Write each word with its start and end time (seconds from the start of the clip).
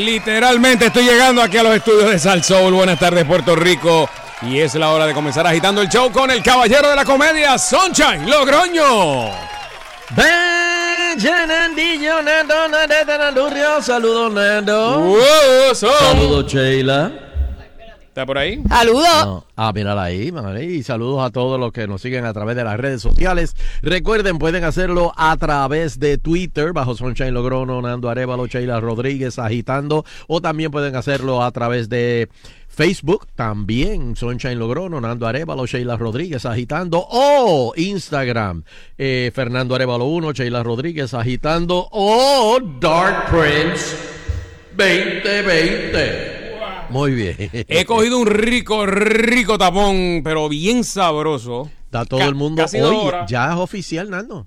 Literalmente 0.00 0.86
estoy 0.86 1.04
llegando 1.04 1.42
aquí 1.42 1.58
a 1.58 1.62
los 1.62 1.76
estudios 1.76 2.10
de 2.10 2.18
Sal 2.18 2.42
Soul. 2.42 2.72
Buenas 2.72 2.98
tardes, 2.98 3.24
Puerto 3.24 3.54
Rico. 3.54 4.08
Y 4.42 4.58
es 4.58 4.74
la 4.74 4.90
hora 4.90 5.06
de 5.06 5.12
comenzar 5.12 5.46
agitando 5.46 5.82
el 5.82 5.88
show 5.88 6.10
con 6.10 6.30
el 6.30 6.42
caballero 6.42 6.88
de 6.88 6.96
la 6.96 7.04
comedia, 7.04 7.58
Sunshine 7.58 8.28
Logroño. 8.28 9.30
Saludos, 13.82 14.32
Nando. 14.32 15.18
Saludos, 15.74 16.46
Sheila. 16.50 17.10
¿Está 18.20 18.26
por 18.26 18.36
ahí? 18.36 18.62
Saludos. 18.68 19.24
No. 19.24 19.44
Ah, 19.56 19.72
mírala 19.72 20.02
ahí, 20.02 20.30
madre. 20.30 20.66
Y 20.66 20.82
saludos 20.82 21.24
a 21.24 21.30
todos 21.30 21.58
los 21.58 21.72
que 21.72 21.86
nos 21.86 22.02
siguen 22.02 22.26
a 22.26 22.34
través 22.34 22.54
de 22.54 22.64
las 22.64 22.78
redes 22.78 23.00
sociales. 23.00 23.56
Recuerden, 23.80 24.38
pueden 24.38 24.62
hacerlo 24.62 25.14
a 25.16 25.34
través 25.38 25.98
de 25.98 26.18
Twitter, 26.18 26.74
bajo 26.74 26.94
Sunshine 26.94 27.32
Logrono, 27.32 27.80
Nando 27.80 28.10
Arevalo, 28.10 28.46
Sheila 28.46 28.78
Rodríguez, 28.78 29.38
agitando. 29.38 30.04
O 30.26 30.42
también 30.42 30.70
pueden 30.70 30.96
hacerlo 30.96 31.42
a 31.42 31.50
través 31.50 31.88
de 31.88 32.28
Facebook, 32.68 33.26
también 33.34 34.14
Sunshine 34.16 34.58
Logrono, 34.58 35.00
Nando 35.00 35.26
Arevalo, 35.26 35.64
Sheila 35.64 35.96
Rodríguez, 35.96 36.44
agitando. 36.44 37.02
O 37.08 37.72
Instagram, 37.74 38.64
eh, 38.98 39.30
Fernando 39.34 39.74
Arevalo 39.74 40.04
1, 40.04 40.32
Sheila 40.32 40.62
Rodríguez, 40.62 41.14
agitando. 41.14 41.88
O 41.90 42.58
Dark 42.78 43.30
Prince 43.30 43.96
2020. 44.76 46.29
Muy 46.90 47.14
bien. 47.14 47.36
He 47.68 47.84
cogido 47.84 48.18
un 48.18 48.26
rico, 48.26 48.86
rico 48.86 49.56
tapón, 49.58 50.20
pero 50.24 50.48
bien 50.48 50.84
sabroso. 50.84 51.70
Está 51.84 52.04
todo 52.04 52.20
el 52.22 52.34
mundo. 52.34 52.64
horas. 52.64 53.30
ya 53.30 53.52
es 53.52 53.56
oficial, 53.58 54.10
Nando. 54.10 54.46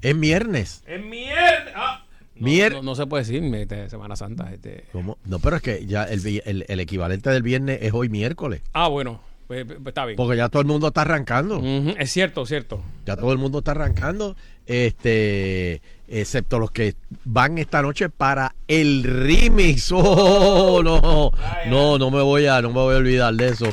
Es 0.00 0.18
viernes. 0.18 0.82
Es 0.86 1.00
mierda. 1.04 1.72
Ah. 1.76 1.98
No, 2.34 2.48
Mier- 2.48 2.72
no, 2.72 2.82
no 2.82 2.94
se 2.96 3.06
puede 3.06 3.22
decir 3.24 3.44
este, 3.54 3.88
Semana 3.88 4.16
Santa. 4.16 4.52
Este. 4.52 4.86
¿Cómo? 4.90 5.16
No, 5.26 5.38
pero 5.38 5.56
es 5.56 5.62
que 5.62 5.86
ya 5.86 6.02
el, 6.04 6.26
el- 6.44 6.64
el 6.66 6.80
equivalente 6.80 7.30
del 7.30 7.42
viernes 7.42 7.78
es 7.82 7.92
hoy 7.94 8.08
miércoles. 8.08 8.62
Ah, 8.72 8.88
bueno, 8.88 9.20
pues, 9.46 9.64
pues, 9.64 9.78
está 9.86 10.06
bien. 10.06 10.16
Porque 10.16 10.36
ya 10.36 10.48
todo 10.48 10.60
el 10.62 10.66
mundo 10.66 10.88
está 10.88 11.02
arrancando. 11.02 11.58
Ujú, 11.58 11.94
Es 11.98 12.10
cierto, 12.10 12.44
cierto. 12.46 12.82
Ya 13.06 13.16
todo 13.16 13.30
el 13.32 13.38
mundo 13.38 13.58
está 13.58 13.72
arrancando. 13.72 14.34
Este, 14.66 15.82
excepto 16.08 16.58
los 16.58 16.70
que 16.70 16.94
van 17.24 17.58
esta 17.58 17.82
noche 17.82 18.08
para 18.08 18.54
el 18.68 19.02
remix. 19.04 19.92
Oh, 20.04 20.82
no. 20.82 21.32
No, 21.66 21.98
no 21.98 22.10
me 22.10 22.22
voy 22.22 22.46
a, 22.46 22.60
no 22.62 22.68
me 22.68 22.74
voy 22.74 22.94
a 22.94 22.98
olvidar 22.98 23.34
de 23.34 23.48
eso. 23.48 23.66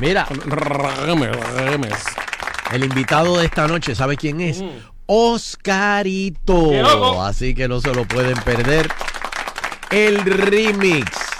Mira. 0.00 0.26
El 2.72 2.84
invitado 2.84 3.38
de 3.38 3.46
esta 3.46 3.66
noche, 3.66 3.94
¿sabe 3.94 4.16
quién 4.16 4.40
es? 4.40 4.62
Oscarito. 5.06 6.70
¡Qué 6.70 6.82
loco! 6.82 7.22
Así 7.22 7.54
que 7.54 7.68
no 7.68 7.80
se 7.80 7.94
lo 7.94 8.04
pueden 8.06 8.36
perder. 8.38 8.88
El 9.90 10.18
remix. 10.24 11.33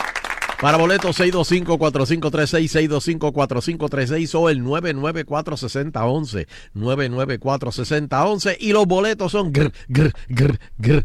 Para 0.61 0.79
boletos 0.79 1.19
625-4536, 1.21 2.89
625-4536 3.19 4.35
o 4.35 4.49
el 4.49 4.63
994-6011. 4.63 6.47
994-6011. 6.75 8.57
Y 8.61 8.73
los 8.73 8.87
boletos 8.87 9.33
son 9.33 9.53
gr, 9.53 9.71
gr, 9.89 10.13
gr, 10.29 10.59
gr, 10.79 11.05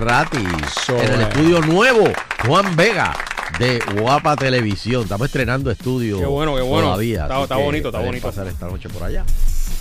gratis. 0.00 0.40
So, 0.86 0.96
en 0.98 1.12
el 1.14 1.20
estudio 1.22 1.60
nuevo, 1.62 2.04
Juan 2.46 2.76
Vega, 2.76 3.12
de 3.58 3.80
Guapa 4.00 4.36
Televisión. 4.36 5.02
Estamos 5.02 5.26
estrenando 5.26 5.70
estudio. 5.70 6.18
Qué 6.18 6.26
bueno, 6.26 6.54
qué 6.54 6.62
bueno. 6.62 6.88
Todavía, 6.88 7.22
Está- 7.22 7.42
está 7.42 7.56
bonito, 7.56 7.88
está 7.88 8.00
bonito. 8.00 8.26
pasar 8.28 8.46
esta 8.46 8.66
noche 8.68 8.88
por 8.88 9.02
allá 9.02 9.24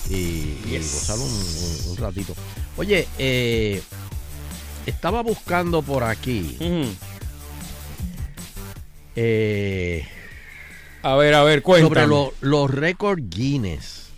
y, 0.10 0.14
y 0.16 0.66
Yes. 0.72 0.94
gozar 0.94 1.18
un, 1.20 1.26
un- 1.32 1.92
un 1.92 1.98
ratito. 1.98 2.34
Oye, 2.78 3.08
eh, 3.20 3.82
estaba 4.86 5.22
buscando 5.22 5.82
por 5.84 6.04
aquí. 6.04 6.58
Ujú. 6.60 6.86
Eh, 9.16 10.06
A 11.04 11.16
ver, 11.16 11.34
a 11.34 11.44
ver, 11.44 11.62
cuéntame. 11.62 11.90
sobre 11.96 12.08
lo- 12.08 12.34
los 12.42 12.70
récords 12.72 13.24
Guinness. 13.30 14.10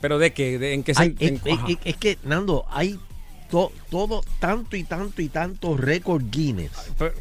¿Pero 0.00 0.18
de 0.18 0.32
qué? 0.32 0.58
¿De- 0.58 0.74
¿En 0.74 0.82
qué 0.82 0.94
se 0.94 1.04
es, 1.04 1.12
es- 1.18 1.40
es- 1.44 1.78
es 1.84 1.96
que, 1.96 2.18
Nando, 2.24 2.64
hay 2.70 2.98
to- 3.50 3.72
todo, 3.90 4.22
tanto 4.38 4.76
y 4.76 4.84
tanto 4.84 5.20
y 5.22 5.28
tantos 5.28 5.78
récords 5.80 6.24
Guinness. 6.30 6.70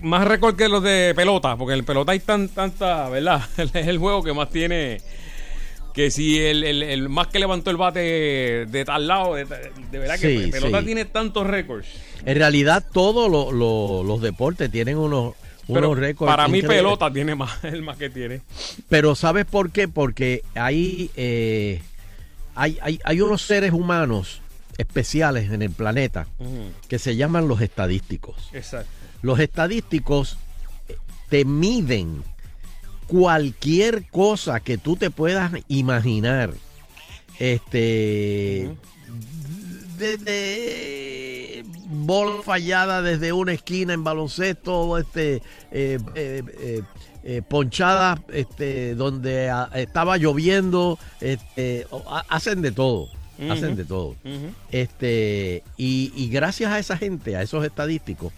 Más 0.02 0.28
récord 0.28 0.56
que 0.56 0.68
los 0.70 0.84
de 0.84 1.14
pelota, 1.16 1.56
porque 1.56 1.74
en 1.74 1.80
el 1.80 1.86
pelota 1.86 2.12
hay 2.12 2.20
tan, 2.20 2.50
tanta, 2.50 3.10
¿verdad? 3.10 3.42
Es 3.74 3.88
el 3.88 3.98
juego 3.98 4.24
que 4.24 4.34
más 4.34 4.50
tiene. 4.50 4.98
Que 5.94 6.12
si 6.12 6.38
el, 6.40 6.66
el- 6.66 6.84
el 6.84 7.08
más 7.08 7.28
que 7.28 7.40
levantó 7.40 7.72
el 7.72 7.78
bate 7.78 8.66
de 8.66 8.84
tal 8.86 9.08
lado, 9.08 9.36
de, 9.36 9.46
de 9.46 9.98
verdad 9.98 10.20
que 10.20 10.28
Sí, 10.38 10.44
el 10.44 10.50
pelota 10.52 10.80
sí. 10.82 10.86
tiene 10.88 11.06
tantos 11.06 11.48
récords. 11.48 11.88
En 12.26 12.36
realidad, 12.38 12.84
todos 12.92 13.32
lo- 13.32 13.54
lo- 13.54 14.04
los 14.04 14.22
deportes 14.22 14.70
tienen 14.70 14.98
unos, 14.98 15.36
Pero 15.68 15.96
para 16.18 16.48
mí 16.48 16.60
increíbles. 16.60 16.78
pelota 16.78 17.12
tiene 17.12 17.36
más, 17.36 17.64
el 17.64 17.82
más 17.82 17.98
que 17.98 18.10
tiene. 18.10 18.42
Pero 18.90 19.16
¿sabes 19.16 19.46
por 19.46 19.72
qué? 19.72 19.88
Porque 19.88 20.44
hay, 20.54 21.10
eh, 21.16 21.82
hay, 22.54 22.78
hay, 22.82 23.00
hay 23.04 23.22
unos 23.22 23.42
seres 23.42 23.72
humanos 23.72 24.42
especiales 24.78 25.52
en 25.52 25.62
el 25.62 25.72
planeta 25.72 26.28
que 26.88 27.00
se 27.00 27.16
llaman 27.16 27.48
los 27.48 27.62
estadísticos. 27.62 28.36
Exacto. 28.54 28.90
Los 29.22 29.40
estadísticos 29.40 30.38
eh, 30.88 30.98
te 31.30 31.46
miden 31.46 32.24
cualquier 33.08 34.06
cosa 34.10 34.60
que 34.60 34.78
tú 34.78 34.96
te 34.96 35.10
puedas 35.10 35.52
imaginar. 35.68 36.54
Este. 37.40 38.70
Desde 39.98 41.05
bola 41.86 42.42
fallada 42.44 43.02
desde 43.02 43.32
una 43.34 43.54
esquina 43.54 43.94
en 43.94 44.04
baloncesto, 44.04 44.98
este, 44.98 45.36
eh, 45.72 46.00
eh, 46.16 46.44
eh, 46.60 46.82
eh, 47.24 47.42
ponchadas 47.48 48.20
este, 48.34 48.96
donde 48.96 49.50
ah, 49.50 49.70
estaba 49.76 50.18
lloviendo, 50.18 50.98
este, 51.22 51.88
hacen 52.30 52.62
de 52.62 52.72
todo, 52.72 53.10
hacen 53.50 53.76
de 53.76 53.86
todo. 53.86 54.16
Este, 54.72 55.64
y, 55.78 56.12
y 56.16 56.30
gracias 56.30 56.72
a 56.72 56.80
esa 56.80 56.98
gente, 56.98 57.36
a 57.36 57.42
esos 57.42 57.66
estadísticos, 57.66 58.32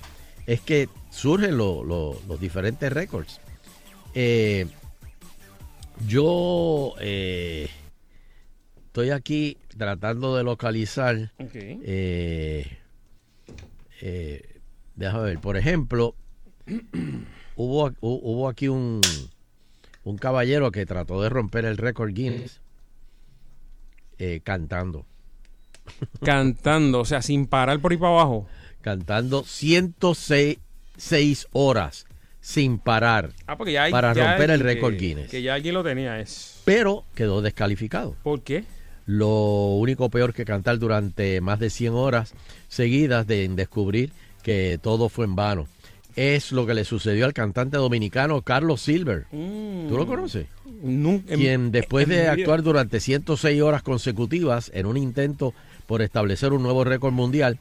es 0.46 0.62
que 0.62 0.88
surgen 1.10 1.58
lo- 1.58 1.84
lo- 1.84 2.20
los 2.28 2.40
diferentes 2.40 2.92
récords. 2.92 3.40
Yo 6.08 6.94
estoy 8.86 9.10
aquí 9.12 9.58
tratando 9.78 10.36
de 10.36 10.44
localizar. 10.44 11.32
Eh, 11.84 12.78
eh, 14.02 14.60
déjame 14.96 15.24
ver, 15.24 15.40
por 15.40 15.58
ejemplo, 15.58 16.16
hubo, 17.56 17.90
hu- 17.90 18.20
hubo 18.24 18.50
aquí 18.50 18.68
un, 18.68 19.02
un 20.04 20.18
caballero 20.18 20.72
que 20.72 20.86
trató 20.86 21.22
de 21.22 21.30
romper 21.30 21.66
el 21.66 21.78
récord 21.78 22.14
Guinness 22.14 22.60
eh, 24.20 24.42
cantando. 24.44 25.06
Cantando, 26.26 27.00
o 27.00 27.06
sea, 27.06 27.22
sin 27.22 27.48
parar 27.48 27.80
por 27.80 27.92
ahí 27.92 27.98
para 27.98 28.12
abajo. 28.12 28.48
cantando 28.82 29.44
106 29.44 30.58
seis 30.98 31.48
horas 31.54 32.06
sin 32.42 32.80
parar 32.80 33.32
Ah, 33.46 33.56
porque 33.58 33.74
ya 33.74 33.84
hay- 33.84 33.92
para 33.92 34.14
ya 34.14 34.32
romper 34.32 34.50
el 34.52 34.60
récord 34.62 34.96
Guinness. 34.96 35.30
Que 35.30 35.42
ya 35.42 35.54
alguien 35.54 35.76
lo 35.76 35.84
tenía. 35.84 36.20
Es. 36.20 36.62
pero 36.66 37.06
quedó 37.16 37.42
descalificado. 37.42 38.16
¿Por 38.24 38.42
qué? 38.42 38.64
Lo 39.08 39.30
único 39.78 40.10
peor 40.10 40.34
que 40.34 40.46
cantar 40.46 40.78
durante 40.80 41.42
más 41.42 41.60
de 41.60 41.70
100 41.70 41.94
horas 41.94 42.34
seguidas 42.68 43.26
de 43.26 43.48
descubrir 43.48 44.12
que 44.44 44.80
todo 44.82 45.10
fue 45.10 45.26
en 45.26 45.36
vano. 45.36 45.68
Es 46.16 46.52
lo 46.52 46.66
que 46.66 46.74
le 46.74 46.84
sucedió 46.84 47.26
al 47.26 47.34
cantante 47.34 47.78
dominicano 47.78 48.42
Carlos 48.42 48.82
Silver. 48.82 49.26
¿Tú 49.32 49.96
lo 49.98 50.06
conoces? 50.08 50.48
Nunca, 50.84 51.34
en- 51.34 51.40
quien 51.40 51.72
después 51.72 52.08
de 52.08 52.28
actuar 52.28 52.64
durante 52.64 53.00
106 53.00 53.62
horas 53.62 53.82
consecutivas 53.82 54.70
en 54.74 54.86
un 54.88 54.98
intento 54.98 55.54
por 55.86 56.02
establecer 56.02 56.54
un 56.54 56.64
nuevo 56.64 56.84
récord 56.84 57.14
mundial, 57.14 57.60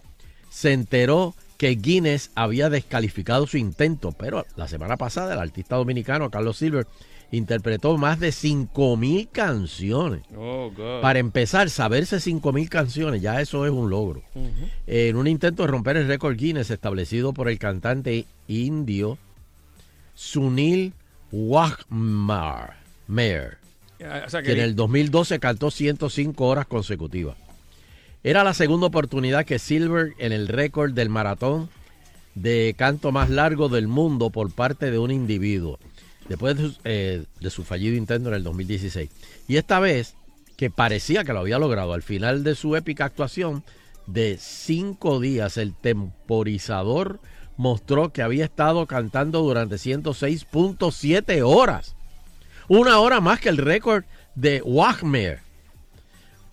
se 0.51 0.73
enteró 0.73 1.35
que 1.59 1.71
Guinness 1.77 2.31
había 2.35 2.69
descalificado 2.71 3.47
su 3.47 3.57
intento, 3.57 4.13
pero 4.13 4.45
la 4.57 4.69
semana 4.69 4.97
pasada 4.97 5.35
el 5.35 5.41
artista 5.41 5.77
dominicano 5.77 6.31
Carlos 6.31 6.57
Silver 6.59 6.87
interpretó 7.31 7.97
más 7.99 8.21
de 8.21 8.29
5.000 8.29 9.29
canciones. 9.31 10.23
Oh, 10.37 10.71
God. 10.75 11.01
Para 11.01 11.19
empezar, 11.19 11.71
saberse 11.71 12.17
5.000 12.17 12.69
canciones, 12.69 13.23
ya 13.23 13.41
eso 13.41 13.67
es 13.67 13.73
un 13.73 13.91
logro. 13.91 14.23
En 14.87 15.17
un 15.17 15.27
intento 15.27 15.63
de 15.63 15.69
romper 15.69 15.97
el 15.97 16.09
récord 16.09 16.37
Guinness 16.37 16.71
establecido 16.71 17.33
por 17.33 17.49
el 17.49 17.59
cantante 17.59 18.27
indio 18.49 19.19
Sunil 20.15 20.93
Wagmar, 21.33 22.77
Mayer, 23.07 23.59
Ah, 24.05 24.25
O 24.27 24.31
sea, 24.31 24.43
que 24.43 24.53
en 24.53 24.61
el 24.61 24.77
2012 24.77 25.39
cantó 25.41 25.71
105 25.71 26.47
horas 26.47 26.67
consecutivas. 26.67 27.37
Era 28.23 28.45
la 28.45 28.53
segunda 28.53 28.89
oportunidad 28.89 29.47
que 29.47 29.59
Silver 29.59 30.13
en 30.19 30.33
el 30.33 30.49
récord 30.49 30.93
del 30.93 31.09
maratón 31.09 31.71
de 32.35 32.75
canto 32.77 33.11
más 33.13 33.31
largo 33.31 33.71
del 33.71 33.89
mundo 33.89 34.29
por 34.31 34.53
parte 34.53 34.91
de 34.91 34.99
un 34.99 35.11
individuo, 35.11 35.79
después 36.29 36.57
de 36.57 36.69
su, 36.69 36.79
eh, 36.85 37.25
de 37.41 37.51
su 37.51 37.65
fallido 37.65 37.97
intento 37.97 38.29
en 38.29 38.35
el 38.35 38.45
2016. 38.45 39.11
Y 39.49 39.57
esta 39.57 39.81
vez, 39.81 40.15
que 40.57 40.71
parecía 40.71 41.25
que 41.25 41.33
lo 41.33 41.41
había 41.41 41.59
logrado, 41.59 41.93
al 41.93 42.03
final 42.03 42.45
de 42.45 42.55
su 42.55 42.77
épica 42.77 43.05
actuación 43.05 43.65
de 44.07 44.39
cinco 44.41 45.21
días, 45.21 45.57
el 45.57 45.75
temporizador 45.75 47.21
mostró 47.57 48.13
que 48.13 48.23
había 48.23 48.45
estado 48.45 48.87
cantando 48.87 49.43
durante 49.43 49.77
106.7 49.77 51.43
horas. 51.45 51.97
Una 52.69 52.99
hora 52.99 53.21
más 53.21 53.41
que 53.41 53.49
el 53.49 53.59
récord 53.59 54.05
de 54.35 54.63
Wagner. 54.65 55.41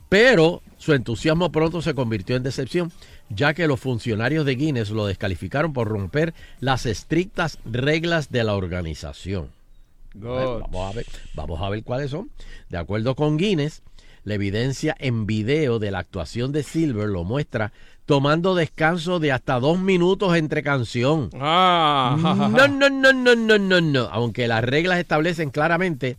Pero 0.10 0.62
su 0.78 0.94
entusiasmo 0.94 1.52
pronto 1.52 1.82
se 1.82 1.96
convirtió 1.96 2.36
en 2.36 2.44
decepción, 2.44 2.92
ya 3.30 3.54
que 3.54 3.68
los 3.68 3.80
funcionarios 3.80 4.46
de 4.46 4.56
Guinness 4.56 4.92
lo 4.92 5.08
descalificaron 5.08 5.74
por 5.74 5.88
romper 5.88 6.34
las 6.60 6.86
estrictas 6.86 7.58
reglas 7.66 8.32
de 8.32 8.44
la 8.44 8.56
organización. 8.56 9.50
Bueno, 10.14 10.60
vamos, 10.60 10.92
a 10.92 10.96
ver, 10.96 11.06
vamos 11.34 11.62
a 11.62 11.70
ver 11.70 11.84
cuáles 11.84 12.12
son. 12.12 12.30
De 12.70 12.78
acuerdo 12.78 13.16
con 13.16 13.38
Guinness, 13.38 13.82
la 14.24 14.36
evidencia 14.36 14.96
en 15.00 15.26
video 15.26 15.80
de 15.80 15.92
la 15.92 16.00
actuación 16.00 16.52
de 16.52 16.64
Silver 16.64 17.08
lo 17.10 17.24
muestra 17.24 17.74
tomando 18.06 18.54
descanso 18.56 19.20
de 19.20 19.32
hasta 19.32 19.60
dos 19.60 19.80
minutos 19.80 20.36
entre 20.36 20.62
canción. 20.64 21.30
Ah, 21.40 22.16
No, 22.52 22.68
no, 22.68 22.90
no, 22.90 23.14
no, 23.14 23.36
no, 23.36 23.58
no, 23.58 23.82
no. 23.82 24.02
Aunque 24.12 24.48
las 24.48 24.64
reglas 24.64 25.00
establecen 25.00 25.50
claramente 25.50 26.18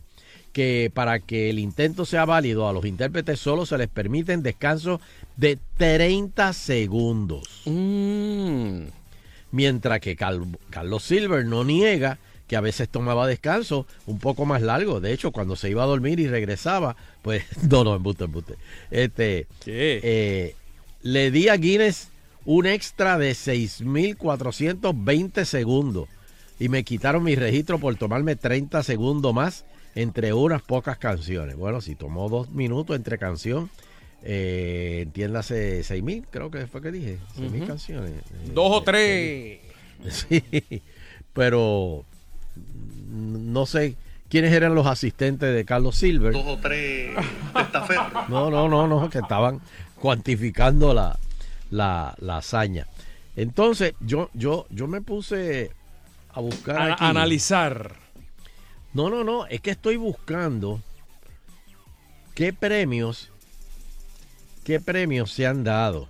que 0.51 0.89
para 0.93 1.19
que 1.19 1.49
el 1.49 1.59
intento 1.59 2.05
sea 2.05 2.25
válido 2.25 2.67
a 2.69 2.73
los 2.73 2.85
intérpretes 2.85 3.39
solo 3.39 3.65
se 3.65 3.77
les 3.77 3.87
permiten 3.89 4.41
descansos 4.41 5.01
de 5.35 5.59
30 5.77 6.53
segundos. 6.53 7.61
Mm. 7.65 8.85
Mientras 9.51 9.99
que 9.99 10.15
Cal- 10.15 10.57
Carlos 10.69 11.03
Silver 11.03 11.45
no 11.45 11.63
niega 11.63 12.19
que 12.47 12.55
a 12.55 12.61
veces 12.61 12.89
tomaba 12.89 13.27
descanso 13.27 13.87
un 14.05 14.19
poco 14.19 14.45
más 14.45 14.61
largo. 14.61 14.99
De 14.99 15.13
hecho, 15.13 15.31
cuando 15.31 15.55
se 15.55 15.69
iba 15.69 15.83
a 15.83 15.87
dormir 15.87 16.19
y 16.19 16.27
regresaba, 16.27 16.95
pues, 17.21 17.43
no, 17.69 17.83
no, 17.83 17.95
embuste, 17.95 18.25
embuste. 18.25 18.55
Este, 18.91 19.47
eh, 19.65 20.55
le 21.01 21.31
di 21.31 21.49
a 21.49 21.57
Guinness 21.57 22.09
un 22.45 22.65
extra 22.67 23.17
de 23.17 23.31
6.420 23.31 25.45
segundos 25.45 26.07
y 26.59 26.69
me 26.69 26.83
quitaron 26.83 27.23
mi 27.23 27.35
registro 27.35 27.79
por 27.79 27.95
tomarme 27.95 28.35
30 28.35 28.83
segundos 28.83 29.33
más 29.33 29.65
entre 29.95 30.33
unas 30.33 30.61
pocas 30.61 30.97
canciones. 30.97 31.55
Bueno, 31.55 31.81
si 31.81 31.95
tomó 31.95 32.29
dos 32.29 32.49
minutos 32.51 32.95
entre 32.95 33.17
canción, 33.17 33.69
eh, 34.23 34.99
entiéndase 35.03 35.83
6.000, 35.83 36.25
creo 36.29 36.51
que 36.51 36.67
fue 36.67 36.81
que 36.81 36.91
dije, 36.91 37.17
6.000 37.37 37.57
Ujú. 37.57 37.67
canciones. 37.67 38.11
Eh, 38.11 38.51
Dos 38.53 38.71
o 38.71 38.83
tres. 38.83 39.59
Sí, 40.09 40.43
pero 41.33 42.05
no 43.09 43.65
sé 43.65 43.95
quiénes 44.29 44.51
eran 44.53 44.75
los 44.75 44.87
asistentes 44.87 45.53
de 45.53 45.65
Carlos 45.65 45.95
Silver. 45.95 46.33
dos 46.33 46.45
o 46.45 46.57
tres 46.57 47.15
testaferros. 47.53 48.05
No, 48.29 48.49
no, 48.49 48.67
no, 48.67 48.87
no, 48.87 49.09
que 49.09 49.19
estaban 49.19 49.61
cuantificando 49.99 50.93
la, 50.93 51.17
la, 51.69 52.15
la 52.19 52.37
hazaña. 52.37 52.87
Entonces, 53.35 53.93
yo, 53.99 54.29
yo, 54.33 54.65
yo 54.69 54.87
me 54.87 55.01
puse 55.01 55.71
a 56.33 56.39
buscar. 56.39 56.77
A- 56.77 56.93
aquí. 56.93 57.05
analizar. 57.05 57.95
No, 58.93 59.09
no, 59.09 59.23
no, 59.23 59.45
es 59.47 59.59
que 59.61 59.71
estoy 59.71 59.97
buscando 59.97 60.81
qué 62.33 62.53
premios, 62.53 63.29
qué 64.63 64.79
premios 64.79 65.31
se 65.33 65.45
han 65.45 65.63
dado. 65.65 66.07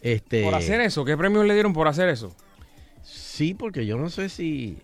Este, 0.00 0.44
Por 0.44 0.54
hacer 0.54 0.80
eso. 0.80 1.04
¿Qué 1.04 1.16
premios 1.16 1.44
le 1.44 1.54
dieron 1.54 1.72
por 1.72 1.88
hacer 1.88 2.08
eso? 2.08 2.34
Sí, 3.38 3.54
porque 3.54 3.86
yo 3.86 3.96
no 3.98 4.10
sé 4.10 4.28
si. 4.28 4.78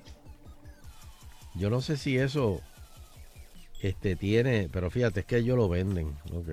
Yo 1.56 1.71
no 1.71 1.81
sé 1.81 1.97
si 1.97 2.17
eso. 2.17 2.61
Este 3.83 4.15
tiene. 4.15 4.69
Pero 4.73 4.91
fíjate, 4.91 5.21
es 5.21 5.27
que 5.27 5.39
ellos 5.39 5.56
lo 5.56 5.69
venden. 5.69 6.09
Ok. 6.33 6.49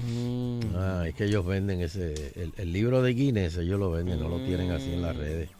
Mm. 0.00 0.60
Ah, 0.74 1.04
es 1.06 1.14
que 1.14 1.24
ellos 1.26 1.46
venden 1.46 1.80
ese. 1.82 2.14
El, 2.34 2.52
el 2.56 2.72
libro 2.72 3.00
de 3.00 3.14
Guinness, 3.14 3.56
ellos 3.58 3.78
lo 3.78 3.92
venden, 3.92 4.18
no 4.18 4.28
lo 4.28 4.38
tienen 4.44 4.72
así 4.72 4.92
en 4.92 5.02
las 5.02 5.14
Mm. 5.14 5.18
redes. 5.20 5.50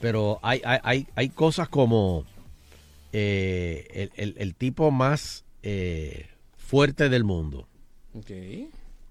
Pero 0.00 0.38
hay, 0.42 0.60
hay, 0.64 0.78
hay, 0.82 1.06
hay 1.14 1.28
cosas 1.30 1.68
como. 1.70 2.24
eh, 3.14 3.86
el, 3.94 4.12
el- 4.16 4.34
el 4.38 4.54
tipo 4.54 4.90
más 4.90 5.44
eh, 5.62 6.26
fuerte 6.58 7.08
del 7.08 7.24
mundo. 7.24 7.66
Ok. 8.12 8.30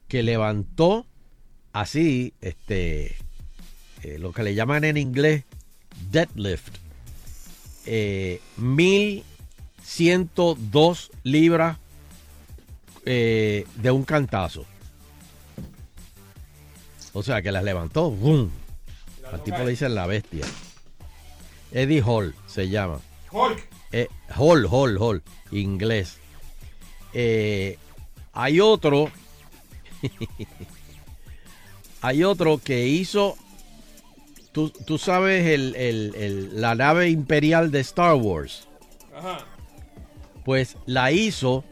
Que 0.07 0.21
levantó 0.23 1.07
así. 1.73 2.33
Este. 2.41 3.15
Eh, 4.03 4.17
lo 4.19 4.31
que 4.31 4.43
le 4.43 4.55
llaman 4.55 4.83
en 4.83 4.97
inglés 4.97 5.43
deadlift. 6.11 6.75
Eh, 7.85 8.41
1102 8.57 11.11
libras 11.23 11.77
eh, 13.05 13.65
de 13.75 13.91
un 13.91 14.03
cantazo. 14.03 14.65
O 17.13 17.23
sea 17.23 17.41
que 17.41 17.51
las 17.51 17.63
levantó. 17.63 18.11
¡Bum! 18.11 18.49
Al 19.31 19.43
tipo 19.43 19.57
le 19.59 19.69
dicen 19.71 19.95
la 19.95 20.05
bestia. 20.07 20.45
Eddie 21.71 22.03
Hall 22.05 22.35
se 22.47 22.69
llama. 22.69 22.99
Hulk. 23.31 23.67
Eh, 23.91 24.07
Hall, 24.35 24.67
Hall, 24.69 24.97
Hall. 24.99 25.23
Inglés. 25.51 26.17
Eh, 27.13 27.77
hay 28.33 28.59
otro. 28.59 29.11
hay 32.01 32.23
otro 32.23 32.59
que 32.63 32.87
hizo. 32.87 33.37
Tú, 34.57 34.71
tú 34.71 34.97
sabes 34.97 35.45
el- 35.45 35.75
el- 35.75 36.15
el- 36.15 36.59
la 36.61 36.73
nave 36.73 37.11
imperial 37.11 37.69
de 37.69 37.79
Star 37.81 38.15
Wars. 38.15 38.67
Ajá. 39.15 39.45
Pues 40.45 40.77
la 40.87 41.11
hizo 41.11 41.63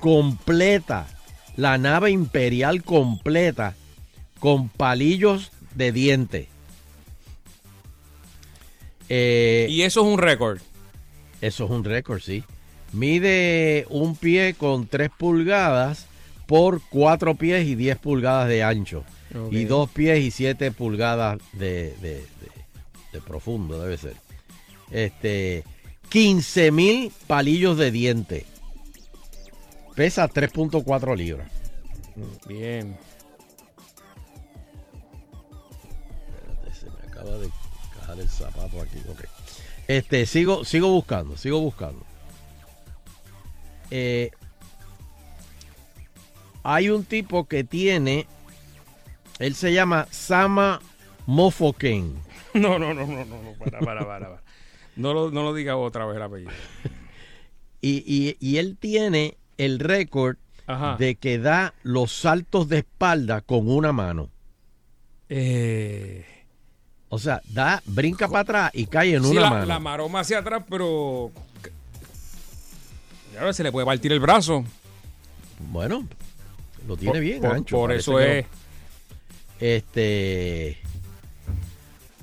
completa. 0.00 1.06
La 1.54 1.78
nave 1.78 2.10
imperial 2.10 2.82
completa. 2.82 3.76
Con 4.40 4.68
palillos 4.68 5.52
de 5.76 5.92
diente. 5.92 6.48
Eh, 9.08 9.68
Y 9.70 9.82
eso 9.82 10.00
es 10.00 10.06
un 10.08 10.18
récord. 10.18 10.58
eso 11.40 11.64
es 11.66 11.70
un 11.70 11.84
récord, 11.84 12.20
sí. 12.20 12.42
Mide 12.92 13.86
un 13.90 14.16
pie 14.16 14.54
con 14.54 14.88
3 14.88 15.08
pulgadas 15.16 16.06
por 16.48 16.80
4 16.90 17.36
pies 17.36 17.64
y 17.64 17.76
10 17.76 17.96
pulgadas 17.96 18.48
de 18.48 18.64
ancho. 18.64 19.04
Ok. 19.34 19.52
Y 19.52 19.64
2 19.64 19.90
pies 19.90 20.20
y 20.20 20.30
7 20.30 20.70
pulgadas 20.72 21.38
de, 21.52 21.94
de- 22.00 22.20
de- 22.20 22.52
de 23.12 23.20
profundo, 23.20 23.80
debe 23.80 23.96
ser. 23.98 24.16
Este, 24.90 25.64
15 26.10 26.70
mil 26.70 27.12
palillos 27.26 27.76
de 27.78 27.90
diente. 27.90 28.46
Pesa 29.94 30.28
3.4 30.28 31.16
libras. 31.16 31.50
Bien. 32.46 32.96
Espérate, 36.28 36.74
se 36.74 36.86
me 36.90 37.06
acaba 37.08 37.38
de 37.38 37.50
cajar 37.98 38.20
el 38.20 38.28
zapato 38.28 38.80
aquí. 38.80 38.98
ok. 39.10 39.24
Este, 39.88 40.26
sigo, 40.26 40.64
sigo 40.64 40.90
buscando, 40.90 41.36
sigo 41.36 41.60
buscando. 41.60 42.04
Eh, 43.90 44.30
hay 46.62 46.88
un 46.88 47.04
tipo 47.04 47.44
que 47.46 47.64
tiene, 47.64 48.26
él 49.42 49.54
se 49.54 49.72
llama 49.72 50.06
Sama 50.10 50.80
Mofoken. 51.26 52.14
No, 52.54 52.78
no, 52.78 52.92
no, 52.94 53.06
no, 53.06 53.24
no, 53.24 53.42
no, 53.42 53.52
para, 53.58 53.80
para, 53.80 54.06
para. 54.06 54.28
para. 54.28 54.42
No, 54.96 55.14
lo, 55.14 55.30
no 55.30 55.42
lo 55.42 55.54
diga 55.54 55.76
otra 55.76 56.04
vez 56.06 56.16
el 56.16 56.22
apellido. 56.22 56.50
Y, 57.84 58.04
y- 58.06 58.36
y 58.38 58.58
él 58.58 58.76
tiene 58.78 59.36
el 59.58 59.80
récord 59.80 60.36
de 60.98 61.16
que 61.16 61.38
da 61.40 61.74
los 61.82 62.12
saltos 62.12 62.68
de 62.68 62.78
espalda 62.78 63.40
con 63.40 63.68
una 63.68 63.90
mano. 63.92 64.30
Eh, 65.28 66.24
O 67.08 67.18
sea, 67.18 67.42
da, 67.48 67.82
brinca 67.86 68.28
para 68.28 68.40
atrás 68.40 68.70
y 68.72 68.86
cae 68.86 69.14
en 69.16 69.24
sí, 69.24 69.30
una 69.32 69.40
la, 69.40 69.50
mano. 69.50 69.66
la 69.66 69.78
maroma 69.80 70.20
hacia 70.20 70.38
atrás, 70.38 70.62
pero. 70.70 71.32
Ahora 73.38 73.52
se 73.52 73.62
le 73.64 73.72
puede 73.72 73.84
partir 73.86 74.12
el 74.12 74.20
brazo. 74.20 74.64
Bueno, 75.58 76.06
lo 76.86 76.96
tiene 76.96 77.14
Por- 77.14 77.20
bien 77.20 77.40
por, 77.40 77.50
ancho. 77.56 77.76
Por 77.76 77.92
eso 77.92 78.20
es. 78.20 78.46
Este. 79.62 80.78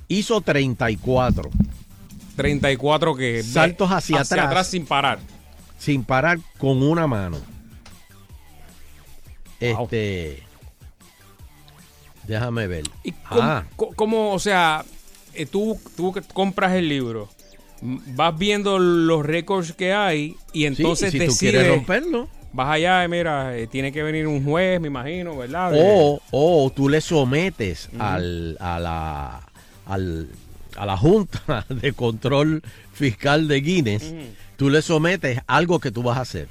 Hizo 0.08 0.41
34 0.41 1.50
34 2.36 3.15
que. 3.15 3.43
Saltos 3.43 3.89
hacia 3.91 4.22
atrás. 4.22 4.67
sin 4.67 4.86
parar. 4.86 5.19
sin 5.77 6.03
parar 6.03 6.39
con 6.58 6.81
una 6.84 7.08
mano. 7.08 7.38
Wow. 9.62 9.84
Este. 9.84 10.43
Déjame 12.27 12.67
ver. 12.67 12.84
¿Y 13.03 13.12
cómo, 13.12 13.41
Ah. 13.41 13.65
co- 13.75 13.91
cómo, 13.96 14.31
o 14.34 14.39
sea, 14.39 14.86
eh, 15.34 15.46
tú, 15.46 15.79
tú 15.98 16.13
que 16.13 16.22
compras 16.22 16.74
el 16.74 16.88
libro, 16.88 17.27
vas 17.81 18.38
viendo 18.38 18.77
los 18.77 19.25
récords 19.25 19.74
que 19.74 19.93
hay 19.93 20.36
y 20.53 20.60
Sí, 20.60 20.65
entonces 20.65 21.12
si 21.12 21.17
tú 21.17 21.24
decides, 21.25 21.39
quieres 21.39 21.67
romperlo. 21.69 22.29
Vas 22.53 22.70
allá, 22.70 23.03
y 23.03 23.08
mira, 23.08 23.58
eh, 23.58 23.68
tiene 23.68 23.91
que 23.91 24.03
venir 24.03 24.27
un 24.27 24.44
juez, 24.44 24.79
me 24.82 24.88
imagino, 24.88 25.38
¿verdad? 25.38 25.72
De- 25.72 25.79
O, 25.84 26.22
o 26.32 26.72
tú 26.75 26.89
le 26.89 27.01
sometes 27.01 27.89
al, 28.00 28.58
a, 28.60 28.79
la, 28.79 29.41
al- 29.86 30.27
a 30.75 30.86
la 30.86 30.98
Junta 30.98 31.65
de 31.70 31.94
Control 31.94 32.62
Fiscal 32.94 33.48
de 33.48 33.62
Guinness, 33.62 34.13
tú 34.58 34.70
le 34.70 34.82
sometes 34.82 35.39
algo 35.48 35.79
que 35.79 35.91
tú 35.91 36.03
vas 36.03 36.18
a 36.18 36.22
hacer. 36.22 36.48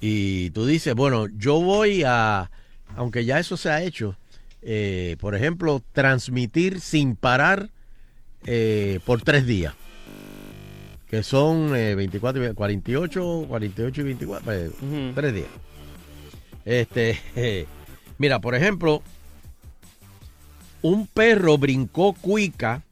Y 0.00 0.50
tú 0.50 0.66
dices, 0.66 0.94
bueno, 0.94 1.26
yo 1.38 1.60
voy 1.60 2.02
a, 2.04 2.50
aunque 2.96 3.24
ya 3.24 3.38
eso 3.38 3.56
se 3.56 3.70
ha 3.70 3.82
hecho, 3.82 4.16
eh, 4.62 5.16
por 5.20 5.34
ejemplo, 5.34 5.82
transmitir 5.92 6.80
sin 6.80 7.14
parar 7.14 7.68
eh, 8.46 8.98
por 9.04 9.22
tres 9.22 9.46
días. 9.46 9.74
Que 11.12 11.22
son 11.22 11.76
eh, 11.76 11.94
24, 11.94 12.42
y 12.42 12.54
48, 12.54 13.44
48 13.46 14.00
y 14.00 14.04
24, 14.04 14.52
eh, 14.54 14.68
Ujú. 14.68 15.12
tres 15.14 15.34
días. 15.34 15.48
Este, 16.64 17.20
eh, 17.36 17.66
mira, 18.18 18.40
por 18.40 18.54
ejemplo, 18.54 19.02
un 20.80 21.06
perro 21.06 21.58
brincó 21.58 22.14
cuica 22.14 22.82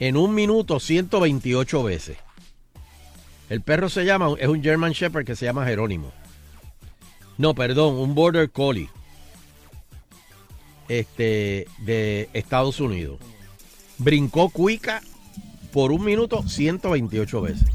en 0.00 0.16
un 0.16 0.34
minuto 0.34 0.80
128 0.80 1.82
veces. 1.82 2.16
El 3.50 3.60
perro 3.60 3.90
se 3.90 4.06
llama, 4.06 4.34
es 4.38 4.48
un 4.48 4.62
German 4.62 4.92
Shepherd 4.92 5.26
que 5.26 5.36
se 5.36 5.44
llama 5.44 5.66
Jerónimo. 5.66 6.10
No, 7.36 7.54
perdón, 7.54 7.96
un 7.96 8.14
Border 8.14 8.50
Collie. 8.50 8.88
Este, 10.88 11.66
de 11.80 12.30
Estados 12.32 12.80
Unidos. 12.80 13.18
Brincó 13.98 14.48
cuica 14.48 15.02
por 15.72 15.90
un 15.92 16.04
minuto 16.04 16.42
128 16.46 17.40
veces. 17.42 17.68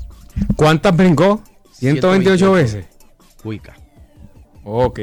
¿Cuántas 0.56 0.96
brincó? 0.96 1.42
128 1.74 2.52
veces. 2.52 2.86
Cuica. 3.42 3.76
Ok. 4.64 5.00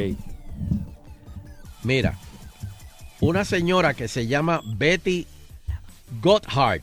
Mira, 1.83 2.19
una 3.21 3.45
señora 3.45 3.95
que 3.95 4.09
se 4.09 4.27
llama 4.27 4.61
Betty 4.65 5.27
Gotthard 6.23 6.83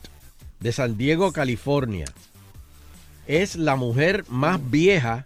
de 0.60 0.72
San 0.72 0.96
Diego, 0.96 1.32
California, 1.32 2.04
es 3.26 3.56
la 3.56 3.76
mujer 3.76 4.24
más 4.28 4.60
vieja 4.70 5.24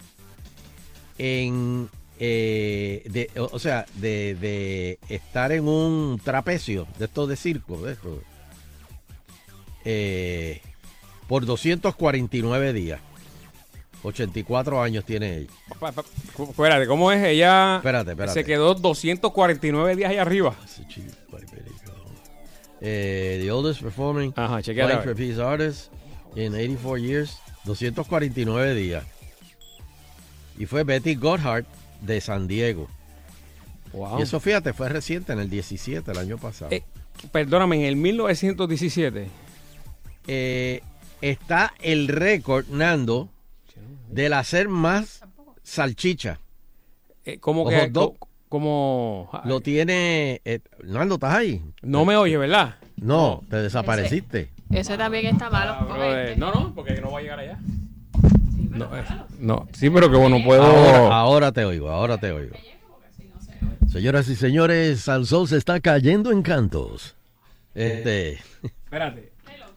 en, 1.18 1.88
eh, 2.18 3.02
de- 3.10 3.40
o 3.40 3.48
o 3.52 3.58
sea, 3.58 3.86
de, 3.96 4.34
de 4.34 4.98
estar 5.08 5.52
en 5.52 5.66
un 5.68 6.20
trapecio 6.22 6.86
de 6.98 7.04
estos 7.06 7.28
de 7.28 7.36
circo, 7.36 7.78
de 7.82 7.92
estos, 7.92 8.18
eh, 9.84 10.60
por 11.28 11.46
249 11.46 12.72
días. 12.72 13.00
84 14.02 14.82
años 14.82 15.04
tiene 15.04 15.38
ella. 15.38 15.50
Espérate, 16.38 16.86
¿cómo 16.86 17.10
es? 17.10 17.24
Ella 17.24 17.76
Espérate, 17.76 18.12
espérate. 18.12 18.40
se 18.40 18.44
quedó 18.44 18.74
249 18.74 19.96
días 19.96 20.10
ahí 20.10 20.18
arriba. 20.18 20.54
Eh, 22.80 23.40
the 23.42 23.50
oldest 23.50 23.80
performing 23.80 24.32
Ajá, 24.36 24.60
blind 24.60 25.02
trapeze 25.02 25.42
artist 25.42 25.92
in 26.36 26.54
84 26.54 26.98
years, 26.98 27.38
249 27.64 28.74
días. 28.74 29.04
Y 30.58 30.66
fue 30.66 30.84
Betty 30.84 31.14
Gotthard 31.14 31.64
de 32.02 32.20
San 32.20 32.46
Diego. 32.46 32.88
Wow. 33.92 34.18
Y 34.18 34.22
eso, 34.22 34.40
fíjate, 34.40 34.72
fue 34.72 34.88
reciente, 34.88 35.32
en 35.32 35.38
el 35.40 35.48
17, 35.48 36.10
el 36.10 36.18
año 36.18 36.38
pasado. 36.38 36.70
Eh, 36.70 36.82
perdóname, 37.32 37.76
en 37.76 37.82
el 37.84 37.96
1917. 37.96 39.26
Eh, 40.26 40.82
está 41.30 41.72
el 41.80 42.08
récord, 42.08 42.66
Nando, 42.68 43.28
del 44.08 44.32
hacer 44.32 44.68
más 44.68 45.22
salchicha. 45.62 46.38
eh, 47.24 47.38
como 47.38 47.70
Los 47.70 47.72
que. 47.72 47.92
Como. 48.48 49.28
Lo 49.44 49.60
tiene... 49.60 50.40
eh, 50.44 50.60
Nando, 50.84 51.16
¿estás 51.16 51.34
ahí? 51.34 51.62
No 51.82 52.04
me 52.04 52.16
oye, 52.16 52.36
¿verdad? 52.36 52.76
No, 52.96 53.42
te 53.50 53.56
desapareciste. 53.56 54.50
Ese 54.70 54.96
también 54.96 55.26
está 55.26 55.50
malo. 55.50 55.72
Ah. 55.78 56.34
No, 56.36 56.52
no, 56.52 56.74
porque 56.74 57.00
no 57.00 57.10
va 57.12 57.18
a 57.18 57.22
llegar 57.22 57.38
allá. 57.40 57.58
No, 58.70 58.88
no, 59.40 59.68
sí, 59.72 59.90
pero 59.90 60.10
que 60.10 60.16
bueno, 60.16 60.38
puedo. 60.44 60.62
Ahora, 60.62 61.16
ahora 61.16 61.52
te 61.52 61.64
oigo, 61.64 61.90
ahora 61.90 62.18
te 62.18 62.30
oigo. 62.30 62.56
Señoras 63.90 64.28
y 64.28 64.36
señores, 64.36 65.00
Salsón 65.00 65.48
se 65.48 65.56
está 65.56 65.80
cayendo 65.80 66.30
en 66.30 66.42
cantos. 66.42 67.16
Este, 67.74 68.38
Espérate. 68.84 69.32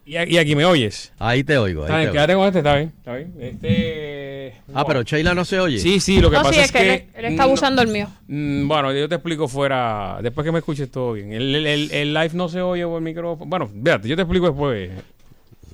Y, 0.10 0.38
aquí 0.38 0.56
me 0.56 0.66
oyes. 0.66 1.14
ahí 1.20 1.44
te 1.44 1.58
oigo. 1.58 1.84
Está 1.84 1.98
ahí 1.98 2.00
bien, 2.06 2.12
te 2.12 2.16
quédate 2.18 2.34
con 2.34 2.46
este, 2.48 2.58
está 2.60 2.76
bien. 2.76 2.94
Está 2.98 3.16
bien. 3.16 3.34
Este. 3.40 4.56
Ah, 4.74 4.84
pero 4.88 5.04
Sheila 5.04 5.36
no 5.36 5.46
se 5.46 5.60
oye. 5.60 5.78
Sí, 5.80 6.00
sí, 6.00 6.20
lo 6.20 6.32
que 6.32 6.38
No, 6.38 6.42
pasa 6.44 6.54
sí, 6.56 6.60
es, 6.62 6.66
es 6.66 6.72
que, 6.72 6.94
él, 6.94 7.06
él 7.14 7.26
está 7.26 7.46
no- 7.46 7.54
usando 7.54 7.82
el 7.84 7.90
mío. 7.90 8.08
Mm, 8.28 8.68
Bueno, 8.68 8.92
yo 8.92 9.08
te 9.08 9.16
explico 9.16 9.48
fuera. 9.48 10.18
Después 10.24 10.46
que 10.46 10.52
me 10.52 10.60
escuches 10.60 10.90
todo 10.90 11.14
bien. 11.14 11.32
El, 11.32 11.54
el- 11.54 11.66
el- 11.68 11.92
el 11.92 12.14
live 12.14 12.32
no 12.34 12.50
se 12.50 12.60
oye 12.62 12.84
por 12.86 12.98
el 12.98 13.04
micrófono. 13.04 13.48
Bueno, 13.50 13.68
fíjate, 13.68 14.08
yo 14.08 14.16
te 14.16 14.24
explico 14.24 14.48
después. 14.48 14.90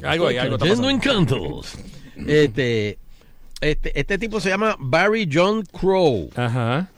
Algo 0.03 0.27
ahí, 0.27 0.37
algo 0.37 0.55
está 0.55 0.65
pasando. 0.67 0.89
en 0.89 0.99
cantos. 0.99 1.73
Este, 2.27 2.97
este, 3.61 3.97
este 3.99 4.17
tipo 4.17 4.41
se 4.41 4.49
llama 4.49 4.75
Barry 4.79 5.29
John 5.31 5.63
Crow 5.63 6.29
Ajá. 6.35 6.89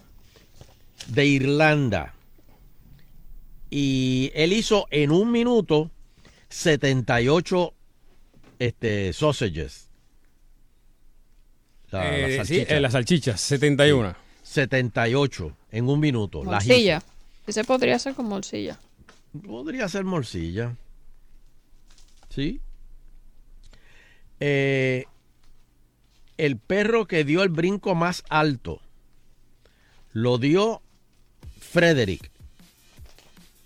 de 1.07 1.25
Irlanda. 1.25 2.13
Y 3.69 4.31
él 4.33 4.53
hizo 4.53 4.87
en 4.91 5.11
un 5.11 5.31
minuto 5.31 5.91
78 6.49 7.73
este, 8.59 9.13
sausages. 9.13 9.89
La, 11.91 12.03
la 12.03 12.17
Eh, 12.17 12.31
sí, 12.31 12.37
salchicha. 12.37 12.75
eh, 12.75 12.79
las 12.81 12.91
salchichas, 12.93 13.41
71. 13.41 14.15
78 14.43 15.57
en 15.71 15.89
un 15.89 15.99
minuto. 15.99 16.39
Las 16.43 16.65
Morcilla. 16.65 17.03
Ese 17.45 17.63
podría 17.63 17.97
ser 17.99 18.13
con 18.13 18.25
morcilla. 18.27 18.77
Podría 19.45 19.87
ser 19.87 20.03
morcilla. 20.03 20.75
¿Sí? 22.29 22.59
Eh, 24.39 25.05
el 26.37 26.57
perro 26.57 27.07
que 27.07 27.23
dio 27.23 27.41
el 27.43 27.49
brinco 27.49 27.95
más 27.95 28.23
alto 28.29 28.81
lo 30.13 30.37
dio 30.37 30.81
Frederick 31.59 32.29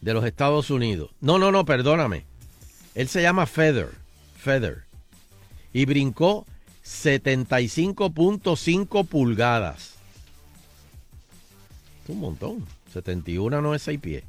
de 0.01 0.13
los 0.13 0.23
Estados 0.25 0.69
Unidos. 0.69 1.11
No, 1.19 1.37
no, 1.39 1.51
no, 1.51 1.65
perdóname. 1.65 2.25
Él 2.95 3.07
se 3.07 3.21
llama 3.21 3.45
Feather. 3.45 3.91
Feather. 4.37 4.83
Y 5.73 5.85
brincó 5.85 6.45
75.5 6.85 9.07
pulgadas. 9.07 9.95
Un 12.07 12.19
montón. 12.19 12.65
71 12.91 13.61
no 13.61 13.73
es 13.73 13.83
6 13.83 13.99
pies. 13.99 14.23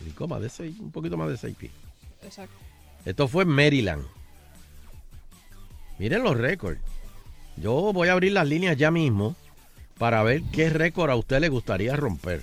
Brincó 0.00 0.26
más 0.26 0.40
de 0.40 0.48
6, 0.48 0.80
un 0.80 0.90
poquito 0.90 1.16
más 1.16 1.28
de 1.28 1.36
6 1.36 1.56
pies. 1.56 1.70
Exacto. 2.24 2.56
Esto 3.04 3.28
fue 3.28 3.44
en 3.44 3.50
Maryland. 3.50 4.04
Miren 5.98 6.24
los 6.24 6.36
récords. 6.36 6.80
Yo 7.56 7.92
voy 7.92 8.08
a 8.08 8.12
abrir 8.12 8.32
las 8.32 8.48
líneas 8.48 8.76
ya 8.76 8.90
mismo 8.90 9.36
para 9.98 10.22
ver 10.22 10.42
qué 10.52 10.70
récord 10.70 11.10
a 11.10 11.16
usted 11.16 11.40
le 11.40 11.48
gustaría 11.48 11.94
romper. 11.94 12.42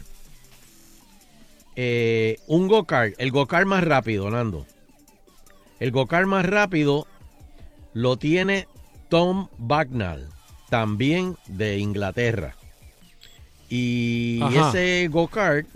Eh, 1.76 2.38
un 2.48 2.68
go-kart, 2.68 3.16
el 3.18 3.32
go-kart 3.32 3.68
más 3.68 3.84
rápido, 3.84 4.30
Nando. 4.30 4.66
El 5.80 5.92
go-kart 5.92 6.28
más 6.28 6.46
rápido 6.46 7.08
lo 7.94 8.18
tiene 8.18 8.68
Tom 9.10 9.48
Bagnall, 9.58 10.28
también 10.70 11.36
de 11.48 11.80
Inglaterra. 11.80 12.56
Y 13.70 14.40
Ajá. 14.42 14.70
ese 14.70 15.08
go-kart 15.10 15.68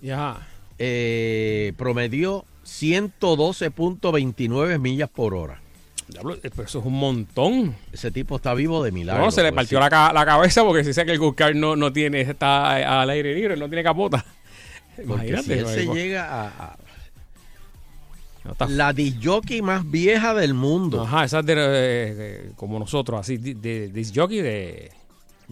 eh, 0.79 1.73
promedió 1.77 2.45
112.29 2.65 4.79
millas 4.79 5.09
por 5.09 5.35
hora. 5.35 5.59
Diablo, 6.07 6.35
eh, 6.35 6.39
pero 6.41 6.63
eso 6.63 6.79
es 6.79 6.85
un 6.85 6.99
montón. 6.99 7.75
Ese 7.91 8.11
tipo 8.11 8.35
está 8.35 8.53
vivo 8.53 8.83
de 8.83 8.91
milagro. 8.91 9.23
No, 9.23 9.31
se 9.31 9.41
le 9.41 9.53
pues, 9.53 9.67
partió 9.67 9.81
sí. 9.81 9.89
la, 9.89 10.11
la 10.13 10.25
cabeza 10.25 10.63
porque 10.63 10.83
si 10.83 10.93
sé 10.93 11.05
que 11.05 11.13
el 11.13 11.19
Guscar 11.19 11.55
no, 11.55 11.75
no 11.75 11.91
tiene, 11.93 12.21
está 12.21 13.01
al 13.01 13.09
aire 13.09 13.33
libre, 13.33 13.55
no 13.55 13.67
tiene 13.67 13.83
capota. 13.83 14.23
Porque 14.95 15.29
Imagínate. 15.29 15.43
si 15.43 15.53
él 15.53 15.67
se 15.67 15.87
llega 15.87 16.29
a, 16.29 16.77
la 18.69 18.91
disjockey 18.93 19.61
más 19.61 19.89
vieja 19.89 20.33
del 20.33 20.53
mundo. 20.53 21.01
Ajá, 21.03 21.23
esa 21.25 21.39
es 21.39 21.45
de, 21.45 21.55
eh, 21.57 22.51
como 22.55 22.77
nosotros, 22.79 23.19
así, 23.21 23.37
de, 23.37 23.53
de, 23.55 23.87
disc 23.89 24.13
jockey 24.15 24.41
de... 24.41 24.91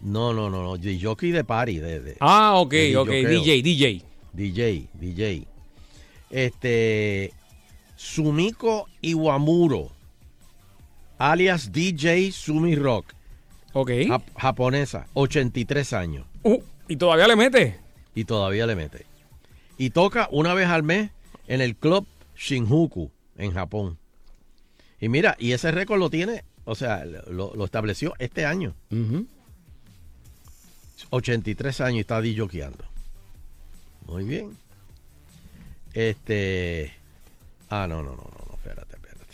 No, 0.03 0.33
no, 0.33 0.49
no, 0.49 0.63
no, 0.63 0.77
disjockey 0.77 1.31
de 1.31 1.43
party, 1.43 1.77
de, 1.79 2.17
Ah, 2.19 2.53
ok, 2.55 2.73
ok. 2.97 3.09
DJ, 3.09 3.61
DJ. 3.61 4.03
DJ, 4.33 4.87
DJ. 4.93 5.47
Este 6.29 7.33
Sumiko 7.97 8.87
Iwamuro, 9.01 9.91
alias 11.17 11.71
DJ 11.71 12.31
Sumi 12.31 12.75
Rock, 12.75 13.13
Ok. 13.73 13.89
jap- 14.07 14.23
japonesa, 14.37 15.07
83 15.13 15.93
años 15.93 16.25
Uh, 16.43 16.57
y 16.87 16.95
todavía 16.95 17.27
le 17.27 17.35
mete. 17.35 17.79
y 18.15 18.23
todavía 18.25 18.65
le 18.65 18.75
mete. 18.75 19.05
Y 19.77 19.89
toca 19.91 20.27
una 20.31 20.53
vez 20.53 20.67
al 20.67 20.83
mes 20.83 21.11
en 21.47 21.61
el 21.61 21.75
club 21.75 22.07
Shinjuku 22.41 23.11
en 23.37 23.53
Japón. 23.53 23.97
Y 24.99 25.09
mira, 25.09 25.35
y 25.39 25.51
ese 25.53 25.71
récord 25.71 25.99
lo 25.99 26.09
tiene, 26.09 26.43
o 26.65 26.75
sea, 26.75 27.05
lo, 27.05 27.53
lo 27.55 27.65
estableció 27.65 28.13
este 28.19 28.45
año. 28.45 28.73
Ujú. 28.91 29.25
83 31.11 31.81
años 31.81 31.97
y 31.97 31.99
está 32.01 32.21
disjoqueando. 32.21 32.83
Muy 34.07 34.23
bien. 34.23 34.57
Este. 35.93 36.93
Ah, 37.69 37.85
no, 37.87 37.97
no, 38.03 38.11
no, 38.11 38.17
no, 38.17 38.45
no, 38.49 38.53
espérate, 38.55 38.95
espérate. 38.95 39.25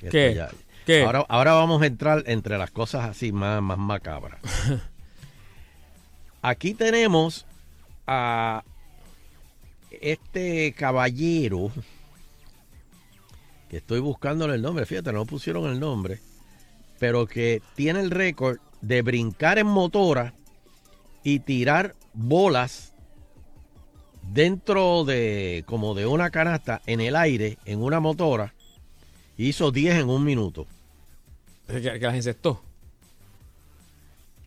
Esto 0.00 0.10
¿Qué? 0.10 0.34
ya- 0.34 0.50
¿Qué? 0.86 1.02
Ahora, 1.02 1.24
ahora 1.28 1.52
vamos 1.54 1.80
a 1.82 1.86
entrar 1.86 2.22
entre 2.26 2.58
las 2.58 2.70
cosas 2.70 3.08
así 3.08 3.32
más, 3.32 3.62
más 3.62 3.78
macabras. 3.78 4.40
Aquí 6.42 6.74
tenemos 6.74 7.46
a 8.06 8.62
este 9.90 10.72
caballero 10.76 11.70
estoy 13.76 14.00
buscándole 14.00 14.54
el 14.54 14.62
nombre, 14.62 14.86
fíjate, 14.86 15.12
no 15.12 15.24
pusieron 15.24 15.70
el 15.70 15.80
nombre, 15.80 16.20
pero 16.98 17.26
que 17.26 17.62
tiene 17.74 18.00
el 18.00 18.10
récord 18.10 18.58
de 18.80 19.02
brincar 19.02 19.58
en 19.58 19.66
motora 19.66 20.34
y 21.22 21.40
tirar 21.40 21.94
bolas 22.12 22.92
dentro 24.32 25.04
de 25.04 25.64
como 25.66 25.94
de 25.94 26.06
una 26.06 26.30
canasta 26.30 26.82
en 26.86 27.00
el 27.00 27.16
aire 27.16 27.58
en 27.64 27.82
una 27.82 28.00
motora. 28.00 28.54
Hizo 29.36 29.72
10 29.72 30.00
en 30.00 30.08
un 30.08 30.24
minuto. 30.24 30.66
Que, 31.66 31.80
que 31.80 31.98
las 31.98 32.14
encestó. 32.14 32.62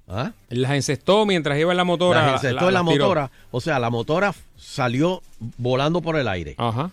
¿Ah? 0.07 0.31
Las 0.49 0.71
encestó 0.71 1.25
mientras 1.25 1.59
iba 1.59 1.71
en 1.71 1.77
la 1.77 1.83
motora. 1.83 2.25
Las 2.25 2.43
encestó 2.43 2.69
en 2.69 2.73
la 2.73 2.83
motora. 2.83 3.29
O 3.51 3.59
sea, 3.59 3.79
la 3.79 3.89
motora 3.89 4.33
salió 4.55 5.21
volando 5.57 6.01
por 6.01 6.15
el 6.15 6.27
aire. 6.27 6.55
Ajá. 6.57 6.91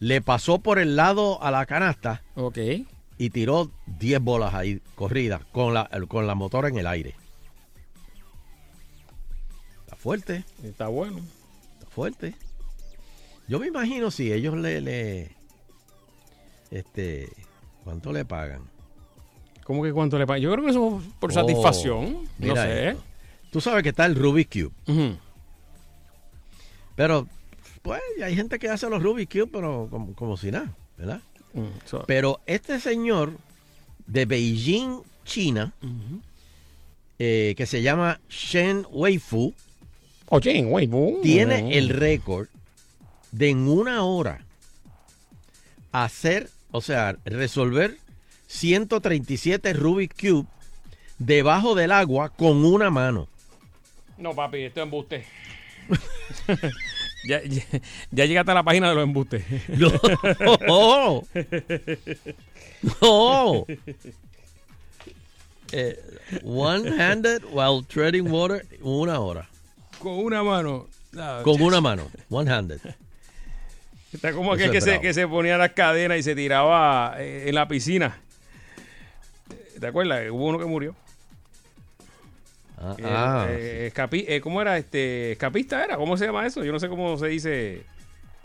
Le 0.00 0.20
pasó 0.20 0.58
por 0.58 0.78
el 0.78 0.96
lado 0.96 1.42
a 1.42 1.50
la 1.50 1.64
canasta 1.66 2.22
Ok. 2.34 2.58
y 3.18 3.30
tiró 3.30 3.70
10 3.86 4.20
bolas 4.20 4.54
ahí 4.54 4.80
corridas 4.94 5.42
con 5.52 5.72
la, 5.74 5.88
con 6.08 6.26
la 6.26 6.34
motora 6.34 6.68
en 6.68 6.78
el 6.78 6.86
aire. 6.86 7.14
Está 9.84 9.96
fuerte, 9.96 10.44
Está 10.62 10.88
bueno. 10.88 11.20
está 11.78 11.86
fuerte. 11.90 12.34
Yo 13.48 13.58
me 13.60 13.68
imagino 13.68 14.10
si 14.10 14.32
ellos 14.32 14.56
le, 14.56 14.80
le 14.80 15.30
este, 16.70 17.30
¿cuánto 17.84 18.12
le 18.12 18.24
pagan? 18.24 18.62
¿Cómo 19.64 19.82
que 19.82 19.92
cuánto 19.92 20.18
le 20.18 20.26
pagan? 20.26 20.42
Yo 20.42 20.52
creo 20.52 20.64
que 20.64 20.70
eso 20.70 20.98
es 21.00 21.12
por 21.18 21.30
Oh, 21.30 21.34
satisfacción. 21.34 22.24
No 22.38 22.56
sé. 22.56 22.88
esto. 22.90 23.02
Tú 23.50 23.60
sabes 23.60 23.82
que 23.82 23.90
está 23.90 24.04
el 24.06 24.16
Rubik's 24.16 24.50
Cube, 24.86 25.16
pero 26.96 27.26
pues 27.84 28.00
hay 28.24 28.34
gente 28.34 28.58
que 28.58 28.70
hace 28.70 28.88
los 28.88 29.02
Rubik's 29.02 29.30
Cube, 29.30 29.50
pero 29.52 29.88
como, 29.90 30.14
como 30.14 30.36
si 30.38 30.50
nada, 30.50 30.72
¿verdad? 30.96 31.20
Mm, 31.52 31.66
so- 31.84 32.02
Pero 32.06 32.40
este 32.46 32.80
señor 32.80 33.34
de 34.06 34.24
Beijing, 34.24 35.02
China, 35.26 35.74
eh, 37.18 37.52
que 37.58 37.66
se 37.66 37.82
llama 37.82 38.20
Shen 38.30 38.86
Weifu, 38.90 39.52
Oye, 40.30 40.62
güey, 40.62 40.86
boom. 40.86 41.20
tiene 41.22 41.76
el 41.76 41.90
récord 41.90 42.48
de 43.32 43.50
en 43.50 43.68
una 43.68 44.02
hora 44.04 44.44
hacer, 45.92 46.48
o 46.70 46.80
sea, 46.80 47.16
resolver 47.26 47.98
137 48.46 49.74
Rubik's 49.74 50.16
Cube 50.18 50.46
debajo 51.18 51.74
del 51.74 51.92
agua 51.92 52.30
con 52.30 52.64
una 52.64 52.90
mano. 52.90 53.28
No, 54.16 54.34
papi, 54.34 54.62
esto 54.62 54.80
es 54.80 54.84
embuste. 54.84 55.26
ya, 57.24 57.42
ya, 57.42 57.62
ya 58.10 58.24
llegaste 58.26 58.50
a 58.50 58.54
la 58.54 58.62
página 58.62 58.88
de 58.88 58.94
los 58.94 59.04
embustes. 59.04 59.44
No. 60.66 61.24
No. 63.00 63.66
Eh, 65.72 65.98
one-handed 66.44 67.42
while 67.50 67.82
treading 67.82 68.30
water, 68.30 68.64
una 68.82 69.18
hora. 69.20 69.48
Con 69.98 70.12
una 70.12 70.42
mano. 70.42 70.86
Con 71.42 71.60
una 71.62 71.80
mano, 71.80 72.10
one-handed. 72.28 72.80
Está 74.12 74.32
como 74.32 74.52
aquel 74.52 74.70
que 74.70 74.80
se, 74.80 75.00
que 75.00 75.12
se 75.12 75.26
ponía 75.26 75.58
las 75.58 75.72
cadenas 75.72 76.18
y 76.18 76.22
se 76.22 76.36
tiraba 76.36 77.16
eh, 77.18 77.48
en 77.48 77.54
la 77.54 77.66
piscina. 77.66 78.20
¿Te 79.80 79.86
acuerdas? 79.86 80.30
Hubo 80.30 80.46
uno 80.46 80.58
que 80.58 80.64
murió. 80.66 80.94
Ah, 82.84 82.96
Eh, 82.98 83.02
ah, 83.06 83.46
eh, 83.50 83.92
escapi- 83.94 84.24
eh, 84.28 84.40
¿Cómo 84.40 84.60
era? 84.60 84.76
este 84.76 85.32
¿Escapista 85.32 85.82
era? 85.84 85.96
¿Cómo 85.96 86.16
se 86.16 86.26
llama 86.26 86.46
eso? 86.46 86.62
Yo 86.64 86.72
no 86.72 86.78
sé 86.80 86.88
cómo 86.88 87.16
se 87.16 87.28
dice. 87.28 87.82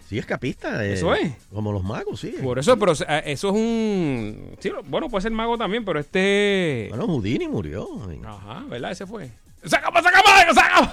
sí, 0.08 0.18
escapista. 0.18 0.86
eh, 0.86 0.94
Eso 0.94 1.14
es. 1.14 1.34
Como 1.54 1.72
los 1.72 1.84
magos, 1.84 2.20
sí. 2.20 2.36
Por 2.42 2.58
eso, 2.60 2.78
pero 2.80 2.94
eso 2.94 3.06
es 3.26 3.44
un... 3.44 4.56
Sí, 4.60 4.72
bueno, 4.86 5.10
puede 5.10 5.24
ser 5.24 5.32
mago 5.32 5.58
también, 5.58 5.84
pero 5.86 6.00
este... 6.00 6.88
Bueno, 6.90 7.06
Houdini 7.08 7.48
murió 7.48 7.88
Ajá, 8.26 8.64
¿verdad? 8.70 8.92
Ese 8.92 9.06
fue. 9.06 9.30
¡Sácame, 9.64 10.02
sácame, 10.02 10.54
sácame! 10.54 10.90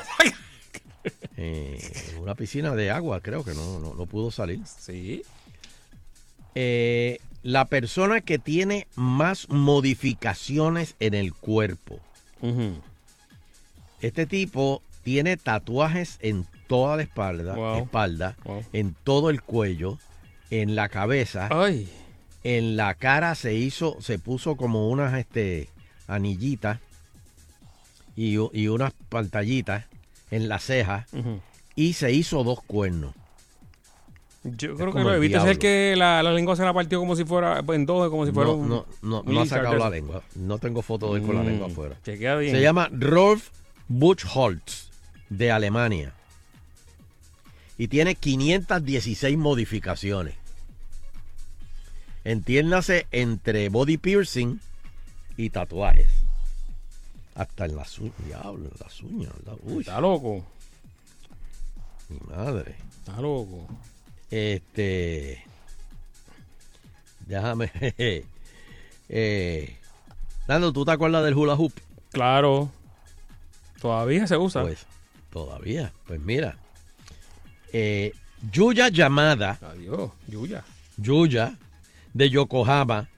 una 2.21 2.35
piscina 2.35 2.75
de 2.75 2.91
agua, 2.91 3.21
creo 3.21 3.45
que 3.45 3.55
no, 3.55 3.79
no, 3.79 3.95
no 3.95 4.07
pudo 4.07 4.31
salir. 4.31 4.61
Sí. 4.67 5.23
La 7.43 7.67
persona 7.67 8.23
que 8.23 8.39
tiene 8.41 8.89
más 8.97 9.49
modificaciones 9.49 10.97
en 10.99 11.15
el 11.15 11.33
cuerpo. 11.33 12.01
Ujú. 12.43 12.73
Este 14.07 14.27
tipo 14.27 14.83
tiene 15.03 15.37
tatuajes 15.37 16.19
en 16.21 16.47
toda 16.69 16.97
la 16.97 17.03
espalda, 17.03 17.55
Wow. 17.55 17.77
espalda 17.85 18.37
Wow. 18.45 18.64
en 18.73 18.95
todo 19.05 19.31
el 19.31 19.42
cuello, 19.42 19.99
en 20.51 20.75
la 20.77 20.88
cabeza, 20.88 21.49
Ay. 21.51 21.88
en 22.45 22.77
la 22.77 22.95
cara 22.95 23.35
se 23.35 23.55
hizo, 23.55 23.97
se 24.01 24.19
puso 24.19 24.57
como 24.57 24.88
unas 24.90 25.14
este, 25.14 25.69
anillitas 26.09 26.79
y, 28.16 28.37
y 28.53 28.69
unas 28.69 28.92
pantallitas 29.09 29.85
en 30.31 30.49
la 30.49 30.59
ceja 30.59 31.07
y 31.75 31.92
se 31.95 32.12
hizo 32.12 32.42
dos 32.45 32.62
cuernos. 32.62 33.14
Yo 34.45 34.77
creo 34.77 34.92
que 34.92 35.01
lo 35.01 35.19
visto. 35.19 35.38
Es 35.38 35.45
el 35.45 35.59
que 35.59 35.95
la, 35.97 36.23
la 36.23 36.33
lengua 36.33 36.55
se 36.55 36.62
la 36.62 36.73
partió 36.73 37.01
como 37.01 37.16
si 37.16 37.25
fuera 37.25 37.64
en 37.69 37.85
dos, 37.85 38.09
como 38.11 38.25
si 38.27 38.31
fuera 38.33 38.51
No, 38.51 38.57
un. 38.57 38.69
no, 38.69 38.87
no, 39.03 39.23
no 39.25 39.40
ha 39.40 39.47
sacado 39.47 39.77
la 39.77 39.90
lengua. 39.90 40.23
No 40.37 40.59
tengo 40.59 40.83
foto 40.83 41.12
de 41.12 41.21
él 41.21 41.27
con 41.27 41.35
la 41.35 41.42
Mm, 41.42 41.47
lengua 41.47 41.66
afuera. 41.66 41.97
Chequea 42.05 42.37
bien. 42.37 42.55
Se 42.55 42.62
llama 42.62 42.88
Rolf 42.92 43.49
Buchholz 43.88 44.90
de 45.29 45.51
Alemania. 45.51 46.12
Y 47.79 47.88
tiene 47.88 48.14
516 48.14 49.37
modificaciones. 49.37 50.35
Entiéndase 52.25 53.07
entre 53.12 53.68
body 53.68 53.99
piercing 53.99 54.61
y 55.37 55.51
tatuajes. 55.51 56.09
Hasta 57.35 57.66
en 57.66 57.77
las 57.77 57.99
uñas. 57.99 58.14
Diablo, 58.25 58.64
en 58.64 58.81
las 58.81 59.01
uñas. 59.03 59.33
¿verdad? 59.37 59.59
Uy, 59.62 59.81
Está 59.81 60.01
loco. 60.01 60.44
mi 62.09 62.18
madre. 62.35 62.75
Está 62.99 63.20
loco. 63.20 63.68
Este. 64.31 65.44
Déjame. 67.27 67.70
eh, 69.09 69.77
Nando, 70.49 70.72
¿tú 70.72 70.85
te 70.85 70.92
acuerdas 70.92 71.25
del 71.25 71.35
hula 71.35 71.55
hoop? 71.55 71.72
Claro. 72.11 72.70
Todavía 73.81 74.27
se 74.27 74.37
usa. 74.37 74.62
Pues 74.62 74.87
todavía. 75.33 75.93
Pues 76.07 76.21
mira. 76.21 76.57
Eh, 77.73 78.12
Yuya 78.53 78.89
Yamada, 78.89 79.59
Adiós. 79.62 80.11
Yuya. 80.29 80.65
Yuya, 80.99 81.55
de 82.15 82.31
Yokohama, 82.31 83.09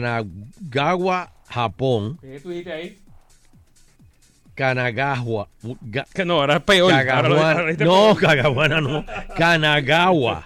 Kanagawa, 0.00 1.32
Japón. 1.48 2.18
¿Qué 2.20 2.40
tú 2.40 2.50
dijiste 2.50 2.72
ahí? 2.72 2.98
Kanagawa. 4.54 5.48
Ga- 5.62 6.06
Que 6.12 6.24
no, 6.24 6.34
ahora 6.40 6.56
es 6.56 6.62
peor. 6.62 6.92
Ahora 6.92 7.28
lo- 7.28 7.36
Kagawa- 7.36 7.52
ahora 7.52 7.62
dijiste 7.66 7.84
no. 7.84 8.14
Kagawana 8.16 8.80
no. 8.80 9.04
Kanagawa, 9.36 10.44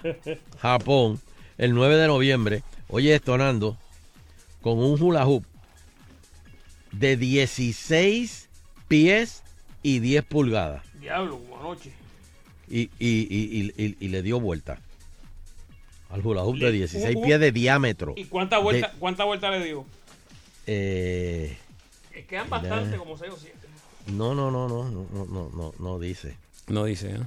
Japón, 0.61 1.19
el 1.57 1.73
9 1.73 1.97
de 1.97 2.07
noviembre. 2.07 2.63
Oye, 2.87 3.15
esto, 3.15 3.37
Nando, 3.37 3.77
con 4.61 4.79
un 4.79 5.01
hula 5.01 5.25
hoop 5.27 5.43
de 6.99 7.17
16 7.17 8.47
pies 8.87 9.41
y 9.83 9.99
10 9.99 10.23
pulgadas. 10.25 10.83
Diablo, 10.99 11.37
como 11.39 11.59
anoche. 11.59 11.91
Y, 12.69 12.89
y- 12.99 13.27
y- 13.29 13.73
y- 13.77 13.85
y- 13.85 13.97
y 13.99 14.07
le 14.09 14.21
dio 14.23 14.39
vuelta 14.39 14.79
al 16.09 16.25
hula 16.25 16.43
hoop 16.43 16.55
de 16.57 16.65
Le- 16.67 16.71
16 16.71 17.15
uh, 17.15 17.19
uh. 17.19 17.23
pies 17.23 17.39
de 17.39 17.51
diámetro. 17.51 18.13
¿Y 18.17 18.25
cuánta 18.25 18.57
vuelta, 18.59 18.93
cuánta 18.99 19.23
vuelta 19.23 19.49
le 19.51 19.63
dio? 19.65 19.85
Eh, 20.67 21.57
Eh, 22.13 22.25
Quedan 22.27 22.49
bastante, 22.49 22.97
como 22.97 23.17
6 23.17 23.31
o 23.33 23.37
7. 23.37 23.55
no, 24.07 24.33
no, 24.33 24.49
no, 24.51 24.67
no, 24.69 24.89
no, 24.89 25.05
no, 25.11 25.25
no, 25.25 25.49
no, 25.53 25.73
no 25.77 25.99
dice. 25.99 26.35
No 26.67 26.85
dice, 26.85 27.11
¿eh? 27.11 27.19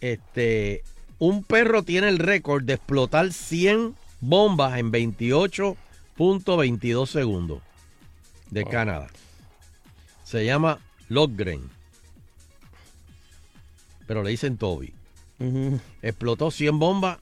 Este, 0.00 0.82
un 1.18 1.42
perro 1.44 1.82
tiene 1.82 2.08
el 2.08 2.18
récord 2.18 2.62
de 2.64 2.74
explotar 2.74 3.32
100 3.32 3.94
bombas 4.20 4.78
en 4.78 4.90
28.22 4.92 7.06
segundos 7.06 7.60
de 8.50 8.62
Wow. 8.62 8.70
Canadá. 8.72 9.08
Se 10.24 10.44
llama 10.44 10.78
Logren. 11.08 11.68
Pero 14.06 14.22
le 14.22 14.30
dicen 14.30 14.56
Toby. 14.56 14.92
Explotó 16.02 16.50
100 16.50 16.78
bombas 16.78 17.18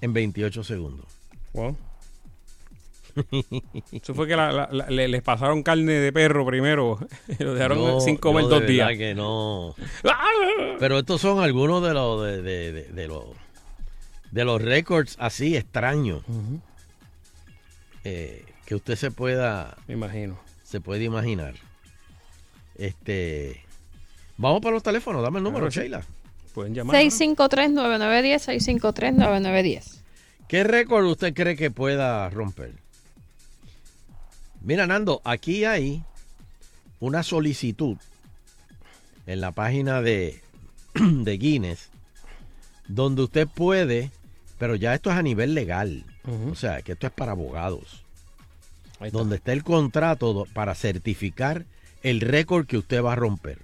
en 0.00 0.12
28 0.12 0.64
segundos. 0.64 1.06
Wow. 1.52 1.76
Eso 3.92 4.12
fue 4.14 4.26
que 4.26 4.34
la- 4.36 4.50
la- 4.52 4.68
la- 4.72 4.90
le- 4.90 5.06
les 5.06 5.22
pasaron 5.22 5.62
carne 5.62 5.92
de 5.92 6.12
perro 6.12 6.44
primero. 6.44 6.98
lo 7.38 7.54
dejaron 7.54 7.78
No, 7.78 8.00
sin 8.00 8.16
comer 8.16 8.44
no, 8.44 8.50
dos 8.50 8.66
días. 8.66 8.90
que 8.98 9.14
no. 9.14 9.74
Pero 10.80 10.98
estos 10.98 11.20
son 11.20 11.40
algunos 11.42 11.82
de 11.82 11.94
los 11.94 12.22
de, 12.24 12.42
de- 12.42 12.72
de- 12.72 12.88
de 12.92 13.06
los 13.08 13.24
de 14.32 14.44
los 14.44 14.60
récords 14.60 15.14
así 15.20 15.56
extraños 15.56 16.24
eh, 18.02 18.44
que 18.66 18.74
usted 18.74 18.96
se 18.96 19.12
pueda 19.12 19.76
Me 19.86 19.94
imagino. 19.94 20.36
Se 20.74 20.80
puede 20.80 21.04
imaginar. 21.04 21.54
Este 22.74 23.60
vamos 24.36 24.60
para 24.60 24.74
los 24.74 24.82
teléfonos, 24.82 25.22
dame 25.22 25.38
el 25.38 25.44
número, 25.44 25.68
Claro. 25.68 25.82
Sheila. 25.82 26.04
Pueden 26.52 26.74
llamar. 26.74 26.96
653-9910, 26.96 28.82
653-9910. 28.90 30.00
¿Qué 30.48 30.64
récord 30.64 31.04
usted 31.06 31.32
cree 31.32 31.54
que 31.54 31.70
pueda 31.70 32.28
romper? 32.30 32.72
Mira, 34.62 34.88
Nando, 34.88 35.20
aquí 35.24 35.64
hay 35.64 36.02
una 36.98 37.22
solicitud 37.22 37.96
en 39.26 39.40
la 39.40 39.52
página 39.52 40.02
de, 40.02 40.40
de 40.94 41.38
Guinness 41.38 41.88
donde 42.88 43.22
usted 43.22 43.46
puede, 43.46 44.10
pero 44.58 44.74
ya 44.74 44.92
esto 44.92 45.10
es 45.12 45.16
a 45.16 45.22
nivel 45.22 45.54
legal, 45.54 46.04
o 46.50 46.54
sea, 46.56 46.82
que 46.82 46.92
esto 46.92 47.06
es 47.06 47.12
para 47.12 47.32
abogados, 47.32 48.03
está. 49.00 49.18
donde 49.18 49.36
está 49.36 49.52
el 49.52 49.64
contrato 49.64 50.46
para 50.52 50.74
certificar 50.74 51.64
el 52.02 52.20
récord 52.20 52.66
que 52.66 52.78
usted 52.78 53.02
va 53.02 53.14
a 53.14 53.16
romper. 53.16 53.58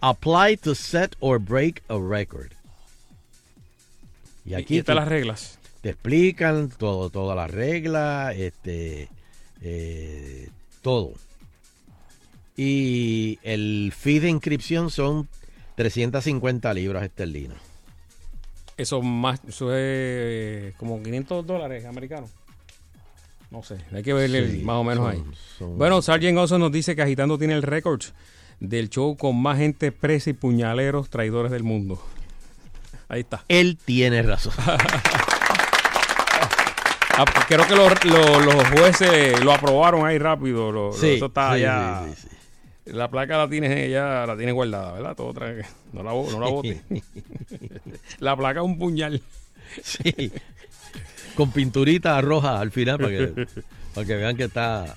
Apply 0.00 0.56
to 0.56 0.74
set 0.74 1.14
or 1.20 1.38
break 1.38 1.82
a 1.88 1.96
record. 1.98 2.52
Y 4.44 4.54
aquí 4.54 4.76
y 4.76 4.78
están 4.78 4.96
las 4.96 5.08
reglas. 5.08 5.58
te 5.82 5.90
explican 5.90 6.70
todo, 6.70 7.10
todas 7.10 7.36
las 7.36 7.50
reglas, 7.50 8.34
este, 8.36 9.08
eh, 9.60 10.48
todo. 10.80 11.12
Y 12.56 13.38
el 13.42 13.92
fee 13.96 14.18
de 14.18 14.28
inscripción 14.28 14.90
son 14.90 15.28
350 15.76 16.74
libras 16.74 17.04
esterlinas. 17.04 17.58
Eso 18.76 19.02
más, 19.02 19.40
eso 19.46 19.74
es 19.76 20.74
como 20.74 21.02
500 21.02 21.46
dólares 21.46 21.84
americanos. 21.84 22.30
No 23.52 23.62
sé, 23.62 23.76
hay 23.92 24.02
que 24.02 24.14
ver 24.14 24.34
el- 24.34 24.50
Sí, 24.50 24.58
más 24.64 24.76
o 24.76 24.84
menos 24.84 25.04
son- 25.04 25.12
ahí. 25.12 25.22
son- 25.58 25.76
Bueno, 25.78 26.00
Sargent 26.00 26.38
Oso 26.38 26.58
nos 26.58 26.72
dice 26.72 26.96
que 26.96 27.02
Agitando 27.02 27.36
tiene 27.38 27.52
el 27.52 27.62
récord 27.62 28.00
del 28.60 28.88
show 28.88 29.16
con 29.16 29.40
más 29.40 29.58
gente 29.58 29.92
presa 29.92 30.30
y 30.30 30.32
puñaleros 30.32 31.10
traidores 31.10 31.52
del 31.52 31.62
mundo. 31.62 32.02
Ahí 33.08 33.20
está. 33.20 33.44
Él 33.48 33.78
tiene 33.84 34.22
razón. 34.22 34.54
Ah, 37.14 37.26
pues 37.26 37.44
creo 37.46 37.66
que 37.66 37.76
los, 37.76 38.04
los- 38.06 38.44
los 38.46 38.68
jueces 38.70 39.44
lo 39.44 39.52
aprobaron 39.52 40.06
ahí 40.06 40.16
rápido. 40.18 40.72
lo- 40.72 40.92
Sí, 40.94 41.10
eso 41.16 41.26
está 41.26 41.54
sí, 41.54 41.60
ya. 41.60 42.06
La 42.86 43.10
placa 43.10 43.36
la 43.36 43.48
tienes 43.50 43.90
ya 43.90 44.24
la 44.26 44.34
tienes 44.36 44.54
guardada, 44.54 44.92
¿verdad? 44.92 45.14
Todo 45.14 45.26
otra- 45.28 45.52
no 45.92 46.02
la, 46.02 46.10
no 46.12 46.40
la 46.40 46.48
bote. 46.48 46.82
la 48.18 48.34
placa 48.34 48.60
es 48.60 48.64
un 48.66 48.78
puñal. 48.78 49.20
Sí. 49.82 50.32
Con 51.34 51.50
pinturita 51.50 52.20
roja 52.20 52.60
al 52.60 52.70
final 52.70 52.98
para 52.98 53.10
que, 53.10 53.46
para 53.94 54.06
que 54.06 54.16
vean 54.16 54.36
que 54.36 54.44
está 54.44 54.96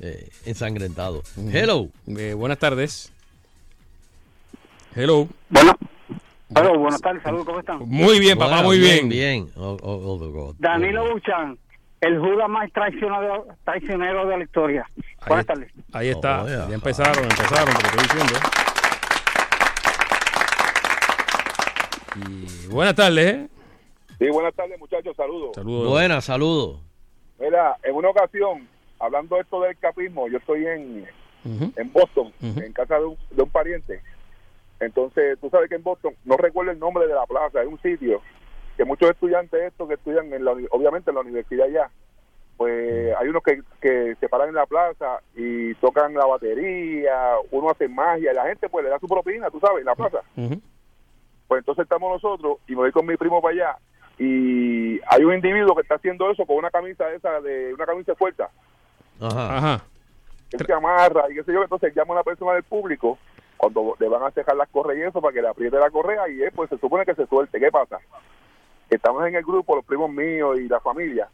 eh, 0.00 0.28
ensangrentado. 0.44 1.22
Hello. 1.52 1.88
Eh, 2.06 2.34
buenas 2.34 2.58
tardes. 2.58 3.12
Hello. 4.94 5.28
Bueno, 5.50 5.76
bueno, 6.48 6.78
buenas 6.78 7.00
tardes, 7.00 7.22
saludos, 7.22 7.44
¿cómo 7.44 7.60
están? 7.60 7.78
Muy 7.80 8.18
bien, 8.18 8.38
papá, 8.38 8.62
Bueno, 8.62 8.68
muy 8.68 8.78
bien. 8.78 9.08
Bien. 9.08 9.48
Oh, 9.56 9.76
oh, 9.82 9.92
oh, 9.92 10.48
oh. 10.48 10.54
Danilo 10.58 11.12
Buchan, 11.12 11.58
el 12.00 12.18
Judas 12.18 12.48
más 12.48 12.70
traicionero, 12.72 13.46
traicionero 13.64 14.26
de 14.26 14.38
la 14.38 14.44
historia. 14.44 14.90
Buenas 15.26 15.44
Ahí, 15.48 15.54
tardes. 15.54 15.72
ahí 15.92 16.08
está. 16.08 16.42
Oh, 16.44 16.48
ya. 16.48 16.68
ya 16.68 16.74
empezaron, 16.74 17.24
empezaron, 17.24 17.74
te 17.74 17.82
lo 17.82 17.88
estoy 17.88 18.02
diciendo. 18.02 18.34
Y 22.16 22.66
buenas 22.68 22.94
tardes, 22.94 23.26
¿eh? 23.34 23.48
Sí, 24.18 24.30
buenas 24.30 24.54
tardes, 24.54 24.78
muchachos, 24.78 25.14
saludos. 25.16 25.50
Saludos. 25.54 25.90
Buenas, 25.90 26.24
saludos. 26.24 26.80
Mira, 27.38 27.76
en 27.82 27.94
una 27.94 28.10
ocasión, 28.10 28.66
hablando 28.98 29.38
esto 29.38 29.60
del 29.60 29.76
capismo, 29.78 30.26
yo 30.28 30.38
estoy 30.38 30.66
en, 30.66 31.06
en 31.44 31.92
Boston, 31.92 32.32
en 32.40 32.72
casa 32.72 32.98
de 32.98 33.04
un, 33.04 33.18
de 33.30 33.42
un 33.42 33.50
pariente. 33.50 34.00
Entonces, 34.80 35.38
tú 35.40 35.50
sabes 35.50 35.68
que 35.68 35.74
en 35.76 35.82
Boston, 35.82 36.14
no 36.24 36.36
recuerdo 36.36 36.70
el 36.70 36.78
nombre 36.78 37.06
de 37.06 37.14
la 37.14 37.26
plaza, 37.26 37.62
es 37.62 37.68
un 37.68 37.80
sitio 37.80 38.22
que 38.76 38.84
muchos 38.84 39.10
estudiantes 39.10 39.62
estos 39.62 39.88
que 39.88 39.94
estudian, 39.94 40.32
en 40.32 40.44
la, 40.44 40.52
obviamente 40.70 41.10
en 41.10 41.14
la 41.14 41.22
universidad 41.22 41.66
ya, 41.68 41.90
pues 42.58 43.14
hay 43.18 43.28
unos 43.28 43.42
que, 43.42 43.62
que 43.80 44.16
se 44.18 44.28
paran 44.28 44.48
en 44.48 44.54
la 44.54 44.66
plaza 44.66 45.20
y 45.34 45.74
tocan 45.76 46.14
la 46.14 46.26
batería, 46.26 47.34
uno 47.50 47.70
hace 47.70 47.88
magia, 47.88 48.32
y 48.32 48.34
la 48.34 48.46
gente 48.46 48.68
pues 48.68 48.84
le 48.84 48.90
da 48.90 48.98
su 48.98 49.06
propina, 49.06 49.50
tú 49.50 49.60
sabes, 49.60 49.80
en 49.80 49.86
la 49.86 49.94
plaza. 49.94 50.20
Pues 50.34 51.60
entonces 51.60 51.82
estamos 51.82 52.10
nosotros 52.22 52.58
y 52.66 52.72
me 52.72 52.78
voy 52.78 52.92
con 52.92 53.06
mi 53.06 53.16
primo 53.16 53.40
para 53.40 53.54
allá 53.54 53.78
y 54.18 55.00
hay 55.06 55.24
un 55.24 55.34
individuo 55.34 55.74
que 55.74 55.82
está 55.82 55.96
haciendo 55.96 56.30
eso 56.30 56.46
con 56.46 56.56
una 56.56 56.70
camisa 56.70 57.10
esa 57.12 57.40
de 57.40 57.74
una 57.74 57.84
camisa 57.84 58.12
de 58.12 58.16
fuerza 58.16 58.48
Ajá. 59.20 59.56
Ajá. 59.58 59.84
que 60.50 60.64
se 60.64 60.72
amarra 60.72 61.30
y 61.30 61.34
qué 61.34 61.44
sé 61.44 61.52
yo 61.52 61.62
entonces 61.62 61.94
llama 61.94 62.12
a 62.14 62.16
una 62.16 62.22
persona 62.24 62.52
del 62.54 62.62
público 62.62 63.18
cuando 63.56 63.94
le 63.98 64.08
van 64.08 64.22
a 64.22 64.30
cejar 64.30 64.56
las 64.56 64.68
correas 64.68 64.98
y 64.98 65.08
eso 65.08 65.20
para 65.20 65.34
que 65.34 65.42
le 65.42 65.48
apriete 65.48 65.78
la 65.78 65.90
correa 65.90 66.28
y 66.28 66.42
él 66.42 66.52
pues 66.54 66.70
se 66.70 66.78
supone 66.78 67.04
que 67.04 67.14
se 67.14 67.26
suelte 67.26 67.60
¿qué 67.60 67.70
pasa? 67.70 67.98
estamos 68.90 69.26
en 69.26 69.34
el 69.34 69.42
grupo 69.44 69.76
los 69.76 69.84
primos 69.84 70.10
míos 70.10 70.58
y 70.60 70.68
la 70.68 70.80
familia 70.80 71.28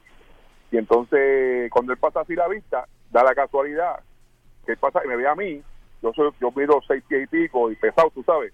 y 0.71 0.79
entonces 0.79 1.71
cuando 1.71 1.93
él 1.93 1.99
pasa 1.99 2.21
así 2.21 2.35
la 2.35 2.49
vista 2.49 2.87
da 3.11 3.23
la 3.23 3.35
casualidad 3.35 4.01
que 4.67 4.73
él 4.73 4.79
pasa 4.79 5.03
y 5.05 5.09
me 5.09 5.17
ve 5.17 5.29
a 5.29 5.35
mí 5.35 5.63
yo 6.03 6.13
soy 6.15 6.31
yo 6.41 6.51
mido 6.51 6.81
seis 6.89 7.05
pies 7.07 7.25
y 7.25 7.27
pico 7.29 7.71
y 7.71 7.77
pesado 7.77 8.11
tú 8.11 8.23
sabes 8.25 8.53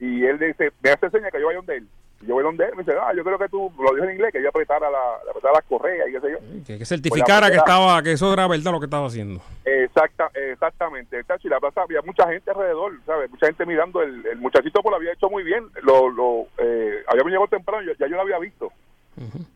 y 0.00 0.24
él 0.24 0.38
dice 0.40 0.72
me 0.82 0.90
hace 0.90 1.08
señas 1.10 1.30
que 1.30 1.40
yo 1.40 1.46
vaya 1.46 1.58
donde 1.58 1.76
él 1.76 1.88
y 2.22 2.26
yo 2.26 2.34
voy 2.34 2.44
donde 2.44 2.64
él 2.64 2.72
me 2.76 2.82
dice 2.82 2.96
ah 3.00 3.12
yo 3.16 3.24
creo 3.24 3.38
que 3.38 3.48
tú 3.48 3.72
lo 3.78 3.94
dijo 3.94 4.04
en 4.04 4.12
inglés 4.12 4.32
que 4.32 4.42
yo 4.42 4.50
apretara 4.50 4.90
la 4.90 4.98
apretara 5.30 5.54
las 5.54 5.64
correas 5.64 6.08
y 6.08 6.12
qué 6.12 6.20
sé 6.20 6.30
yo 6.32 6.38
Que, 6.66 6.78
que 6.78 6.84
certificara 6.84 7.46
que 7.46 7.52
primera- 7.52 7.64
estaba, 7.64 8.02
que 8.02 8.12
eso 8.12 8.32
era 8.32 8.46
verdad 8.46 8.72
lo 8.72 8.80
que 8.80 8.86
estaba 8.86 9.06
haciendo. 9.06 9.40
Exacta, 9.64 10.30
exactamente. 10.34 11.20
Y 11.42 11.48
la 11.48 11.58
plaza 11.60 11.82
había 11.82 12.02
mucha 12.02 12.28
gente 12.28 12.50
alrededor, 12.50 12.92
¿sabes? 13.06 13.30
Mucha 13.30 13.46
gente 13.46 13.64
mirando. 13.66 14.02
El, 14.02 14.26
el 14.26 14.38
muchachito 14.38 14.82
pues 14.82 14.90
lo 14.90 14.96
había 14.96 15.12
hecho 15.12 15.30
muy 15.30 15.42
bien. 15.42 15.64
Lo, 15.82 16.10
lo, 16.10 16.46
eh, 16.58 17.02
habíamos 17.06 17.30
llegado 17.30 17.48
temprano, 17.48 17.82
yo- 17.82 17.92
ya 17.98 18.06
yo 18.06 18.16
lo 18.16 18.22
había 18.22 18.38
visto. 18.38 18.70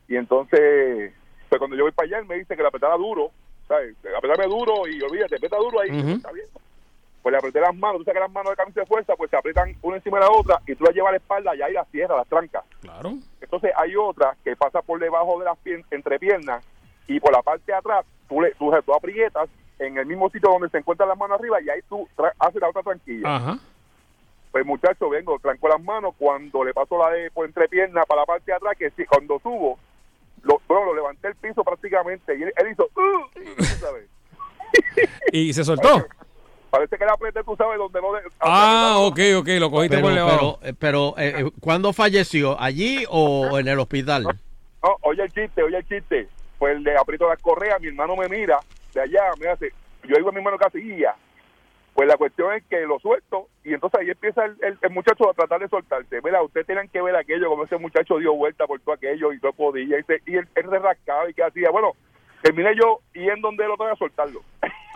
Y 0.09 0.17
entonces, 0.17 1.13
pues 1.49 1.59
cuando 1.59 1.77
yo 1.77 1.85
voy 1.85 1.93
para 1.93 2.07
allá, 2.07 2.19
él 2.19 2.27
me 2.27 2.37
dice 2.37 2.57
que 2.57 2.63
la 2.63 2.69
apretara 2.69 2.97
duro, 2.97 3.31
¿sabes? 3.69 3.95
Apretarme 4.17 4.47
duro 4.47 4.87
y 4.89 5.01
olvídate, 5.03 5.37
aprieta 5.37 5.57
duro 5.57 5.81
ahí. 5.81 5.91
Está 6.13 6.33
bien. 6.33 6.47
Pues 7.25 7.33
le 7.33 7.39
apreté 7.39 7.59
las 7.59 7.75
manos, 7.75 7.97
tú 7.99 8.05
sabes 8.05 8.17
que 8.19 8.21
las 8.21 8.31
manos 8.33 8.51
de 8.51 8.57
camisa 8.57 8.81
de 8.81 8.87
fuerza, 8.87 9.15
pues 9.17 9.31
se 9.31 9.37
aprietan 9.39 9.75
una 9.81 9.97
encima 9.97 10.19
de 10.19 10.27
la 10.27 10.31
otra 10.31 10.61
y 10.67 10.75
tú 10.77 10.85
la 10.85 10.91
llevas 10.93 11.09
a 11.09 11.13
la 11.13 11.17
espalda 11.17 11.57
y 11.57 11.63
ahí 11.63 11.73
la 11.73 11.85
cierras, 11.87 12.19
las 12.19 12.29
trancas. 12.29 12.65
Claro. 12.83 13.15
Entonces 13.41 13.73
hay 13.79 13.97
otra 13.97 14.37
que 14.45 14.55
pasa 14.57 14.83
por 14.83 15.01
debajo 15.01 15.39
de 15.39 15.47
las 15.47 15.57
pien- 15.65 15.85
entrepiernas 15.91 16.63
y 17.09 17.19
por 17.21 17.33
la 17.33 17.41
parte 17.41 17.65
de 17.67 17.75
atrás 17.79 18.05
tú, 18.29 18.43
le, 18.43 18.51
tú, 18.57 18.71
tú 18.85 18.95
aprietas 18.95 19.49
en 19.79 19.97
el 19.97 20.05
mismo 20.05 20.29
sitio 20.29 20.51
donde 20.51 20.69
se 20.69 20.77
encuentran 20.79 21.09
las 21.09 21.17
manos 21.19 21.41
arriba 21.41 21.61
y 21.63 21.71
ahí 21.71 21.81
tú 21.89 22.07
haces 22.39 22.61
la 22.61 22.69
otra 22.69 22.83
tranquilla. 22.83 23.37
Ajá. 23.37 23.59
Pues 24.53 24.67
muchacho, 24.67 25.09
vengo, 25.09 25.39
tranco 25.39 25.67
las 25.69 25.83
manos 25.83 26.15
cuando 26.19 26.63
le 26.63 26.75
paso 26.75 26.99
la 26.99 27.09
de 27.11 27.31
por 27.31 27.47
entrepierna 27.47 28.03
para 28.05 28.21
la 28.21 28.27
parte 28.27 28.45
de 28.53 28.57
atrás, 28.57 28.77
que 28.79 28.91
sí, 28.91 29.05
cuando 29.07 29.41
subo, 29.41 29.79
lo, 30.43 30.61
bueno, 30.69 30.85
lo 30.85 30.95
levanté 30.95 31.29
el 31.29 31.35
piso 31.37 31.65
prácticamente 31.65 32.37
y 32.37 32.43
él, 32.43 32.53
él 32.55 32.71
hizo, 32.71 32.85
"Uh", 32.95 33.63
sabes. 33.81 34.09
Y 35.33 35.53
se 35.53 35.65
soltó. 35.65 36.07
Parece 36.75 36.99
que 36.99 37.05
la 37.05 37.13
apreté, 37.13 37.45
tú 37.45 37.55
sabes, 37.57 37.79
donde 37.79 38.01
no... 38.01 38.13
de- 38.15 38.23
Ah, 38.41 38.97
ok, 38.99 39.21
ok, 39.39 39.49
lo 39.61 39.71
cogiste 39.71 39.97
Pero, 40.03 40.09
por 40.09 40.13
pero, 40.13 40.59
eh, 40.63 40.75
pero 40.77 41.15
eh, 41.19 41.35
eh, 41.47 41.51
¿cuándo 41.61 41.93
falleció? 41.93 42.61
¿Allí 42.61 43.05
o 43.09 43.61
en 43.61 43.69
el 43.69 43.79
hospital? 43.79 44.25
No, 44.25 44.97
oye 45.03 45.23
el 45.23 45.33
chiste, 45.33 45.63
oye 45.63 45.77
el 45.77 45.87
chiste. 45.87 46.27
Pues 46.59 46.81
le 46.81 46.97
aprieto 46.97 47.29
las 47.29 47.39
correas, 47.41 47.81
mi 47.81 47.87
hermano 47.89 48.17
me 48.17 48.29
mira 48.29 48.59
de 48.93 49.01
allá, 49.03 49.21
me 49.39 49.49
hace, 49.49 49.73
yo 50.03 50.17
digo 50.17 50.31
a 50.31 50.33
mi 50.33 50.39
hermano 50.39 50.59
casi 50.59 50.79
guía. 50.81 51.15
Pues 51.95 52.09
la 52.09 52.17
cuestión 52.17 52.53
es 52.55 52.65
que 52.69 52.81
lo 52.81 52.99
suelto 52.99 53.47
y 53.63 53.73
entonces 53.73 54.01
ahí 54.01 54.11
empieza 54.11 54.45
el, 54.45 54.57
el- 54.61 54.79
el 54.83 54.91
muchacho 54.91 55.31
a 55.31 55.35
tratar 55.35 55.61
de 55.61 55.69
soltarse. 55.69 56.21
Mira, 56.25 56.43
ustedes 56.43 56.67
tienen 56.67 56.89
que 56.89 57.01
ver 57.01 57.15
aquello, 57.15 57.49
como 57.51 57.63
ese 57.65 57.77
muchacho 57.79 58.19
dio 58.19 58.35
vuelta 58.35 58.67
por 58.67 58.81
todo 58.81 58.97
aquello 58.97 59.33
y 59.33 59.39
no 59.41 59.53
podía. 59.53 60.01
Y, 60.01 60.03
se- 60.03 60.23
y 60.27 60.35
él, 60.39 60.49
él 60.57 60.65
se 60.69 60.79
rascaba 60.81 61.31
y 61.31 61.35
que 61.35 61.45
hacía. 61.45 61.71
Bueno, 61.71 61.93
terminé 62.43 62.71
yo 62.75 62.99
y 63.15 63.29
en 63.29 63.41
donde 63.41 63.65
otra 63.69 63.87
vez 63.87 63.95
a 63.95 63.99
soltarlo. 63.99 64.41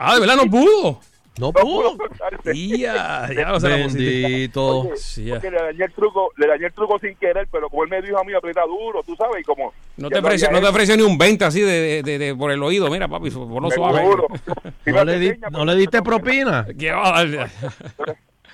Ah, 0.00 0.14
de 0.14 0.20
verdad 0.20 0.34
no 0.36 0.50
pudo. 0.50 1.00
No 1.38 1.46
No 1.46 1.52
pudo 1.52 1.96
soltarse. 1.96 2.52
Ya, 2.78 3.28
ya 3.34 3.48
no 3.48 3.60
se. 3.60 3.68
Bendito. 3.68 4.80
Oye, 4.80 4.96
Sí, 4.96 5.24
ya. 5.26 5.34
porque 5.34 5.50
le 5.50 5.56
dañé 5.62 5.84
el 5.84 5.92
truco, 5.92 6.30
le 6.36 6.46
dañé 6.46 6.66
el 6.66 6.72
truco 6.72 6.98
sin 6.98 7.14
querer, 7.16 7.46
pero 7.50 7.68
como 7.70 7.84
él 7.84 7.90
me 7.90 8.02
dijo 8.02 8.18
a 8.18 8.24
mí, 8.24 8.32
aprieta 8.34 8.62
duro, 8.66 9.02
tú 9.04 9.14
sabes, 9.16 9.40
y 9.40 9.44
como... 9.44 9.72
No 9.96 10.08
te 10.08 10.20
lo 10.20 10.26
ofreció, 10.26 10.50
no 10.50 10.60
te 10.60 10.96
ni 10.96 11.02
un 11.02 11.16
20 11.18 11.44
así 11.44 11.60
de, 11.60 12.02
de, 12.02 12.18
de- 12.18 12.34
por 12.34 12.50
el 12.50 12.62
oído. 12.62 12.90
Mira, 12.90 13.08
papi, 13.08 13.30
ponlo 13.30 13.70
suave. 13.70 13.98
seguro. 13.98 14.26
Y 14.86 14.90
¿No 14.90 15.04
le, 15.04 15.18
di- 15.18 15.32
¿No 15.50 15.64
le 15.64 15.74
diste 15.76 16.02
propina? 16.02 16.66
¿Qué 16.78 16.90
va 16.92 17.18
a 17.18 17.24
dar? 17.26 17.50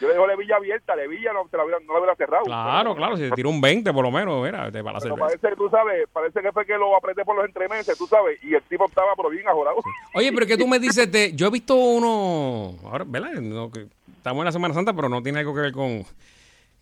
Yo 0.04 0.08
le 0.08 0.14
dejo 0.14 0.26
la 0.26 0.36
villa 0.36 0.56
abierta, 0.56 0.94
la 0.94 1.06
villa 1.06 1.32
no, 1.32 1.48
se 1.48 1.56
la 1.56 1.64
hubiera, 1.64 1.80
no 1.80 1.92
la 1.94 1.98
hubiera 1.98 2.14
cerrado. 2.16 2.44
Claro, 2.44 2.94
claro, 2.94 3.16
si 3.16 3.22
te 3.22 3.30
tiró 3.30 3.48
un 3.48 3.60
20 3.60 3.90
por 3.94 4.04
lo 4.04 4.10
menos, 4.10 4.44
mira, 4.44 4.70
te 4.70 4.84
para 4.84 4.98
Pero 4.98 5.16
cerveza. 5.16 5.38
parece, 5.40 5.56
tú 5.56 5.70
sabes, 5.70 6.06
parece 6.12 6.42
que 6.42 6.52
fue 6.52 6.66
que 6.66 6.76
lo 6.76 6.94
apreté 6.96 7.24
por 7.24 7.34
los 7.36 7.46
entremeses, 7.46 7.96
tú 7.96 8.06
sabes, 8.06 8.38
y 8.44 8.54
el 8.54 8.62
tipo 8.64 8.84
estaba 8.86 9.14
pero 9.16 9.30
bien 9.30 9.48
ajorado. 9.48 9.76
Oye, 10.14 10.30
pero 10.32 10.46
que 10.46 10.58
tú 10.58 10.66
me 10.66 10.78
dices 10.78 11.10
de. 11.10 11.32
Yo 11.34 11.46
he 11.46 11.50
visto 11.50 11.74
uno. 11.74 12.74
Ahora, 12.84 13.04
¿verdad? 13.06 13.32
No, 13.34 13.70
que 13.70 13.86
estamos 14.16 14.40
en 14.40 14.44
la 14.44 14.52
Semana 14.52 14.74
Santa, 14.74 14.92
pero 14.92 15.08
no 15.08 15.22
tiene 15.22 15.38
algo 15.38 15.54
que 15.54 15.60
ver 15.62 15.72
con. 15.72 16.04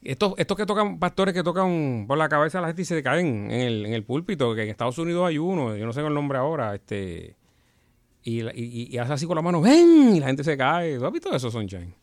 Estos, 0.05 0.35
estos 0.37 0.57
que 0.57 0.67
tocan, 0.67 0.99
pastores 0.99 1.33
que 1.33 1.45
tocan 1.45 2.07
por 2.09 2.19
la 2.19 2.29
cabeza 2.29 2.59
a 2.59 2.63
la 2.63 2.67
gente 2.67 2.83
y 2.83 2.85
se 2.85 3.01
caen 3.05 3.49
en 3.53 3.61
el, 3.61 3.87
en 3.87 3.95
el 3.95 4.03
púlpito, 4.03 4.53
que 4.53 4.65
en 4.65 4.69
Estados 4.69 4.99
Unidos 4.99 5.29
hay 5.29 5.39
uno, 5.39 5.77
yo 5.77 5.87
no 5.87 5.93
sé 5.93 6.01
el 6.01 6.13
nombre 6.13 6.39
ahora, 6.39 6.75
este. 6.75 7.37
Y, 8.25 8.43
y, 8.43 8.89
y 8.91 8.99
hace 8.99 9.13
así 9.13 9.27
con 9.27 9.37
la 9.37 9.43
mano, 9.43 9.61
¡ven! 9.61 10.17
Y 10.17 10.21
la 10.21 10.27
gente 10.27 10.43
se 10.45 10.57
cae. 10.57 10.99
¿Tú 10.99 11.07
has 11.07 11.13
visto 11.13 11.35
eso, 11.35 11.51
Sunshine? 11.51 11.95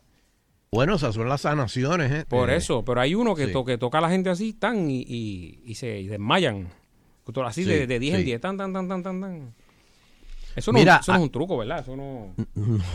Bueno, 0.72 0.94
esas 0.94 1.16
son 1.16 1.28
las 1.28 1.40
sanaciones. 1.40 2.12
¿eh? 2.12 2.24
Por 2.28 2.48
Eh, 2.48 2.56
eso, 2.56 2.84
pero 2.84 3.00
hay 3.00 3.16
uno 3.16 3.34
que, 3.34 3.46
sí. 3.46 3.52
to- 3.52 3.64
que 3.64 3.76
toca 3.76 3.98
a 3.98 4.00
la 4.00 4.08
gente 4.08 4.30
así, 4.30 4.52
tan, 4.52 4.88
y, 4.88 5.00
y, 5.00 5.60
y 5.66 5.74
se 5.74 5.98
y 6.00 6.06
desmayan. 6.06 6.68
Así 7.44 7.62
Sí, 7.64 7.70
de, 7.70 7.86
de 7.86 7.98
10 8.00 8.14
en 8.14 8.20
sí. 8.20 8.24
10, 8.26 8.40
tan, 8.40 8.56
tan, 8.56 8.72
tan, 8.72 8.88
tan, 8.88 9.02
tan, 9.04 9.20
tan. 9.20 9.54
Eso 10.56 10.72
no, 10.72 10.78
Mira, 10.80 10.96
eso 11.00 11.12
no 11.12 11.16
es 11.16 11.20
ah- 11.20 11.22
un 11.24 11.30
truco, 11.30 11.56
¿verdad? 11.58 11.80
Eso 11.80 11.96
no. 11.96 12.34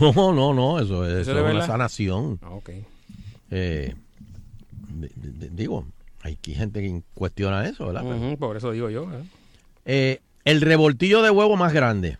No, 0.14 0.32
no, 0.32 0.52
no, 0.54 0.78
eso, 0.80 1.04
es- 1.06 1.12
¿Eso 1.22 1.32
eso 1.32 1.42
de 1.42 1.48
es 1.50 1.54
una 1.56 1.66
sanación. 1.66 2.38
Ah, 2.42 2.50
ok. 2.50 2.70
Eh, 3.50 3.94
di- 4.88 5.08
di- 5.14 5.48
digo, 5.52 5.86
hay 6.22 6.36
que- 6.36 6.54
gente 6.54 6.80
que 6.82 7.02
cuestiona 7.14 7.66
eso, 7.66 7.86
¿verdad? 7.86 8.36
Por 8.38 8.56
eso 8.56 8.72
digo 8.72 8.88
yo. 8.90 9.04
¿eh? 9.04 9.22
eh, 9.86 10.20
el 10.44 10.60
revoltillo 10.62 11.20
de 11.22 11.30
huevo 11.30 11.56
más 11.56 11.72
grande. 11.74 12.16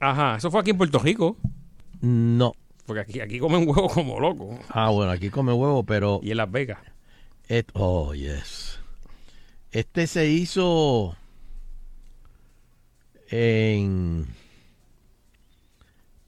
Ajá, 0.00 0.36
eso 0.36 0.50
fue 0.50 0.60
aquí 0.60 0.70
en 0.70 0.78
Puerto 0.78 0.98
Rico. 0.98 1.36
No. 2.02 2.54
Porque 2.86 3.00
aquí, 3.00 3.20
aquí 3.20 3.38
comen 3.38 3.66
huevo 3.68 3.88
como 3.88 4.20
loco. 4.20 4.58
Ah, 4.68 4.90
bueno, 4.90 5.10
aquí 5.12 5.30
come 5.30 5.52
huevo, 5.52 5.84
pero... 5.84 6.20
Y 6.22 6.30
en 6.32 6.36
Las 6.36 6.50
Vegas. 6.50 6.78
et- 7.48 7.70
oh, 7.74 8.14
yes. 8.14 8.78
Este 9.70 10.06
se 10.06 10.28
hizo 10.28 11.16
en... 13.30 14.26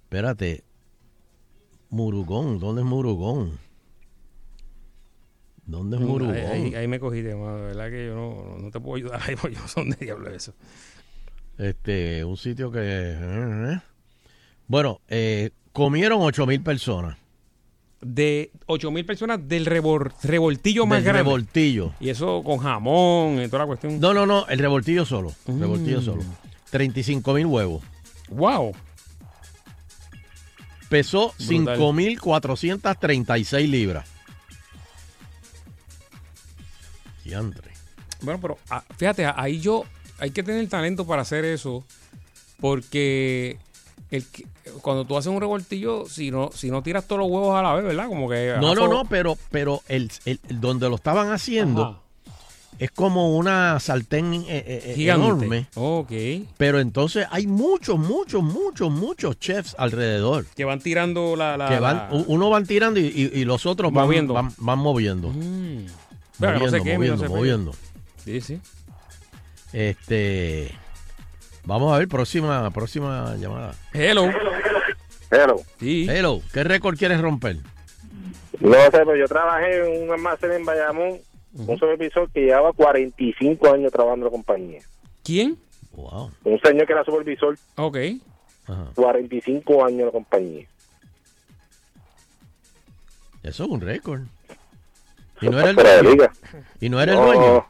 Espérate. 0.04 0.64
Murugón. 1.90 2.58
¿Dónde 2.58 2.82
es 2.82 2.86
Murugón? 2.86 3.58
¿Dónde 5.66 5.96
es 5.96 6.02
Murugón? 6.02 6.34
Ahí, 6.34 6.42
ahí- 6.44 6.74
ahí 6.74 6.88
me 6.88 6.98
cogiste, 7.00 7.34
mano. 7.34 7.56
Verdad 7.62 7.90
que 7.90 8.06
yo 8.06 8.14
no, 8.14 8.58
no 8.58 8.70
te 8.70 8.80
puedo 8.80 8.96
ayudar. 8.96 9.20
Ahí, 9.28 9.36
porque 9.36 9.56
yo 9.56 9.68
son 9.68 9.90
de 9.90 9.96
diablo 9.96 10.30
eso. 10.30 10.54
Este, 11.58 12.24
un 12.24 12.36
sitio 12.36 12.70
que... 12.70 12.80
eh, 12.82 13.80
Bueno, 14.68 15.00
eh, 15.08 15.50
comieron 15.76 16.22
ocho 16.22 16.46
mil 16.46 16.62
personas. 16.62 17.18
De 18.00 18.50
8 18.66 18.90
mil 18.90 19.04
personas 19.04 19.46
del 19.46 19.66
rebor- 19.66 20.12
revoltillo 20.22 20.86
más 20.86 20.98
Del 20.98 21.04
grande. 21.04 21.22
revoltillo. 21.22 21.92
Y 22.00 22.08
eso 22.10 22.42
con 22.44 22.58
jamón 22.58 23.42
y 23.42 23.46
toda 23.48 23.60
la 23.60 23.66
cuestión. 23.66 24.00
No, 24.00 24.14
no, 24.14 24.24
no, 24.26 24.46
el 24.48 24.58
revoltillo 24.58 25.04
solo. 25.04 25.34
Mm. 25.46 25.60
Revoltillo 25.60 26.00
solo. 26.02 26.22
35 26.70 27.34
mil 27.34 27.46
huevos. 27.46 27.82
¡Wow! 28.28 28.72
Pesó 30.88 31.34
Brutal. 31.38 31.78
5.436 31.78 33.68
libras. 33.68 34.08
Diantre. 37.24 37.72
Bueno, 38.22 38.40
pero 38.40 38.58
ah, 38.70 38.82
fíjate, 38.96 39.26
ahí 39.26 39.60
yo 39.60 39.84
hay 40.18 40.30
que 40.30 40.42
tener 40.42 40.66
talento 40.68 41.06
para 41.06 41.22
hacer 41.22 41.44
eso 41.44 41.84
porque 42.60 43.58
el 44.10 44.24
cuando 44.82 45.04
tú 45.04 45.16
haces 45.16 45.30
un 45.32 45.40
revoltillo, 45.40 46.06
si 46.08 46.30
no 46.30 46.50
si 46.54 46.70
no 46.70 46.82
tiras 46.82 47.06
todos 47.06 47.20
los 47.20 47.30
huevos 47.30 47.58
a 47.58 47.62
la 47.62 47.74
vez, 47.74 47.84
¿verdad? 47.84 48.06
Como 48.08 48.28
que 48.28 48.54
No, 48.60 48.74
no, 48.74 48.86
no, 48.88 49.04
pero, 49.04 49.36
pero 49.50 49.82
el, 49.88 50.10
el- 50.24 50.40
donde 50.48 50.88
lo 50.88 50.94
estaban 50.96 51.30
haciendo 51.32 51.82
Ajá. 51.84 51.98
es 52.78 52.90
como 52.92 53.36
una 53.36 53.80
sartén 53.80 54.32
eh, 54.34 54.44
eh, 54.48 54.94
eh, 54.96 55.10
enorme. 55.10 55.66
Ok. 55.74 56.12
Pero 56.56 56.78
entonces 56.78 57.26
hay 57.30 57.46
muchos, 57.46 57.98
muchos, 57.98 58.42
muchos, 58.42 58.90
muchos 58.90 59.38
chefs 59.40 59.74
alrededor. 59.78 60.46
Que 60.54 60.64
van 60.64 60.80
tirando 60.80 61.34
la, 61.36 61.56
la- 61.56 61.68
que 61.68 61.80
van, 61.80 61.96
la- 61.96 62.24
uno 62.28 62.48
van 62.50 62.64
tirando 62.66 63.00
y, 63.00 63.06
y- 63.06 63.40
y 63.40 63.44
los 63.44 63.66
otros 63.66 63.92
van 63.92 64.04
Moviendo. 64.06 64.34
Van, 64.34 64.52
van 64.58 64.78
moviendo. 64.78 65.30
Mm. 65.30 65.86
Pero 66.38 66.58
que 66.60 66.66
no 66.66 66.70
moviendo, 66.70 66.78
no 66.78 66.78
moviendo, 66.84 67.16
se 67.16 67.22
pegue. 67.22 67.34
moviendo. 67.34 67.72
Sí, 68.24 68.40
sí. 68.40 68.60
Este, 69.72 70.70
vamos 71.66 71.92
a 71.94 71.98
ver, 71.98 72.08
próxima, 72.08 72.70
próxima 72.70 73.36
llamada. 73.36 73.74
Hello. 73.92 74.30
Sí. 75.78 76.06
Hello, 76.08 76.40
¿qué 76.52 76.64
récord 76.64 76.96
quieres 76.96 77.20
romper? 77.20 77.56
No 78.60 78.72
sé, 78.72 78.90
pero 78.90 79.16
yo 79.16 79.26
trabajé 79.26 79.84
en 79.84 80.04
un 80.04 80.10
almacén 80.12 80.52
en 80.52 80.64
Bayamón, 80.64 81.18
un 81.52 81.78
supervisor 81.78 82.30
que 82.30 82.46
llevaba 82.46 82.72
45 82.72 83.72
años 83.72 83.92
trabajando 83.92 84.26
en 84.26 84.32
la 84.32 84.36
compañía. 84.36 84.80
¿Quién? 85.22 85.58
Wow. 85.92 86.30
Un 86.44 86.60
señor 86.60 86.86
que 86.86 86.92
era 86.92 87.04
supervisor, 87.04 87.58
Ok. 87.76 87.98
Ajá. 88.66 88.86
45 88.94 89.84
años 89.84 90.00
en 90.00 90.06
la 90.06 90.12
compañía. 90.12 90.66
Eso 93.42 93.64
es 93.64 93.70
un 93.70 93.80
récord. 93.80 94.22
Y 95.40 95.48
no 95.48 95.60
era 95.60 95.70
el 95.70 95.76
dueño. 95.76 96.10
diga, 96.10 96.32
Y 96.80 96.88
no 96.88 97.00
era 97.00 97.12
el 97.12 97.18
no, 97.18 97.26
dueño. 97.26 97.66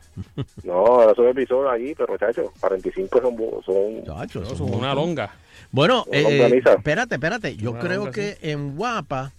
no, 0.65 1.03
era 1.03 1.15
supervisor 1.15 1.69
allí, 1.69 1.95
pero 1.95 2.13
muchachos, 2.13 2.51
45 2.61 3.21
son... 3.21 3.37
son 3.65 4.05
Chacho, 4.05 4.43
eso 4.43 4.53
Eso 4.53 4.55
es 4.55 4.61
es 4.61 4.61
un 4.61 4.75
una 4.75 4.95
longa. 4.95 5.31
Bueno, 5.73 6.05
Una 6.07 6.17
eh, 6.19 6.63
espérate, 6.65 7.15
espérate. 7.17 7.57
Yo 7.57 7.73
Una 7.73 7.81
creo 7.81 7.99
longa, 7.99 8.13
que 8.13 8.39
en 8.43 8.77
Guapa 8.77 9.33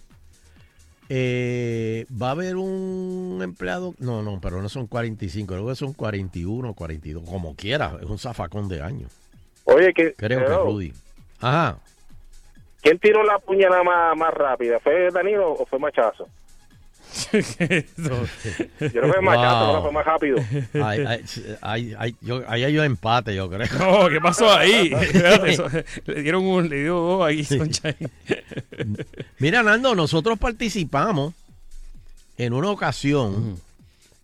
eh, 1.08 2.04
va 2.10 2.28
a 2.28 2.32
haber 2.32 2.56
un 2.56 3.40
empleado. 3.42 3.94
No, 3.98 4.22
no, 4.22 4.40
pero 4.40 4.60
no 4.60 4.68
son 4.68 4.86
45, 4.86 5.54
creo 5.54 5.66
que 5.66 5.74
son 5.74 5.94
41, 5.94 6.74
42, 6.74 7.24
como 7.24 7.54
quiera. 7.56 7.96
Es 8.00 8.08
un 8.08 8.18
zafacón 8.18 8.68
de 8.68 8.82
años. 8.82 9.10
Oye, 9.64 9.92
que, 9.94 10.12
Creo 10.14 10.44
que 10.44 10.54
Rudy. 10.54 10.92
Ajá. 11.40 11.78
¿quién 12.82 12.98
tiró 12.98 13.22
la 13.24 13.38
puñalada 13.38 13.82
más, 13.82 14.16
más 14.16 14.32
rápida? 14.34 14.78
¿Fue 14.80 15.10
Danilo 15.10 15.52
o 15.52 15.66
fue 15.66 15.78
Machazo? 15.78 16.28
Yo 17.32 17.40
que 18.78 19.00
fue 19.00 19.12
pero 19.20 19.82
fue 19.82 19.92
más 19.92 20.04
rápido. 20.04 20.38
Ahí, 20.74 21.04
ahí, 21.06 21.24
ahí, 21.62 21.94
ahí- 21.98 22.16
yo, 22.20 22.42
hay 22.48 22.78
un 22.78 22.84
empate, 22.84 23.34
yo 23.34 23.48
creo. 23.48 23.66
No, 23.78 24.08
¿qué 24.08 24.20
pasó 24.20 24.52
ahí? 24.52 24.90
Le 26.06 26.22
dieron 26.22 26.44
un, 26.46 26.68
le 26.68 26.82
dio 26.82 26.94
dos 26.96 27.26
ahí, 27.26 27.44
Sunshine. 27.44 27.96
Mira, 29.38 29.62
Nando, 29.62 29.94
nosotros 29.94 30.38
participamos 30.38 31.34
en 32.36 32.52
una 32.52 32.70
ocasión 32.70 33.58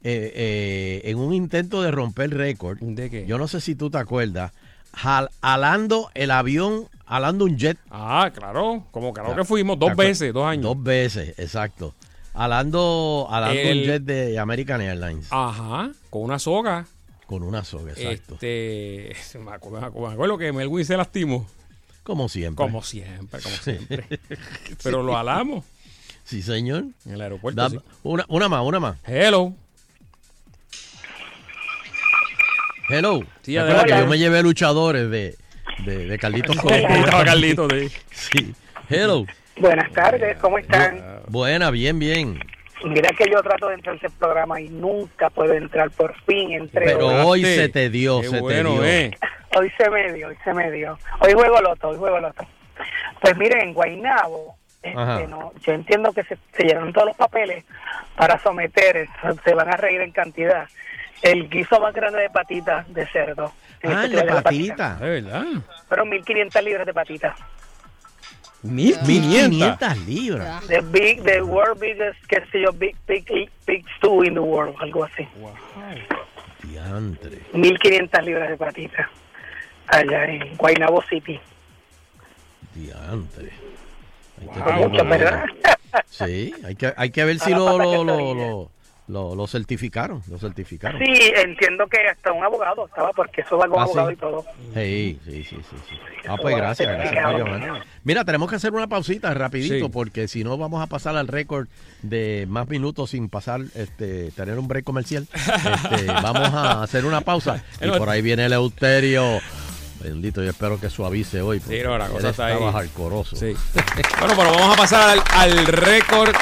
eh, 0.03 0.33
eh, 0.35 1.11
en 1.11 1.19
un 1.19 1.33
intento 1.35 1.83
de 1.83 1.91
romper 1.91 2.31
récord. 2.37 2.79
¿De 2.81 3.11
qué? 3.11 3.27
Yo 3.27 3.39
no 3.39 3.49
sé 3.49 3.61
si 3.61 3.75
tú 3.75 3.91
te 3.91 3.99
acuerdas. 3.99 4.53
jal- 4.93 5.31
alando 5.41 6.11
el 6.15 6.31
avión, 6.31 6.87
alando 7.07 7.45
un 7.47 7.57
jet. 7.59 7.79
Ah, 7.91 8.31
claro. 8.35 8.85
Como 8.91 9.13
claro 9.13 9.35
que 9.35 9.45
fuimos 9.45 9.79
dos 9.79 9.89
¿Te 9.91 9.95
acuer- 9.97 10.07
veces, 10.09 10.33
dos 10.33 10.47
años. 10.47 10.63
Dos 10.65 10.83
veces, 10.83 11.35
exacto. 11.39 11.95
Alando, 12.35 13.29
alando 13.31 13.61
El- 13.61 13.79
un 13.79 13.85
jet 13.85 14.03
de 14.03 14.39
American 14.39 14.81
Airlines. 14.81 15.29
Ajá. 15.31 15.91
Con 16.11 16.23
una 16.23 16.39
soga. 16.39 16.87
Con 17.27 17.43
una 17.43 17.65
soga, 17.65 17.93
exacto. 17.93 18.35
Este. 18.35 19.15
Me 19.39 19.53
acuerdo, 19.53 20.37
me 20.37 20.39
que 20.39 20.53
Melwin 20.53 20.85
se 20.85 20.97
lastimó. 20.97 21.47
Como 22.03 22.29
siempre. 22.29 22.63
Como 22.63 22.83
siempre, 22.83 23.41
como 23.41 23.57
siempre. 23.57 24.05
Pero 24.83 25.03
lo 25.03 25.17
alamos 25.17 25.65
Sí, 26.25 26.43
señor. 26.43 26.85
en 27.07 27.13
el 27.13 27.21
aeropuerto. 27.21 27.63
Da- 27.63 27.71
sí. 27.71 27.79
una, 28.03 28.25
una 28.29 28.49
más, 28.49 28.63
una 28.65 28.79
más. 28.81 28.99
Hello. 29.07 29.55
Hello. 32.89 33.21
Sí, 33.43 33.53
¿Te 33.53 33.59
acuerdas 33.61 33.85
adelante. 33.85 33.93
que 33.95 34.01
yo 34.01 34.07
me 34.07 34.19
llevé 34.19 34.43
luchadores 34.43 35.11
de, 35.11 35.37
de, 35.87 36.07
de 36.07 36.19
Carlitos 36.19 36.57
Colón? 36.61 36.79
Ahí 36.87 37.01
estaba 37.01 37.25
Carlito, 37.25 37.69
sí. 37.71 37.89
Sí. 38.11 38.55
Hello. 38.91 39.25
Buenas 39.57 39.91
tardes, 39.93 40.37
¿cómo 40.39 40.59
están? 40.59 41.01
Buena, 41.29 41.71
bien, 41.71 41.99
bien. 41.99 42.39
Mira 42.85 43.11
que 43.17 43.31
yo 43.31 43.43
trato 43.43 43.69
de 43.69 43.75
entrar 43.77 43.95
a 43.95 43.97
este 43.97 44.11
programa 44.19 44.61
y 44.61 44.69
nunca 44.69 45.31
puedo 45.31 45.55
entrar, 45.55 45.91
por 45.93 46.15
fin 46.25 46.53
entré. 46.53 46.85
Pero 46.87 47.07
hoy 47.27 47.45
se 47.45 47.69
te 47.69 47.89
dio, 47.89 48.21
Qué 48.21 48.29
se 48.29 48.41
bueno, 48.41 48.71
te 48.71 48.75
dio. 48.75 48.85
eh. 48.85 49.11
Hoy 49.57 49.73
se 49.79 49.89
me 49.91 50.13
dio, 50.13 50.29
hoy 50.29 50.37
se 50.45 50.53
me 50.53 50.71
dio. 50.71 50.99
Hoy 51.21 51.33
juego 51.33 51.61
loto, 51.63 51.89
hoy 51.89 51.97
juego 51.97 52.19
loto. 52.21 52.45
Pues 53.21 53.37
miren, 53.39 53.61
en 53.69 53.75
Guaynabo, 53.75 54.57
Ajá. 54.95 55.15
este, 55.21 55.29
no, 55.29 55.53
yo 55.65 55.73
entiendo 55.73 56.13
que 56.13 56.25
se, 56.25 56.37
se 56.57 56.65
llenaron 56.65 56.93
todos 56.93 57.07
los 57.07 57.17
papeles 57.17 57.65
para 58.17 58.39
someter, 58.41 59.09
se 59.45 59.55
van 59.55 59.69
a 59.73 59.77
reír 59.77 60.01
en 60.03 60.11
cantidad, 60.11 60.69
el 61.23 61.49
guiso 61.49 61.81
más 61.81 61.95
grande 61.95 62.21
de 62.21 62.29
patitas 62.31 62.93
de 62.93 63.07
cerdo. 63.07 63.53
en 63.81 63.93
Ah, 63.93 64.05
este 64.05 64.17
de 64.17 64.25
patita. 64.43 64.97
De 64.97 65.09
verdad. 65.23 65.45
Fueron 65.89 66.11
1.500 66.11 66.63
libras 66.63 66.87
de 66.87 66.93
patitas. 66.93 67.39
1500. 68.65 69.07
1500 69.07 70.07
libras. 70.07 70.67
The 70.67 70.81
big, 70.81 71.23
the 71.23 71.43
world 71.43 71.79
biggest, 71.79 72.19
qué 72.29 72.41
sé 72.51 72.63
yo, 72.63 72.73
big, 72.73 72.97
big, 73.07 73.51
big 73.67 73.85
stew 73.97 74.23
in 74.25 74.35
the 74.35 74.41
world, 74.41 74.75
algo 74.81 75.05
así. 75.05 75.29
Diantre. 76.63 77.41
1.500 77.53 78.25
libras 78.25 78.49
de 78.49 78.57
patitas 78.57 79.07
allá 79.89 80.25
en 80.25 80.57
Guaynabo 80.57 81.03
City. 81.03 81.39
Diantre. 82.75 83.51
Hay 84.41 84.49
que 84.49 84.61
Wow. 84.61 84.89
Mucho, 84.89 85.05
¿verdad? 85.05 85.45
Sí, 86.07 86.55
hay 86.65 86.75
que, 86.75 86.93
hay 86.97 87.11
que 87.11 87.25
ver 87.25 87.39
si 87.41 87.51
lo, 87.51 87.79
lo, 87.79 88.05
lo, 88.05 88.35
lo, 88.35 88.71
lo- 89.09 89.35
lo 89.35 89.47
certificaron. 89.47 90.23
Lo 90.29 90.39
certificaron. 90.39 90.99
Sí, 91.05 91.33
entiendo 91.37 91.87
que 91.87 91.99
hasta 92.09 92.33
un 92.33 92.43
abogado 92.43 92.87
estaba, 92.87 93.13
porque 93.13 93.43
eso 93.43 93.59
va 93.59 93.69
con 93.69 93.79
Ah, 93.79 93.83
abogado 93.83 94.09
sí. 94.09 94.15
y 94.15 94.17
todo. 94.17 94.45
Sí, 94.75 95.21
sí, 95.25 95.45
sí, 95.45 95.57
sí, 95.71 95.77
sí. 95.91 95.97
Ah, 96.27 96.37
pues 96.41 96.57
gracias, 96.57 96.89
gracias 96.91 97.25
llamar. 97.39 97.83
Mira, 98.03 98.25
tenemos 98.25 98.49
que 98.49 98.57
hacer 98.57 98.73
una 98.73 98.87
pausita 98.87 99.33
rapidito 99.35 99.87
Sí. 99.87 99.91
porque 99.93 100.27
si 100.29 100.43
no 100.45 100.57
vamos 100.57 100.83
a 100.83 100.87
pasar 100.87 101.17
al 101.17 101.29
récord 101.29 101.67
de 102.03 102.47
más 102.49 102.69
minutos 102.69 103.11
sin 103.11 103.29
pasar, 103.29 103.61
este, 103.75 104.31
tener 104.33 104.59
un 104.59 104.69
break 104.69 104.85
comercial. 104.85 105.27
Este, 105.35 106.07
vamos 106.23 106.53
a 106.55 106.83
hacer 106.83 107.05
una 107.05 107.21
pausa 107.21 107.63
y 107.81 107.89
por 107.91 108.09
ahí 108.09 108.23
viene 108.23 108.47
el 108.47 108.53
Euterio. 108.55 109.41
Bendito, 110.03 110.43
yo 110.43 110.51
espero 110.51 110.79
que 110.79 110.91
suavice 110.91 111.41
hoy. 111.41 111.61
Sí, 111.61 111.79
no, 111.83 111.97
la 111.97 112.09
cosa 112.09 112.29
está 112.31 112.51
estaba 112.53 112.81
ahí. 112.81 112.89
Sí. 113.35 113.55
Bueno, 114.21 114.35
pero 114.37 114.51
vamos 114.51 114.75
a 114.75 114.77
pasar 114.77 115.11
al, 115.11 115.23
al 115.33 115.67
récord 115.67 116.35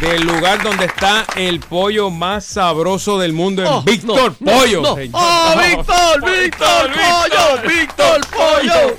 del 0.00 0.22
lugar 0.22 0.62
donde 0.62 0.86
está 0.86 1.26
el 1.36 1.60
pollo 1.60 2.10
más 2.10 2.44
sabroso 2.44 3.18
del 3.18 3.32
mundo, 3.32 3.62
en 3.62 3.68
Oh, 3.68 3.82
Víctor 3.82 4.34
no, 4.40 4.52
Pollo. 4.52 4.82
no. 4.82 4.92
¡Oh, 5.12 5.54
Víctor! 5.58 6.24
¡Víctor 6.42 6.90
Pollo! 6.92 7.68
¡Víctor 7.68 8.20
Pollo! 8.30 8.96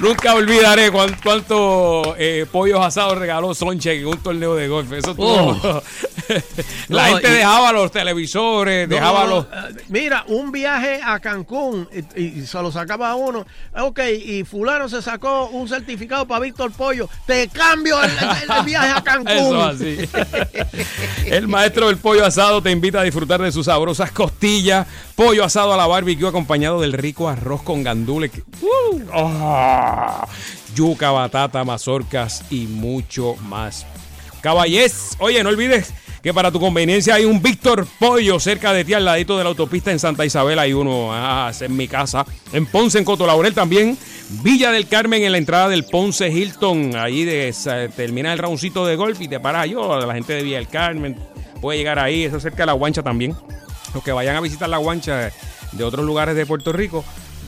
Nunca 0.00 0.34
olvidaré 0.34 0.90
cuán- 0.90 1.16
cuántos 1.22 2.08
eh, 2.18 2.46
pollos 2.50 2.84
asados 2.84 3.16
regaló 3.16 3.54
Sonche 3.54 3.92
en 4.00 4.06
un 4.06 4.18
torneo 4.18 4.54
de 4.54 4.68
golf. 4.68 4.92
Eso 4.92 5.14
Oh. 5.16 5.56
La 6.88 7.08
No, 7.08 7.14
gente 7.14 7.28
y- 7.28 7.32
dejaba 7.34 7.72
los 7.72 7.90
televisores, 7.92 8.88
No, 8.88 8.94
dejaba 8.94 9.26
los... 9.26 9.44
eh, 9.44 9.82
Mira, 9.88 10.24
un 10.28 10.50
viaje 10.52 11.00
a 11.02 11.20
Cancún 11.20 11.88
y, 12.16 12.22
y 12.40 12.46
se 12.46 12.60
lo 12.62 12.72
sacaba 12.72 13.10
a 13.10 13.14
uno. 13.14 13.46
Ok, 13.78 14.00
y 14.24 14.44
fulano 14.44 14.88
se 14.88 15.00
sacó 15.02 15.46
un 15.48 15.68
certificado 15.68 16.26
para 16.26 16.40
Víctor 16.40 16.72
Pollo. 16.72 17.08
Te 17.26 17.48
cambio 17.48 18.02
el, 18.02 18.10
el- 18.10 18.50
el 18.58 18.64
viaje 18.64 18.88
a 18.90 19.00
Cancún. 19.04 19.30
Eso 19.32 19.62
así. 19.62 19.98
El 21.26 21.48
maestro 21.48 21.86
del 21.88 21.96
pollo 21.96 22.24
asado 22.24 22.62
te 22.62 22.70
invita 22.70 23.00
a 23.00 23.02
disfrutar 23.02 23.40
de 23.40 23.50
sus 23.52 23.66
sabrosas 23.66 24.10
costillas, 24.12 24.86
pollo 25.16 25.44
asado 25.44 25.72
a 25.72 25.76
la 25.76 25.86
barbecue 25.86 26.28
acompañado 26.28 26.80
del 26.80 26.92
rico 26.92 27.28
arroz 27.28 27.62
con 27.62 27.82
gandules, 27.82 28.30
¡Uh! 28.60 29.00
¡Ah! 29.12 30.26
yuca, 30.74 31.10
batata, 31.10 31.64
mazorcas 31.64 32.44
y 32.50 32.66
mucho 32.66 33.36
más. 33.36 33.86
Caballés, 34.40 35.16
oye, 35.20 35.42
no 35.42 35.48
olvides 35.48 35.94
que 36.24 36.32
para 36.32 36.50
tu 36.50 36.58
conveniencia 36.58 37.14
hay 37.14 37.26
un 37.26 37.42
Víctor 37.42 37.86
Pollo 37.98 38.40
cerca 38.40 38.72
de 38.72 38.84
ti 38.84 38.94
al 38.94 39.04
ladito 39.04 39.36
de 39.36 39.44
la 39.44 39.50
autopista 39.50 39.92
en 39.92 39.98
Santa 39.98 40.24
Isabel. 40.24 40.58
Hay 40.58 40.72
uno, 40.72 41.10
ah, 41.12 41.48
es 41.50 41.60
en 41.60 41.76
mi 41.76 41.86
casa. 41.86 42.24
En 42.52 42.64
Ponce, 42.64 42.98
en 42.98 43.04
Coto 43.04 43.26
Laurel 43.26 43.52
también. 43.52 43.96
Villa 44.42 44.72
del 44.72 44.88
Carmen 44.88 45.22
en 45.22 45.32
la 45.32 45.38
entrada 45.38 45.68
del 45.68 45.84
Ponce 45.84 46.28
Hilton. 46.28 46.96
Ahí 46.96 47.24
de, 47.24 47.54
termina 47.94 48.32
el 48.32 48.38
roundcito 48.38 48.86
de 48.86 48.96
golf 48.96 49.20
y 49.20 49.28
te 49.28 49.38
paras 49.38 49.68
yo. 49.68 49.98
La 50.00 50.14
gente 50.14 50.32
de 50.32 50.42
Villa 50.42 50.56
del 50.56 50.68
Carmen 50.68 51.14
puede 51.60 51.78
llegar 51.78 51.98
ahí. 51.98 52.24
Eso 52.24 52.38
es 52.38 52.42
cerca 52.42 52.62
de 52.62 52.66
la 52.66 52.72
guancha 52.72 53.02
también. 53.02 53.36
Los 53.94 54.02
que 54.02 54.12
vayan 54.12 54.36
a 54.36 54.40
visitar 54.40 54.68
la 54.68 54.78
guancha 54.78 55.30
de 55.72 55.84
otros 55.84 56.04
lugares 56.04 56.34
de 56.36 56.44
Puerto 56.46 56.72
Rico, 56.72 57.04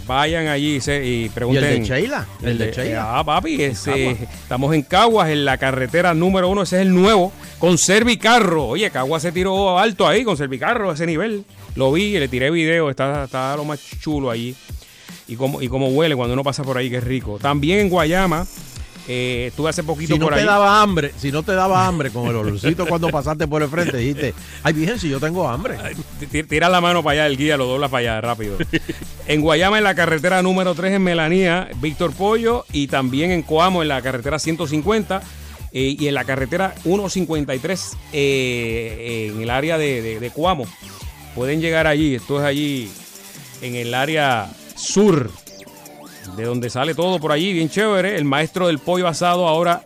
vayan 0.07 0.47
allí 0.47 0.81
se- 0.81 1.05
y 1.05 1.29
pregunten. 1.29 1.65
¿Y 1.65 1.67
el 1.77 1.81
de 1.83 1.89
Sheila? 1.89 2.27
El 2.43 2.59
de 2.59 2.73
Sheila. 2.73 3.19
Ah, 3.19 3.25
papi, 3.25 3.61
ese- 3.63 4.13
estamos 4.13 4.75
en 4.75 4.83
Caguas, 4.83 5.29
en 5.31 5.45
la 5.45 5.59
carretera 5.59 6.15
número 6.15 6.49
uno, 6.49 6.63
ese 6.63 6.77
es 6.77 6.83
el 6.83 6.95
nuevo, 6.95 7.33
con 7.59 7.77
Servicarro. 7.79 8.67
Oye, 8.69 8.91
Caguas 8.91 9.23
se 9.23 9.33
tiró 9.33 9.79
alto 9.79 10.07
ahí 10.07 10.23
con 10.25 10.37
Servicarro, 10.37 10.93
ese 10.93 11.07
nivel. 11.07 11.45
Lo 11.75 11.93
vi, 11.93 12.19
le 12.19 12.29
tiré 12.29 12.51
video, 12.51 12.89
está, 12.91 13.25
está 13.25 13.57
lo 13.57 13.65
más 13.65 13.81
chulo 14.01 14.31
allí. 14.31 14.55
Y 15.29 15.35
como, 15.35 15.61
y 15.61 15.67
como 15.69 15.89
huele 15.89 16.15
cuando 16.15 16.35
uno 16.35 16.45
pasa 16.45 16.63
por 16.63 16.79
ahí, 16.79 16.89
que 16.89 16.99
es 16.99 17.05
rico. 17.05 17.39
También 17.43 17.81
en 17.81 17.89
Guayama, 17.91 18.47
eh, 19.09 19.47
estuve 19.49 19.71
hace 19.71 19.83
poquito 19.85 20.15
Si 20.15 20.19
no 20.19 20.27
por 20.27 20.35
te 20.35 20.41
ahí. 20.41 20.47
daba 20.47 20.83
hambre, 20.83 21.13
si 21.17 21.31
no 21.33 21.43
te 21.43 21.53
daba 21.53 21.87
hambre 21.87 22.11
con 22.11 22.27
el 22.29 22.37
olorcito 22.37 22.87
cuando 22.87 23.09
pasaste 23.11 23.47
por 23.47 23.63
el 23.63 23.69
frente, 23.69 23.97
dijiste, 23.97 24.35
ay, 24.63 24.73
virgen, 24.73 24.99
si 24.99 25.09
yo 25.09 25.21
tengo 25.21 25.49
hambre. 25.49 25.77
Ti- 26.31 26.43
Tira 26.45 26.69
la 26.69 26.81
mano 26.81 27.03
para 27.03 27.13
allá, 27.23 27.27
el 27.27 27.37
guía 27.37 27.57
lo 27.57 27.67
dobla 27.67 27.89
para 27.89 28.01
allá 28.15 28.21
rápido. 28.21 28.57
en 29.29 29.41
Guayama, 29.41 29.79
en 29.79 29.85
la 29.85 29.95
carretera 29.95 30.43
número 30.43 30.75
3 30.75 30.95
en 30.95 31.03
Melanía, 31.03 31.69
Víctor 31.81 32.13
Pollo. 32.13 32.65
Y 32.73 32.89
también 32.89 33.31
en 33.31 33.43
Coamo, 33.43 33.83
en 33.83 33.89
la 33.89 34.03
carretera 34.03 34.39
150. 34.39 35.23
eh, 35.73 35.95
y 35.99 36.09
en 36.09 36.15
la 36.15 36.25
carretera 36.25 36.75
153 36.83 37.93
eh, 38.13 39.31
en 39.35 39.43
el 39.43 39.51
área 39.51 39.79
de, 39.79 40.01
de- 40.03 40.21
de 40.21 40.31
Coamo. 40.31 40.65
Pueden 41.35 41.61
llegar 41.61 41.87
allí, 41.87 42.15
esto 42.15 42.39
es 42.39 42.45
allí 42.45 42.91
en 43.63 43.75
el 43.75 43.93
área 43.95 44.49
sur, 44.75 45.31
de 46.37 46.45
donde 46.45 46.71
sale 46.71 46.95
todo 46.95 47.19
por 47.21 47.33
allí, 47.33 47.53
bien 47.53 47.69
chévere. 47.69 48.17
El 48.17 48.25
maestro 48.25 48.67
del 48.67 48.79
pollo 48.79 49.07
asado 49.07 49.47
ahora 49.47 49.85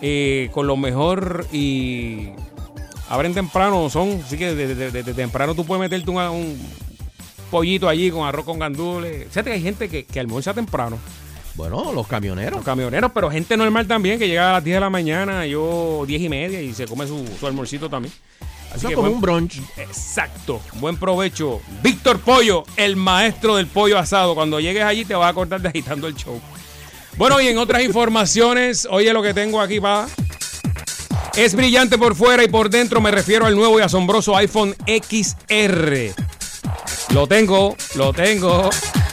eh, 0.00 0.50
con 0.52 0.66
lo 0.66 0.76
mejor 0.76 1.46
y 1.52 2.28
abren 3.08 3.34
temprano, 3.34 3.88
son, 3.90 4.20
así 4.24 4.36
que 4.36 4.54
desde 4.54 4.90
de, 4.90 5.02
de 5.02 5.14
temprano 5.14 5.54
tú 5.54 5.64
puedes 5.64 5.80
meterte 5.80 6.10
un, 6.10 6.16
un 6.16 6.58
pollito 7.50 7.88
allí 7.88 8.10
con 8.10 8.26
arroz 8.26 8.44
con 8.44 8.58
gandules. 8.58 9.26
Fíjate 9.28 9.50
que 9.50 9.56
hay 9.56 9.62
gente 9.62 9.88
que, 9.88 10.04
que 10.04 10.20
almuerza 10.20 10.54
temprano, 10.54 10.98
Bueno, 11.54 11.92
los 11.92 12.06
camioneros. 12.06 12.56
los 12.56 12.64
camioneros, 12.64 13.12
pero 13.12 13.30
gente 13.30 13.56
normal 13.56 13.86
también 13.86 14.18
que 14.18 14.26
llega 14.26 14.50
a 14.50 14.52
las 14.54 14.64
10 14.64 14.76
de 14.76 14.80
la 14.80 14.90
mañana, 14.90 15.46
yo 15.46 16.04
10 16.06 16.22
y 16.22 16.28
media 16.28 16.62
y 16.62 16.72
se 16.72 16.86
come 16.86 17.06
su, 17.06 17.24
su 17.38 17.46
almuercito 17.46 17.88
también. 17.90 18.12
Así 18.74 18.86
que 18.88 18.94
como 18.94 19.08
buen- 19.08 19.14
un 19.16 19.20
brunch. 19.20 19.60
Exacto, 19.76 20.60
buen 20.74 20.96
provecho. 20.96 21.60
Víctor 21.82 22.20
Pollo, 22.20 22.64
el 22.76 22.96
maestro 22.96 23.56
del 23.56 23.66
pollo 23.66 23.98
asado. 23.98 24.34
Cuando 24.34 24.60
llegues 24.60 24.82
allí 24.84 25.04
te 25.04 25.14
vas 25.14 25.26
a 25.26 25.28
acordar 25.28 25.60
de 25.60 25.68
agitando 25.68 26.06
el 26.06 26.14
show. 26.14 26.40
Bueno, 27.16 27.40
y 27.40 27.48
en 27.48 27.58
otras 27.58 27.82
informaciones, 27.84 28.86
oye 28.90 29.12
lo 29.12 29.22
que 29.22 29.34
tengo 29.34 29.60
aquí, 29.60 29.80
pa. 29.80 30.06
Es 31.34 31.54
brillante 31.54 31.96
por 31.98 32.14
fuera 32.14 32.44
y 32.44 32.48
por 32.48 32.68
dentro, 32.68 33.00
me 33.00 33.10
refiero 33.10 33.46
al 33.46 33.54
nuevo 33.56 33.78
y 33.78 33.82
asombroso 33.82 34.36
iPhone 34.36 34.74
XR. 34.86 36.14
Lo 37.14 37.26
tengo, 37.26 37.74
lo 37.94 38.12
tengo. 38.12 38.68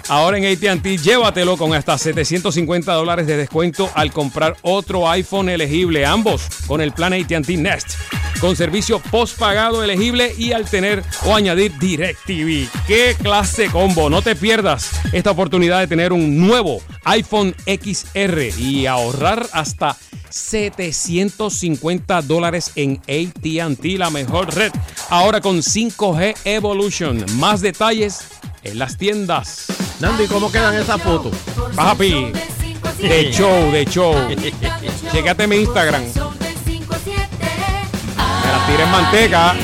Ahora 0.09 0.39
en 0.39 0.45
ATT, 0.45 0.83
llévatelo 1.03 1.55
con 1.55 1.75
hasta 1.75 1.95
750 1.95 2.91
dólares 2.93 3.27
de 3.27 3.37
descuento 3.37 3.91
al 3.93 4.11
comprar 4.11 4.57
otro 4.63 5.07
iPhone 5.07 5.49
elegible, 5.49 6.03
ambos 6.03 6.41
con 6.65 6.81
el 6.81 6.93
plan 6.93 7.13
ATT 7.13 7.49
Nest, 7.49 7.91
con 8.41 8.55
servicio 8.55 8.99
postpagado 8.99 9.83
elegible 9.83 10.33
y 10.35 10.51
al 10.51 10.67
tener 10.67 11.03
o 11.25 11.35
añadir 11.35 11.77
DirecTV. 11.77 12.67
¡Qué 12.87 13.15
clase 13.21 13.67
combo! 13.67 14.09
No 14.09 14.23
te 14.23 14.35
pierdas 14.35 14.89
esta 15.13 15.29
oportunidad 15.29 15.79
de 15.79 15.85
tener 15.85 16.11
un 16.11 16.39
nuevo 16.39 16.81
iPhone 17.03 17.53
XR 17.67 18.49
y 18.57 18.87
ahorrar 18.87 19.47
hasta 19.53 19.95
750 20.29 22.23
dólares 22.23 22.71
en 22.75 22.99
ATT, 23.07 23.85
la 23.97 24.09
mejor 24.09 24.55
red. 24.55 24.71
Ahora 25.09 25.39
con 25.39 25.57
5G 25.57 26.35
Evolution. 26.45 27.25
Más 27.37 27.61
detalles 27.61 28.38
en 28.63 28.79
las 28.79 28.97
tiendas. 28.97 29.67
Nando, 29.99 30.23
¿y 30.23 30.27
cómo 30.27 30.51
quedan 30.51 30.75
esas 30.75 31.01
fotos? 31.01 31.33
Papi, 31.75 32.31
de 32.99 33.31
show, 33.31 33.71
de 33.71 33.85
show. 33.85 34.15
Checate 35.11 35.47
mi 35.47 35.57
Instagram. 35.57 36.03
Me 36.03 36.11
las 38.51 38.67
tiré 38.67 38.83
en 38.83 38.91
manteca. 38.91 39.55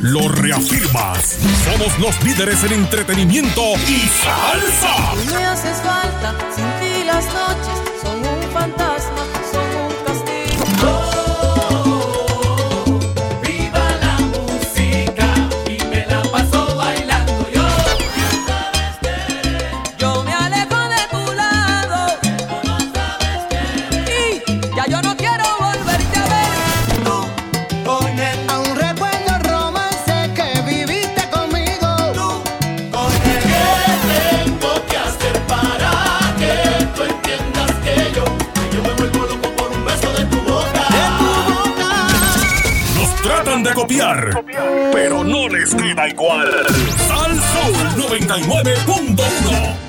Lo 0.00 0.28
reafirmas. 0.28 1.38
Somos 1.64 1.98
los 1.98 2.22
líderes 2.24 2.62
en 2.64 2.72
entretenimiento 2.72 3.62
y 3.88 4.08
salsa. 4.08 5.14
Me 5.30 5.44
haces 5.44 5.78
falta, 5.82 6.34
sin 6.54 6.64
ti 6.80 7.04
las 7.04 7.24
noches 7.26 7.78
son 8.02 8.18
un 8.18 8.50
fantasma, 8.52 8.95
copiar, 43.86 44.44
pero 44.92 45.22
no 45.22 45.48
les 45.48 45.74
queda 45.74 46.08
igual. 46.08 46.50
Sal 47.06 47.40
Soul 47.40 48.08
99.1. 48.08 49.85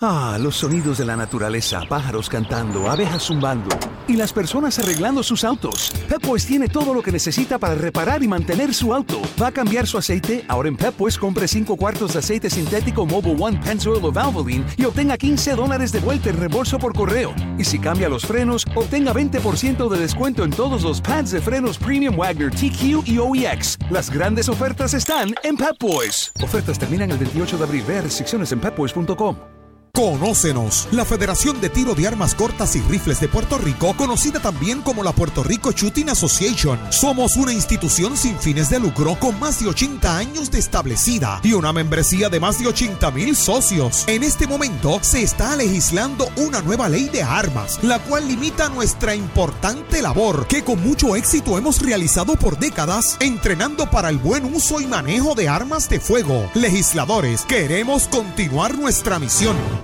Ah, 0.00 0.38
los 0.40 0.56
sonidos 0.56 0.98
de 0.98 1.04
la 1.04 1.16
naturaleza, 1.16 1.80
pájaros 1.88 2.28
cantando, 2.28 2.90
abejas 2.90 3.22
zumbando 3.22 3.68
y 4.08 4.16
las 4.16 4.32
personas 4.32 4.78
arreglando 4.78 5.22
sus 5.22 5.44
autos. 5.44 5.90
Pep 6.08 6.24
Boys 6.26 6.46
tiene 6.46 6.68
todo 6.68 6.92
lo 6.92 7.02
que 7.02 7.12
necesita 7.12 7.58
para 7.58 7.74
reparar 7.74 8.22
y 8.22 8.28
mantener 8.28 8.74
su 8.74 8.92
auto. 8.92 9.20
¿Va 9.40 9.48
a 9.48 9.52
cambiar 9.52 9.86
su 9.86 9.96
aceite? 9.96 10.44
Ahora 10.48 10.68
en 10.68 10.76
Pep 10.76 10.96
Boys 10.98 11.16
compre 11.16 11.48
5 11.48 11.76
cuartos 11.76 12.12
de 12.12 12.18
aceite 12.18 12.50
sintético 12.50 13.06
Mobile 13.06 13.36
One 13.38 13.60
Pennzoil 13.64 14.04
o 14.04 14.12
Valvoline 14.12 14.64
y 14.76 14.84
obtenga 14.84 15.16
15 15.16 15.54
dólares 15.54 15.92
de 15.92 16.00
vuelta 16.00 16.30
en 16.30 16.38
reembolso 16.38 16.78
por 16.78 16.94
correo. 16.94 17.34
Y 17.58 17.64
si 17.64 17.78
cambia 17.78 18.08
los 18.08 18.26
frenos, 18.26 18.66
obtenga 18.74 19.12
20% 19.14 19.88
de 19.88 19.98
descuento 19.98 20.44
en 20.44 20.50
todos 20.50 20.82
los 20.82 21.00
pads 21.00 21.30
de 21.30 21.40
frenos 21.40 21.78
Premium 21.78 22.16
Wagner 22.16 22.50
TQ 22.50 23.06
y 23.06 23.18
OEX. 23.18 23.78
Las 23.90 24.10
grandes 24.10 24.48
ofertas 24.48 24.92
están 24.94 25.34
en 25.42 25.56
Pep 25.56 25.76
Boys. 25.80 26.32
Ofertas 26.42 26.78
terminan 26.78 27.10
el 27.10 27.18
28 27.18 27.58
de 27.58 27.64
abril. 27.64 27.84
Vea 27.86 28.02
restricciones 28.02 28.52
en 28.52 28.60
pepboys.com. 28.60 29.53
Conócenos, 29.94 30.88
la 30.90 31.04
Federación 31.04 31.60
de 31.60 31.68
Tiro 31.68 31.94
de 31.94 32.08
Armas 32.08 32.34
Cortas 32.34 32.74
y 32.74 32.80
Rifles 32.80 33.20
de 33.20 33.28
Puerto 33.28 33.58
Rico, 33.58 33.94
conocida 33.96 34.40
también 34.40 34.82
como 34.82 35.04
la 35.04 35.12
Puerto 35.12 35.44
Rico 35.44 35.70
Shooting 35.70 36.10
Association. 36.10 36.80
Somos 36.90 37.36
una 37.36 37.52
institución 37.52 38.16
sin 38.16 38.36
fines 38.36 38.70
de 38.70 38.80
lucro 38.80 39.16
con 39.20 39.38
más 39.38 39.60
de 39.60 39.68
80 39.68 40.16
años 40.16 40.50
de 40.50 40.58
establecida 40.58 41.38
y 41.44 41.52
una 41.52 41.72
membresía 41.72 42.28
de 42.28 42.40
más 42.40 42.58
de 42.58 42.66
80 42.66 43.08
mil 43.12 43.36
socios. 43.36 44.02
En 44.08 44.24
este 44.24 44.48
momento 44.48 44.98
se 45.00 45.22
está 45.22 45.54
legislando 45.54 46.28
una 46.38 46.60
nueva 46.60 46.88
ley 46.88 47.08
de 47.08 47.22
armas, 47.22 47.78
la 47.84 48.00
cual 48.00 48.26
limita 48.26 48.68
nuestra 48.70 49.14
importante 49.14 50.02
labor 50.02 50.48
que 50.48 50.64
con 50.64 50.82
mucho 50.82 51.14
éxito 51.14 51.56
hemos 51.56 51.80
realizado 51.80 52.34
por 52.34 52.58
décadas, 52.58 53.16
entrenando 53.20 53.88
para 53.88 54.08
el 54.08 54.18
buen 54.18 54.44
uso 54.56 54.80
y 54.80 54.88
manejo 54.88 55.36
de 55.36 55.48
armas 55.48 55.88
de 55.88 56.00
fuego. 56.00 56.50
Legisladores, 56.54 57.42
queremos 57.42 58.08
continuar 58.08 58.76
nuestra 58.76 59.20
misión. 59.20 59.83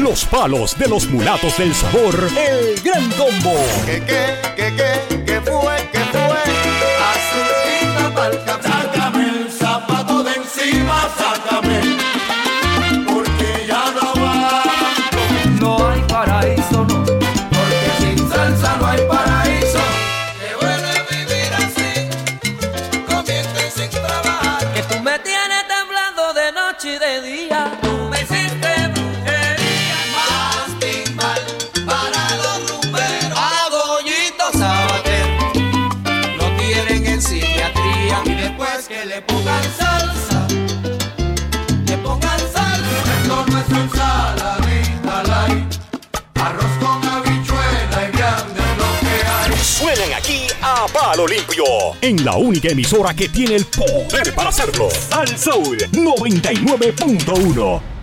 Los 0.00 0.24
palos 0.24 0.78
de 0.78 0.88
los 0.88 1.06
mulatos 1.08 1.58
del 1.58 1.74
sabor. 1.74 2.14
El 2.34 2.80
gran 2.82 3.10
combo. 3.12 3.54
¿Qué, 3.84 4.02
qué, 4.06 4.34
qué, 4.56 4.74
qué, 4.74 5.24
qué 5.26 5.40
fue, 5.42 5.88
qué 5.92 5.98
fue? 6.10 6.40
Azulita 7.10 8.14
palca, 8.14 8.60
sácame 8.62 9.28
el 9.28 9.52
zapato 9.52 10.22
de 10.22 10.32
encima, 10.32 11.06
sácame. 11.18 11.69
Palo 50.92 51.26
limpio. 51.26 51.64
En 52.00 52.24
la 52.24 52.36
única 52.36 52.68
emisora 52.68 53.12
que 53.14 53.28
tiene 53.28 53.56
el 53.56 53.66
poder 53.66 54.32
para 54.34 54.48
hacerlo. 54.50 54.88
Al 55.10 55.36
Soul 55.38 55.78
99.1. 55.92 57.99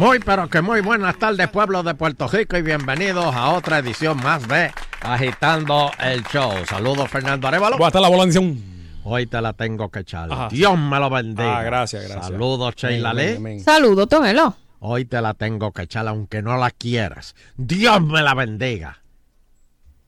Muy, 0.00 0.18
pero 0.18 0.48
que 0.48 0.62
muy 0.62 0.80
buenas 0.80 1.18
tardes, 1.18 1.46
pueblo 1.50 1.82
de 1.82 1.94
Puerto 1.94 2.26
Rico, 2.26 2.56
y 2.56 2.62
bienvenidos 2.62 3.34
a 3.34 3.50
otra 3.50 3.80
edición 3.80 4.16
más 4.16 4.48
de 4.48 4.72
Agitando 5.02 5.90
el 5.98 6.24
Show. 6.24 6.52
Saludos, 6.64 7.10
Fernando 7.10 7.46
Arevalo. 7.46 7.76
Voy 7.76 7.84
a 7.84 7.88
estar 7.88 8.00
la 8.00 8.08
volanción. 8.08 8.58
Hoy 9.04 9.26
te 9.26 9.42
la 9.42 9.52
tengo 9.52 9.90
que 9.90 9.98
echar. 9.98 10.32
Ajá. 10.32 10.48
Dios 10.50 10.78
me 10.78 10.98
lo 10.98 11.10
bendiga. 11.10 11.58
Ah, 11.58 11.62
gracias, 11.64 12.04
gracias. 12.04 12.28
Saludos, 12.28 12.76
Sheila 12.76 13.12
Lee. 13.12 13.60
Saludos, 13.60 14.08
tómelo. 14.08 14.56
Hoy 14.78 15.04
te 15.04 15.20
la 15.20 15.34
tengo 15.34 15.70
que 15.72 15.82
echar 15.82 16.08
aunque 16.08 16.40
no 16.40 16.56
la 16.56 16.70
quieras. 16.70 17.34
Dios 17.58 18.00
me 18.00 18.22
la 18.22 18.32
bendiga. 18.32 19.02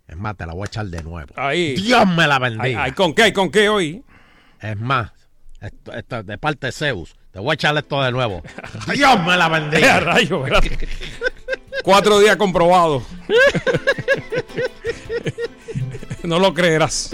Es 0.08 0.16
más, 0.16 0.38
te 0.38 0.46
la 0.46 0.54
voy 0.54 0.62
a 0.62 0.66
echar 0.68 0.86
de 0.86 1.02
nuevo. 1.02 1.34
Ahí. 1.36 1.74
Dios 1.74 2.08
me 2.08 2.26
la 2.26 2.38
bendiga. 2.38 2.64
Ay, 2.64 2.76
ay, 2.78 2.92
¿Con 2.92 3.12
qué? 3.12 3.34
¿Con 3.34 3.50
qué 3.50 3.68
hoy? 3.68 4.02
Es 4.58 4.80
más, 4.80 5.12
esto, 5.60 5.92
esto 5.92 6.22
de 6.22 6.38
parte 6.38 6.68
de 6.68 6.72
Zeus. 6.72 7.14
Te 7.32 7.38
voy 7.38 7.52
a 7.52 7.54
echar 7.54 7.76
esto 7.76 8.02
de 8.02 8.12
nuevo. 8.12 8.42
Dios 8.94 9.20
me 9.24 9.36
la 9.36 9.46
¡Eh, 9.46 9.50
bendiga. 9.60 10.00
rayo! 10.00 10.44
Cuatro 11.82 12.20
días 12.20 12.36
comprobado. 12.36 13.02
no 16.22 16.38
lo 16.38 16.54
creerás. 16.54 17.12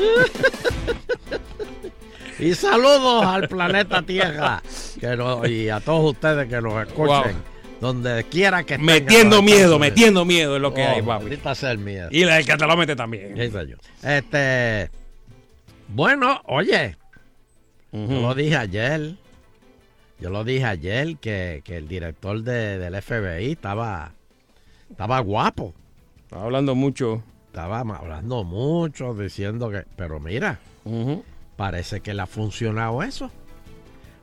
Y 2.39 2.55
saludos 2.55 3.25
al 3.25 3.49
planeta 3.49 4.03
Tierra 4.03 4.62
que 5.01 5.16
no- 5.16 5.45
y 5.47 5.69
a 5.69 5.81
todos 5.81 6.12
ustedes 6.12 6.49
que 6.49 6.61
nos 6.61 6.87
escuchen. 6.87 7.07
Wow. 7.07 7.25
Donde 7.81 8.25
quiera 8.25 8.64
que 8.64 8.75
estén. 8.75 8.87
Metiendo 8.87 9.41
miedo, 9.41 9.79
metiendo 9.79 10.25
miedo 10.25 10.57
es 10.57 10.62
lo 10.62 10.75
que 10.75 10.83
Oh, 10.83 10.89
hay, 10.97 11.03
papi. 11.03 11.23
Ahorita 11.25 11.55
ser 11.55 11.79
miedo. 11.79 12.09
Y 12.11 12.25
del 12.25 12.45
que 12.45 12.57
te 12.57 12.66
lo 12.66 12.77
mete 12.77 12.97
también. 12.97 13.35
Sí, 13.37 13.51
señor. 13.51 13.79
Este. 14.03 14.91
Bueno, 15.87 16.43
oye. 16.47 16.97
Yo 17.93 18.21
lo 18.21 18.35
dije 18.35 18.57
ayer. 18.57 19.14
Yo 20.21 20.31
lo 20.31 20.45
dije 20.45 20.64
ayer 20.64 21.16
que, 21.19 21.62
que 21.64 21.77
el 21.77 21.87
director 21.89 22.43
de- 22.43 22.79
del 22.79 23.01
FBI 23.01 23.53
estaba. 23.53 24.12
Estaba 24.91 25.21
guapo. 25.21 25.75
Estaba 26.25 26.45
hablando 26.45 26.75
mucho. 26.75 27.23
Estaba 27.47 27.81
hablando 27.81 28.45
mucho, 28.45 29.14
diciendo 29.14 29.71
que. 29.71 29.85
Pero 29.97 30.19
mira, 30.21 30.59
parece 31.57 32.01
que 32.01 32.14
le 32.14 32.23
ha 32.23 32.27
funcionado 32.27 33.03
eso. 33.03 33.31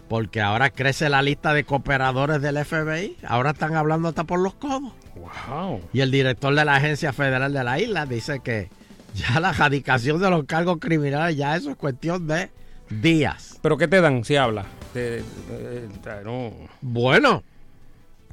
Porque 0.09 0.39
ahora 0.41 0.69
crece 0.69 1.09
la 1.09 1.21
lista 1.21 1.53
de 1.53 1.63
cooperadores 1.63 2.41
del 2.41 2.63
FBI. 2.63 3.17
Ahora 3.27 3.51
están 3.51 3.75
hablando 3.75 4.09
hasta 4.09 4.23
por 4.23 4.39
los 4.39 4.53
codos. 4.55 4.91
Wow. 5.15 5.81
Y 5.93 6.01
el 6.01 6.11
director 6.11 6.53
de 6.53 6.63
la 6.65 6.75
Agencia 6.75 7.11
Federal 7.13 7.51
de 7.53 7.63
la 7.63 7.79
Isla 7.79 8.05
dice 8.05 8.41
que 8.41 8.69
ya 9.15 9.39
la 9.39 9.49
erradicación 9.51 10.21
de 10.21 10.29
los 10.29 10.43
cargos 10.43 10.77
criminales, 10.79 11.37
ya 11.37 11.55
eso 11.55 11.71
es 11.71 11.77
cuestión 11.77 12.27
de 12.27 12.49
días. 12.89 13.57
¿Pero 13.61 13.77
qué 13.77 13.87
te 13.87 14.01
dan 14.01 14.23
si 14.25 14.35
habla? 14.35 14.65
Eh, 14.95 15.23
eh, 15.51 15.87
no. 16.23 16.51
Bueno, 16.81 17.43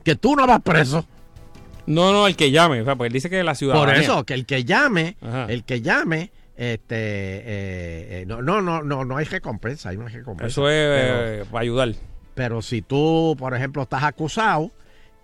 que 0.05 0.15
tú 0.17 0.37
no 0.37 0.47
vas 0.47 0.61
preso. 0.63 1.05
No, 1.87 2.13
no, 2.13 2.27
el 2.29 2.37
que 2.37 2.51
llame. 2.51 2.81
O 2.81 2.85
sea, 2.85 2.95
pues 2.97 3.09
él 3.09 3.13
dice 3.13 3.29
que 3.29 3.43
la 3.43 3.55
ciudadanía. 3.55 3.95
Por 3.95 4.03
eso, 4.03 4.25
que 4.25 4.35
el 4.35 4.47
que 4.47 4.65
llame, 4.65 5.17
Ajá. 5.21 5.47
el 5.49 5.65
que 5.65 5.81
llame, 5.83 6.31
este, 6.57 6.95
eh, 6.97 8.21
eh, 8.21 8.25
no, 8.27 8.41
no, 8.43 8.63
no, 8.63 8.83
no, 8.83 9.05
no 9.05 9.17
hay 9.17 9.25
recompensa, 9.25 9.89
hay 9.89 9.97
recompensa. 9.97 10.47
Eso 10.47 10.69
es 10.71 10.75
Pero- 11.01 11.27
eh, 11.43 11.45
para 11.51 11.63
ayudar. 11.63 11.95
Pero 12.35 12.63
si 12.63 12.83
tú, 12.83 13.35
por 13.39 13.55
ejemplo, 13.55 13.83
estás 13.83 14.05
acusado 14.05 14.71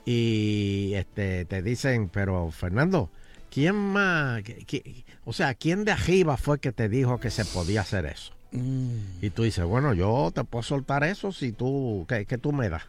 y 0.04 0.92
este, 0.94 1.44
te 1.44 1.62
dicen, 1.62 2.08
pero 2.08 2.50
Fernando, 2.50 3.10
¿quién 3.50 3.74
más? 3.76 4.42
qué- 4.42 4.64
qué- 4.66 5.04
o 5.24 5.32
sea, 5.32 5.54
¿quién 5.54 5.84
de 5.84 5.92
arriba 5.92 6.36
fue 6.36 6.58
que 6.58 6.72
te 6.72 6.88
dijo 6.88 7.18
que 7.20 7.30
se 7.30 7.44
podía 7.44 7.82
hacer 7.82 8.06
eso? 8.06 8.32
Y 8.50 9.30
tú 9.30 9.42
dices, 9.42 9.64
bueno, 9.64 9.92
yo 9.94 10.30
te 10.34 10.42
puedo 10.44 10.62
soltar 10.62 11.04
eso 11.04 11.32
si 11.32 11.52
tú, 11.52 12.06
¿qué, 12.08 12.24
qué 12.26 12.38
tú 12.38 12.52
me 12.52 12.68
das? 12.68 12.84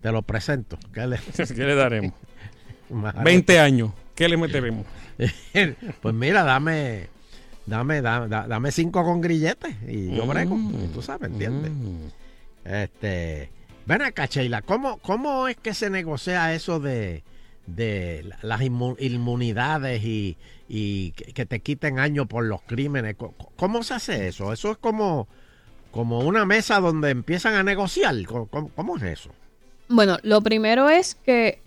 Te 0.00 0.12
lo 0.12 0.22
presento. 0.22 0.78
¿Qué 0.92 1.06
le, 1.06 1.18
¿Qué 1.36 1.64
le 1.64 1.74
daremos? 1.74 2.12
Imagínate. 2.90 3.24
20 3.24 3.58
años. 3.58 3.90
¿Qué 4.14 4.28
le 4.28 4.36
meteremos? 4.36 4.84
pues 6.02 6.14
mira, 6.14 6.42
dame, 6.42 7.08
dame, 7.66 8.02
da- 8.02 8.28
da- 8.28 8.46
dame 8.46 8.70
cinco 8.72 9.02
con 9.04 9.20
grilletes 9.20 9.74
y 9.88 10.14
yo 10.14 10.26
brego. 10.26 10.56
Y 10.56 10.88
tú 10.88 11.00
sabes, 11.02 11.30
¿entiendes? 11.30 11.72
Este, 12.64 13.50
ven 13.86 14.02
acá, 14.02 14.26
Sheila, 14.26 14.62
¿cómo, 14.62 14.98
¿cómo 14.98 15.48
es 15.48 15.56
que 15.56 15.74
se 15.74 15.90
negocia 15.90 16.52
eso 16.54 16.80
de, 16.80 17.24
de 17.66 18.28
las 18.42 18.60
inmu- 18.60 18.96
inmunidades 18.98 20.02
y, 20.04 20.36
y 20.68 21.12
que 21.12 21.46
te 21.46 21.60
quiten 21.60 21.98
años 21.98 22.26
por 22.26 22.44
los 22.44 22.62
crímenes? 22.62 23.16
¿Cómo 23.56 23.82
se 23.82 23.94
hace 23.94 24.28
eso? 24.28 24.52
Eso 24.52 24.72
es 24.72 24.78
como, 24.78 25.28
como 25.90 26.20
una 26.20 26.44
mesa 26.44 26.80
donde 26.80 27.10
empiezan 27.10 27.54
a 27.54 27.62
negociar. 27.62 28.14
¿Cómo, 28.26 28.96
es 28.96 29.02
eso? 29.02 29.30
Bueno, 29.88 30.18
lo 30.22 30.40
primero 30.40 30.88
es 30.90 31.14
que 31.14 31.60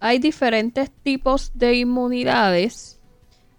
hay 0.00 0.18
diferentes 0.18 0.90
tipos 1.02 1.52
de 1.54 1.74
inmunidades 1.74 2.98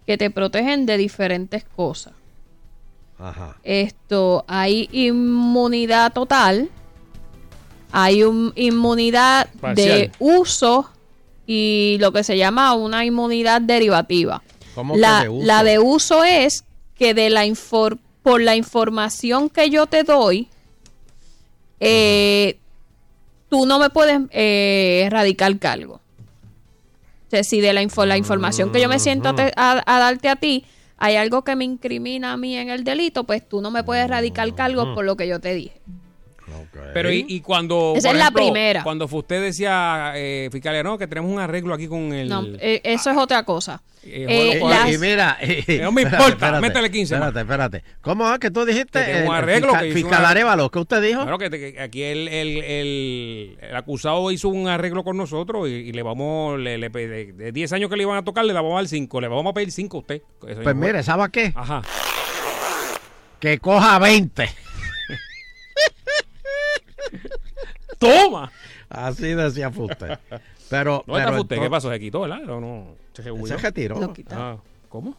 que 0.06 0.16
te 0.16 0.30
protegen 0.30 0.86
de 0.86 0.96
diferentes 0.96 1.64
cosas. 1.64 2.14
Ajá. 3.18 3.56
Esto, 3.62 4.44
hay 4.46 4.88
inmunidad 4.92 6.12
total, 6.12 6.68
hay 7.90 8.22
un, 8.22 8.52
inmunidad 8.56 9.48
de 9.74 10.10
uso 10.18 10.90
y 11.46 11.96
lo 12.00 12.12
que 12.12 12.24
se 12.24 12.36
llama 12.36 12.74
una 12.74 13.04
inmunidad 13.04 13.60
derivativa. 13.60 14.42
¿Cómo 14.74 14.94
que 14.94 15.00
la, 15.00 15.22
de 15.22 15.28
uso? 15.28 15.46
la 15.46 15.62
de 15.64 15.78
uso 15.78 16.24
es 16.24 16.64
que 16.96 17.14
de 17.14 17.30
la 17.30 17.46
infor- 17.46 17.98
por 18.22 18.40
la 18.40 18.56
información 18.56 19.48
que 19.48 19.70
yo 19.70 19.86
te 19.86 20.02
doy, 20.02 20.48
eh, 21.80 22.58
tú 23.48 23.66
no 23.66 23.78
me 23.78 23.90
puedes 23.90 24.20
eh, 24.30 25.02
erradicar 25.06 25.56
cargo. 25.58 25.94
O 25.94 27.30
sea, 27.30 27.42
si 27.44 27.60
de 27.60 27.72
la, 27.72 27.82
info- 27.82 28.06
la 28.06 28.16
información 28.16 28.70
que 28.72 28.80
yo 28.80 28.88
me 28.88 28.98
siento 28.98 29.28
a, 29.30 29.34
te- 29.34 29.52
a- 29.56 29.82
darte 29.86 30.28
a 30.28 30.36
ti, 30.36 30.64
hay 30.98 31.16
algo 31.16 31.42
que 31.42 31.56
me 31.56 31.64
incrimina 31.64 32.32
a 32.32 32.36
mí 32.36 32.56
en 32.56 32.70
el 32.70 32.84
delito, 32.84 33.24
pues 33.24 33.46
tú 33.46 33.60
no 33.60 33.70
me 33.70 33.84
puedes 33.84 34.08
radicar 34.08 34.54
cargos 34.54 34.88
por 34.94 35.04
lo 35.04 35.16
que 35.16 35.28
yo 35.28 35.40
te 35.40 35.54
dije. 35.54 35.80
Pero 36.94 37.12
y, 37.12 37.24
y 37.28 37.40
cuando. 37.40 37.94
Esa 37.96 38.08
por 38.08 38.16
es 38.16 38.22
la 38.24 38.30
primera. 38.30 38.82
Cuando 38.82 39.06
usted 39.10 39.42
decía, 39.42 40.12
eh, 40.14 40.48
fiscalía, 40.52 40.82
no, 40.82 40.96
que 40.98 41.06
tenemos 41.06 41.30
un 41.30 41.38
arreglo 41.40 41.74
aquí 41.74 41.88
con 41.88 42.12
el. 42.12 42.28
No, 42.28 42.44
eh, 42.60 42.80
eso 42.84 43.10
es 43.10 43.16
otra 43.16 43.42
cosa. 43.44 43.82
Eh, 44.08 44.26
Eh, 44.54 44.58
bueno, 44.60 44.78
las- 44.84 44.94
Y 44.94 44.98
mira, 44.98 45.36
No 45.82 45.90
me 45.90 46.02
importa, 46.02 46.60
métele 46.60 46.90
15 46.92 47.18
más. 47.18 47.28
Espérate, 47.34 47.40
espérate. 47.80 47.84
¿Cómo 48.02 48.32
es 48.32 48.38
que 48.38 48.52
tú 48.52 48.64
dijiste? 48.64 49.04
Que 49.04 49.22
un 49.26 49.34
Eh, 49.34 49.36
arreglo 49.36 49.66
fiscal, 49.70 49.88
que 49.88 49.94
fiscal 49.94 50.20
una- 50.20 50.28
¿qué 50.70 50.78
usted 50.78 51.02
dijo? 51.02 51.22
Claro 51.22 51.38
que, 51.38 51.50
te- 51.50 51.72
que 51.72 51.80
aquí 51.80 52.02
el, 52.04 52.28
el, 52.28 52.58
el, 52.58 53.58
el 53.60 53.74
acusado 53.76 54.30
hizo 54.30 54.48
un 54.48 54.68
arreglo 54.68 55.02
con 55.02 55.16
nosotros 55.16 55.68
y, 55.68 55.72
y 55.72 55.92
le 55.92 56.02
vamos, 56.04 56.56
le, 56.60 56.78
le 56.78 56.88
de, 56.88 57.32
de 57.32 57.50
10 57.50 57.72
años 57.72 57.90
que 57.90 57.96
le 57.96 58.04
iban 58.04 58.16
a 58.16 58.22
tocar, 58.22 58.44
le 58.44 58.52
vamos 58.52 58.74
a 58.74 58.76
dar 58.76 58.86
5. 58.86 59.20
Le 59.20 59.26
vamos 59.26 59.50
a 59.50 59.54
pedir 59.54 59.72
5 59.72 59.96
a 59.96 60.00
usted. 60.00 60.14
Eso 60.16 60.22
Pues 60.40 60.66
es 60.68 60.74
mire, 60.76 61.02
¿sabe 61.02 61.28
qué? 61.32 61.52
Ajá. 61.56 61.82
Que 63.40 63.58
coja 63.58 63.98
20. 63.98 64.48
¡Toma! 67.98 68.50
Así 68.88 69.28
decía 69.34 69.70
Fuster. 69.70 70.18
Pero, 70.68 71.04
¿Dónde 71.06 71.20
está 71.22 71.30
pero 71.30 71.42
usted? 71.42 71.56
¿Qué 71.56 71.64
entonces- 71.64 71.70
pasó? 71.70 71.90
¿Se 71.92 72.00
quitó, 72.00 72.20
verdad? 72.20 72.48
¿O 72.50 72.60
no? 72.60 72.94
Se 73.14 73.22
Se 73.22 73.56
retiró. 73.56 73.98
Lo 74.00 74.12
quitaron. 74.12 74.44
Ah, 74.44 74.62
¿Cómo? 74.88 75.16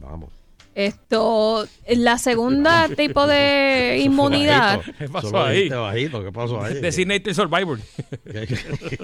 Vamos. 0.00 0.30
Esto, 0.74 1.66
la 1.86 2.16
segunda 2.18 2.88
tipo 2.96 3.26
de 3.26 4.00
inmunidad. 4.02 4.78
bajito. 4.78 4.98
¿Qué 4.98 5.08
pasó 5.08 5.44
ahí? 5.44 5.56
bajito, 5.68 5.82
bajito. 5.82 6.24
¿Qué 6.24 6.32
pasó 6.32 6.62
ahí? 6.62 6.74
Designated 6.80 7.34
Survivor. 7.34 7.78
¿Qué, 8.24 8.46
qué- 8.46 8.98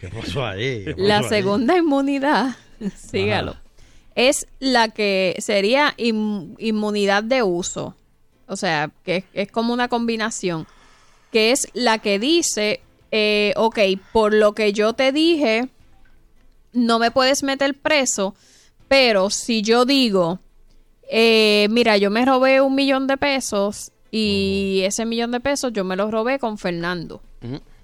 qué 0.00 0.08
pasó 0.08 0.46
ahí? 0.46 0.84
¿Qué 0.84 0.94
La 0.96 1.20
pasó 1.20 1.34
ahí? 1.34 1.40
segunda 1.42 1.76
inmunidad, 1.76 2.56
sígalo, 2.96 3.56
es 4.14 4.46
la 4.60 4.88
que 4.90 5.34
sería 5.40 5.92
in- 5.96 6.54
inmunidad 6.58 7.24
de 7.24 7.42
uso. 7.42 7.96
O 8.46 8.54
sea, 8.56 8.90
que 9.04 9.16
es, 9.16 9.24
es 9.34 9.50
como 9.52 9.74
una 9.74 9.88
combinación. 9.88 10.66
Que 11.32 11.50
es 11.52 11.68
la 11.74 11.98
que 11.98 12.18
dice, 12.18 12.80
eh, 13.10 13.52
ok, 13.56 13.78
por 14.12 14.32
lo 14.34 14.52
que 14.54 14.72
yo 14.72 14.92
te 14.94 15.12
dije, 15.12 15.68
no 16.72 16.98
me 16.98 17.10
puedes 17.10 17.42
meter 17.42 17.74
preso, 17.74 18.34
pero 18.88 19.30
si 19.30 19.62
yo 19.62 19.84
digo, 19.84 20.40
eh, 21.10 21.66
mira, 21.70 21.96
yo 21.98 22.10
me 22.10 22.24
robé 22.24 22.60
un 22.60 22.74
millón 22.74 23.06
de 23.06 23.16
pesos 23.16 23.92
y 24.10 24.80
ese 24.84 25.04
millón 25.06 25.30
de 25.32 25.40
pesos 25.40 25.72
yo 25.72 25.84
me 25.84 25.96
lo 25.96 26.10
robé 26.10 26.38
con 26.38 26.56
Fernando. 26.58 27.22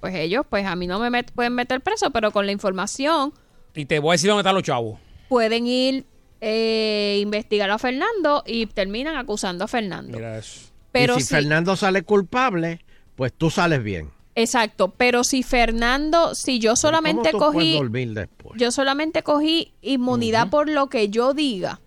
Pues 0.00 0.14
ellos, 0.16 0.44
pues 0.48 0.66
a 0.66 0.74
mí 0.76 0.86
no 0.86 0.98
me 0.98 1.08
met- 1.10 1.30
pueden 1.32 1.54
meter 1.54 1.80
preso, 1.80 2.10
pero 2.10 2.30
con 2.32 2.44
la 2.46 2.52
información 2.52 3.32
Y 3.74 3.84
te 3.86 3.98
voy 3.98 4.10
a 4.10 4.12
decir 4.12 4.28
dónde 4.28 4.40
están 4.42 4.54
los 4.54 4.62
chavos. 4.64 4.98
pueden 5.28 5.66
ir 5.66 6.04
eh, 6.40 7.18
investigar 7.22 7.70
a 7.70 7.78
Fernando 7.78 8.42
y 8.46 8.66
terminan 8.66 9.16
acusando 9.16 9.64
a 9.64 9.68
Fernando. 9.68 10.16
Mira 10.18 10.36
eso. 10.38 10.68
Pero 10.92 11.16
y 11.16 11.20
si 11.20 11.26
si- 11.28 11.34
Fernando 11.34 11.74
sale 11.76 12.02
culpable, 12.02 12.80
pues 13.16 13.32
tú 13.32 13.50
sales 13.50 13.82
bien. 13.82 14.10
Exacto, 14.36 14.88
pero 14.96 15.22
si 15.22 15.42
Fernando, 15.44 16.34
si 16.34 16.58
yo 16.58 16.74
solamente 16.74 17.30
¿Cómo 17.30 17.46
tú 17.46 17.52
puedes 17.52 17.68
cogí, 17.70 17.78
dormir 17.78 18.14
después? 18.14 18.58
yo 18.58 18.72
solamente 18.72 19.22
cogí 19.22 19.72
inmunidad 19.80 20.50
por 20.50 20.68
lo 20.68 20.88
que 20.88 21.08
yo 21.08 21.34
diga. 21.34 21.80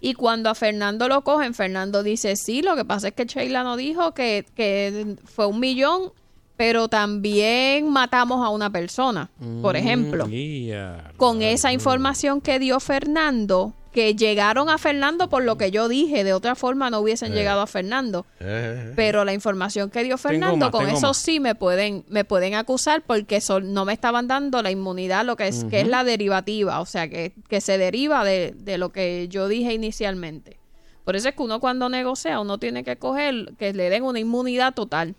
Y 0.00 0.14
cuando 0.14 0.50
a 0.50 0.54
Fernando 0.54 1.08
lo 1.08 1.22
cogen, 1.24 1.54
Fernando 1.54 2.02
dice, 2.02 2.36
sí, 2.36 2.62
lo 2.62 2.76
que 2.76 2.84
pasa 2.84 3.08
es 3.08 3.14
que 3.14 3.24
Sheila 3.24 3.64
no 3.64 3.76
dijo 3.76 4.12
que, 4.12 4.46
que 4.54 5.16
fue 5.24 5.46
un 5.46 5.58
millón, 5.58 6.12
pero 6.56 6.88
también 6.88 7.88
matamos 7.88 8.44
a 8.44 8.50
una 8.50 8.70
persona, 8.70 9.30
por 9.62 9.76
ejemplo. 9.76 10.26
Mm, 10.26 10.66
ya. 10.66 11.12
con 11.16 11.40
esa 11.42 11.72
información 11.72 12.40
que 12.40 12.58
dio 12.58 12.78
Fernando, 12.80 13.74
que 13.92 14.14
llegaron 14.14 14.68
a 14.68 14.78
Fernando 14.78 15.28
por 15.28 15.42
lo 15.42 15.56
que 15.56 15.70
yo 15.70 15.88
dije, 15.88 16.22
de 16.22 16.32
otra 16.34 16.54
forma 16.54 16.90
no 16.90 17.00
hubiesen 17.00 17.32
Eh. 17.32 17.36
llegado 17.36 17.60
a 17.62 17.66
Fernando. 17.66 18.26
Eh, 18.40 18.92
Pero 18.94 19.24
la 19.24 19.32
información 19.32 19.90
que 19.90 20.04
dio 20.04 20.18
Fernando, 20.18 20.66
más, 20.66 20.70
con 20.70 20.88
eso 20.88 21.08
más. 21.08 21.16
sí 21.16 21.40
me 21.40 21.54
pueden, 21.54 22.04
me 22.08 22.24
pueden 22.24 22.54
acusar 22.54 23.02
porque 23.06 23.40
son, 23.40 23.72
no 23.72 23.84
me 23.84 23.92
estaban 23.94 24.28
dando 24.28 24.62
la 24.62 24.70
inmunidad, 24.70 25.24
lo 25.24 25.36
que 25.36 25.48
es, 25.48 25.64
que 25.64 25.80
es 25.80 25.88
la 25.88 26.04
derivativa, 26.04 26.80
o 26.80 26.86
sea, 26.86 27.08
que, 27.08 27.32
que 27.48 27.60
se 27.60 27.78
deriva 27.78 28.24
de, 28.24 28.54
de 28.56 28.78
lo 28.78 28.90
que 28.90 29.26
yo 29.28 29.48
dije 29.48 29.72
inicialmente. 29.72 30.58
Por 31.04 31.16
eso 31.16 31.30
es 31.30 31.34
que 31.34 31.42
uno 31.42 31.58
cuando 31.58 31.88
negocia, 31.88 32.38
uno 32.40 32.58
tiene 32.58 32.84
que 32.84 32.96
coger, 32.96 33.54
que 33.58 33.72
le 33.72 33.88
den 33.88 34.02
una 34.04 34.18
inmunidad 34.20 34.74
total. 34.74 35.14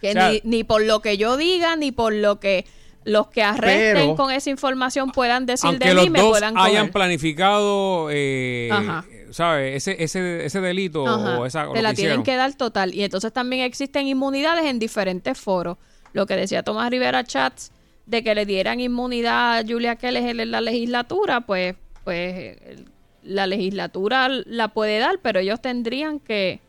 Que 0.00 0.10
O 0.10 0.12
sea- 0.12 0.30
ni, 0.30 0.40
ni 0.44 0.64
por 0.64 0.82
lo 0.82 1.00
que 1.00 1.16
yo 1.16 1.36
diga, 1.36 1.76
ni 1.76 1.92
por 1.92 2.12
lo 2.12 2.40
que 2.40 2.64
los 3.08 3.28
que 3.28 3.42
arresten 3.42 3.94
Pero- 3.94 4.16
con 4.16 4.30
esa 4.30 4.50
información 4.50 5.10
puedan 5.10 5.46
decir 5.46 5.78
de 5.78 5.94
los 5.94 6.04
mí, 6.04 6.10
me 6.10 6.20
dos 6.20 6.30
puedan 6.30 6.58
hayan 6.58 6.90
planificado, 6.90 8.08
eh, 8.10 8.68
Ajá. 8.70 9.04
¿sabes? 9.30 9.76
Ese, 9.76 10.02
ese, 10.02 10.44
ese 10.44 10.60
delito 10.60 11.06
Ajá, 11.06 11.38
o 11.38 11.46
esa 11.46 11.72
te 11.72 11.80
la 11.82 11.90
que 11.90 11.96
tienen 11.96 12.22
que 12.22 12.36
dar 12.36 12.54
total. 12.54 12.94
Y 12.94 13.02
entonces 13.02 13.32
también 13.32 13.62
existen 13.62 14.06
inmunidades 14.06 14.66
en 14.66 14.78
diferentes 14.78 15.38
foros. 15.38 15.78
Lo 16.12 16.26
que 16.26 16.36
decía 16.36 16.62
Tomás 16.62 16.90
Rivera 16.90 17.24
Chats, 17.24 17.72
de 18.06 18.22
que 18.22 18.34
le 18.34 18.46
dieran 18.46 18.80
inmunidad 18.80 19.58
a 19.58 19.62
Julia 19.66 19.96
Keller 19.96 20.40
en 20.40 20.50
la 20.50 20.60
legislatura, 20.60 21.42
pues, 21.42 21.74
pues 22.04 22.56
la 23.22 23.46
legislatura 23.46 24.28
la 24.28 24.68
puede 24.68 24.98
dar, 24.98 25.18
pero 25.22 25.40
ellos 25.40 25.60
tendrían 25.60 26.20
que... 26.20 26.60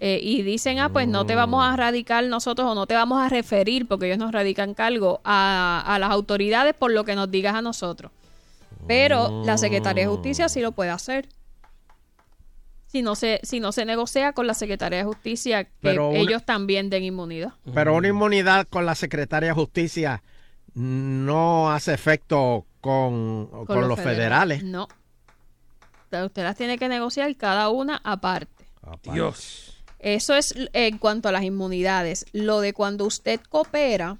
eh, 0.00 0.18
y 0.22 0.42
dicen, 0.42 0.78
ah, 0.78 0.88
pues 0.88 1.06
no 1.06 1.26
te 1.26 1.34
vamos 1.34 1.62
a 1.64 1.76
radicar 1.76 2.24
nosotros 2.24 2.66
o 2.66 2.74
no 2.74 2.86
te 2.86 2.94
vamos 2.94 3.20
a 3.20 3.28
referir, 3.28 3.86
porque 3.86 4.06
ellos 4.06 4.18
nos 4.18 4.32
radican 4.32 4.74
cargo 4.74 5.20
a, 5.24 5.84
a 5.86 5.98
las 5.98 6.10
autoridades 6.10 6.74
por 6.74 6.90
lo 6.90 7.04
que 7.04 7.14
nos 7.14 7.30
digas 7.30 7.54
a 7.54 7.62
nosotros. 7.62 8.10
Pero 8.86 9.44
la 9.44 9.58
Secretaría 9.58 10.04
de 10.04 10.10
Justicia 10.10 10.48
sí 10.48 10.60
lo 10.60 10.72
puede 10.72 10.90
hacer 10.90 11.28
si 12.90 13.02
no 13.02 13.14
se 13.14 13.38
si 13.44 13.60
no 13.60 13.70
se 13.70 13.84
negocia 13.84 14.32
con 14.32 14.46
la 14.48 14.54
Secretaría 14.54 14.98
de 14.98 15.04
Justicia 15.04 15.64
que 15.64 15.70
Pero 15.80 16.08
una- 16.08 16.18
ellos 16.18 16.44
también 16.44 16.90
den 16.90 17.04
inmunidad. 17.04 17.52
Pero 17.72 17.94
una 17.94 18.08
inmunidad 18.08 18.66
con 18.68 18.84
la 18.84 18.94
Secretaria 18.94 19.50
de 19.50 19.54
Justicia 19.54 20.22
no 20.74 21.70
hace 21.70 21.94
efecto 21.94 22.64
con, 22.80 23.46
con, 23.66 23.88
los 23.88 24.00
federales. 24.00 24.64
No. 24.64 24.88
Usted 26.10 26.42
las 26.42 26.56
tiene 26.56 26.78
que 26.78 26.88
negociar 26.88 27.34
cada 27.36 27.68
una 27.68 28.00
aparte. 28.02 28.64
Dios. 29.12 29.69
Eso 30.00 30.34
es 30.34 30.54
en 30.72 30.98
cuanto 30.98 31.28
a 31.28 31.32
las 31.32 31.44
inmunidades. 31.44 32.26
Lo 32.32 32.60
de 32.60 32.72
cuando 32.72 33.04
usted 33.04 33.40
coopera 33.48 34.18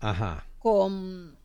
Ajá. 0.00 0.46
con 0.58 1.36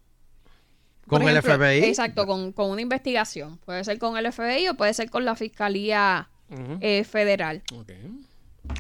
Con 1.08 1.28
el 1.28 1.41
FBI. 1.41 1.84
Exacto, 1.84 2.26
con, 2.26 2.52
con 2.52 2.70
una 2.70 2.82
investigación. 2.82 3.58
Puede 3.66 3.84
ser 3.84 3.97
con 3.97 4.18
el 4.18 4.32
FBI 4.32 4.70
o 4.70 4.76
puede 4.76 4.93
ser 4.93 5.10
con 5.10 5.26
la 5.26 5.36
Fiscalía 5.36 6.30
eh, 6.80 7.04
Federal. 7.04 7.64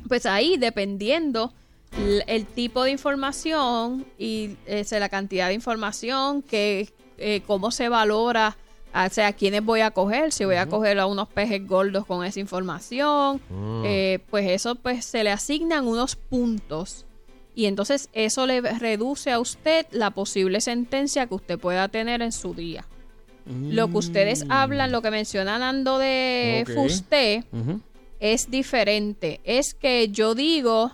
Pues 0.07 0.25
ahí, 0.25 0.57
dependiendo 0.57 1.53
el 2.27 2.45
tipo 2.45 2.83
de 2.83 2.91
información 2.91 4.05
y 4.17 4.55
ese, 4.65 4.99
la 4.99 5.09
cantidad 5.09 5.47
de 5.47 5.53
información, 5.55 6.41
que 6.41 6.93
eh, 7.17 7.41
cómo 7.45 7.71
se 7.71 7.89
valora, 7.89 8.57
o 8.93 9.09
sea, 9.09 9.27
a 9.27 9.33
quiénes 9.33 9.63
voy 9.63 9.81
a 9.81 9.91
coger, 9.91 10.31
si 10.33 10.45
voy 10.45 10.55
a 10.55 10.65
coger 10.67 10.99
a 10.99 11.05
unos 11.05 11.29
pejes 11.29 11.65
gordos 11.67 12.05
con 12.05 12.25
esa 12.25 12.39
información, 12.39 13.41
Mm. 13.49 13.83
eh, 13.85 14.19
pues 14.29 14.49
eso 14.49 14.75
pues 14.75 15.05
se 15.05 15.23
le 15.23 15.31
asignan 15.31 15.87
unos 15.87 16.15
puntos 16.15 17.05
y 17.55 17.65
entonces 17.65 18.09
eso 18.13 18.45
le 18.47 18.61
reduce 18.61 19.31
a 19.31 19.39
usted 19.39 19.85
la 19.91 20.11
posible 20.11 20.61
sentencia 20.61 21.27
que 21.27 21.35
usted 21.35 21.59
pueda 21.59 21.87
tener 21.87 22.21
en 22.21 22.31
su 22.31 22.53
día. 22.53 22.85
Lo 23.45 23.89
que 23.89 23.97
ustedes 23.97 24.45
hablan, 24.49 24.91
lo 24.91 25.01
que 25.01 25.09
mencionan 25.11 25.63
Ando 25.63 25.97
de 25.97 26.63
Ok. 26.67 26.73
Fuste, 26.75 27.43
Ujú. 27.51 27.81
es 28.19 28.51
diferente. 28.51 29.41
Es 29.43 29.73
que 29.73 30.09
yo 30.09 30.35
digo, 30.35 30.91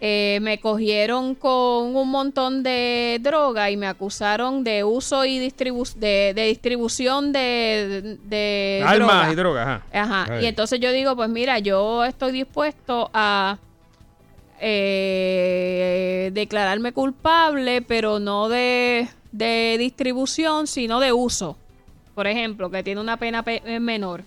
eh, 0.00 0.38
me 0.42 0.58
cogieron 0.60 1.34
con 1.34 1.96
un 1.96 2.08
montón 2.10 2.62
de 2.62 3.18
droga 3.22 3.70
y 3.70 3.76
me 3.76 3.86
acusaron 3.86 4.62
de 4.62 4.84
uso 4.84 5.24
y 5.24 5.38
distribu 5.38 5.84
de, 5.96 6.32
de 6.34 6.46
distribución 6.48 7.32
de, 7.32 8.18
de 8.24 8.82
Armas 8.84 9.08
droga. 9.28 9.32
y 9.32 9.34
drogas, 9.34 9.66
ajá. 9.66 9.82
Ajá. 9.92 10.26
Ay. 10.34 10.44
Y 10.44 10.46
entonces 10.48 10.80
yo 10.80 10.92
digo, 10.92 11.16
pues 11.16 11.28
mira, 11.30 11.58
yo 11.60 12.04
estoy 12.04 12.32
dispuesto 12.32 13.10
a 13.14 13.58
eh, 14.60 16.30
declararme 16.32 16.92
culpable, 16.92 17.82
pero 17.82 18.18
no 18.18 18.48
de, 18.48 19.08
de 19.32 19.76
distribución, 19.78 20.66
sino 20.66 21.00
de 21.00 21.12
uso. 21.12 21.56
Por 22.14 22.26
ejemplo, 22.26 22.70
que 22.70 22.82
tiene 22.82 23.00
una 23.00 23.16
pena 23.18 23.42
pe- 23.42 23.80
menor. 23.80 24.22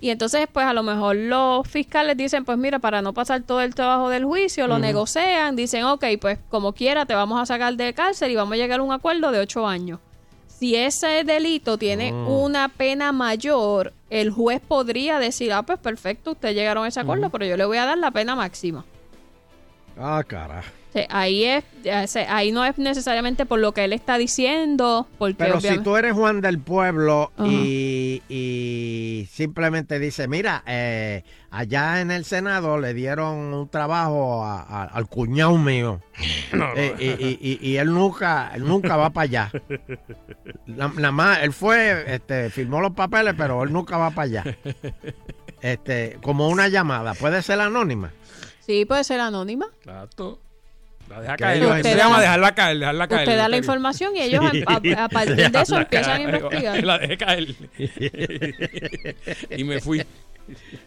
Y 0.00 0.10
entonces, 0.10 0.46
pues 0.52 0.64
a 0.64 0.72
lo 0.72 0.82
mejor 0.84 1.16
los 1.16 1.66
fiscales 1.66 2.16
dicen, 2.16 2.44
pues 2.44 2.56
mira, 2.56 2.78
para 2.78 3.02
no 3.02 3.12
pasar 3.12 3.42
todo 3.42 3.60
el 3.62 3.74
trabajo 3.74 4.08
del 4.10 4.24
juicio, 4.24 4.68
lo 4.68 4.78
negocian, 4.78 5.56
dicen, 5.56 5.84
ok, 5.84 6.04
pues 6.20 6.38
como 6.48 6.72
quiera, 6.72 7.04
te 7.04 7.14
vamos 7.14 7.40
a 7.40 7.46
sacar 7.46 7.74
de 7.74 7.92
cárcel 7.94 8.30
y 8.30 8.36
vamos 8.36 8.52
a 8.52 8.56
llegar 8.56 8.78
a 8.78 8.82
un 8.84 8.92
acuerdo 8.92 9.32
de 9.32 9.40
ocho 9.40 9.66
años. 9.66 9.98
Si 10.46 10.76
ese 10.76 11.24
delito 11.24 11.78
tiene 11.78 12.12
Mm. 12.12 12.28
una 12.28 12.68
pena 12.68 13.10
mayor, 13.12 13.92
el 14.10 14.30
juez 14.30 14.60
podría 14.60 15.18
decir, 15.18 15.52
ah, 15.52 15.62
pues 15.62 15.78
perfecto, 15.80 16.32
ustedes 16.32 16.54
llegaron 16.54 16.84
a 16.84 16.88
ese 16.88 17.00
acuerdo, 17.00 17.30
pero 17.30 17.44
yo 17.46 17.56
le 17.56 17.64
voy 17.64 17.78
a 17.78 17.86
dar 17.86 17.98
la 17.98 18.10
pena 18.12 18.34
máxima. 18.36 18.84
Ah, 19.98 20.22
carajo. 20.26 20.68
Ahí 21.10 21.44
es, 21.44 21.64
ahí 22.28 22.50
no 22.50 22.64
es 22.64 22.76
necesariamente 22.78 23.46
por 23.46 23.58
lo 23.60 23.72
que 23.72 23.84
él 23.84 23.92
está 23.92 24.18
diciendo, 24.18 25.06
porque 25.18 25.34
Pero 25.36 25.60
si 25.60 25.78
tú 25.78 25.96
eres 25.96 26.12
Juan 26.14 26.40
del 26.40 26.58
Pueblo 26.58 27.30
y, 27.44 28.22
y 28.28 29.28
simplemente 29.30 29.98
dice, 29.98 30.26
mira, 30.28 30.62
eh, 30.66 31.22
allá 31.50 32.00
en 32.00 32.10
el 32.10 32.24
Senado 32.24 32.78
le 32.78 32.94
dieron 32.94 33.36
un 33.54 33.68
trabajo 33.68 34.44
a- 34.44 34.60
a- 34.62 34.84
al 34.84 35.08
cuñado 35.08 35.56
mío 35.58 36.00
Eh, 36.76 36.94
y, 36.98 37.04
y- 37.24 37.38
y- 37.62 37.68
y 37.70 37.76
él 37.76 37.92
nunca 37.92 38.50
él 38.54 38.64
nunca 38.66 38.96
va 38.96 39.10
para 39.10 39.24
allá. 39.24 39.52
Na- 40.66 40.88
Nada 40.96 41.12
más, 41.12 41.38
él 41.42 41.52
fue, 41.52 42.04
este, 42.14 42.50
firmó 42.50 42.80
los 42.80 42.92
papeles, 42.92 43.34
pero 43.36 43.62
él 43.62 43.72
nunca 43.72 43.96
va 43.98 44.10
para 44.10 44.22
allá. 44.40 44.44
Este, 45.60 46.18
como 46.22 46.48
una 46.48 46.68
llamada, 46.68 47.14
puede 47.14 47.42
ser 47.42 47.60
anónima. 47.60 48.12
sí 48.60 48.84
puede 48.84 49.04
ser 49.04 49.20
anónima. 49.20 49.66
Exacto. 49.78 50.40
La 51.08 51.20
deja 51.20 51.36
caer. 51.36 51.56
ellos 51.58 51.70
Se 51.72 51.76
Usted 51.78 51.96
llama 51.96 52.16
da- 52.16 52.20
dejarla 52.22 52.54
caer, 52.54 52.78
dejarla 52.78 53.08
caer. 53.08 53.28
Usted 53.28 53.36
da 53.38 53.48
la 53.48 53.56
información 53.56 54.16
y 54.16 54.20
ellos 54.22 54.44
a, 54.44 54.48
a- 54.72 55.04
a 55.04 55.08
partir 55.08 55.50
de 55.50 55.60
eso 55.60 55.76
empiezan 55.78 56.20
a 56.20 56.22
investigar. 56.24 56.84
La 56.84 56.98
dejé 56.98 57.16
caer. 57.18 57.54
y 59.56 59.64
me 59.64 59.80
fui. 59.80 60.02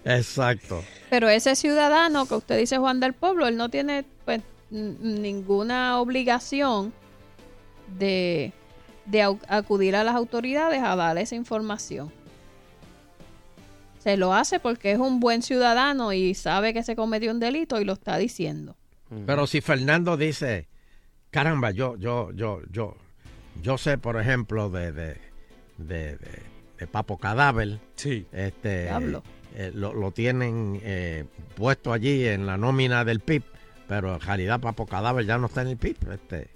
Exacto. 0.05 0.83
Pero 1.09 1.29
ese 1.29 1.55
ciudadano 1.55 2.25
que 2.27 2.35
usted 2.35 2.57
dice 2.57 2.77
Juan 2.77 2.99
del 2.99 3.13
Pueblo, 3.13 3.47
él 3.47 3.57
no 3.57 3.69
tiene 3.69 4.05
pues 4.25 4.41
n- 4.71 4.95
ninguna 5.01 5.99
obligación 5.99 6.93
de, 7.99 8.53
de 9.05 9.19
au- 9.23 9.39
acudir 9.47 9.95
a 9.95 10.03
las 10.03 10.15
autoridades 10.15 10.81
a 10.81 10.95
darle 10.95 11.21
esa 11.21 11.35
información. 11.35 12.11
Se 13.99 14.17
lo 14.17 14.33
hace 14.33 14.59
porque 14.59 14.91
es 14.93 14.97
un 14.97 15.19
buen 15.19 15.43
ciudadano 15.43 16.11
y 16.11 16.33
sabe 16.33 16.73
que 16.73 16.81
se 16.81 16.95
cometió 16.95 17.29
un 17.31 17.39
delito 17.39 17.79
y 17.79 17.85
lo 17.85 17.93
está 17.93 18.17
diciendo. 18.17 18.75
Pero 19.25 19.45
si 19.47 19.59
Fernando 19.61 20.15
dice, 20.17 20.67
caramba, 21.31 21.71
yo, 21.71 21.97
yo, 21.97 22.31
yo, 22.31 22.61
yo, 22.71 22.95
yo 23.61 23.77
sé, 23.77 23.97
por 23.97 24.19
ejemplo, 24.19 24.69
de, 24.69 24.91
de, 24.91 25.17
de, 25.77 26.17
de- 26.17 26.51
de 26.79 26.87
Papo 26.87 27.17
Cadáver. 27.17 27.79
Sí. 27.95 28.25
Este, 28.31 28.83
Diablo. 28.83 29.21
eh, 29.55 29.71
lo, 29.73 29.93
lo 29.93 30.11
tienen 30.11 30.79
eh, 30.81 31.25
puesto 31.55 31.93
allí 31.93 32.25
en 32.27 32.45
la 32.47 32.57
nómina 32.57 33.03
del 33.05 33.19
PIB, 33.19 33.43
pero 33.87 34.13
en 34.15 34.19
realidad 34.21 34.59
Papo 34.59 34.85
Cadáver 34.87 35.25
ya 35.25 35.37
no 35.37 35.47
está 35.47 35.61
en 35.61 35.67
el 35.67 35.77
PIB. 35.77 35.97
Este, 36.11 36.47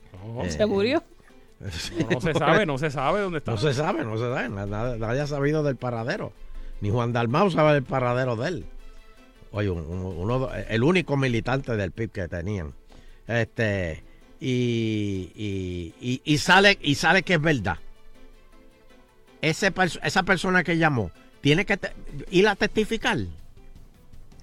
eh, 0.44 0.50
Se 0.50 0.66
murió. 0.66 1.04
No, 1.60 2.10
no 2.10 2.20
se 2.22 2.34
sabe, 2.34 2.66
no 2.66 2.78
se 2.78 2.92
sabe 2.92 3.22
dónde 3.22 3.38
está. 3.38 3.52
No 3.52 3.58
se 3.58 3.74
sabe, 3.74 4.04
no 4.04 4.18
se 4.18 4.24
sabe. 4.24 4.50
na- 4.50 4.66
Nadie, 4.66 4.98
nadie 5.00 5.22
ha 5.22 5.28
sabido 5.28 5.64
del 5.64 5.78
paradero. 5.78 6.34
Ni 6.82 6.90
Juan 6.90 7.14
Dalmau 7.14 7.50
sabe 7.52 7.74
del 7.74 7.84
paradero 7.84 8.36
de 8.36 8.48
él. 8.50 8.66
Oye, 9.56 9.70
un- 9.70 9.80
un- 9.88 10.18
uno, 10.18 10.50
el 10.54 10.84
único 10.84 11.16
militante 11.16 11.76
del 11.78 11.92
PIB 11.92 12.12
que 12.12 12.28
tenían. 12.28 12.74
Este, 13.26 14.04
y, 14.40 15.32
y, 15.34 15.94
y- 16.02 16.22
y 16.26 16.38
sale, 16.38 16.78
y 16.82 16.96
sale 16.96 17.24
que 17.24 17.36
es 17.36 17.42
verdad. 17.42 17.78
Ese 19.42 19.74
pers- 19.74 20.00
esa 20.04 20.24
persona 20.24 20.64
que 20.64 20.78
llamó 20.78 21.10
tiene 21.42 21.66
que 21.66 21.78
te- 21.78 21.94
ir 22.32 22.48
a 22.48 22.56
testificar. 22.56 23.18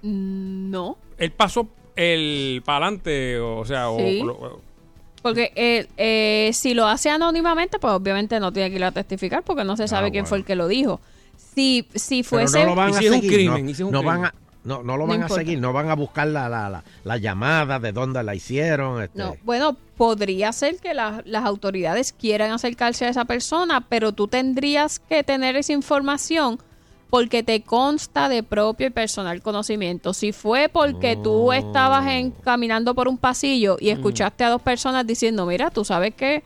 No. 0.01 0.97
Él 1.17 1.31
pasó 1.31 1.67
el 1.95 2.61
para 2.65 2.87
adelante, 2.87 3.39
o 3.39 3.63
sea, 3.65 3.89
o- 3.91 4.59
Porque 5.21 5.51
eh, 5.55 5.87
eh, 5.95 6.51
si 6.53 6.73
lo 6.73 6.87
hace 6.87 7.09
anónimamente, 7.09 7.77
pues 7.79 7.93
obviamente 7.93 8.39
no 8.39 8.51
tiene 8.51 8.69
que 8.71 8.75
ir 8.77 8.83
a 8.83 8.91
testificar 8.91 9.43
porque 9.43 9.63
no 9.63 9.77
se 9.77 9.87
sabe 9.87 10.11
quién 10.11 10.25
fue 10.25 10.39
el 10.39 10.43
que 10.45 10.55
lo 10.55 10.67
dijo. 10.67 10.99
Si, 11.37 11.87
si 11.93 12.23
Pero 12.23 12.29
fuese... 12.47 12.59
no 12.61 12.65
lo 12.71 12.75
van 12.75 12.89
¿Y 12.89 12.95
a 12.95 12.99
si 12.99 13.05
es 13.05 13.11
un 13.11 13.21
seguir. 13.21 13.33
crimen? 13.35 13.65
no, 13.65 13.71
¿Y 13.71 13.73
si 13.75 13.81
es 13.83 13.85
un 13.85 13.91
no 13.91 13.99
crimen? 13.99 14.21
van 14.21 14.25
a, 14.25 14.33
no, 14.63 14.83
no 14.83 14.97
lo 14.97 15.05
No 15.05 15.13
van 15.13 15.23
a 15.23 15.29
seguir, 15.29 15.59
no 15.59 15.73
van 15.73 15.89
a 15.89 15.95
buscar 15.95 16.27
la, 16.27 16.47
la, 16.49 16.69
la, 16.69 16.83
la 17.03 17.17
llamada 17.17 17.79
de 17.79 17.91
dónde 17.91 18.23
la 18.23 18.33
hicieron. 18.35 19.01
Este. 19.03 19.17
No, 19.19 19.35
bueno, 19.43 19.75
podría 19.97 20.51
ser 20.53 20.77
que 20.77 20.93
la- 20.93 21.21
las 21.25 21.45
autoridades 21.45 22.13
quieran 22.13 22.51
acercarse 22.51 23.05
a 23.05 23.09
esa 23.09 23.25
persona, 23.25 23.81
pero 23.81 24.11
tú 24.11 24.27
tendrías 24.27 24.99
que 24.99 25.23
tener 25.23 25.55
esa 25.55 25.73
información 25.73 26.59
porque 27.09 27.43
te 27.43 27.61
consta 27.61 28.27
de 28.27 28.41
propio 28.41 28.87
y 28.87 28.89
personal 28.89 29.41
conocimiento. 29.43 30.13
Si 30.15 30.31
fue 30.31 30.67
porque 30.67 31.15
tú 31.15 31.51
estabas 31.53 32.07
en, 32.07 32.31
caminando 32.31 32.95
por 32.95 33.07
un 33.07 33.19
pasillo 33.19 33.77
y 33.79 33.89
escuchaste 33.89 34.43
a 34.43 34.49
dos 34.49 34.61
personas 34.63 35.05
diciendo, 35.05 35.45
mira, 35.45 35.69
tú 35.69 35.85
sabes 35.85 36.15
que, 36.15 36.41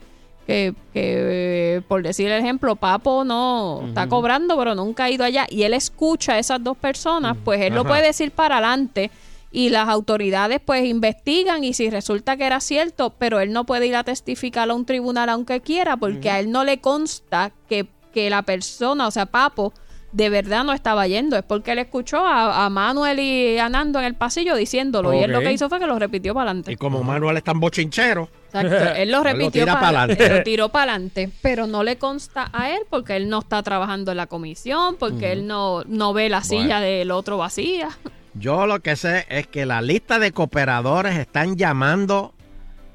que, 0.48 0.74
que, 0.94 1.82
por 1.88 2.02
decir 2.02 2.30
el 2.30 2.40
ejemplo, 2.40 2.74
Papo 2.74 3.22
no 3.22 3.82
está 3.86 4.08
cobrando, 4.08 4.56
pero 4.56 4.74
nunca 4.74 5.04
ha 5.04 5.10
ido 5.10 5.22
allá, 5.22 5.46
y 5.50 5.64
él 5.64 5.74
escucha 5.74 6.32
a 6.32 6.38
esas 6.38 6.64
dos 6.64 6.74
personas, 6.74 7.36
pues 7.44 7.60
él 7.60 7.74
lo 7.74 7.84
puede 7.84 8.06
decir 8.06 8.30
para 8.30 8.56
adelante 8.56 9.10
y 9.50 9.68
las 9.68 9.88
autoridades 9.88 10.60
pues 10.64 10.86
investigan 10.86 11.64
y 11.64 11.74
si 11.74 11.90
resulta 11.90 12.38
que 12.38 12.46
era 12.46 12.60
cierto, 12.60 13.12
pero 13.18 13.40
él 13.40 13.52
no 13.52 13.64
puede 13.64 13.88
ir 13.88 13.96
a 13.96 14.04
testificar 14.04 14.70
a 14.70 14.74
un 14.74 14.86
tribunal 14.86 15.28
aunque 15.28 15.60
quiera 15.60 15.98
porque 15.98 16.30
a 16.30 16.40
él 16.40 16.50
no 16.50 16.64
le 16.64 16.80
consta 16.80 17.52
que, 17.68 17.86
que 18.14 18.30
la 18.30 18.40
persona, 18.40 19.06
o 19.06 19.10
sea, 19.10 19.26
Papo, 19.26 19.74
de 20.12 20.30
verdad 20.30 20.64
no 20.64 20.72
estaba 20.72 21.06
yendo, 21.06 21.36
es 21.36 21.42
porque 21.42 21.72
él 21.72 21.78
escuchó 21.78 22.26
a, 22.26 22.64
a 22.64 22.70
Manuel 22.70 23.20
y 23.20 23.58
a 23.58 23.68
Nando 23.68 23.98
en 23.98 24.06
el 24.06 24.14
pasillo 24.14 24.56
diciéndolo 24.56 25.12
y 25.12 25.18
él 25.18 25.30
lo 25.30 25.40
que 25.40 25.52
hizo 25.52 25.68
fue 25.68 25.78
que 25.78 25.86
lo 25.86 25.98
repitió 25.98 26.32
para 26.32 26.52
adelante. 26.52 26.72
Y 26.72 26.76
como 26.76 27.02
Manuel 27.02 27.36
es 27.36 27.44
tan 27.44 27.60
bochinchero. 27.60 28.30
Exacto, 28.52 28.94
él 28.96 29.10
lo 29.12 29.22
repitió 29.22 29.50
tira 29.64 29.74
para 29.80 30.02
adelante, 30.02 30.28
lo 30.36 30.42
tiró 30.42 30.68
para 30.70 30.92
adelante, 30.92 31.30
pero 31.42 31.66
no 31.66 31.82
le 31.82 31.96
consta 31.98 32.48
a 32.52 32.70
él 32.70 32.80
porque 32.90 33.16
él 33.16 33.28
no 33.28 33.40
está 33.40 33.62
trabajando 33.62 34.10
en 34.10 34.16
la 34.16 34.26
comisión, 34.26 34.96
porque 34.98 35.32
él 35.32 35.46
no, 35.46 35.82
no 35.84 36.12
ve 36.12 36.28
la 36.28 36.42
silla 36.42 36.78
Bueno. 36.78 36.80
del 36.80 37.10
otro 37.10 37.36
vacía. 37.38 37.90
Yo 38.34 38.66
lo 38.66 38.80
que 38.80 38.96
sé 38.96 39.26
es 39.28 39.46
que 39.48 39.66
la 39.66 39.82
lista 39.82 40.18
de 40.18 40.32
cooperadores 40.32 41.16
están 41.18 41.56
llamando 41.56 42.34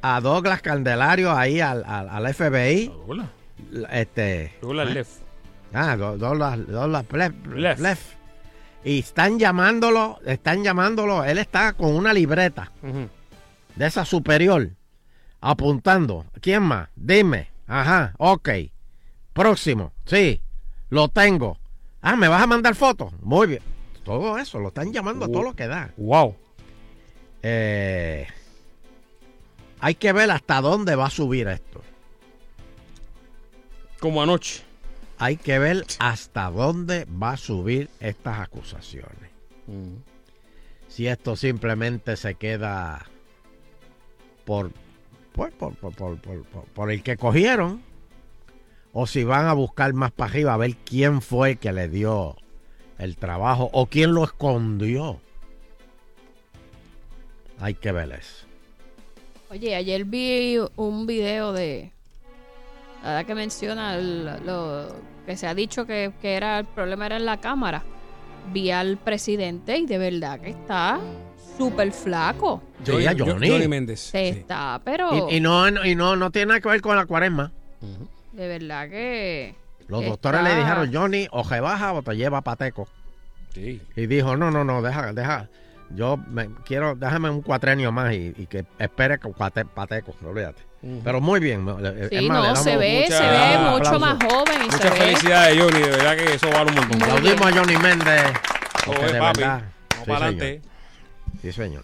a 0.02 0.22
Douglas 0.22 0.62
Candelario 0.62 1.32
ahí 1.36 1.60
al, 1.60 1.84
al, 1.86 2.10
al 2.10 2.34
FBI. 2.34 2.92
Este, 3.92 4.54
Douglas 4.62 4.90
¿eh? 4.90 4.94
Leff. 4.94 5.10
Ah, 5.74 5.96
Do- 5.96 6.18
Douglas, 6.18 6.60
Douglas 6.68 7.06
Leff. 7.12 7.80
Leff. 7.80 8.14
Y 8.86 9.00
están 9.00 9.40
llamándolo, 9.40 10.20
están 10.26 10.64
llamándolo, 10.64 11.24
él 11.24 11.38
está 11.38 11.74
con 11.74 11.96
una 11.96 12.12
libreta 12.14 12.72
de 13.76 13.86
esa 13.86 14.04
superior, 14.06 14.70
apuntando. 15.44 16.26
¿Quién 16.42 16.64
más? 16.64 16.90
Dime. 16.96 17.50
Ajá, 17.68 18.14
ok. 18.18 18.50
Próximo. 19.34 19.92
Sí, 20.06 20.42
lo 20.90 21.10
tengo. 21.10 21.58
Ah, 22.02 22.16
¿me 22.16 22.28
vas 22.28 22.42
a 22.42 22.48
mandar 22.48 22.76
fotos? 22.76 23.14
Muy 23.22 23.48
bien. 23.48 23.62
Todo 24.04 24.38
eso, 24.38 24.60
lo 24.60 24.70
están 24.70 24.92
llamando 24.92 25.26
a 25.26 25.28
todo 25.28 25.44
lo 25.44 25.54
que 25.54 25.68
da. 25.68 25.92
Wow. 25.98 26.36
Eh, 27.42 28.28
hay 29.80 29.96
que 29.96 30.14
ver 30.14 30.32
hasta 30.32 30.62
dónde 30.62 30.96
va 30.96 31.08
a 31.08 31.10
subir 31.10 31.48
esto. 31.48 31.82
Como 34.00 34.22
anoche. 34.22 34.64
Hay 35.18 35.38
que 35.38 35.60
ver 35.60 35.86
hasta 36.00 36.50
dónde 36.50 37.06
va 37.06 37.32
a 37.32 37.38
subir 37.38 37.90
estas 38.00 38.40
acusaciones. 38.40 39.32
Si 40.90 41.08
esto 41.08 41.36
simplemente 41.36 42.18
se 42.18 42.36
queda 42.36 43.06
por, 44.46 44.72
por, 45.34 45.52
por, 45.52 45.74
por, 45.76 46.18
por- 46.18 46.44
por- 46.74 46.92
el 46.92 47.04
que 47.04 47.18
cogieron, 47.18 47.82
o 48.94 49.08
si 49.08 49.24
van 49.24 49.48
a 49.48 49.54
buscar 49.54 49.94
más 49.94 50.12
para 50.12 50.30
arriba 50.32 50.54
a 50.54 50.58
ver 50.58 50.76
quién 50.86 51.22
fue 51.22 51.52
el 51.52 51.58
que 51.58 51.72
le 51.74 51.90
dio 51.90 52.36
el 53.00 53.18
trabajo 53.18 53.70
o 53.74 53.88
quién 53.88 54.14
lo 54.14 54.24
escondió. 54.24 55.20
Hay 57.60 57.74
que 57.76 57.92
ver 57.92 58.12
eso. 58.12 58.46
Oye, 59.50 59.76
ayer 59.76 60.06
vi 60.06 60.58
un 60.76 61.06
video 61.06 61.54
de. 61.54 61.92
Verdad 63.04 63.26
que 63.26 63.36
menciona 63.36 63.96
el- 63.96 64.26
lo 64.46 64.88
que 65.26 65.36
se 65.38 65.48
ha 65.48 65.54
dicho 65.54 65.86
que, 65.86 66.12
que 66.22 66.34
era 66.36 66.60
el 66.60 66.66
problema 66.66 67.06
era 67.06 67.18
en 67.18 67.26
la 67.26 67.40
cámara. 67.40 67.84
Vi 68.52 68.72
al 68.72 68.98
presidente 68.98 69.78
y 69.78 69.86
de 69.86 69.98
verdad 69.98 70.40
que 70.40 70.50
está 70.52 71.00
súper 71.58 71.92
flaco. 71.92 72.62
Sí, 72.84 73.06
a 73.08 73.14
Johnny. 73.18 73.50
Johnny 73.50 73.68
Méndez. 73.68 74.00
Se 74.00 74.30
está, 74.30 74.82
pero 74.84 75.30
Y, 75.30 75.38
y 75.38 75.40
no, 75.40 75.68
y 75.86 75.96
no, 75.96 76.16
no 76.16 76.32
tiene 76.32 76.48
nada 76.48 76.60
que 76.62 76.70
ver 76.70 76.82
con 76.82 76.96
la 76.96 77.06
cuaresma. 77.06 77.52
de 78.32 78.48
verdad 78.48 78.90
que. 78.90 79.56
Los 79.88 80.06
doctores 80.06 80.42
le 80.44 80.56
dijeron, 80.56 80.90
Johnny, 80.94 81.28
o 81.32 81.44
rebaja 81.44 81.94
o 81.94 82.02
te 82.02 82.16
lleva 82.16 82.40
a 82.40 82.42
pateco. 82.42 82.88
Sí. 83.54 83.82
Y 83.96 84.06
dijo, 84.08 84.36
no, 84.38 84.50
no, 84.50 84.64
no, 84.64 84.82
deja, 84.82 85.14
deja. 85.14 85.50
Yo 85.96 86.18
me 86.18 86.50
quiero, 86.66 86.96
déjame 86.96 87.30
un 87.30 87.42
cuatrenio 87.42 87.92
más 87.92 88.14
y, 88.14 88.34
y 88.36 88.48
que 88.48 88.66
espere 88.80 89.20
con 89.20 89.34
cuate- 89.34 89.66
pateco, 89.66 90.16
olvídate. 90.26 90.64
Ujú. 90.82 91.02
Pero 91.04 91.22
muy 91.22 91.40
bien. 91.40 91.64
no, 91.66 91.78
eh, 91.86 92.08
Sí, 92.10 92.28
más, 92.28 92.48
no, 92.50 92.56
se 92.56 92.78
ve, 92.78 93.04
mucha- 93.04 93.18
se 93.18 93.24
ve 93.24 93.58
mucho 93.60 93.76
aplauso. 93.76 94.00
más 94.00 94.18
joven 94.24 94.62
y 94.62 94.66
Muchas 94.66 94.82
se 94.82 94.90
ve. 94.90 94.96
felicidades, 94.96 95.62
Johnny. 95.62 95.80
De 95.82 95.90
verdad 95.92 96.18
que 96.18 96.34
eso 96.34 96.50
vale 96.50 96.72
un 96.72 96.76
montón. 96.78 97.04
Aplaudimos 97.04 97.46
a 97.46 97.52
Johnny 97.60 97.78
Méndez. 97.78 98.24
porque 98.86 99.04
Oye, 99.04 99.14
de 99.14 99.20
papi, 99.20 99.40
verdad, 99.42 99.62
vamos 99.92 100.08
para 100.08 100.26
adelante. 100.26 100.46
señor. 100.62 100.73
Sí, 101.44 101.52
señor. 101.52 101.84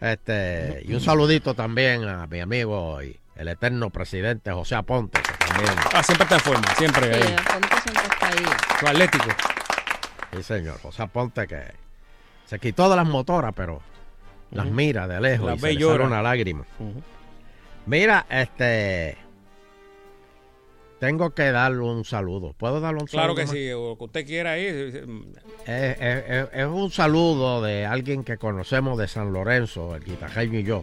Este, 0.00 0.82
y 0.86 0.94
un 0.94 1.00
saludito 1.00 1.54
también 1.54 2.06
a 2.08 2.26
mi 2.28 2.38
amigo 2.38 3.02
y 3.02 3.18
el 3.34 3.48
eterno 3.48 3.90
presidente 3.90 4.52
José 4.52 4.76
Aponte. 4.76 5.20
que 5.20 5.44
también, 5.44 5.72
Ah, 5.92 6.02
siempre 6.04 6.22
está 6.22 6.34
en 6.36 6.40
forma, 6.40 6.74
siempre. 6.76 7.14
Sí, 7.14 7.20
ahí. 7.26 7.32
Alfonso 7.34 7.76
siempre 7.82 8.04
está 8.04 8.26
ahí. 8.28 8.78
Su 8.78 8.86
atlético. 8.86 9.24
sí, 10.36 10.42
señor. 10.44 10.80
José 10.80 11.02
Aponte 11.02 11.48
que 11.48 11.62
se 12.44 12.60
quitó 12.60 12.88
de 12.88 12.94
las 12.94 13.06
motoras, 13.08 13.52
pero 13.56 13.82
las 14.52 14.66
mira 14.66 15.08
de 15.08 15.20
lejos 15.20 15.46
Las 15.50 15.58
y 15.58 15.62
ve 15.62 15.68
se 15.72 15.78
le 15.80 15.84
sale 15.86 16.04
una 16.04 16.22
lágrima. 16.22 16.64
Mira, 17.86 18.24
este. 18.30 19.18
Tengo 21.06 21.30
que 21.30 21.52
darle 21.52 21.82
un 21.84 22.04
saludo. 22.04 22.52
¿Puedo 22.58 22.80
darle 22.80 22.98
un 23.00 23.06
Claro 23.06 23.28
saludo? 23.28 23.36
que 23.36 23.42
más? 23.44 23.50
sí, 23.52 23.70
o 23.72 23.96
que 23.96 24.04
usted 24.04 24.26
quiera 24.26 24.50
ahí. 24.52 24.64
eh, 24.64 25.04
Es, 25.66 26.00
es- 26.00 26.24
es- 26.28 26.48
es 26.52 26.66
un 26.66 26.90
saludo 26.90 27.62
de 27.62 27.86
alguien 27.86 28.24
que 28.24 28.38
conocemos 28.38 28.98
de 28.98 29.06
San 29.06 29.32
Lorenzo, 29.32 29.94
el 29.94 30.02
guitarreño 30.02 30.58
y 30.58 30.64
yo, 30.64 30.82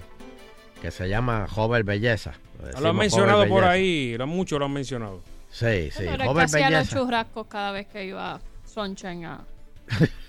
que 0.81 0.91
se 0.91 1.09
llama 1.09 1.45
Joven 1.49 1.85
Belleza. 1.85 2.31
Le 2.73 2.79
Lo 2.81 2.89
han 2.91 2.95
mencionado 2.95 3.41
por 3.49 3.63
Belleza. 3.63 3.71
ahí, 3.71 4.17
lo 4.17 4.25
mucho 4.27 4.57
lo 4.57 4.63
han 4.65 4.71
mencionado. 4.71 5.19
Sí, 5.51 5.91
sí, 5.91 6.03
que 6.05 6.23
Joven 6.25 6.45
hacía 6.45 6.69
los 6.69 6.79
Belleza. 6.79 6.97
churrascos 6.99 7.47
cada 7.47 7.73
vez 7.73 7.87
que 7.87 8.05
iba 8.05 8.39
Sunshine 8.65 9.25
a... 9.25 9.41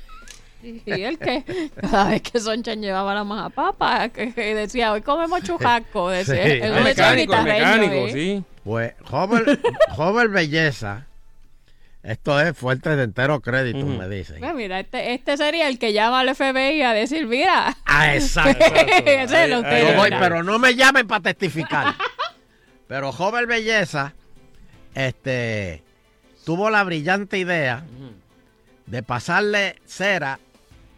Y 0.87 1.03
él 1.03 1.19
que 1.19 1.71
cada 1.81 2.11
vez 2.11 2.23
que 2.23 2.41
Sunshine 2.41 2.81
llevaba 2.81 3.15
la 3.15 3.25
maja 3.25 3.51
papa, 3.51 4.09
que, 4.09 4.33
que 4.33 4.55
decía, 4.55 4.93
hoy 4.93 5.03
comemos 5.03 5.43
churrasco, 5.43 6.09
decía. 6.11 6.45
Sí. 6.45 6.51
El 6.62 6.83
mecánico, 6.83 7.35
el 7.35 7.45
mecánico, 7.45 7.95
¿eh? 7.95 8.12
sí. 8.12 8.45
Pues, 8.65 8.95
Joven, 9.05 9.61
Joven 9.91 10.33
Belleza, 10.33 11.07
esto 12.03 12.41
es 12.41 12.57
fuerte 12.57 12.97
de 12.97 13.05
entero 13.05 13.41
crédito, 13.41 13.85
me 13.85 14.09
dicen. 14.09 14.41
Pues 14.41 14.55
mira, 14.55 14.81
este, 14.81 15.15
este 15.15 15.37
sería 15.37 15.69
el 15.69 15.79
que 15.79 15.93
llama 15.93 16.21
al 16.21 16.35
FBI 16.35 16.83
a 16.83 16.93
decir, 16.93 17.27
mira. 17.27 17.77
Ah, 17.85 18.15
exacto. 18.15 18.65
El 18.65 19.55
usted, 19.59 19.91
Yo 19.91 19.97
voy, 19.97 20.11
pero 20.19 20.43
no 20.43 20.59
me 20.59 20.75
llamen 20.75 21.07
para 21.07 21.23
testificar. 21.23 21.95
pero 22.89 23.12
Joven 23.12 23.47
Belleza, 23.47 24.15
este, 24.95 25.83
tuvo 26.45 26.71
la 26.71 26.85
brillante 26.85 27.39
idea 27.39 27.85
de 28.87 29.03
pasarle 29.03 29.77
cera 29.87 30.39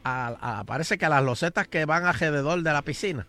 a, 0.07 0.59
a- 0.61 0.65
parece 0.65 0.99
que 0.99 1.07
a 1.07 1.09
las 1.09 1.23
losetas 1.23 1.67
que 1.69 1.85
van 1.85 2.05
alrededor 2.07 2.63
de 2.63 2.73
la 2.73 2.83
piscina. 2.83 3.27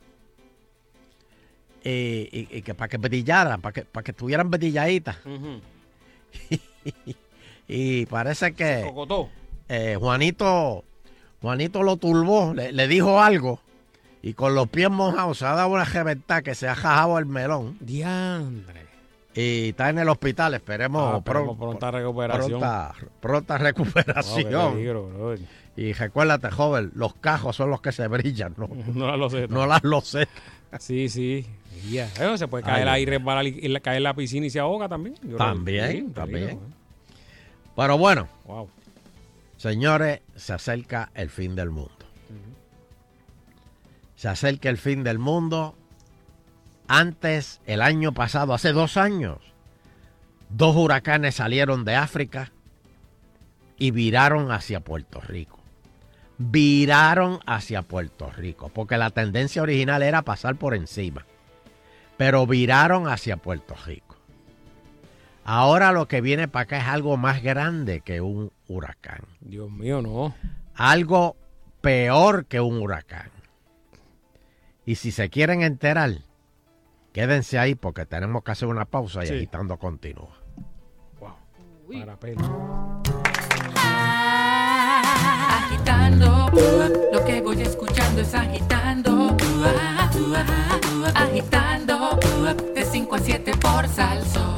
Y, 1.84 1.90
y- 2.32 2.48
y 2.52 2.62
que 2.62 2.74
para 2.74 2.90
que 2.90 2.98
brillaran, 2.98 3.62
para 3.62 3.74
que, 3.74 3.84
para 3.84 4.04
que 4.04 4.12
estuvieran 4.12 4.50
brilladitas. 4.50 5.18
Y 7.70 8.06
parece 8.06 8.54
que 8.54 8.82
eh, 9.68 9.98
Juanito, 10.00 10.86
Juanito 11.42 11.84
lo 11.84 11.98
turbó, 11.98 12.54
le, 12.54 12.72
le 12.72 12.88
dijo 12.88 13.20
algo 13.22 13.60
y 14.22 14.34
con 14.34 14.56
los 14.56 14.70
pies 14.70 14.90
mojados 14.90 15.40
se 15.40 15.46
ha 15.46 15.54
dado 15.54 15.68
una 15.70 15.84
reventada 15.84 16.42
que 16.42 16.56
se 16.56 16.70
ha 16.70 16.76
jajado 16.76 17.18
el 17.20 17.26
melón. 17.26 17.76
Diandre. 17.82 18.86
Y 19.36 19.70
está 19.70 19.90
en 19.90 20.00
el 20.00 20.08
hospital, 20.08 20.54
esperemos, 20.54 21.14
Ah, 21.14 21.18
esperemos 21.18 21.58
pron- 21.58 21.60
pronta 21.60 21.92
recuperación. 21.92 22.62
Pronta, 23.20 23.58
recuperación. 23.58 24.74
Y 25.78 25.94
recuérdate, 25.94 26.50
joven, 26.52 26.92
los 26.96 27.14
cajos 27.16 27.56
son 27.56 27.70
los 27.70 27.80
que 27.82 27.92
se 27.92 28.08
brillan, 28.08 28.54
no, 28.58 28.68
No 28.94 29.08
las 29.08 29.18
losetas. 29.20 29.50
no 29.50 29.66
las 29.66 29.84
losetas. 29.84 30.34
Sí, 30.80 31.08
sí. 31.08 31.46
Bueno, 32.18 32.38
se 32.38 32.48
puede 32.48 32.64
caer 32.64 32.90
ahí, 32.90 33.06
resbalar 33.06 33.46
y, 33.46 33.80
caer 33.80 33.98
en 33.98 34.04
la 34.04 34.14
piscina 34.16 34.48
y 34.48 34.50
se 34.50 34.60
ahoga 34.60 34.90
también. 34.90 35.16
Yo 35.24 35.38
También, 35.38 36.12
también. 36.12 36.46
peligro, 36.48 36.66
¿eh? 36.66 36.74
Pero 37.76 37.98
bueno, 37.98 38.28
Wow. 38.46 38.68
señores, 39.58 40.22
se 40.36 40.54
acerca 40.54 41.12
el 41.14 41.30
fin 41.30 41.56
del 41.56 41.70
mundo. 41.70 41.92
Se 44.16 44.28
acerca 44.28 44.70
el 44.70 44.78
fin 44.80 45.04
del 45.04 45.20
mundo. 45.20 45.76
Antes, 46.88 47.62
el 47.68 47.82
año 47.82 48.14
pasado, 48.14 48.54
hace 48.56 48.72
dos 48.72 48.98
años, 48.98 49.38
dos 50.50 50.76
huracanes 50.76 51.36
salieron 51.36 51.86
de 51.86 51.96
África 51.96 52.52
y 53.78 53.92
viraron 53.92 54.52
hacia 54.52 54.80
Puerto 54.80 55.22
Rico. 55.22 55.57
Viraron 56.38 57.40
hacia 57.46 57.82
Puerto 57.82 58.30
Rico, 58.32 58.70
porque 58.70 58.98
la 58.98 59.10
tendencia 59.10 59.62
original 59.62 60.04
era 60.04 60.22
pasar 60.22 60.56
por 60.56 60.76
encima. 60.76 61.26
Pero 62.18 62.46
viraron 62.46 63.08
hacia 63.08 63.38
Puerto 63.38 63.76
Rico. 63.86 64.16
Ahora 65.44 65.92
lo 65.92 66.08
que 66.08 66.22
viene 66.22 66.48
para 66.48 66.64
acá 66.64 66.78
es 66.80 66.88
algo 66.88 67.16
más 67.18 67.42
grande 67.42 68.02
que 68.02 68.22
un 68.22 68.52
huracán. 68.68 69.22
Dios 69.40 69.72
mío, 69.72 70.02
no. 70.02 70.36
Algo 70.76 71.38
peor 71.82 72.46
que 72.46 72.60
un 72.60 72.82
huracán. 72.82 73.32
Y 74.86 74.96
si 74.96 75.12
se 75.12 75.30
quieren 75.30 75.62
enterar, 75.64 76.12
quédense 77.14 77.58
ahí 77.60 77.76
porque 77.76 78.06
tenemos 78.06 78.44
que 78.44 78.52
hacer 78.52 78.68
una 78.68 78.86
pausa 78.86 79.24
y 79.24 79.28
Sí. 79.28 79.34
agitando 79.36 79.78
continúa. 79.78 80.38
Para 81.90 82.18
pelo. 82.20 83.02
Agitando, 85.90 86.52
lo 87.14 87.24
que 87.24 87.40
voy 87.40 87.62
escuchando 87.62 88.20
es 88.20 88.34
agitando, 88.34 89.38
agitando, 91.16 92.20
de 92.76 92.84
5 92.84 93.16
a 93.16 93.20
7 93.20 93.52
por 93.56 93.88
salso. 93.88 94.54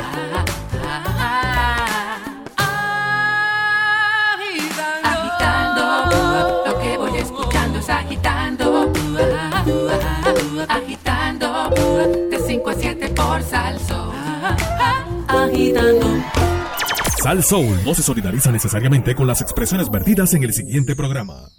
Agitando, 5.04 6.66
lo 6.66 6.80
que 6.80 6.98
voy 6.98 7.18
escuchando 7.20 7.78
es 7.78 7.90
agitando, 7.90 8.92
agitando, 10.68 11.70
de 12.32 12.40
5 12.40 12.70
a 12.72 12.74
7 12.74 13.10
por 13.10 13.44
salso. 13.44 14.12
Agitando. 15.28 16.49
Sal 17.22 17.44
Soul 17.44 17.84
no 17.84 17.94
se 17.94 18.02
solidariza 18.02 18.50
necesariamente 18.50 19.14
con 19.14 19.28
las 19.28 19.42
expresiones 19.42 19.90
vertidas 19.90 20.34
en 20.36 20.44
el 20.44 20.54
siguiente 20.54 20.96
programa. 20.96 21.50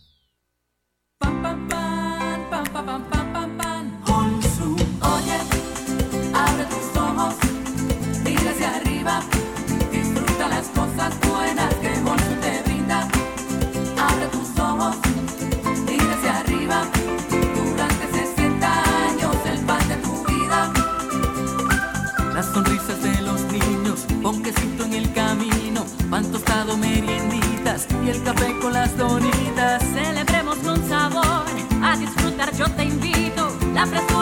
dá 33.80 33.86
pra 33.86 34.02
tu 34.02 34.19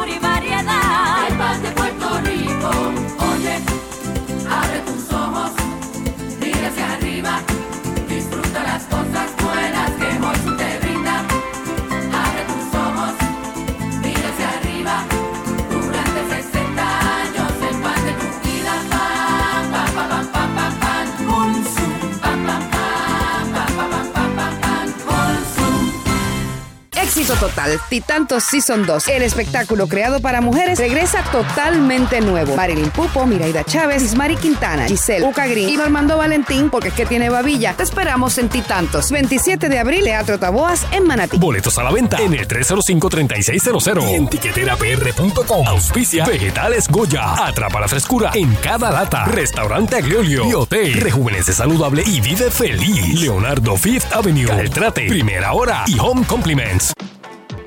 Éxito 27.08 27.36
total. 27.36 27.80
Titantos 27.88 28.44
Season 28.44 28.84
2. 28.84 29.08
El 29.08 29.22
espectáculo 29.22 29.88
creado 29.88 30.20
para 30.20 30.42
mujeres 30.42 30.78
regresa 30.78 31.22
totalmente 31.32 32.20
nuevo. 32.20 32.54
Marilyn 32.54 32.90
Pupo, 32.90 33.24
Miraida 33.24 33.64
Chávez, 33.64 34.02
Ismari 34.02 34.36
Quintana, 34.36 34.86
Giselle, 34.86 35.24
Uca 35.24 35.46
Green 35.46 35.70
y 35.70 35.76
Normando 35.78 36.18
Valentín, 36.18 36.68
porque 36.68 36.88
es 36.88 36.94
que 36.94 37.06
tiene 37.06 37.30
babilla. 37.30 37.72
Te 37.72 37.82
esperamos 37.82 38.36
en 38.36 38.50
Titantos. 38.50 39.10
27 39.10 39.70
de 39.70 39.78
abril, 39.78 40.04
Teatro 40.04 40.38
Taboas 40.38 40.84
en 40.92 41.06
Manatí. 41.06 41.38
Boletos 41.38 41.78
a 41.78 41.82
la 41.82 41.92
venta 41.92 42.18
en 42.18 42.34
el 42.34 42.46
305-3600 42.46 44.10
y 44.10 44.14
en 44.14 44.28
tiqueterapr.com. 44.28 45.66
Auspicia 45.66 46.26
Vegetales 46.26 46.88
Goya. 46.88 47.46
Atrapa 47.46 47.80
la 47.80 47.88
frescura 47.88 48.32
en 48.34 48.54
cada 48.56 48.90
lata. 48.90 49.24
Restaurante 49.24 49.96
Aglio 49.96 50.22
y 50.22 50.52
Hotel. 50.52 50.92
Rejuvenece 50.92 51.54
saludable 51.54 52.02
y 52.04 52.20
vive 52.20 52.50
feliz. 52.50 53.18
Leonardo 53.18 53.78
Fifth 53.78 54.12
Avenue. 54.12 54.46
Caltrate. 54.46 55.06
Primera 55.06 55.54
hora 55.54 55.84
y 55.86 55.98
Home 55.98 56.26
Compliments. 56.26 56.92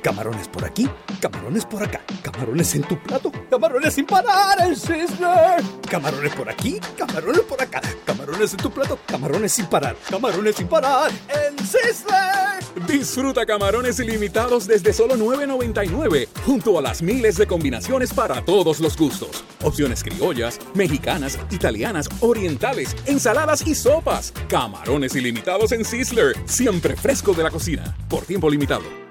Camarones 0.02 0.48
por 0.48 0.66
aquí, 0.66 0.90
camarones 1.20 1.64
por 1.64 1.84
acá, 1.84 2.02
camarones 2.24 2.74
en 2.74 2.82
tu 2.82 2.98
plato, 3.04 3.32
camarones 3.52 3.94
sin 3.94 4.06
parar 4.08 4.76
Sizzler. 4.76 5.62
Camarones 5.88 6.34
por 6.34 6.50
aquí, 6.50 6.80
camarones 6.98 7.42
por 7.42 7.62
acá, 7.62 7.82
camarones 8.04 8.52
en 8.54 8.58
tu 8.58 8.72
plato, 8.72 8.98
camarones 9.06 9.52
sin 9.54 9.68
parar, 9.68 9.96
camarones 10.10 10.56
sin 10.56 10.68
parar 10.68 11.12
en 11.30 11.56
Sizzler. 11.60 12.88
Disfruta 12.88 13.46
camarones 13.46 14.00
ilimitados 14.00 14.66
desde 14.66 14.92
solo 14.92 15.16
$9.99, 15.16 16.30
junto 16.48 16.80
a 16.80 16.82
las 16.82 17.04
miles 17.04 17.38
de 17.38 17.46
combinaciones 17.46 18.12
para 18.12 18.44
todos 18.44 18.80
los 18.80 18.98
gustos. 18.98 19.44
Opciones 19.62 20.04
criollas, 20.04 20.60
mexicanas, 20.74 21.38
italianas, 21.52 22.10
orientales, 22.22 22.96
ensaladas 23.06 23.68
y 23.68 23.76
sopas. 23.76 24.34
Camarones 24.48 25.16
ilimitados 25.16 25.72
en 25.74 25.86
Sizzler, 25.86 26.36
siempre 26.46 26.96
fresco 26.96 27.34
de 27.34 27.44
la 27.44 27.52
cocina, 27.52 27.96
por 28.10 28.26
tiempo 28.26 28.50
limitado. 28.50 29.11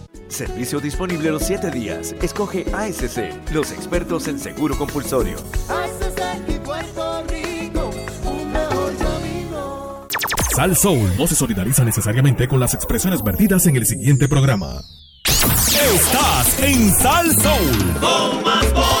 Servicio 0.31 0.79
disponible 0.79 1.29
los 1.29 1.43
7 1.43 1.69
días. 1.71 2.15
Escoge 2.21 2.65
ASC, 2.73 3.51
los 3.51 3.71
expertos 3.71 4.27
en 4.27 4.39
seguro 4.39 4.77
compulsorio. 4.77 5.37
y 6.47 6.53
Puerto 6.59 7.23
Rico, 7.27 7.89
un 8.23 8.51
mejor 8.51 8.95
camino. 8.97 10.07
Sal 10.55 10.75
Soul 10.77 11.11
no 11.17 11.27
se 11.27 11.35
solidariza 11.35 11.83
necesariamente 11.83 12.47
con 12.47 12.59
las 12.59 12.73
expresiones 12.73 13.21
vertidas 13.21 13.65
en 13.67 13.75
el 13.75 13.85
siguiente 13.85 14.27
programa. 14.29 14.81
Estás 15.25 16.59
en 16.63 16.91
Sal 16.93 17.27
Soul. 17.41 19.00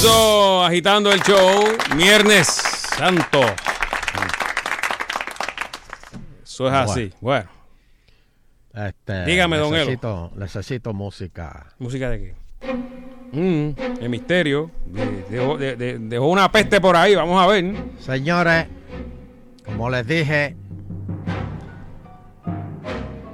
Eso, 0.00 0.64
agitando 0.64 1.10
el 1.12 1.20
show. 1.22 1.64
Viernes 1.96 2.46
Santo. 2.46 3.40
Eso 6.44 6.68
es 6.68 6.72
así. 6.72 7.12
Bueno, 7.20 7.48
Este, 8.72 9.24
Dígame, 9.24 9.56
don 9.56 9.74
Elo. 9.74 10.30
necesito, 10.36 10.92
música. 10.94 11.66
¿música 11.80 12.10
de 12.10 12.18
qué? 12.60 12.72
Mm, 13.32 14.00
el 14.00 14.08
misterio. 14.08 14.70
De- 14.86 15.24
Dejó, 15.28 15.58
de- 15.58 16.18
una 16.20 16.52
peste 16.52 16.80
por 16.80 16.94
ahí, 16.94 17.16
vamos 17.16 17.42
a 17.42 17.48
ver. 17.48 17.74
Señores, 17.98 18.68
como 19.64 19.90
les 19.90 20.06
dije, 20.06 20.54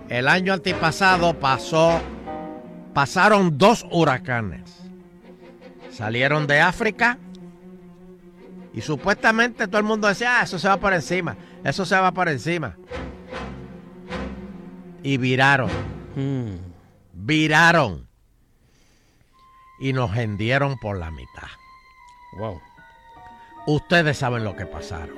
el 0.08 0.28
año 0.28 0.54
antipasado 0.54 1.38
pasó, 1.38 2.00
pasaron 2.94 3.58
dos 3.58 3.84
huracanes. 3.90 4.62
Salieron 5.96 6.46
de 6.46 6.60
África 6.60 7.18
y 8.72 8.80
supuestamente 8.80 9.68
todo 9.68 9.78
el 9.78 9.84
mundo 9.84 10.08
decía, 10.08 10.40
ah, 10.40 10.42
eso 10.42 10.58
se 10.58 10.66
va 10.68 10.76
por 10.78 10.92
encima, 10.92 11.36
eso 11.62 11.84
se 11.86 11.96
va 11.96 12.10
por 12.12 12.28
encima. 12.28 12.76
Y 15.02 15.16
viraron, 15.18 15.70
Mm. 16.16 16.54
viraron 17.12 18.08
y 19.78 19.92
nos 19.92 20.16
hendieron 20.16 20.76
por 20.78 20.98
la 20.98 21.10
mitad. 21.10 21.48
Wow. 22.38 22.60
Ustedes 23.66 24.18
saben 24.18 24.44
lo 24.44 24.56
que 24.56 24.66
pasaron. 24.66 25.16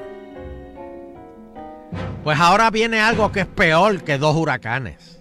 Pues 2.24 2.38
ahora 2.40 2.70
viene 2.70 3.00
algo 3.00 3.30
que 3.32 3.40
es 3.40 3.46
peor 3.46 4.02
que 4.02 4.18
dos 4.18 4.34
huracanes. 4.36 5.20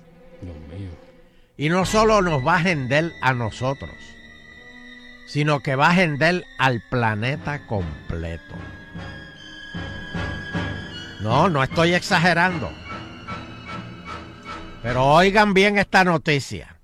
Y 1.57 1.69
no 1.69 1.85
solo 1.85 2.21
nos 2.21 2.45
va 2.45 2.57
a 2.57 2.61
hender 2.69 3.13
a 3.21 3.33
nosotros, 3.33 3.91
sino 5.35 5.59
que 5.59 5.75
va 5.75 5.89
a 5.89 6.01
hender 6.01 6.45
al 6.57 6.81
planeta 6.89 7.67
completo. 7.67 8.55
No, 11.19 11.49
no 11.49 11.61
estoy 11.61 11.93
exagerando. 11.93 12.71
Pero 14.81 15.05
oigan 15.05 15.53
bien 15.53 15.77
esta 15.77 16.05
noticia. 16.05 16.79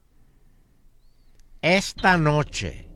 Esta 1.62 2.18
noche, 2.18 2.90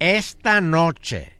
esta 0.00 0.60
noche, 0.60 1.38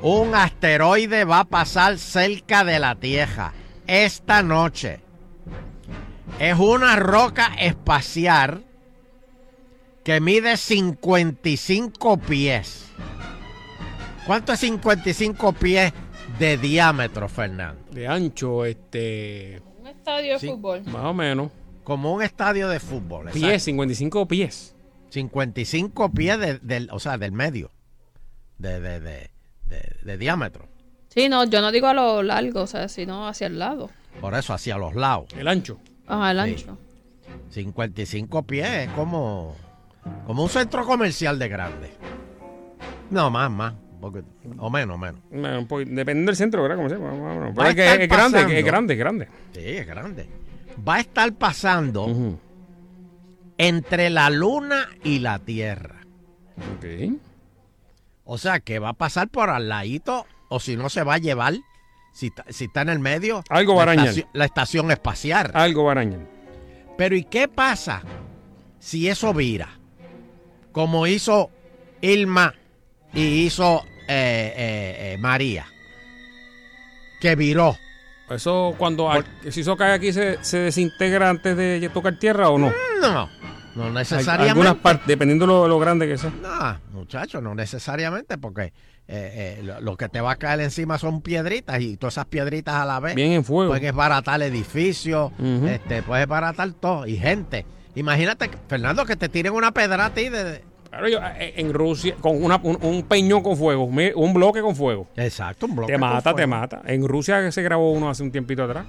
un 0.00 0.34
asteroide 0.34 1.26
va 1.26 1.40
a 1.40 1.44
pasar 1.44 1.98
cerca 1.98 2.64
de 2.64 2.78
la 2.78 2.94
Tierra. 2.94 3.52
Esta 3.86 4.42
noche. 4.42 5.02
Es 6.38 6.58
una 6.58 6.96
roca 6.96 7.52
espacial 7.58 8.64
que 10.06 10.20
mide 10.20 10.56
55 10.56 12.16
pies. 12.18 12.86
¿Cuánto 14.24 14.52
es 14.52 14.60
55 14.60 15.52
pies 15.52 15.92
de 16.38 16.56
diámetro, 16.58 17.28
Fernando? 17.28 17.82
De 17.90 18.06
ancho, 18.06 18.64
este. 18.64 19.60
Un 19.80 19.88
estadio 19.88 20.38
de 20.38 20.48
fútbol. 20.48 20.84
Más 20.84 21.04
o 21.06 21.12
menos. 21.12 21.50
Como 21.82 22.14
un 22.14 22.22
estadio 22.22 22.68
de 22.68 22.78
fútbol. 22.78 23.24
Pies, 23.32 23.36
exacto. 23.44 23.64
55 23.64 24.28
pies. 24.28 24.76
55 25.10 26.12
pies 26.12 26.38
de- 26.38 26.58
del, 26.60 26.88
o 26.92 27.00
sea, 27.00 27.18
del 27.18 27.32
medio. 27.32 27.72
De, 28.58 28.80
de, 28.80 29.00
de, 29.00 29.30
de- 29.66 29.96
de 30.04 30.18
diámetro. 30.18 30.68
Sí, 31.08 31.28
no, 31.28 31.44
yo 31.46 31.60
no 31.60 31.72
digo 31.72 31.88
a 31.88 31.94
lo 31.94 32.22
largo, 32.22 32.62
o 32.62 32.66
sea, 32.68 32.86
sino 32.88 33.26
hacia 33.26 33.48
el 33.48 33.58
lado. 33.58 33.90
Por 34.20 34.34
eso, 34.34 34.54
hacia 34.54 34.78
los 34.78 34.94
lados. 34.94 35.26
El 35.36 35.48
ancho. 35.48 35.80
Ajá, 36.06 36.30
el 36.30 36.36
Sí. 36.44 36.62
ancho. 36.64 36.78
55 37.50 38.42
pies, 38.44 38.68
es 38.68 38.88
como, 38.90 39.56
como 40.26 40.42
un 40.42 40.48
centro 40.48 40.84
comercial 40.84 41.38
de 41.38 41.48
grande. 41.48 41.90
No, 43.10 43.30
más, 43.30 43.50
más. 43.50 43.74
porque- 44.00 44.22
o 44.58 44.68
menos, 44.70 44.98
menos. 44.98 45.20
Bueno, 45.30 45.66
poquito- 45.66 45.90
Dependiendo 45.94 46.30
del 46.30 46.36
centro, 46.36 46.62
¿verdad? 46.62 46.76
Como 46.76 46.88
sea, 46.88 46.98
Pero 46.98 47.68
es 47.68 47.74
que 47.74 48.06
grande, 48.06 48.58
es 48.58 48.64
grande, 48.64 48.94
es 48.94 48.98
grande. 48.98 49.28
Sí, 49.52 49.60
es 49.60 49.86
grande. 49.86 50.28
Va 50.86 50.96
a 50.96 51.00
estar 51.00 51.32
pasando 51.32 52.06
entre 53.58 54.10
la 54.10 54.30
luna 54.30 54.88
y 55.02 55.20
la 55.20 55.38
tierra. 55.38 56.02
Ok. 56.76 57.14
O 58.24 58.38
sea, 58.38 58.60
que 58.60 58.78
va 58.78 58.90
a 58.90 58.94
pasar 58.94 59.28
por 59.28 59.50
al 59.50 59.68
ladito, 59.68 60.26
o 60.48 60.60
si 60.60 60.76
no 60.76 60.88
se 60.90 61.02
va 61.02 61.14
a 61.14 61.18
llevar, 61.18 61.54
si, 62.12 62.26
está- 62.26 62.44
si 62.50 62.64
está 62.64 62.82
en 62.82 62.88
el 62.90 62.98
medio, 62.98 63.42
Algo 63.48 63.82
la, 63.84 63.92
estación, 63.94 64.28
la 64.32 64.44
estación 64.44 64.90
espacial. 64.90 65.50
Algo 65.54 65.90
arañar. 65.90 66.20
Pero 66.98 67.14
¿y 67.16 67.24
qué 67.24 67.48
pasa 67.48 68.02
si 68.78 69.08
eso 69.08 69.32
vira? 69.32 69.68
Como 70.76 71.06
hizo 71.06 71.48
Irma 72.02 72.52
y 73.14 73.46
hizo 73.46 73.82
eh, 74.06 74.52
eh, 74.54 75.14
eh, 75.14 75.18
María. 75.18 75.64
Que 77.18 77.34
viró. 77.34 77.74
Eso 78.28 78.74
cuando 78.76 79.10
al- 79.10 79.24
si 79.50 79.62
eso 79.62 79.74
cae 79.74 79.94
aquí 79.94 80.12
se, 80.12 80.36
se 80.44 80.58
desintegra 80.58 81.30
antes 81.30 81.56
de 81.56 81.90
tocar 81.94 82.18
tierra 82.18 82.50
o 82.50 82.58
no. 82.58 82.70
No, 83.00 83.26
no 83.74 83.90
necesariamente. 83.90 84.50
Algunas 84.50 84.74
partes, 84.74 85.06
dependiendo 85.06 85.46
lo, 85.46 85.66
lo 85.66 85.78
grande 85.78 86.06
que 86.06 86.18
sea. 86.18 86.30
No, 86.42 86.78
muchacho, 87.00 87.40
no 87.40 87.54
necesariamente, 87.54 88.36
porque 88.36 88.64
eh, 88.64 88.72
eh, 89.08 89.60
lo, 89.62 89.80
lo 89.80 89.96
que 89.96 90.10
te 90.10 90.20
va 90.20 90.32
a 90.32 90.36
caer 90.36 90.60
encima 90.60 90.98
son 90.98 91.22
piedritas 91.22 91.80
y 91.80 91.96
todas 91.96 92.14
esas 92.14 92.26
piedritas 92.26 92.74
a 92.74 92.84
la 92.84 93.00
vez. 93.00 93.14
Bien 93.14 93.32
en 93.32 93.44
fuego. 93.44 93.70
Pueden 93.70 93.86
esbaratar 93.86 94.42
edificios, 94.42 95.32
Ujú. 95.38 95.68
este, 95.68 96.02
puedes 96.02 96.24
esbaratar 96.24 96.70
todo 96.72 97.06
y 97.06 97.16
gente. 97.16 97.64
Imagínate, 97.96 98.48
Fernando, 98.68 99.04
que 99.04 99.16
te 99.16 99.28
tiren 99.28 99.52
una 99.54 99.72
pedra 99.72 100.06
a 100.06 100.10
ti 100.14 100.28
de... 100.28 100.62
Claro, 100.90 101.08
yo, 101.08 101.18
eh, 101.38 101.54
en 101.56 101.72
Rusia, 101.74 102.14
con 102.20 102.42
una- 102.42 102.60
un, 102.62 102.78
un 102.80 103.02
peñón 103.02 103.42
con 103.42 103.56
fuego, 103.56 103.84
un 103.84 104.32
bloque 104.34 104.60
con 104.62 104.76
fuego. 104.76 105.08
Exacto, 105.16 105.66
un 105.66 105.74
bloque 105.76 105.92
Te 105.92 105.98
con 105.98 106.08
mata, 106.08 106.30
te 106.30 106.42
fuego. 106.42 106.48
mata. 106.48 106.82
En 106.86 107.06
Rusia 107.08 107.50
se 107.50 107.62
grabó 107.62 107.90
uno 107.92 108.08
hace 108.08 108.22
un 108.22 108.30
tiempito 108.30 108.62
atrás. 108.62 108.86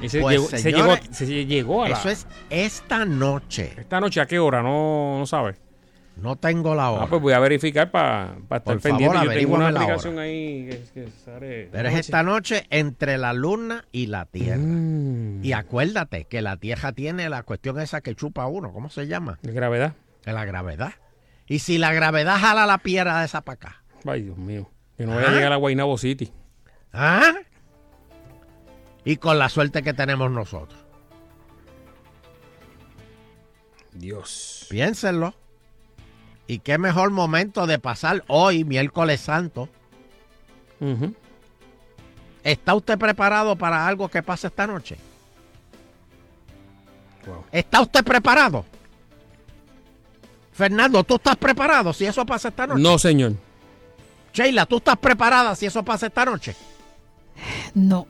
Y 0.00 0.08
se, 0.08 0.20
Pues, 0.20 0.36
llegó, 0.36 0.48
se, 0.48 0.58
señores, 0.58 1.00
llegó, 1.02 1.14
se 1.14 1.26
llegó 1.46 1.84
a 1.84 1.88
la- 1.88 1.96
Eso 1.98 2.08
es 2.10 2.26
esta 2.50 3.04
noche. 3.04 3.72
Esta 3.78 4.00
noche, 4.00 4.20
¿a 4.20 4.26
qué 4.26 4.38
hora? 4.38 4.62
No, 4.62 5.18
no 5.18 5.26
sabes. 5.26 5.56
No 6.16 6.36
tengo 6.36 6.74
la 6.74 6.90
hora. 6.90 7.04
Ah, 7.04 7.06
pues 7.08 7.20
voy 7.22 7.32
a 7.32 7.38
verificar 7.40 7.90
para 7.90 8.34
estar 8.42 8.62
Por 8.62 8.80
pendiente. 8.80 9.16
favor, 9.16 9.32
Yo 9.32 9.38
tengo 9.40 9.54
una 9.56 9.72
la 9.72 9.80
aplicación 9.80 10.18
ahí 10.18 10.66
que, 10.68 10.84
que 10.94 11.08
sale- 11.24 11.68
Pero 11.72 11.88
es 11.88 11.94
esta 11.96 12.22
noche 12.22 12.66
entre 12.70 13.18
la 13.18 13.32
luna 13.32 13.86
y 13.92 14.06
la 14.06 14.26
tierra. 14.26 14.58
Mm. 14.62 15.44
Y 15.44 15.52
acuérdate 15.52 16.26
que 16.26 16.42
la 16.42 16.56
tierra 16.58 16.92
tiene 16.92 17.28
la 17.28 17.42
cuestión 17.42 17.80
esa 17.80 18.02
que 18.02 18.14
chupa 18.14 18.46
uno. 18.46 18.72
¿Cómo 18.72 18.88
se 18.90 19.06
llama? 19.06 19.38
De 19.42 19.52
gravedad. 19.52 19.94
De 20.24 20.32
la 20.32 20.44
gravedad. 20.44 20.92
¿Y 21.48 21.58
si 21.60 21.78
la 21.78 21.92
gravedad 21.92 22.36
jala 22.38 22.66
la 22.66 22.78
piedra 22.78 23.18
de 23.20 23.24
esa 23.26 23.40
para 23.40 23.54
acá? 23.54 23.82
Ay, 24.06 24.22
Dios 24.22 24.36
mío. 24.38 24.70
Que 24.96 25.06
no 25.06 25.14
vaya 25.16 25.28
a 25.28 25.30
¿Ah? 25.30 25.34
llegar 25.34 25.52
a 25.52 25.56
Guaynabo 25.56 25.96
City. 25.98 26.30
¿Ah? 26.92 27.32
Y 29.04 29.16
con 29.16 29.38
la 29.38 29.48
suerte 29.48 29.82
que 29.82 29.94
tenemos 29.94 30.30
nosotros. 30.30 30.78
Dios. 33.92 34.66
Piénsenlo. 34.70 35.34
Y 36.46 36.58
qué 36.58 36.76
mejor 36.78 37.10
momento 37.10 37.66
de 37.66 37.78
pasar 37.78 38.24
hoy, 38.28 38.64
miércoles 38.64 39.20
santo. 39.20 39.68
¿Está 42.42 42.74
usted 42.74 42.98
preparado 42.98 43.56
para 43.56 43.86
algo 43.86 44.08
que 44.08 44.22
pase 44.22 44.48
esta 44.48 44.66
noche? 44.66 44.96
¿Está 47.52 47.80
usted 47.80 48.02
preparado? 48.04 48.64
Fernando, 50.52 51.04
¿tú 51.04 51.14
estás 51.14 51.36
preparado 51.36 51.92
si 51.92 52.04
eso 52.04 52.26
pasa 52.26 52.48
esta 52.48 52.66
noche? 52.66 52.82
No, 52.82 52.98
señor. 52.98 53.34
Sheila, 54.34 54.66
¿tú 54.66 54.78
estás 54.78 54.96
preparada 54.98 55.54
si 55.54 55.66
eso 55.66 55.82
pasa 55.84 56.06
esta 56.08 56.24
noche? 56.24 56.56
No. 57.74 58.06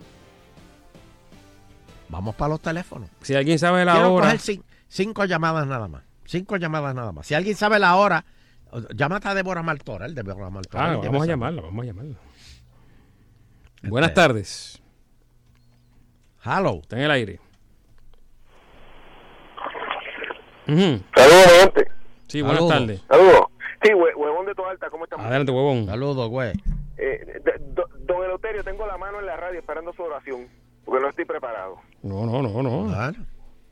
Vamos 2.08 2.34
para 2.34 2.50
los 2.50 2.60
teléfonos. 2.60 3.08
Si 3.22 3.34
alguien 3.34 3.58
sabe 3.58 3.84
la 3.84 3.92
Quiero 3.94 4.14
hora. 4.14 4.26
coger 4.26 4.40
cin- 4.40 4.62
cinco 4.88 5.24
llamadas 5.24 5.66
nada 5.66 5.88
más. 5.88 6.02
Cinco 6.24 6.56
llamadas 6.56 6.94
nada 6.94 7.12
más. 7.12 7.26
Si 7.26 7.34
alguien 7.34 7.54
sabe 7.56 7.78
la 7.78 7.96
hora, 7.96 8.24
llámate 8.94 9.28
a 9.28 9.34
Débora 9.34 9.62
Martora. 9.62 10.06
El 10.06 10.14
Débora 10.14 10.50
Martora. 10.50 10.92
Ah, 10.92 10.96
vamos 10.96 11.22
a 11.22 11.26
llamarla, 11.26 11.62
vamos 11.62 11.82
a 11.82 11.86
llamarla. 11.86 12.16
Buenas 13.82 14.14
tardes. 14.14 14.82
Hello. 16.44 16.80
Está 16.82 16.96
en 16.96 17.02
el 17.02 17.10
aire. 17.10 17.40
Ujú. 20.68 21.02
Saludos, 21.14 21.52
gente. 21.60 21.90
Sí, 22.28 22.40
buenas 22.40 22.58
Saludos. 22.60 22.78
tardes. 22.78 23.02
Saludos. 23.08 23.46
Sí, 23.82 23.90
hue- 23.92 24.14
huevón 24.16 24.46
de 24.46 24.54
toda 24.54 24.70
alta, 24.70 24.88
¿cómo 24.90 25.04
estamos? 25.04 25.26
Adelante, 25.26 25.50
huevón. 25.52 25.86
Saludos, 25.86 26.28
güey. 26.28 26.52
Eh, 26.96 27.40
do- 27.74 27.88
don 27.98 28.24
Eloterio, 28.24 28.62
tengo 28.62 28.86
la 28.86 28.96
mano 28.96 29.18
en 29.18 29.26
la 29.26 29.36
radio 29.36 29.58
esperando 29.58 29.92
su 29.92 30.02
oración, 30.02 30.46
porque 30.84 31.02
no 31.02 31.08
estoy 31.08 31.24
preparado. 31.24 31.78
No, 32.02 32.24
no, 32.24 32.42
no, 32.42 32.62
no. 32.62 33.12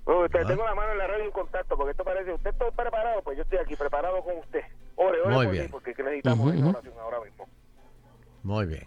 No, 0.07 0.21
usted- 0.25 0.47
Tengo 0.47 0.65
la 0.65 0.75
mano 0.75 0.93
en 0.93 0.99
la 0.99 1.07
radio 1.07 1.25
en 1.25 1.31
contacto, 1.31 1.77
porque 1.77 1.93
esto 1.93 2.05
parece, 2.05 2.33
usted 2.33 2.51
está 2.51 2.71
preparado, 2.71 3.23
pues 3.23 3.37
yo 3.37 3.43
estoy 3.45 3.59
aquí 3.59 3.77
preparado 3.77 4.23
con 4.23 4.39
usted. 4.39 4.63
Ore, 4.97 5.21
ore 5.21 5.35
Muy 5.35 5.47
por 5.47 5.53
bien. 5.53 5.65
mí, 5.65 5.71
porque 5.71 5.91
necesitamos 6.03 6.53
esa 6.55 6.61
ujú. 6.61 6.69
oración 6.71 6.95
ahora 7.01 7.21
mismo. 7.21 7.49
Muy 8.43 8.67
bien. 8.67 8.87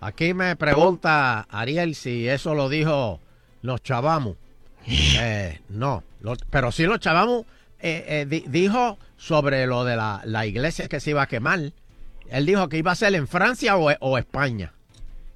Aquí 0.00 0.32
me 0.34 0.54
pregunta 0.56 1.46
Ariel 1.50 1.94
si 1.94 2.28
eso 2.28 2.54
lo 2.54 2.68
dijo 2.68 3.20
los 3.62 3.82
chavamos. 3.82 4.36
Eh, 5.20 5.60
no, 5.68 6.02
lo- 6.20 6.34
pero 6.50 6.72
sí 6.72 6.84
los 6.84 6.98
chavamos 7.00 7.44
eh, 7.80 8.04
eh, 8.08 8.26
di- 8.26 8.44
dijo 8.48 8.96
sobre 9.18 9.66
lo 9.66 9.84
de 9.84 9.96
la, 9.96 10.22
la 10.24 10.46
iglesia 10.46 10.88
que 10.88 10.98
se 11.00 11.10
iba 11.10 11.22
a 11.22 11.26
quemar. 11.26 11.58
Él 12.30 12.46
dijo 12.46 12.68
que 12.68 12.78
iba 12.78 12.92
a 12.92 12.94
ser 12.94 13.14
en 13.14 13.28
Francia 13.28 13.76
o, 13.76 13.90
o 14.00 14.18
España. 14.18 14.72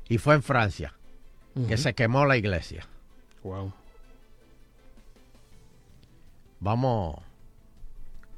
Y 0.09 0.18
fue 0.18 0.35
en 0.37 0.43
Francia 0.43 0.95
que 1.68 1.77
se 1.77 1.93
quemó 1.95 2.25
la 2.25 2.37
iglesia. 2.39 2.87
Wow. 3.43 3.73
Vamos. 6.62 7.16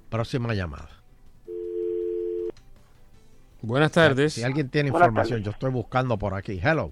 Próxima 0.08 0.54
llamada. 0.54 0.88
Buenas 3.60 3.92
tardes. 3.92 4.32
Si 4.32 4.42
alguien 4.42 4.70
tiene 4.70 4.90
Buenas 4.90 5.08
información, 5.08 5.42
yo 5.42 5.50
estoy 5.50 5.70
buscando 5.70 6.16
por 6.16 6.32
aquí. 6.32 6.58
Hello. 6.62 6.90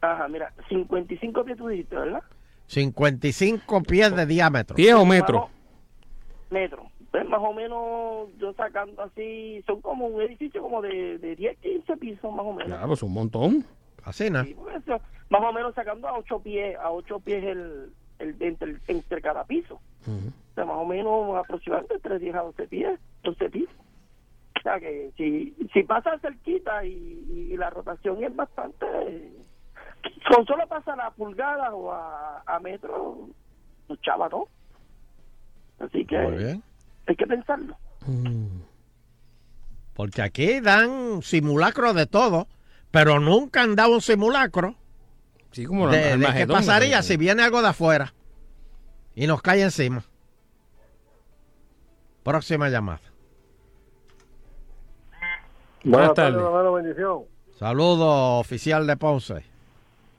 Ajá, 0.00 0.28
mira, 0.28 0.50
55 0.70 1.44
pies 1.44 1.58
tú 1.58 1.68
dijiste, 1.68 1.94
¿verdad? 1.94 2.22
55 2.68 3.82
pies 3.82 4.16
de 4.16 4.24
diámetro. 4.24 4.74
¿Pies 4.74 4.94
o 4.94 5.04
metro? 5.04 5.50
Metro. 6.50 6.90
Pues 7.10 7.28
más 7.28 7.40
o 7.42 7.52
menos, 7.52 8.28
yo 8.38 8.54
sacando 8.54 9.02
así, 9.02 9.62
son 9.66 9.82
como 9.82 10.06
un 10.06 10.22
edificio 10.22 10.62
como 10.62 10.80
de, 10.80 11.18
de 11.18 11.36
10, 11.36 11.58
15 11.58 11.96
pisos 11.98 12.34
más 12.34 12.46
o 12.46 12.52
menos. 12.54 12.68
Claro, 12.68 12.86
pues 12.86 13.02
un 13.02 13.12
montón. 13.12 13.66
Así, 14.04 14.30
¿no? 14.30 14.42
Sí, 14.42 14.54
pues 14.54 14.76
eso, 14.76 14.98
más 15.28 15.42
o 15.42 15.52
menos 15.52 15.74
sacando 15.74 16.08
a 16.08 16.16
8 16.16 16.38
pies, 16.38 16.78
a 16.78 16.90
8 16.90 17.20
pies 17.20 17.44
el, 17.44 17.92
el, 18.18 18.36
entre, 18.40 18.76
entre 18.88 19.20
cada 19.20 19.44
piso. 19.44 19.78
O 20.52 20.54
sea, 20.54 20.64
más 20.66 20.76
o 20.76 20.84
menos 20.84 21.36
aproximadamente 21.38 21.94
entre 21.94 22.18
10 22.18 22.34
a 22.34 22.42
12 22.42 22.68
pies, 22.68 23.00
12 23.22 23.50
pisos. 23.50 23.74
O 24.58 24.62
sea 24.62 24.78
que 24.78 25.10
si, 25.16 25.56
si 25.72 25.82
pasa 25.82 26.18
cerquita 26.20 26.84
y, 26.84 27.48
y 27.50 27.56
la 27.56 27.70
rotación 27.70 28.22
es 28.22 28.34
bastante... 28.36 28.86
Con 30.28 30.44
solo 30.46 30.66
pasa 30.68 30.92
a 30.94 31.10
pulgada 31.12 31.74
o 31.74 31.90
a, 31.92 32.42
a 32.46 32.58
metro, 32.60 33.28
los 33.88 34.00
chava, 34.02 34.28
¿no? 34.28 34.46
Así 35.80 36.04
que 36.04 36.18
Muy 36.18 36.36
bien. 36.36 36.62
hay 37.06 37.16
que 37.16 37.26
pensarlo. 37.26 37.76
Porque 39.94 40.22
aquí 40.22 40.60
dan 40.60 41.22
simulacro 41.22 41.92
de 41.94 42.06
todo, 42.06 42.46
pero 42.90 43.20
nunca 43.20 43.62
han 43.62 43.74
dado 43.74 43.94
un 43.94 44.00
simulacro 44.00 44.76
Sí, 45.52 45.66
como 45.66 45.88
de, 45.88 46.16
de 46.16 46.26
qué 46.34 46.46
pasaría 46.46 46.96
¿no? 46.98 47.02
si 47.02 47.16
viene 47.16 47.42
algo 47.42 47.60
de 47.62 47.68
afuera 47.68 48.14
y 49.14 49.26
nos 49.26 49.42
cae 49.42 49.62
encima. 49.62 50.02
Próxima 52.22 52.68
llamada. 52.68 53.00
Buenas 55.84 56.14
tardes. 56.14 56.40
hermano, 56.40 56.72
bendición. 56.74 57.22
Saludo 57.58 58.38
oficial 58.38 58.86
de 58.86 58.96
Ponce. 58.96 59.44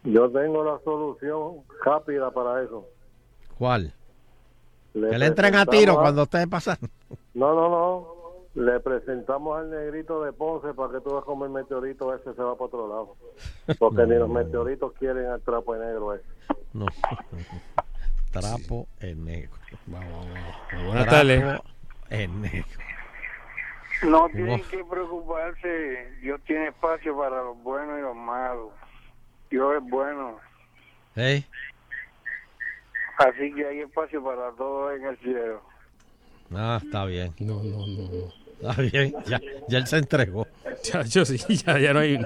Yo 0.03 0.29
tengo 0.29 0.63
la 0.63 0.79
solución 0.83 1.63
rápida 1.83 2.29
para 2.31 2.61
eso. 2.63 2.85
¿Cuál? 3.57 3.93
Le 4.93 5.09
que 5.09 5.17
le 5.17 5.25
entren 5.25 5.55
a 5.55 5.65
tiro 5.65 5.95
cuando 5.95 6.23
ustedes 6.23 6.47
pasan. 6.47 6.77
No, 7.33 7.55
no, 7.55 7.69
no. 7.69 8.13
Le 8.55 8.79
presentamos 8.81 9.57
al 9.57 9.71
negrito 9.71 10.23
de 10.23 10.33
Ponce 10.33 10.73
para 10.73 10.93
que 10.93 11.01
tú 11.01 11.11
veas 11.11 11.23
como 11.23 11.45
el 11.45 11.51
meteorito 11.51 12.13
ese 12.13 12.33
se 12.33 12.41
va 12.41 12.53
para 12.55 12.65
otro 12.65 12.87
lado. 12.87 13.15
Porque 13.79 14.03
ni 14.07 14.15
los 14.15 14.29
meteoritos 14.29 14.91
quieren 14.93 15.27
al 15.27 15.41
trapo 15.41 15.73
de 15.73 15.85
negro 15.85 16.13
ese. 16.13 16.25
No. 16.73 16.85
Trapo 18.31 18.87
en 18.99 19.25
negro. 19.25 19.51
Buenas 19.87 21.05
Trapo 21.05 21.09
tardes. 21.09 21.61
En. 22.14 22.66
No 24.03 24.28
tienen 24.30 24.61
que 24.64 24.84
preocuparse, 24.84 26.11
Dios 26.22 26.41
tiene 26.45 26.68
espacio 26.68 27.18
para 27.18 27.41
los 27.43 27.61
buenos 27.64 27.97
y 27.99 28.01
los 28.01 28.16
malos. 28.16 28.72
Dios 29.49 29.76
es 29.78 29.89
bueno, 29.89 30.39
¿Eh? 31.16 31.43
así 33.20 33.53
que 33.53 33.66
hay 33.68 33.80
espacio 33.82 34.24
para 34.24 34.51
todos 34.51 34.95
en 34.97 35.05
el 35.05 35.18
cielo. 35.20 35.61
Ah, 36.53 36.80
está 36.84 37.05
bien. 37.05 37.34
No, 37.39 37.64
no, 37.64 37.86
no. 37.88 38.70
Está 38.70 38.82
bien. 38.82 39.14
Ya, 39.26 39.39
ya 39.70 39.78
él 39.78 39.88
se 39.88 39.97
entregó. 39.97 40.47
Chacho, 40.82 41.24
sí, 41.24 41.38
ya, 41.55 41.78
ya 41.80 41.93
no 41.93 41.99
hay, 41.99 42.20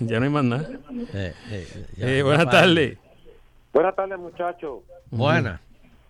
ya 0.00 0.18
no 0.18 0.24
hay 0.24 0.30
más 0.30 0.44
nada. 0.44 0.68
Eh, 1.14 1.34
eh, 1.50 1.86
ya, 1.96 2.06
Eh, 2.06 2.18
ya 2.18 2.24
buenas 2.24 2.50
tardes. 2.50 2.98
Buenas 3.72 3.96
tardes, 3.96 4.18
muchachos. 4.18 4.82
Buenas. 5.10 5.60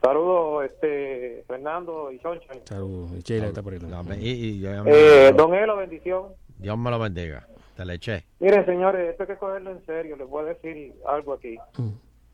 Saludos, 0.04 0.66
este, 0.66 1.44
Fernando 1.48 2.12
y 2.12 2.18
Soncha. 2.18 2.52
Saludos. 2.64 3.10
Y 3.16 3.20
Sheila 3.22 3.46
está 3.46 3.62
por 3.62 3.72
ahí. 3.72 3.80
Y- 4.20 4.30
y 4.30 4.60
yo 4.60 4.70
ya 4.70 4.82
me- 4.82 4.90
Eh, 4.92 5.32
don 5.32 5.54
Elo, 5.54 5.76
bendición. 5.78 6.24
Dios 6.58 6.76
me 6.76 6.90
lo 6.90 6.98
bendiga. 6.98 7.46
Te 7.74 7.86
le 7.86 7.94
eché. 7.94 8.26
Miren, 8.38 8.66
señores, 8.66 9.08
esto 9.10 9.22
hay 9.22 9.28
que 9.28 9.36
cogerlo 9.36 9.70
en 9.70 9.84
serio. 9.86 10.16
Les 10.16 10.28
voy 10.28 10.42
a 10.44 10.48
decir 10.48 10.92
algo 11.08 11.32
aquí. 11.32 11.56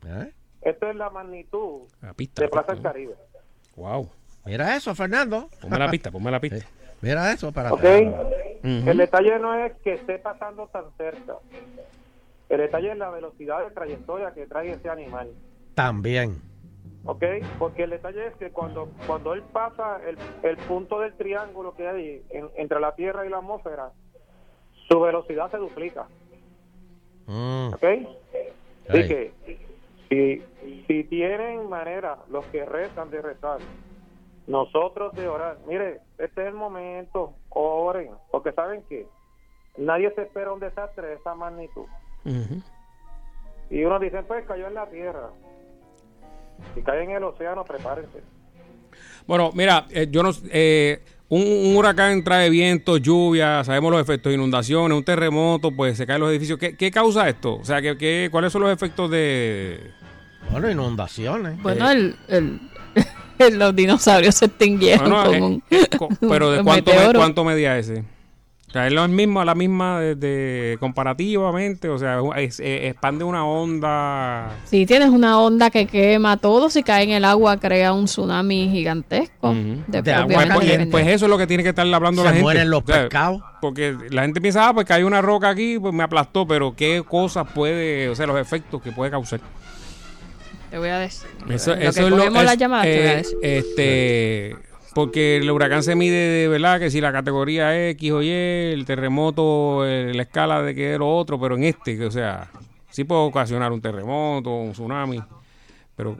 ¿Eh? 0.05 0.31
Esto 0.63 0.89
es 0.89 0.95
la 0.97 1.09
magnitud 1.11 1.83
La 2.01 2.13
pista. 2.13 2.41
de 2.43 2.49
Plaza 2.49 2.73
del 2.73 2.83
Caribe. 2.83 3.15
Wow. 3.77 4.09
Mira 4.45 4.75
eso, 4.75 4.93
Fernando. 4.93 5.47
Ponme 5.61 5.79
la 5.79 5.89
pista, 5.89 6.11
ponme 6.11 6.29
la 6.29 6.39
pista. 6.41 6.57
Mira 7.01 7.31
eso, 7.31 7.53
para 7.53 7.71
¿Ok? 7.73 7.83
El 8.63 8.97
detalle 8.97 9.39
no 9.39 9.55
es 9.55 9.71
que 9.83 9.93
esté 9.93 10.19
pasando 10.19 10.67
tan 10.67 10.85
cerca. 10.97 11.35
El 12.49 12.57
detalle 12.57 12.91
es 12.91 12.97
la 12.97 13.09
velocidad 13.09 13.63
de 13.63 13.71
trayectoria 13.73 14.31
que 14.33 14.45
trae 14.45 14.71
ese 14.73 14.89
animal. 14.89 15.29
También. 15.73 16.50
¿Ok? 17.05 17.23
Porque 17.57 17.83
el 17.83 17.89
detalle 17.89 18.27
es 18.27 18.35
que 18.35 18.51
cuando, 18.51 18.89
cuando 19.07 19.33
él 19.33 19.41
pasa 19.51 19.99
el, 20.07 20.17
el 20.43 20.57
punto 20.57 20.99
del 20.99 21.13
triángulo 21.15 21.73
que 21.75 21.87
hay 21.87 22.23
en- 22.29 22.49
entre 22.55 22.79
la 22.79 22.93
Tierra 22.95 23.25
y 23.25 23.29
la 23.29 23.37
atmósfera, 23.37 23.91
su 24.87 24.99
velocidad 24.99 25.49
se 25.49 25.57
duplica. 25.57 26.07
Mm. 27.27 27.73
¿Ok? 27.73 27.83
Así 28.89 29.07
que, 29.07 29.33
si, 30.09 30.83
si 30.87 31.03
tienen 31.05 31.69
manera, 31.69 32.17
los 32.29 32.45
que 32.47 32.65
rezan 32.65 33.09
de 33.09 33.21
rezar, 33.21 33.59
nosotros 34.47 35.13
de 35.13 35.27
orar, 35.27 35.57
mire, 35.67 36.01
este 36.17 36.41
es 36.41 36.47
el 36.47 36.53
momento, 36.53 37.33
oren, 37.49 38.11
porque 38.31 38.51
saben 38.51 38.83
que 38.89 39.07
nadie 39.77 40.11
se 40.13 40.23
espera 40.23 40.51
un 40.51 40.59
desastre 40.59 41.07
de 41.07 41.13
esa 41.15 41.33
magnitud. 41.35 41.85
Y 43.69 43.83
uno 43.85 43.97
dice, 43.99 44.21
pues 44.23 44.45
cayó 44.45 44.67
en 44.67 44.73
la 44.73 44.87
tierra. 44.87 45.29
Si 46.75 46.81
cae 46.81 47.03
en 47.03 47.11
el 47.11 47.23
océano, 47.23 47.63
prepárense. 47.63 48.19
Bueno, 49.27 49.51
mira, 49.53 49.85
eh, 49.91 50.07
yo 50.09 50.23
no 50.23 50.31
eh, 50.51 51.01
un, 51.29 51.41
un 51.41 51.75
huracán 51.77 52.23
trae 52.23 52.49
viento, 52.49 52.97
lluvia, 52.97 53.63
sabemos 53.63 53.91
los 53.91 54.01
efectos 54.01 54.29
de 54.31 54.35
inundaciones, 54.35 54.97
un 54.97 55.03
terremoto, 55.03 55.71
pues 55.71 55.97
se 55.97 56.05
caen 56.07 56.21
los 56.21 56.31
edificios. 56.31 56.57
¿Qué, 56.59 56.75
qué 56.75 56.91
causa 56.91 57.29
esto? 57.29 57.55
O 57.55 57.63
sea, 57.65 57.81
¿qué, 57.81 57.97
qué, 57.97 58.29
cuáles 58.31 58.51
son 58.51 58.61
los 58.63 58.71
efectos 58.73 59.09
de...? 59.11 59.79
Bueno, 60.51 60.69
inundaciones. 60.69 61.61
Bueno, 61.61 61.89
el, 61.91 62.15
el, 63.37 63.57
los 63.59 63.75
dinosaurios 63.75 64.35
se 64.35 64.45
extinguieron 64.45 65.09
No, 65.09 65.23
no, 65.23 65.25
con 65.25 65.35
eh, 65.35 65.41
un, 65.41 65.63
eh, 65.69 65.87
co- 65.97 66.09
pero 66.29 66.51
de 66.51 66.63
cuánto, 66.63 66.91
me- 66.93 67.13
cuánto 67.13 67.43
medía 67.45 67.77
ese. 67.77 68.03
O 68.71 68.73
sea, 68.73 68.87
es 68.87 68.93
lo 68.93 69.05
mismo, 69.09 69.43
la 69.43 69.53
misma 69.53 69.99
de, 69.99 70.15
de- 70.15 70.77
comparativamente, 70.79 71.89
o 71.89 71.97
sea, 71.99 72.19
es- 72.37 72.61
eh, 72.61 72.87
expande 72.87 73.25
una 73.25 73.45
onda. 73.45 74.49
Si 74.63 74.85
tienes 74.85 75.09
una 75.09 75.41
onda 75.41 75.69
que 75.69 75.87
quema 75.87 76.37
todo, 76.37 76.69
si 76.69 76.81
cae 76.81 77.03
en 77.03 77.09
el 77.09 77.25
agua 77.25 77.57
crea 77.57 77.91
un 77.91 78.05
tsunami 78.05 78.69
gigantesco. 78.71 79.53
Después, 79.87 80.03
Pues, 80.15 80.25
obviamente, 80.25 80.53
pues, 80.55 80.67
depende. 80.69 80.91
pues 80.91 81.07
eso 81.07 81.25
es 81.25 81.29
lo 81.29 81.37
que 81.37 81.47
tiene 81.47 81.63
que 81.63 81.69
estar 81.69 81.85
hablando 81.93 82.21
Se 82.21 82.25
la 82.27 82.31
gente. 82.31 82.43
mueren 82.43 82.69
los 82.69 82.81
O 82.83 82.85
sea, 82.85 83.01
pescados. 83.01 83.41
Porque 83.59 83.93
la 84.09 84.21
gente 84.21 84.39
piensa, 84.39 84.69
ah, 84.69 84.73
pues 84.73 84.85
cayó 84.87 85.05
una 85.05 85.21
roca 85.21 85.49
aquí, 85.49 85.77
pues 85.77 85.93
me 85.93 86.03
aplastó, 86.03 86.47
pero 86.47 86.73
qué 86.73 87.03
cosas 87.05 87.47
puede, 87.53 88.07
o 88.07 88.15
sea, 88.15 88.25
los 88.25 88.39
efectos 88.39 88.81
que 88.81 88.93
puede 88.93 89.11
causar. 89.11 89.41
Te 90.69 90.77
voy 90.77 90.87
a 90.87 90.97
decir. 90.99 91.27
Eso, 91.49 91.71
Lo 91.71 91.77
que 91.77 91.87
eso 91.87 92.03
es 92.05 92.09
lo 92.09 92.23
es, 92.23 92.31
las 92.31 92.57
llamadas, 92.57 92.85
te 92.85 92.97
voy 92.97 93.07
a 93.07 93.11
eh, 93.11 93.15
decir. 93.17 93.37
Este, 93.43 94.55
porque 94.93 95.37
el 95.37 95.49
huracán 95.49 95.83
se 95.83 95.95
mide 95.95 96.15
de 96.15 96.47
verdad 96.47 96.79
que 96.79 96.89
si 96.89 97.01
la 97.01 97.11
categoría 97.11 97.89
X 97.89 98.11
o 98.11 98.21
Y, 98.21 98.29
el 98.29 98.85
terremoto, 98.85 99.85
eh, 99.85 100.13
la 100.13 100.23
escala 100.23 100.61
de 100.61 100.75
que 100.75 100.97
lo 100.97 101.09
otro, 101.15 101.39
pero 101.39 101.55
en 101.55 101.63
este, 101.63 101.97
que, 101.97 102.05
o 102.05 102.11
sea, 102.11 102.49
sí 102.89 103.03
puede 103.03 103.21
ocasionar 103.21 103.71
un 103.71 103.81
terremoto, 103.81 104.49
un 104.51 104.71
tsunami, 104.71 105.21
pero 105.95 106.17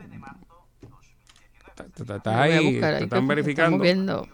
estás 1.95 2.27
ahí, 2.27 2.79
te 2.79 3.03
están 3.03 3.27
verificando. 3.27 3.77
estamos 3.77 3.81
viendo. 3.81 4.27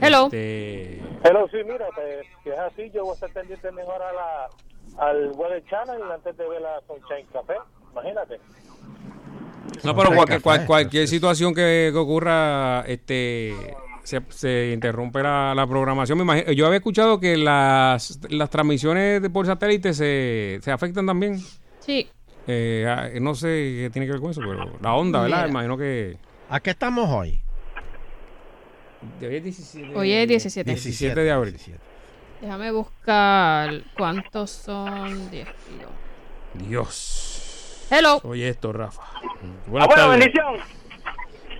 Hello. 0.00 0.24
Este, 0.26 1.02
Pero 1.22 1.48
sí, 1.48 1.58
mira, 1.64 1.86
pues, 1.94 2.26
si 2.42 2.50
es 2.50 2.58
así, 2.58 2.90
yo 2.90 3.04
voy 3.04 3.12
a 3.12 3.14
estar 3.14 3.30
pendiente 3.32 3.72
mejor 3.72 4.00
a 4.02 4.12
la, 4.12 5.06
al 5.06 5.32
Weather 5.32 5.64
Channel 5.66 6.02
antes 6.12 6.36
de 6.36 6.48
ver 6.48 6.60
la 6.60 6.80
Sunshine 6.86 7.26
Café. 7.32 7.54
Imagínate. 7.92 8.40
No, 9.84 9.94
pero 9.94 10.04
Café. 10.10 10.16
cualquier, 10.16 10.42
cual- 10.42 10.66
cualquier 10.66 11.08
situación 11.08 11.54
que, 11.54 11.90
que 11.92 11.98
ocurra, 11.98 12.80
este, 12.86 13.54
se, 14.02 14.20
se 14.30 14.72
interrumpe 14.74 15.22
la, 15.22 15.54
la 15.54 15.66
programación. 15.66 16.18
Me 16.18 16.24
imagino- 16.24 16.52
yo 16.52 16.66
había 16.66 16.78
escuchado 16.78 17.18
que 17.20 17.36
las, 17.36 18.18
las 18.28 18.50
transmisiones 18.50 19.22
de- 19.22 19.30
por 19.30 19.46
satélite 19.46 19.94
se, 19.94 20.58
se 20.62 20.70
afectan 20.70 21.06
también. 21.06 21.40
Sí. 21.80 22.08
Eh, 22.46 22.86
ah, 22.88 23.08
no 23.20 23.34
sé 23.34 23.46
qué 23.48 23.90
tiene 23.92 24.06
que 24.06 24.12
ver 24.12 24.20
con 24.20 24.30
eso, 24.32 24.40
pero 24.40 24.78
la 24.80 24.94
onda, 24.94 25.22
¿verdad? 25.22 25.36
Mira. 25.38 25.48
Imagino 25.50 25.76
que... 25.78 26.16
¿A 26.48 26.58
qué 26.60 26.70
estamos 26.70 27.08
hoy? 27.08 27.40
Hoy 29.22 29.34
es 29.34 29.42
17, 29.44 29.94
Hoy 29.96 30.12
es 30.12 30.28
17. 30.28 30.70
17 30.72 31.20
de 31.20 31.30
abril. 31.30 31.56
Déjame 32.40 32.70
buscar 32.72 33.70
cuántos 33.96 34.50
son 34.50 35.30
10 35.30 35.46
kilos. 35.48 36.68
Dios. 36.68 37.29
Hello. 37.90 38.20
Oye 38.24 38.48
esto, 38.48 38.72
Rafa. 38.72 39.02
Ah, 39.14 39.86
bueno, 39.86 40.08
bendición. 40.10 40.56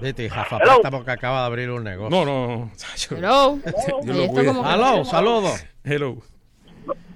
Vete, 0.01 0.27
Hello. 0.27 0.59
presta 0.59 0.90
porque 0.90 1.11
acaba 1.11 1.40
de 1.40 1.47
abrir 1.47 1.70
un 1.70 1.85
negocio. 1.85 2.11
No, 2.11 2.24
no, 2.24 2.47
no. 2.57 2.70
Hello. 3.11 3.59
Dios 4.02 4.16
Y 4.16 4.28
lo 4.28 4.32
que- 4.35 4.69
Aló, 4.69 5.05
saludos. 5.05 5.65
Hello. 5.85 6.16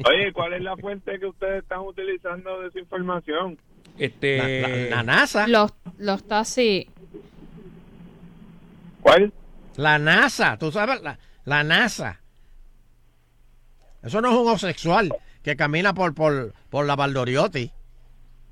Oye, 0.06 0.32
¿cuál 0.32 0.52
es 0.54 0.62
la 0.62 0.76
fuente 0.76 1.18
que 1.18 1.26
ustedes 1.26 1.62
están 1.62 1.80
utilizando 1.80 2.60
de 2.60 2.68
esa 2.68 2.78
información? 2.78 3.58
Este... 3.98 4.88
La, 4.90 4.96
la 4.96 5.02
NASA. 5.02 5.46
Los, 5.48 5.72
los 5.98 6.26
taxis. 6.26 6.86
¿Cuál? 9.00 9.32
La 9.76 9.98
NASA, 9.98 10.56
tú 10.58 10.70
sabes, 10.70 11.00
la, 11.02 11.18
la 11.44 11.64
NASA. 11.64 12.20
Eso 14.02 14.20
no 14.20 14.28
es 14.28 14.34
un 14.34 14.40
homosexual 14.46 15.14
que 15.42 15.56
camina 15.56 15.94
por, 15.94 16.14
por, 16.14 16.52
por 16.70 16.84
la 16.86 16.96
Valdoriotti. 16.96 17.72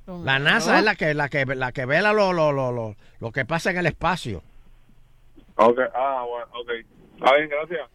La 0.06 0.38
NASA 0.38 0.78
es 0.78 0.84
la 0.84 0.94
que, 0.96 1.14
la 1.14 1.28
que, 1.28 1.46
la 1.46 1.72
que 1.72 1.86
vela 1.86 2.12
lo, 2.12 2.32
lo, 2.32 2.52
lo, 2.52 2.72
lo, 2.72 2.96
lo 3.20 3.32
que 3.32 3.44
pasa 3.44 3.70
en 3.70 3.78
el 3.78 3.86
espacio. 3.86 4.42
Ok, 5.56 5.78
ah, 5.94 6.24
bueno, 6.28 6.46
ok. 6.52 6.70
Está 7.14 7.36
bien, 7.36 7.48
gracias. 7.48 7.88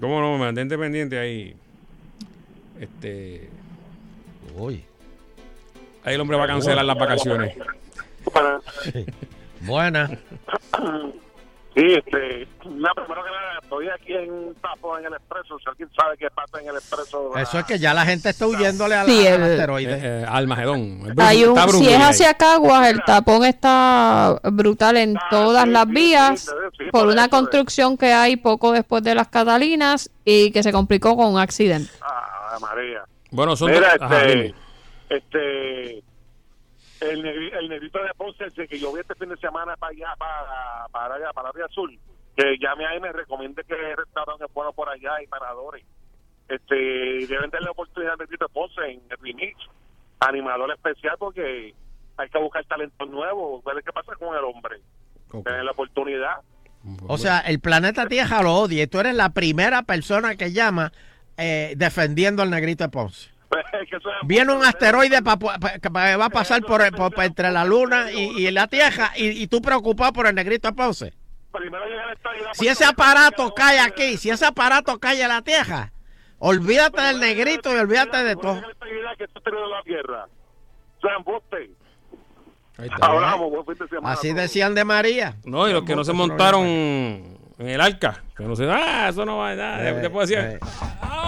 ¿Cómo 0.00 0.20
no? 0.20 0.38
Mantente 0.38 0.76
pendiente 0.76 1.18
ahí. 1.18 1.54
Este... 2.80 3.48
Uy. 4.56 4.84
Ahí 6.04 6.14
el 6.14 6.20
hombre 6.20 6.36
va 6.36 6.44
a 6.44 6.48
cancelar 6.48 6.84
las 6.84 6.98
vacaciones. 6.98 7.56
Buena. 9.60 10.10
Sí, 11.74 11.80
este, 11.94 12.46
nada, 12.68 12.92
primero 12.94 13.24
que 13.24 13.30
nada, 13.30 13.58
estoy 13.62 13.88
aquí 13.88 14.12
en 14.12 14.30
un 14.30 14.54
tapo 14.56 14.98
en 14.98 15.06
el 15.06 15.14
expreso. 15.14 15.58
Si 15.58 15.64
alguien 15.70 15.88
sabe 15.96 16.16
qué 16.18 16.28
pasa 16.30 16.60
en 16.60 16.68
el 16.68 16.74
expreso, 16.76 17.34
Eso 17.38 17.58
es 17.60 17.64
que 17.64 17.78
ya 17.78 17.94
la 17.94 18.04
gente 18.04 18.28
está 18.28 18.46
huyéndole 18.46 18.94
al, 18.94 19.06
Sí, 19.06 19.26
asteroide. 19.26 19.98
Eh, 20.02 20.26
Almagedón. 20.28 21.14
Hay 21.16 21.44
un, 21.44 21.56
Está 21.58 21.68
si 21.72 21.88
es 21.88 21.98
hacia. 21.98 22.34
Caguas, 22.34 22.88
el 22.90 23.02
tapón 23.04 23.44
está 23.46 24.38
brutal 24.52 24.98
en 24.98 25.16
todas 25.30 25.66
las 25.66 25.86
vías 25.88 26.54
por 26.90 27.06
una 27.06 27.28
construcción 27.28 27.96
que 27.96 28.12
hay 28.12 28.36
poco 28.36 28.72
después 28.72 29.02
de 29.02 29.14
las 29.14 29.28
Catalinas 29.28 30.10
y 30.26 30.50
que 30.50 30.62
se 30.62 30.72
complicó 30.72 31.16
con 31.16 31.32
un 31.32 31.38
accidente. 31.38 31.90
Ah, 32.02 32.58
María. 32.60 33.02
Bueno, 33.30 33.56
son 33.56 33.70
Mira, 33.70 33.92
dos- 33.92 34.02
ajá, 34.02 34.24
este, 34.26 34.54
este, 35.08 36.02
el, 37.10 37.22
negri- 37.22 37.52
el 37.58 37.68
negrito 37.68 38.02
de 38.02 38.10
Ponce, 38.16 38.44
ese 38.46 38.66
que 38.68 38.78
yo 38.78 38.92
vi 38.92 39.00
este 39.00 39.14
fin 39.14 39.28
de 39.28 39.36
semana 39.36 39.76
para 39.76 39.90
allá, 39.92 40.14
para, 40.18 40.86
para 40.90 41.14
allá, 41.16 41.32
para 41.32 41.52
Río 41.52 41.66
Azul, 41.66 41.98
que 42.36 42.56
llame 42.58 42.86
ahí 42.86 42.98
y 42.98 43.00
me 43.00 43.12
recomiende 43.12 43.62
que 43.64 43.74
el 43.74 43.96
restaurante 43.96 44.44
es 44.46 44.52
bueno 44.54 44.72
por 44.72 44.88
allá 44.88 45.22
y 45.22 45.26
paradores. 45.26 45.84
Este, 46.48 46.74
deben 47.26 47.50
darle 47.50 47.70
oportunidad 47.70 48.12
al 48.14 48.18
negrito 48.18 48.46
de 48.46 48.52
Ponce 48.52 48.80
en 48.84 49.00
el 49.10 49.16
remix, 49.18 49.56
animador 50.20 50.70
especial, 50.72 51.16
porque 51.18 51.74
hay 52.16 52.28
que 52.28 52.38
buscar 52.38 52.64
talentos 52.66 53.08
nuevos, 53.08 53.62
ver 53.64 53.82
qué 53.84 53.92
pasa 53.92 54.12
con 54.16 54.36
el 54.36 54.44
hombre. 54.44 54.80
Tener 55.44 55.64
la 55.64 55.70
oportunidad. 55.70 56.36
O 57.08 57.16
sea, 57.16 57.38
el 57.40 57.58
planeta 57.60 58.06
Tierra 58.06 58.42
lo 58.42 58.54
odia 58.54 58.82
y 58.82 58.86
tú 58.86 59.00
eres 59.00 59.14
la 59.14 59.30
primera 59.30 59.82
persona 59.82 60.36
que 60.36 60.52
llama 60.52 60.92
eh, 61.38 61.72
defendiendo 61.76 62.42
al 62.42 62.50
negrito 62.50 62.84
de 62.84 62.90
Ponce. 62.90 63.30
Viene 64.24 64.52
un 64.52 64.64
asteroide 64.64 65.22
pa- 65.22 65.38
pa- 65.38 65.58
pa- 65.58 65.78
que 65.78 65.88
va 65.88 66.24
a 66.24 66.30
pasar 66.30 66.62
por, 66.62 66.80
por- 66.94 67.12
por 67.12 67.24
entre 67.24 67.50
la 67.50 67.64
luna 67.64 68.10
y, 68.12 68.46
y 68.46 68.50
la 68.50 68.66
Tierra 68.68 69.12
y, 69.16 69.28
y 69.42 69.46
tú 69.46 69.60
preocupado 69.62 70.12
por 70.12 70.26
el 70.26 70.34
negrito 70.34 70.72
Ponce. 70.74 71.12
Si 72.54 72.66
ese 72.68 72.84
aparato 72.84 73.52
cae 73.54 73.78
aquí, 73.78 74.16
si 74.16 74.30
ese 74.30 74.46
aparato 74.46 74.98
cae 74.98 75.20
en 75.22 75.28
la 75.28 75.42
Tierra, 75.42 75.92
olvídate 76.38 77.00
del 77.02 77.20
negrito 77.20 77.74
y 77.74 77.78
olvídate 77.78 78.24
de 78.24 78.36
todo. 78.36 78.54
Ahí 82.78 82.86
está. 82.86 83.06
Así 84.12 84.32
decían 84.32 84.74
de 84.74 84.84
María. 84.84 85.36
No, 85.44 85.68
y 85.68 85.72
los 85.72 85.82
que 85.84 85.94
no 85.94 86.04
se 86.04 86.12
montaron 86.14 86.64
en 87.62 87.68
el 87.68 87.80
arca. 87.80 88.22
Que 88.36 88.44
no 88.44 88.56
se, 88.56 88.64
ah, 88.70 89.08
eso 89.10 89.24
no 89.24 89.38
va 89.38 89.50
a 89.50 89.54
nada. 89.54 89.88
Eh, 89.90 89.94
te 90.02 90.10
puedo 90.10 90.26
decir. 90.26 90.38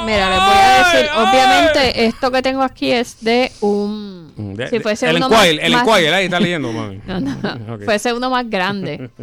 Mira, 0.05 0.31
les 0.31 0.39
voy 0.39 0.57
a 0.57 0.79
decir, 0.79 1.11
obviamente 1.17 2.05
esto 2.07 2.31
que 2.31 2.43
tengo 2.43 2.63
aquí 2.63 2.91
es 2.93 3.23
de 3.25 3.51
un... 3.61 4.33
De- 4.57 4.69
si 4.69 4.79
de- 4.79 4.83
fuese 4.83 5.09
el 5.09 5.17
uno 5.17 5.27
Enquirer, 5.27 5.55
más- 5.57 5.65
el 5.65 5.73
más- 5.73 5.89
Enquirer, 5.89 6.15
ahí 6.15 6.25
está 6.25 6.41
leyendo, 6.41 6.73
mami. 6.73 7.01
No, 7.07 7.21
no, 7.21 7.75
Ok. 7.75 7.85
fuese 7.85 8.13
uno 8.13 8.29
más 8.31 8.49
grande. 8.51 9.09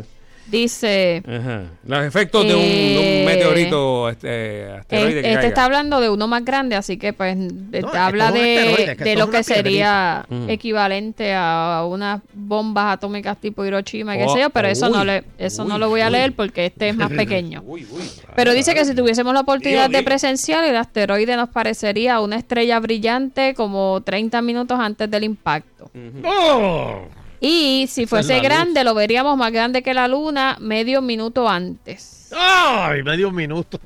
Dice... 0.47 1.23
Ajá. 1.25 1.63
Los 1.85 2.03
efectos 2.05 2.45
de 2.45 2.53
un, 2.55 2.61
de 2.61 2.97
un 2.97 3.03
Eh, 3.03 3.23
meteorito 3.25 4.09
este, 4.09 4.65
asteroide 4.71 5.09
Eh, 5.09 5.13
que 5.13 5.19
Este 5.19 5.33
caiga. 5.33 5.47
está 5.47 5.65
hablando 5.65 5.99
de 6.01 6.09
uno 6.09 6.27
más 6.27 6.43
grande, 6.43 6.75
así 6.75 6.97
que 6.97 7.13
pues 7.13 7.37
No, 7.37 7.71
que 7.91 7.97
habla 7.97 8.31
de, 8.31 8.95
de 8.99 9.15
lo 9.15 9.29
que 9.29 9.43
sería 9.43 10.25
piedrita. 10.27 10.53
Equivalente 10.53 11.33
a 11.33 11.85
unas 11.87 12.21
bombas 12.33 12.93
atómicas 12.93 13.37
tipo 13.39 13.63
Hiroshima, 13.65 14.15
y 14.15 14.19
qué 14.19 14.25
Oh, 14.27 14.33
sé 14.33 14.41
yo, 14.41 14.49
pero 14.49 14.67
eso 14.67 14.89
no 14.89 15.05
le, 15.05 15.23
eso 15.37 15.63
no 15.63 15.77
lo 15.77 15.87
voy 15.89 16.01
a 16.01 16.07
uy. 16.07 16.11
leer 16.11 16.33
porque 16.33 16.65
este 16.65 16.89
es 16.89 16.95
más 16.95 17.09
pequeño. 17.11 17.63
Uy, 17.65 17.87
uy. 17.89 18.01
Pero 18.35 18.53
dice 18.53 18.73
que 18.73 18.83
si 18.85 18.93
tuviésemos 18.93 19.33
la 19.33 19.41
oportunidad 19.41 19.89
Dios, 19.89 19.99
de 20.01 20.03
presenciar, 20.05 20.63
el 20.65 20.75
asteroide 20.75 21.35
nos 21.37 21.49
parecería 21.49 22.19
una 22.19 22.35
estrella 22.35 22.79
brillante 22.79 23.53
como 23.53 24.01
30 24.03 24.41
minutos 24.41 24.79
antes 24.79 25.09
del 25.09 25.23
impacto. 25.23 25.89
¡Oh! 26.23 27.01
Y 27.43 27.87
si 27.89 28.05
fuese 28.05 28.39
grande, 28.39 28.83
lo 28.83 28.93
veríamos 28.93 29.35
más 29.37 29.51
grande 29.51 29.81
que 29.81 29.93
la 29.95 30.07
luna 30.07 30.57
medio 30.61 31.01
minuto 31.01 31.49
antes. 31.49 32.29
¡Ay! 32.37 33.01
Medio 33.03 33.31
minuto. 33.31 33.79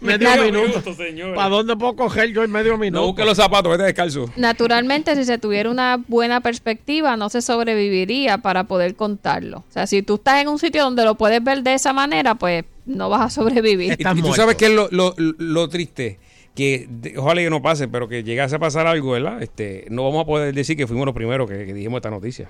Medio 0.00 0.28
minuto. 0.44 0.94
señor. 0.94 1.34
¿Para 1.34 1.48
dónde 1.48 1.74
puedo 1.76 1.96
coger 1.96 2.30
yo 2.32 2.44
en 2.44 2.52
medio 2.52 2.76
minuto? 2.78 3.00
No 3.00 3.06
busque 3.08 3.24
los 3.24 3.36
zapatos, 3.36 3.72
vete 3.72 3.82
descalzo. 3.84 4.30
Naturalmente, 4.36 5.16
si 5.16 5.24
se 5.24 5.38
tuviera 5.38 5.70
una 5.70 5.98
buena 6.06 6.40
perspectiva, 6.40 7.16
no 7.16 7.30
se 7.30 7.42
sobreviviría 7.42 8.38
para 8.38 8.64
poder 8.64 8.94
contarlo. 8.94 9.64
O 9.68 9.72
sea, 9.72 9.86
si 9.88 10.02
tú 10.02 10.16
estás 10.16 10.40
en 10.42 10.48
un 10.48 10.58
sitio 10.60 10.84
donde 10.84 11.04
lo 11.04 11.16
puedes 11.16 11.42
ver 11.42 11.62
de 11.64 11.74
esa 11.74 11.92
manera, 11.92 12.34
pues 12.36 12.64
no 12.86 13.08
vas 13.08 13.22
a 13.22 13.30
sobrevivir. 13.30 13.96
Y, 13.98 14.02
y 14.18 14.22
tú 14.22 14.34
sabes 14.34 14.54
que 14.56 14.66
es 14.66 14.72
lo, 14.72 14.88
lo, 14.92 15.14
lo 15.16 15.68
triste. 15.68 16.20
Que 16.54 16.86
de- 16.88 17.16
ojalá 17.18 17.40
que 17.40 17.50
no 17.50 17.62
pase, 17.62 17.88
pero 17.88 18.06
que 18.08 18.22
llegase 18.22 18.54
a 18.56 18.58
pasar 18.58 18.86
algo, 18.86 19.12
¿verdad? 19.12 19.42
Este, 19.42 19.86
no 19.90 20.04
vamos 20.04 20.22
a 20.22 20.26
poder 20.26 20.54
decir 20.54 20.76
que 20.76 20.86
fuimos 20.86 21.06
los 21.06 21.14
primeros 21.14 21.48
que, 21.50 21.64
que 21.66 21.72
dijimos 21.72 21.98
esta 21.98 22.10
noticia. 22.10 22.48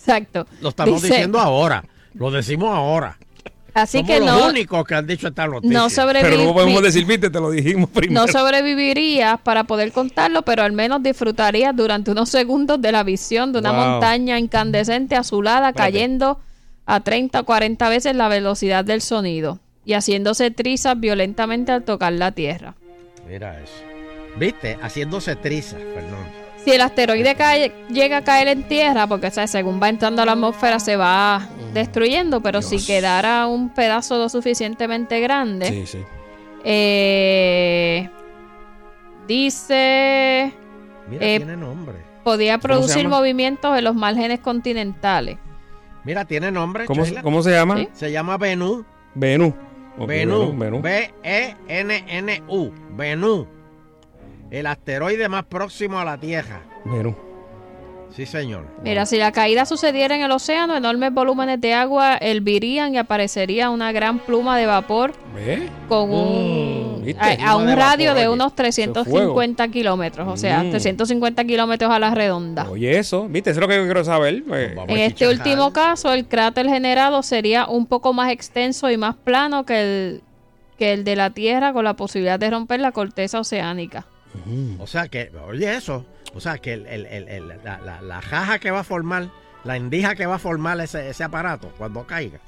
Exacto. 0.00 0.46
Lo 0.60 0.70
estamos 0.70 1.02
Dice, 1.02 1.14
diciendo 1.14 1.38
ahora. 1.38 1.84
Lo 2.14 2.30
decimos 2.30 2.74
ahora. 2.74 3.16
Así 3.72 3.98
Somos 3.98 4.10
que 4.10 4.18
los 4.20 4.26
no, 4.28 4.46
únicos 4.48 4.84
que 4.84 4.94
han 4.96 5.06
dicho 5.06 5.28
esta 5.28 5.46
noticia. 5.46 5.78
no 5.78 5.86
Pero 6.12 6.38
no 6.44 6.52
podemos 6.54 6.82
decir, 6.82 7.04
viste, 7.06 7.30
te 7.30 7.38
lo 7.38 7.50
dijimos 7.52 7.88
primero. 7.90 8.20
no 8.20 8.26
sobrevivirías 8.26 9.40
para 9.42 9.62
poder 9.64 9.92
contarlo, 9.92 10.42
pero 10.42 10.64
al 10.64 10.72
menos 10.72 11.02
disfrutarías 11.04 11.74
durante 11.76 12.10
unos 12.10 12.28
segundos 12.30 12.80
de 12.82 12.90
la 12.90 13.04
visión 13.04 13.52
de 13.52 13.60
una 13.60 13.70
Wow. 13.70 13.80
montaña 13.92 14.38
incandescente 14.40 15.14
azulada 15.14 15.68
Espérate. 15.68 15.92
cayendo 15.92 16.40
a 16.84 16.98
30 17.00 17.40
o 17.40 17.44
40 17.44 17.88
veces 17.88 18.16
la 18.16 18.26
velocidad 18.26 18.84
del 18.84 19.02
sonido 19.02 19.60
y 19.84 19.92
haciéndose 19.92 20.50
trizas 20.50 20.98
violentamente 20.98 21.70
al 21.70 21.84
tocar 21.84 22.12
la 22.12 22.32
Tierra. 22.32 22.74
Mira 23.28 23.60
eso. 23.60 23.72
¿Viste? 24.36 24.78
Haciéndose 24.82 25.36
trizas, 25.36 25.78
Fernando. 25.94 26.28
Si 26.64 26.70
el 26.72 26.80
asteroide 26.82 27.34
cae- 27.36 27.72
llega 27.88 28.18
a 28.18 28.22
caer 28.24 28.48
en 28.48 28.62
Tierra, 28.64 29.06
porque 29.06 29.30
¿sabes? 29.30 29.50
según 29.50 29.80
va 29.82 29.88
entrando 29.88 30.22
a 30.22 30.26
la 30.26 30.32
atmósfera 30.32 30.78
se 30.78 30.96
va 30.96 31.48
destruyendo, 31.72 32.40
pero 32.42 32.60
si 32.62 32.84
quedara 32.84 33.46
un 33.46 33.70
pedazo 33.70 34.18
lo 34.18 34.28
suficientemente 34.28 35.20
grande, 35.20 35.66
Sí, 35.68 35.86
sí. 35.86 36.04
eh, 36.64 38.08
dice 39.26 40.52
Mira, 41.08 41.26
Eh, 41.26 41.36
tiene 41.38 41.56
nombre. 41.56 41.96
podía 42.24 42.58
¿Cómo 42.58 42.62
se 42.62 42.68
producir 42.68 43.08
movimientos 43.08 43.76
en 43.76 43.84
los 43.84 43.94
márgenes 43.94 44.40
continentales. 44.40 45.38
Mira, 46.04 46.24
tiene 46.24 46.50
nombre. 46.52 46.84
¿Cómo, 46.86 47.04
se 47.42 47.50
llama? 47.50 47.86
Se 47.92 48.10
llama. 48.12 48.36
Venú. 48.38 48.84
Venú. 49.14 49.54
E 49.98 50.80
B-E-N-N-U. 51.66 52.72
Bennu. 52.96 53.46
El 54.50 54.66
asteroide 54.66 55.28
más 55.28 55.44
próximo 55.44 55.98
a 55.98 56.04
la 56.04 56.18
Tierra. 56.18 56.62
Venú. 56.84 57.14
Sí, 58.14 58.26
señor. 58.26 58.66
Mira, 58.82 59.06
si 59.06 59.18
la 59.18 59.30
caída 59.30 59.64
sucediera 59.64 60.16
en 60.16 60.22
el 60.22 60.32
océano, 60.32 60.76
enormes 60.76 61.14
volúmenes 61.14 61.60
de 61.60 61.74
agua 61.74 62.16
hervirían 62.20 62.92
y 62.92 62.98
aparecería 62.98 63.70
una 63.70 63.92
gran 63.92 64.18
pluma 64.18 64.58
de 64.58 64.66
vapor 64.66 65.12
¿Ve? 65.32 65.68
con 65.88 66.10
un 66.10 66.98
Mm, 67.00 67.04
¿viste? 67.04 67.38
a, 67.40 67.56
un 67.56 67.66
de 67.66 67.76
radio 67.76 68.08
vapor, 68.10 68.22
de 68.22 68.28
unos 68.28 68.46
Eso 68.48 68.52
es 68.52 68.54
350 68.56 69.68
kilómetros, 69.68 70.26
o 70.26 70.36
sea, 70.36 70.64
Mm. 70.64 70.70
350 70.70 71.44
kilómetros 71.44 71.88
a 71.92 72.00
la 72.00 72.12
redonda. 72.12 72.68
Oye, 72.68 72.98
eso, 72.98 73.28
¿viste? 73.28 73.50
Eso 73.50 73.60
es 73.60 73.62
lo 73.62 73.68
que 73.68 73.76
yo 73.76 73.84
quiero 73.84 74.02
saber. 74.02 74.42
pues. 74.44 74.72
En 74.88 74.98
este 74.98 75.28
último 75.28 75.72
caso, 75.72 76.12
el 76.12 76.26
cráter 76.26 76.66
generado 76.66 77.22
sería 77.22 77.66
un 77.68 77.86
poco 77.86 78.12
más 78.12 78.32
extenso 78.32 78.90
y 78.90 78.96
más 78.96 79.14
plano 79.14 79.64
que 79.64 79.80
el, 79.82 80.22
que 80.78 80.92
el 80.94 81.04
de 81.04 81.14
la 81.14 81.30
Tierra, 81.30 81.72
con 81.72 81.84
la 81.84 81.94
posibilidad 81.94 82.40
de 82.40 82.50
romper 82.50 82.80
la 82.80 82.90
corteza 82.90 83.38
oceánica. 83.38 84.04
O 84.78 84.86
sea 84.86 85.08
que, 85.08 85.30
oye 85.48 85.74
eso, 85.76 86.04
o 86.34 86.40
sea 86.40 86.58
que 86.58 86.74
el- 86.74 86.86
el- 86.86 87.06
el- 87.06 87.28
el- 87.28 87.48
la, 87.64 87.80
la- 87.80 88.00
la 88.02 88.20
jaja 88.22 88.58
que 88.58 88.70
va 88.70 88.80
a 88.80 88.84
formar, 88.84 89.28
la 89.64 89.76
endija 89.76 90.14
que 90.14 90.26
va 90.26 90.36
a 90.36 90.38
formar 90.38 90.80
ese, 90.80 91.08
ese 91.10 91.24
aparato 91.24 91.72
cuando 91.78 92.06
caiga, 92.06 92.38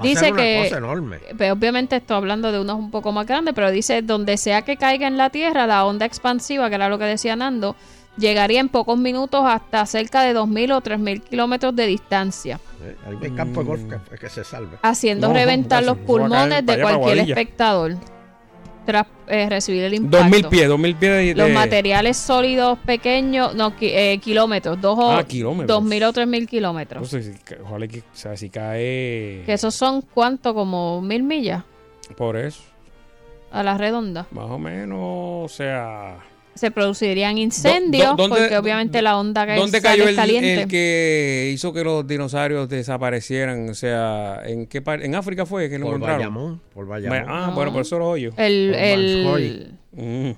va 0.00 0.04
a 0.04 0.06
Dice 0.06 0.20
ser 0.20 0.32
una 0.32 0.42
que- 0.42 0.62
cosa 0.64 0.78
enorme. 0.78 1.18
Pero 1.36 1.52
obviamente 1.54 1.96
estoy 1.96 2.16
hablando 2.16 2.50
de 2.52 2.58
unos 2.60 2.78
un 2.78 2.90
poco 2.90 3.12
más 3.12 3.26
grandes, 3.26 3.54
pero 3.54 3.70
dice, 3.70 4.02
donde 4.02 4.36
sea 4.36 4.62
que 4.62 4.76
caiga 4.76 5.06
en 5.06 5.16
la 5.18 5.30
Tierra, 5.30 5.66
la 5.66 5.84
onda 5.84 6.06
expansiva, 6.06 6.68
que 6.68 6.74
era 6.76 6.88
lo 6.88 6.98
que 6.98 7.04
decía 7.04 7.36
Nando, 7.36 7.76
llegaría 8.16 8.60
en 8.60 8.68
pocos 8.68 8.96
minutos 8.96 9.42
hasta 9.44 9.84
cerca 9.86 10.22
de 10.22 10.32
2.000 10.34 10.72
o 10.72 10.80
3.000 10.80 11.20
kilómetros 11.22 11.74
de 11.76 11.86
distancia, 11.86 12.60
Eh, 12.82 12.96
Hay 13.22 13.30
campo 13.32 13.60
de 13.60 13.66
golf 13.66 13.82
que, 14.10 14.16
que 14.18 14.28
se 14.28 14.44
salve. 14.44 14.76
haciendo 14.82 15.28
No, 15.28 15.34
reventar 15.34 15.82
los 15.84 15.96
a 15.98 16.00
pulmones 16.00 16.64
de 16.66 16.80
cualquier 16.80 17.18
espectador 17.30 17.96
tras 18.84 19.06
eh, 19.28 19.48
recibir 19.48 19.84
el 19.84 19.94
impacto. 19.94 20.18
Dos 20.18 20.30
mil 20.30 20.44
pies, 20.48 20.68
dos 20.68 20.78
mil 20.78 20.94
pies 20.94 21.12
de... 21.12 21.34
Los 21.34 21.50
materiales 21.50 22.16
sólidos 22.16 22.78
pequeños, 22.80 23.54
no, 23.54 23.74
ki- 23.76 23.90
eh, 23.92 24.18
kilómetros, 24.22 24.80
dos 24.80 24.98
o, 24.98 25.10
Ah, 25.12 25.24
kilómetros. 25.24 25.82
2.000 25.82 26.04
o 26.08 26.12
3.000 26.12 26.46
kilómetros. 26.48 27.02
No 27.02 27.08
sé 27.08 27.22
si 27.22 27.38
ca- 27.38 27.56
ojalá 27.62 27.86
que, 27.88 28.00
o 28.00 28.02
sea, 28.12 28.36
si 28.36 28.50
cae... 28.50 29.42
Que 29.46 29.52
esos 29.54 29.74
son, 29.74 30.02
¿cuánto? 30.02 30.54
Como 30.54 31.00
mil 31.00 31.22
millas 31.22 31.64
Por 32.16 32.36
eso, 32.36 32.62
a 33.50 33.62
la 33.62 33.76
redonda. 33.78 34.26
más 34.30 34.50
o 34.50 34.58
menos, 34.58 34.98
o 35.00 35.46
sea... 35.48 36.18
Se 36.54 36.70
producirían 36.70 37.36
incendios, 37.38 38.16
¿dónde- 38.16 38.36
porque 38.38 38.56
obviamente 38.56 39.02
la 39.02 39.18
onda 39.18 39.44
que 39.46 39.54
¿Dónde 39.56 39.80
sale 39.80 39.90
cayó 39.98 40.02
es 40.04 40.10
el, 40.10 40.16
caliente. 40.16 40.62
el 40.62 40.68
que 40.68 41.50
hizo 41.52 41.72
que 41.72 41.82
los 41.82 42.06
dinosaurios 42.06 42.68
desaparecieran? 42.68 43.68
O 43.70 43.74
sea, 43.74 44.40
¿en 44.46 44.66
qué 44.66 44.80
par- 44.80 45.02
¿En 45.02 45.14
África 45.16 45.44
fue 45.46 45.68
que 45.68 45.78
lo 45.78 45.86
Por 45.86 45.94
encontraron? 45.96 46.18
Bayamón, 46.20 46.60
por 46.72 46.86
Bayamón. 46.86 47.24
Ah, 47.28 47.46
No. 47.48 47.54
bueno, 47.54 47.72
por 47.72 47.82
eso 47.82 47.98
los 47.98 48.06
hoyos. 48.08 48.34
El- 48.36 48.72
el-. 48.74 49.72
Mm. 49.92 50.30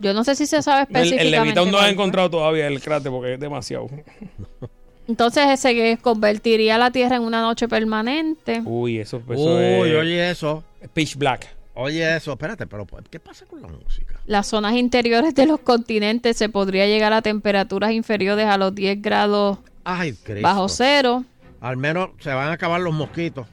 Yo 0.00 0.14
no 0.14 0.22
sé 0.22 0.36
si 0.36 0.46
se 0.46 0.62
sabe 0.62 0.82
El, 0.82 0.86
específicamente. 0.96 1.24
el 1.24 1.30
Levitown 1.44 1.70
no 1.72 1.76
cuál 1.78 1.86
ha 1.86 1.90
encontrado 1.90 2.30
todavía 2.30 2.66
el 2.68 2.80
cráter 2.80 3.10
porque 3.10 3.34
es 3.34 3.40
demasiado. 3.40 3.88
Entonces 5.08 5.44
ese 5.48 5.74
que 5.74 5.98
convertiría 6.00 6.76
la 6.78 6.90
Tierra 6.90 7.16
en 7.16 7.22
una 7.22 7.40
noche 7.40 7.66
permanente. 7.66 8.60
Uy, 8.64 8.98
eso, 8.98 9.22
eso 9.28 9.56
Uy, 9.56 9.88
es 9.90 9.96
oye 9.96 10.30
eso. 10.30 10.62
pitch 10.92 11.16
black. 11.16 11.48
Oye 11.80 12.16
eso, 12.16 12.32
espérate, 12.32 12.66
pero 12.66 12.84
¿qué 13.08 13.20
pasa 13.20 13.46
con 13.46 13.62
la 13.62 13.68
música? 13.68 14.18
Las 14.26 14.48
zonas 14.48 14.74
interiores 14.74 15.32
de 15.34 15.46
los 15.46 15.60
continentes 15.60 16.36
se 16.36 16.48
podría 16.48 16.86
llegar 16.86 17.12
a 17.12 17.22
temperaturas 17.22 17.92
inferiores 17.92 18.46
a 18.46 18.58
los 18.58 18.74
10 18.74 19.00
grados 19.00 19.58
Ay, 19.84 20.12
Cristo. 20.12 20.42
bajo 20.42 20.68
cero, 20.68 21.24
Al 21.60 21.76
menos 21.76 22.10
se 22.18 22.30
van 22.30 22.48
a 22.48 22.52
acabar 22.54 22.80
los 22.80 22.92
mosquitos. 22.92 23.46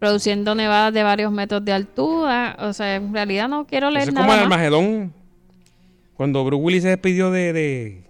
produciendo 0.00 0.54
nevadas 0.56 0.92
de 0.92 1.02
varios 1.04 1.30
metros 1.30 1.64
de 1.64 1.72
altura. 1.72 2.56
O 2.58 2.72
sea, 2.72 2.96
en 2.96 3.12
realidad 3.14 3.48
no 3.48 3.66
quiero 3.66 3.86
Eso 3.88 3.94
leer 3.94 4.08
es 4.08 4.14
nada 4.14 4.26
como 4.26 4.36
el. 4.36 4.42
Armagedón. 4.44 5.12
Cuando 6.14 6.44
Bruce 6.44 6.62
Willis 6.64 6.82
se 6.82 6.88
despidió 6.88 7.30
de, 7.30 7.52
de, 7.52 8.02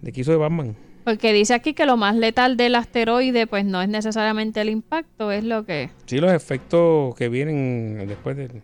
de 0.00 0.12
que 0.12 0.20
hizo 0.22 0.30
de 0.30 0.38
Batman. 0.38 0.74
Porque 1.04 1.32
dice 1.34 1.52
aquí 1.52 1.74
que 1.74 1.84
lo 1.84 1.96
más 1.98 2.14
letal 2.16 2.56
del 2.56 2.76
asteroide, 2.76 3.46
pues 3.46 3.64
no 3.66 3.82
es 3.82 3.88
necesariamente 3.90 4.60
el 4.62 4.70
impacto, 4.70 5.30
es 5.32 5.44
lo 5.44 5.64
que 5.66 5.90
Sí, 6.06 6.18
los 6.18 6.32
efectos 6.32 7.14
que 7.16 7.28
vienen 7.28 8.06
después 8.08 8.36
de... 8.36 8.62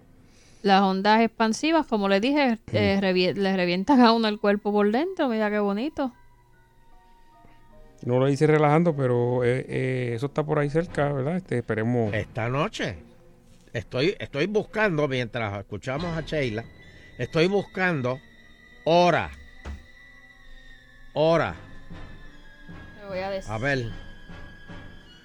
las 0.63 0.83
ondas 0.83 1.21
expansivas, 1.23 1.87
como 1.87 2.09
le 2.09 2.21
dije, 2.21 2.59
eh, 2.73 2.99
revi- 3.01 3.35
le 3.35 3.57
revientan 3.57 4.01
a 4.01 4.13
uno 4.13 4.29
el 4.29 4.39
cuerpo 4.41 4.73
por 4.73 4.91
dentro. 4.91 5.29
Mira 5.29 5.51
qué 5.51 5.59
bonito. 5.59 6.13
No 8.03 8.19
lo 8.19 8.29
hice 8.29 8.47
relajando, 8.47 8.95
pero 8.95 9.43
eh, 9.45 9.65
eh, 9.69 10.13
eso 10.15 10.27
está 10.27 10.45
por 10.45 10.59
ahí 10.59 10.71
cerca, 10.71 11.13
¿verdad? 11.13 11.37
Este, 11.37 11.59
esperemos. 11.59 12.13
Esta 12.15 12.49
noche 12.49 12.97
estoy, 13.73 14.15
estoy 14.19 14.47
buscando, 14.47 15.09
mientras 15.09 15.59
escuchamos 15.59 16.17
a 16.17 16.21
Sheila, 16.23 16.65
estoy 17.19 17.49
buscando 17.49 18.21
hora. 18.85 19.31
Hora. 21.15 21.55
Te 23.01 23.07
voy 23.09 23.19
a 23.19 23.31
decir. 23.31 23.51
A 23.51 23.59
ver. 23.59 23.91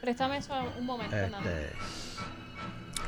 Préstame 0.02 0.38
eso 0.38 0.54
un 0.80 0.86
momento. 0.86 1.16
nada 1.16 1.30
más. 1.30 1.46
Este, 1.46 1.76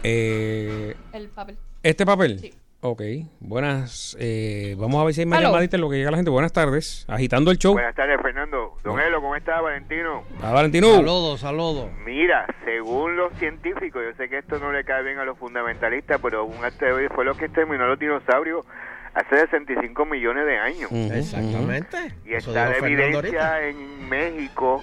Eh, 0.03 0.95
El 1.13 1.27
papel. 1.29 1.57
¿Este 1.85 2.03
papel? 2.03 2.39
Sí. 2.39 2.51
Ok. 2.81 3.01
Buenas. 3.39 4.17
eh, 4.19 4.75
vamos 4.75 4.99
a 4.99 5.05
ver 5.05 5.13
si 5.13 5.21
hay 5.21 5.27
más 5.27 5.39
llamaditas 5.39 5.75
en 5.75 5.81
lo 5.81 5.89
que 5.91 5.97
llega 5.97 6.09
la 6.09 6.17
gente. 6.17 6.31
Buenas 6.31 6.51
tardes. 6.51 7.05
Agitando 7.07 7.51
el 7.51 7.59
show. 7.59 7.73
Buenas 7.73 7.93
tardes, 7.93 8.19
Fernando. 8.23 8.73
Don 8.83 8.99
Elo, 8.99 9.21
¿cómo 9.21 9.35
está, 9.35 9.61
Valentino? 9.61 10.23
Ah, 10.41 10.51
Valentino. 10.51 10.95
Saludos, 10.95 11.41
saludos. 11.41 11.91
Mira, 12.03 12.47
según 12.65 13.15
los 13.17 13.31
científicos, 13.33 14.01
yo 14.03 14.17
sé 14.17 14.29
que 14.29 14.39
esto 14.39 14.57
no 14.57 14.71
le 14.71 14.83
cae 14.83 15.03
bien 15.03 15.19
a 15.19 15.25
los 15.25 15.37
fundamentalistas, 15.37 16.19
pero 16.23 16.45
un 16.45 16.65
asteroide 16.65 17.09
fue 17.09 17.23
lo 17.23 17.35
que 17.37 17.45
exterminó 17.45 17.83
a 17.83 17.87
los 17.89 17.99
dinosaurios 17.99 18.65
hace 19.13 19.41
65 19.41 20.05
millones 20.07 20.47
de 20.47 20.57
años. 20.57 20.91
Exactamente. 20.91 21.97
Y 22.25 22.33
Eso 22.33 22.49
está 22.49 22.67
la 22.67 22.77
evidencia 22.79 23.61
en 23.67 24.09
México 24.09 24.81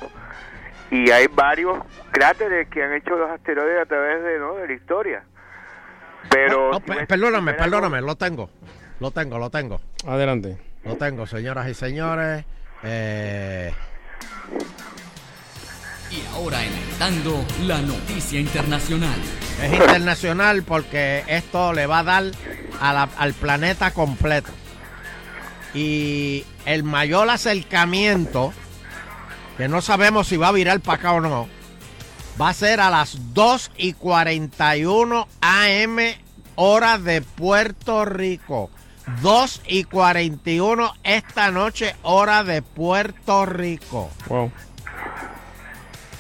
y 0.93 1.11
hay 1.11 1.27
varios 1.35 1.79
cráteres 2.13 2.69
que 2.69 2.85
han 2.85 2.93
hecho 2.93 3.17
los 3.17 3.29
asteroides 3.29 3.81
a 3.83 3.87
través 3.87 4.23
de, 4.23 4.39
¿no? 4.39 4.55
de 4.55 4.69
la 4.69 4.73
historia. 4.73 5.25
Pero 6.31 6.71
No, 6.73 6.79
si 6.79 6.83
pe- 6.85 6.95
me- 6.97 7.07
perdóname, 7.07 7.55
perdóname, 7.55 8.01
lo 8.01 8.17
tengo. 8.17 8.51
Lo 9.01 9.11
tengo, 9.11 9.39
lo 9.39 9.51
tengo. 9.51 9.81
Adelante. 10.07 10.59
Lo 10.85 10.97
tengo, 10.97 11.27
señoras 11.27 11.69
y 11.69 11.75
señores. 11.75 12.45
Eh, 12.83 13.73
Y 16.11 16.23
ahora 16.35 16.63
en 16.63 16.73
Agitando, 16.75 17.45
la 17.63 17.81
noticia 17.81 18.39
internacional. 18.39 19.19
es 19.63 19.73
internacional 19.73 20.63
porque 20.63 21.25
esto 21.27 21.73
le 21.73 21.87
va 21.87 22.01
a 22.01 22.05
dar 22.05 22.25
a 22.81 22.93
la- 22.93 23.09
al 23.17 23.33
planeta 23.33 23.93
completo. 23.93 24.51
Y 25.75 26.45
el 26.67 26.83
mayor 26.85 27.31
acercamiento, 27.31 28.53
que 29.57 29.69
no 29.69 29.81
sabemos 29.81 30.27
si 30.29 30.37
va 30.37 30.49
a 30.49 30.53
virar 30.53 30.81
para 30.81 30.99
acá 30.99 31.13
o 31.13 31.21
no, 31.21 31.49
va 32.41 32.51
a 32.51 32.55
ser 32.55 32.81
a 32.81 32.91
las 32.91 33.35
2 33.35 33.73
y 33.77 33.93
41 33.95 35.29
AM 35.41 35.99
hora 36.55 36.99
de 36.99 37.23
Puerto 37.23 38.05
Rico. 38.05 38.71
2 39.21 39.63
y 39.67 39.85
41 39.85 40.95
esta 41.03 41.51
noche 41.51 41.97
hora 42.03 42.45
de 42.45 42.63
Puerto 42.63 43.47
Rico. 43.47 44.11
Wow. 44.29 44.53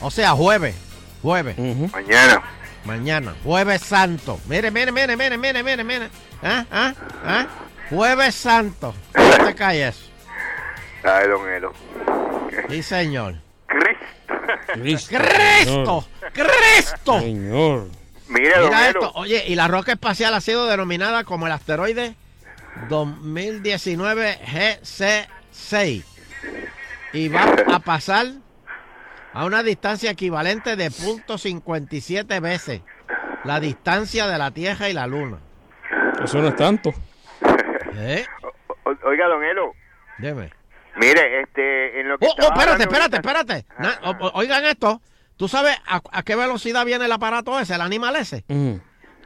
O 0.00 0.10
sea, 0.10 0.32
jueves. 0.32 0.74
Jueves. 1.22 1.56
Mañana. 1.92 2.42
Mañana. 2.84 3.34
Jueves 3.44 3.82
Santo. 3.82 4.40
Mire, 4.48 4.70
mire, 4.72 4.90
mire, 4.90 5.16
mire, 5.16 5.38
mire, 5.38 5.62
mire, 5.62 5.84
mire. 5.84 6.08
¿Ah? 6.42 6.64
¿Ah? 6.70 6.94
¿Ah? 7.24 7.46
Jueves 7.88 8.34
Santo. 8.34 8.94
¿Cómo 9.14 9.46
te 9.46 9.54
cae 9.54 9.88
eso? 9.88 10.04
Ay, 11.04 11.28
don 11.28 11.48
Elo. 11.48 11.72
Sí, 12.68 12.82
señor. 12.82 13.36
Cristo. 13.66 14.04
¡Cristo! 14.74 16.06
¡Cristo! 16.32 17.20
Señor. 17.20 17.88
Mira, 18.28 18.58
don 18.60 18.68
Mira 18.70 18.88
esto. 18.88 19.12
Oye, 19.14 19.44
y 19.46 19.54
la 19.54 19.68
roca 19.68 19.92
espacial 19.92 20.32
ha 20.34 20.40
sido 20.40 20.66
denominada 20.66 21.24
como 21.24 21.46
el 21.46 21.52
asteroide 21.52 22.14
2019 22.88 24.38
GC6. 24.46 26.04
Y 27.12 27.28
va 27.28 27.44
a 27.74 27.78
pasar 27.80 28.26
a 29.34 29.44
una 29.44 29.62
distancia 29.62 30.10
equivalente 30.10 30.76
de 30.76 30.88
.57 30.90 32.40
veces 32.40 32.80
la 33.44 33.60
distancia 33.60 34.26
de 34.28 34.38
la 34.38 34.50
Tierra 34.52 34.88
y 34.88 34.92
la 34.92 35.06
Luna. 35.06 35.38
Eso 36.22 36.38
no 36.38 36.48
es 36.48 36.56
tanto. 36.56 36.92
¿Eh? 37.96 38.24
O- 38.84 39.08
Oiga, 39.08 39.26
don 39.26 39.44
Elo, 39.44 39.72
Dime. 40.18 40.50
Mire, 40.96 41.42
este, 41.42 42.00
en 42.00 42.08
lo 42.08 42.18
que 42.18 42.26
Oh, 42.26 42.34
oh, 42.38 42.42
espérate, 42.42 42.82
espérate, 42.84 43.16
espérate. 43.16 43.66
Na- 43.78 43.98
o- 44.04 44.16
o- 44.26 44.30
oigan 44.34 44.64
esto. 44.64 45.00
¿Tú 45.36 45.48
sabes 45.48 45.76
a, 45.86 46.00
a 46.12 46.22
qué 46.22 46.36
velocidad 46.36 46.84
viene 46.84 47.06
el 47.06 47.12
aparato 47.12 47.58
ese, 47.58 47.74
el 47.74 47.80
animal 47.80 48.14
ese? 48.16 48.44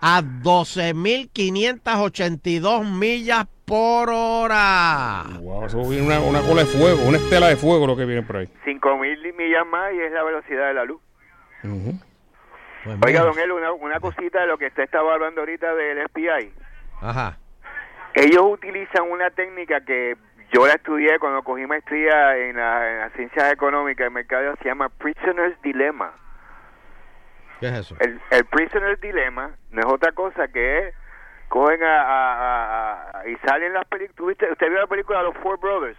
A 0.01 0.23
12.582 0.23 2.85
millas 2.91 3.47
por 3.65 4.11
hora. 4.11 5.25
Wow, 5.41 5.65
eso 5.67 5.89
viene 5.89 6.07
una, 6.07 6.21
una 6.21 6.41
cola 6.43 6.63
de 6.65 6.67
fuego, 6.67 7.03
una 7.07 7.19
estela 7.19 7.49
de 7.49 7.57
fuego 7.57 7.87
lo 7.87 7.97
que 7.97 8.05
viene 8.05 8.23
por 8.23 8.37
ahí. 8.37 8.49
5.000 8.65 9.35
millas 9.37 9.67
más 9.67 9.93
y 9.93 9.99
es 10.01 10.13
la 10.13 10.23
velocidad 10.23 10.69
de 10.69 10.75
la 10.75 10.85
luz. 10.85 11.01
Pues 11.63 11.75
Oiga, 13.05 13.07
mira. 13.07 13.23
don 13.25 13.39
Elo, 13.39 13.57
una, 13.57 13.73
una 13.73 13.99
cosita 14.01 14.41
de 14.41 14.47
lo 14.47 14.57
que 14.59 14.67
usted 14.69 14.85
estaba 14.85 15.15
hablando 15.15 15.41
ahorita 15.41 15.75
del 15.75 16.09
FBI. 16.09 16.53
Ajá. 17.01 17.39
Ellos 18.15 18.43
utilizan 18.47 19.11
una 19.11 19.31
técnica 19.31 19.81
que 19.81 20.17
yo 20.57 20.67
la 20.67 20.73
estudié 20.73 21.19
cuando 21.19 21.43
cogí 21.43 21.67
maestría 21.67 22.35
en, 22.39 22.57
la- 22.57 22.95
las 23.01 23.13
ciencias 23.13 23.53
económicas, 23.53 24.07
el 24.07 24.13
mercado 24.13 24.55
se 24.63 24.65
llama 24.65 24.89
Prisoner's 24.89 25.61
Dilemma. 25.61 26.13
¿Qué 27.61 27.67
es 27.67 27.73
eso? 27.75 27.97
El, 28.01 28.19
el 28.31 28.45
Prisoner's 28.47 28.99
Dilemma 29.03 29.51
no 29.71 29.81
es 29.81 29.87
otra 29.87 30.13
cosa 30.13 30.49
que 30.49 30.79
es, 30.89 30.95
cogen 31.49 31.83
a, 31.83 32.01
a- 32.03 33.21
a- 33.21 33.29
y 33.29 33.37
salen 33.47 33.75
las 33.75 33.85
películas. 33.87 34.37
¿Usted 34.51 34.69
vio 34.71 34.81
la 34.81 34.87
película 34.87 35.19
de 35.19 35.25
los 35.25 35.37
Four 35.39 35.59
Brothers? 35.59 35.99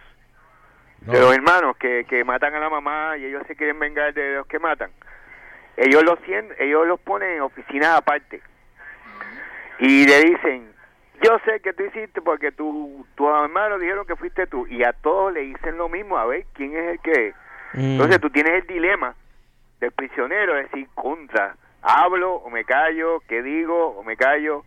De 1.02 1.20
los 1.20 1.32
hermanos 1.32 1.76
que, 1.76 2.04
que 2.08 2.24
matan 2.24 2.52
a 2.56 2.58
la 2.58 2.68
mamá 2.68 3.16
y 3.16 3.26
ellos 3.26 3.44
se 3.46 3.54
quieren 3.54 3.78
vengar 3.78 4.12
de 4.12 4.34
los 4.34 4.46
que 4.48 4.58
matan. 4.58 4.90
Ellos 5.76 6.02
los, 6.02 6.18
cien- 6.22 6.52
ellos 6.58 6.84
los 6.88 6.98
ponen 6.98 7.30
en 7.36 7.42
oficinas 7.42 7.90
aparte 7.96 8.42
y 9.78 10.04
le 10.08 10.20
dicen, 10.22 10.72
yo 11.22 11.38
sé 11.44 11.60
que 11.60 11.72
tú 11.72 11.84
hiciste 11.84 12.20
porque 12.22 12.52
tu, 12.52 13.06
tus 13.14 13.26
hermanos 13.28 13.80
dijeron 13.80 14.06
que 14.06 14.16
fuiste 14.16 14.46
tú 14.46 14.66
y 14.66 14.84
a 14.84 14.92
todos 14.92 15.32
le 15.32 15.40
dicen 15.40 15.76
lo 15.76 15.88
mismo, 15.88 16.16
a 16.18 16.26
ver 16.26 16.44
quién 16.54 16.74
es 16.76 16.92
el 16.92 17.00
que... 17.00 17.32
Mm. 17.74 17.92
Entonces 17.92 18.20
tú 18.20 18.30
tienes 18.30 18.52
el 18.62 18.66
dilema 18.66 19.14
del 19.80 19.92
prisionero, 19.92 20.56
es 20.58 20.70
decir, 20.70 20.88
contra, 20.94 21.56
hablo 21.82 22.34
o 22.34 22.50
me 22.50 22.64
callo, 22.64 23.20
qué 23.28 23.42
digo 23.42 23.88
o 23.96 24.02
me 24.02 24.16
callo. 24.16 24.64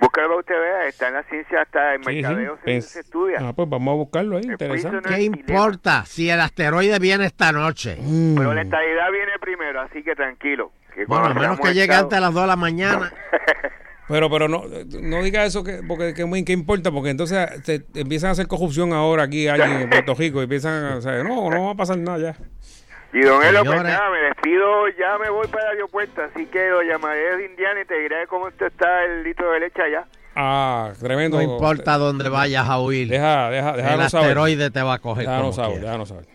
Búscalo 0.00 0.26
para 0.28 0.40
usted 0.40 0.60
vea, 0.60 0.86
está 0.88 1.08
en 1.08 1.14
la 1.14 1.22
ciencia, 1.22 1.62
hasta 1.62 1.94
en 1.94 2.02
Sí, 2.04 2.10
sí. 2.10 2.22
mercadeo 2.22 2.58
se, 2.58 2.64
Pens- 2.64 2.80
se 2.82 3.00
estudia. 3.00 3.38
Ah, 3.40 3.52
pues 3.54 3.68
vamos 3.68 3.92
a 3.92 3.96
buscarlo 3.96 4.36
ahí, 4.36 4.42
interesante. 4.44 5.08
¿Qué 5.08 5.22
importa 5.22 6.04
si 6.04 6.28
el 6.28 6.40
asteroide 6.40 6.98
viene 6.98 7.26
esta 7.26 7.52
noche? 7.52 7.96
Pero 8.36 8.52
la 8.52 8.62
estabilidad 8.62 9.10
viene 9.12 9.32
primero, 9.40 9.80
así 9.80 10.02
que 10.02 10.14
tranquilo. 10.16 10.72
Que 10.94 11.06
Bueno, 11.06 11.26
a 11.26 11.34
menos 11.34 11.60
que 11.60 11.72
llegue 11.72 11.94
antes 11.94 12.10
de 12.16 12.20
las 12.20 12.34
2 12.34 12.42
de 12.42 12.46
la 12.48 12.56
mañana. 12.56 13.12
Pero, 14.08 14.30
pero 14.30 14.48
no, 14.48 14.64
no 15.00 15.22
diga 15.22 15.44
eso 15.46 15.64
que, 15.64 15.80
porque 15.86 16.12
que, 16.12 16.24
muy- 16.26 16.44
¿qué 16.44 16.52
importa, 16.52 16.90
porque 16.92 17.10
entonces 17.10 17.48
se, 17.64 17.84
empiezan 17.94 18.28
a 18.28 18.32
hacer 18.32 18.46
corrupción 18.46 18.92
ahora 18.92 19.22
aquí 19.24 19.48
alguien 19.48 19.80
en 19.82 19.90
Puerto 19.90 20.14
Rico 20.14 20.40
y 20.40 20.44
empiezan 20.44 20.84
a, 20.84 20.96
o 20.96 21.00
sea, 21.00 21.22
no, 21.24 21.48
no 21.50 21.64
va 21.66 21.70
a 21.72 21.74
pasar 21.74 21.96
nada 21.98 22.18
ya. 22.18 22.36
Y 23.14 23.20
don 23.20 23.42
Elo, 23.44 23.64
pues 23.64 23.82
nada, 23.82 24.10
me 24.10 24.18
despido, 24.18 24.88
ya 24.98 25.16
me 25.22 25.30
voy 25.30 25.46
para 25.46 25.66
el 25.66 25.70
aeropuerto, 25.76 26.20
así 26.22 26.46
que 26.46 26.68
lo 26.68 26.82
llamaré 26.82 27.36
de 27.36 27.46
Indiana 27.46 27.80
y 27.82 27.86
te 27.86 27.98
diré 28.00 28.26
cómo 28.28 28.48
está 28.48 29.04
el 29.04 29.22
litro 29.22 29.50
de 29.52 29.60
leche 29.60 29.82
allá. 29.82 30.04
Ah, 30.34 30.92
tremendo. 31.00 31.36
No 31.36 31.42
importa 31.42 31.96
dónde 31.96 32.28
vayas 32.28 32.68
a 32.68 32.80
huir. 32.80 33.08
Deja, 33.08 33.50
deja, 33.50 33.70
el 33.70 33.76
déjanos 33.76 34.10
saber. 34.10 34.26
asteroide 34.30 34.70
te 34.70 34.82
va 34.82 34.94
a 34.94 34.98
coger 34.98 35.26
Déjanos 35.26 35.54
saber, 35.54 35.80
déjanos 35.80 36.08
saber. 36.08 36.24
Sí, 36.24 36.30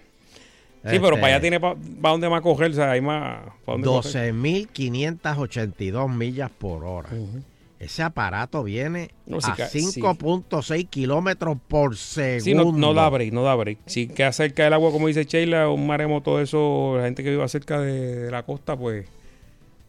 Este, 0.85 0.99
pero 1.01 1.15
para 1.17 1.27
allá 1.27 1.41
tiene 1.41 1.59
para 1.59 1.75
dónde 2.01 2.29
más 2.29 2.39
coger, 2.41 2.71
o 2.71 2.73
sea, 2.73 2.91
hay 2.91 3.01
más. 3.01 3.41
¿pa' 3.65 3.73
dónde 3.73 3.85
coger? 3.87 4.33
12.582 4.33 6.07
millas 6.15 6.49
por 6.49 6.85
hora. 6.85 7.09
Ese 7.79 8.03
aparato 8.03 8.61
viene 8.63 9.11
No, 9.25 9.39
sí 9.39 9.49
a 9.51 9.55
ca- 9.55 9.67
sí. 9.69 9.79
5.6 10.01 10.89
kilómetros 10.89 11.57
por 11.67 11.95
segundo. 11.95 12.43
Sí, 12.43 12.53
no, 12.53 12.71
no 12.77 12.93
da 12.93 13.07
break, 13.09 13.31
no 13.31 13.43
da 13.43 13.55
break. 13.55 13.79
Si 13.85 14.07
queda 14.07 14.33
cerca 14.33 14.63
del 14.65 14.73
agua, 14.73 14.91
como 14.91 15.07
dice 15.07 15.23
Sheila, 15.23 15.69
un 15.69 15.87
maremoto 15.87 16.41
eso, 16.41 16.95
la 16.97 17.05
gente 17.05 17.23
que 17.23 17.29
vive 17.29 17.47
cerca 17.47 17.79
de, 17.79 18.15
de 18.25 18.31
la 18.31 18.43
costa, 18.43 18.75
pues 18.75 19.07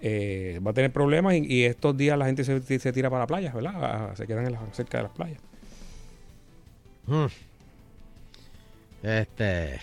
eh, 0.00 0.60
va 0.64 0.70
a 0.70 0.74
tener 0.74 0.92
problemas 0.92 1.34
y, 1.34 1.38
y 1.52 1.64
estos 1.64 1.96
días 1.96 2.16
la 2.16 2.26
gente 2.26 2.44
se, 2.44 2.60
se 2.78 2.92
tira 2.92 3.10
para 3.10 3.24
la 3.24 3.26
playa, 3.26 3.52
¿verdad? 3.52 4.14
Se 4.14 4.24
quedan 4.26 4.46
en 4.46 4.52
la- 4.52 4.60
cerca 4.72 4.98
de 4.98 5.02
las 5.04 5.12
playas. 5.12 5.40
Mm. 7.06 7.26
Este. 9.02 9.80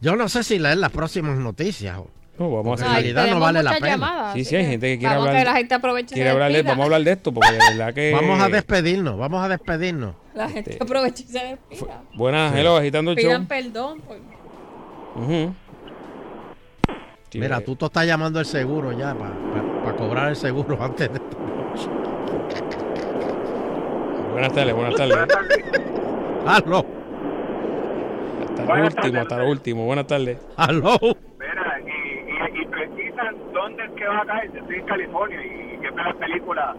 Yo 0.00 0.16
no 0.16 0.28
sé 0.28 0.42
si 0.44 0.58
leer 0.58 0.78
las 0.78 0.92
próximas 0.92 1.38
noticias. 1.38 1.98
No, 2.42 2.50
vamos 2.50 2.82
a 2.82 2.86
en 2.86 2.92
realidad 2.92 3.26
no 3.28 3.38
vale 3.38 3.62
la 3.62 3.74
pena. 3.74 3.86
llamadas, 3.90 4.32
Sí, 4.34 4.44
sí, 4.44 4.56
hay 4.56 4.66
gente 4.66 4.86
que 4.88 4.98
quiere 4.98 5.14
vamos 5.14 5.28
hablar. 5.28 5.42
que 5.44 5.50
la 5.50 5.56
gente 5.56 5.74
aproveche 5.76 6.14
quiere 6.14 6.30
hablar 6.30 6.52
de, 6.52 6.62
vamos 6.62 6.80
a 6.80 6.84
hablar 6.84 7.04
de 7.04 7.12
esto, 7.12 7.32
porque 7.32 7.52
de 7.52 7.58
verdad 7.58 7.94
que. 7.94 8.12
Vamos 8.12 8.40
a 8.42 8.48
despedirnos, 8.48 9.16
vamos 9.18 9.44
a 9.44 9.48
despedirnos. 9.48 10.14
La 10.34 10.48
gente 10.48 10.76
aprovecha 10.80 11.22
y 11.22 11.26
se 11.26 11.38
despida. 11.70 12.02
Buenas, 12.14 12.52
Sí. 12.52 12.58
hello, 12.58 12.76
agitando 12.78 13.12
el 13.12 13.16
show. 13.18 13.26
Pidan 13.28 13.46
perdón. 13.46 14.00
por- 14.00 14.16
Ujú. 15.22 15.54
Sí, 17.30 17.38
Mira, 17.38 17.60
tú 17.60 17.76
te 17.76 17.84
estás 17.86 18.06
llamando 18.06 18.40
el 18.40 18.46
seguro 18.46 18.90
ya 18.92 19.14
para 19.14 19.96
cobrar 19.96 20.28
el 20.30 20.36
seguro 20.36 20.76
antes 20.82 21.08
de 21.10 21.14
esta 21.18 21.38
noche. 21.38 21.88
Buenas 24.32 24.52
tardes, 24.52 24.74
buenas 24.74 24.94
tardes. 24.96 25.16
Aló, 26.46 26.84
Hasta 28.48 28.64
lo 28.76 28.84
último, 28.84 29.20
hasta 29.20 29.36
lo 29.38 29.48
último. 29.50 29.84
Buenas 29.86 30.06
tardes. 30.08 30.38
aló. 30.56 30.98
Precisan 33.14 33.52
dónde 33.52 33.84
es 33.84 33.90
que 33.92 34.06
va 34.06 34.18
a 34.22 34.26
caer. 34.26 34.52
Yo 34.52 34.60
estoy 34.60 34.76
en 34.76 34.86
California 34.86 35.38
y 35.44 35.78
que 35.80 35.90
ve 35.90 36.02
la 36.02 36.14
película. 36.14 36.74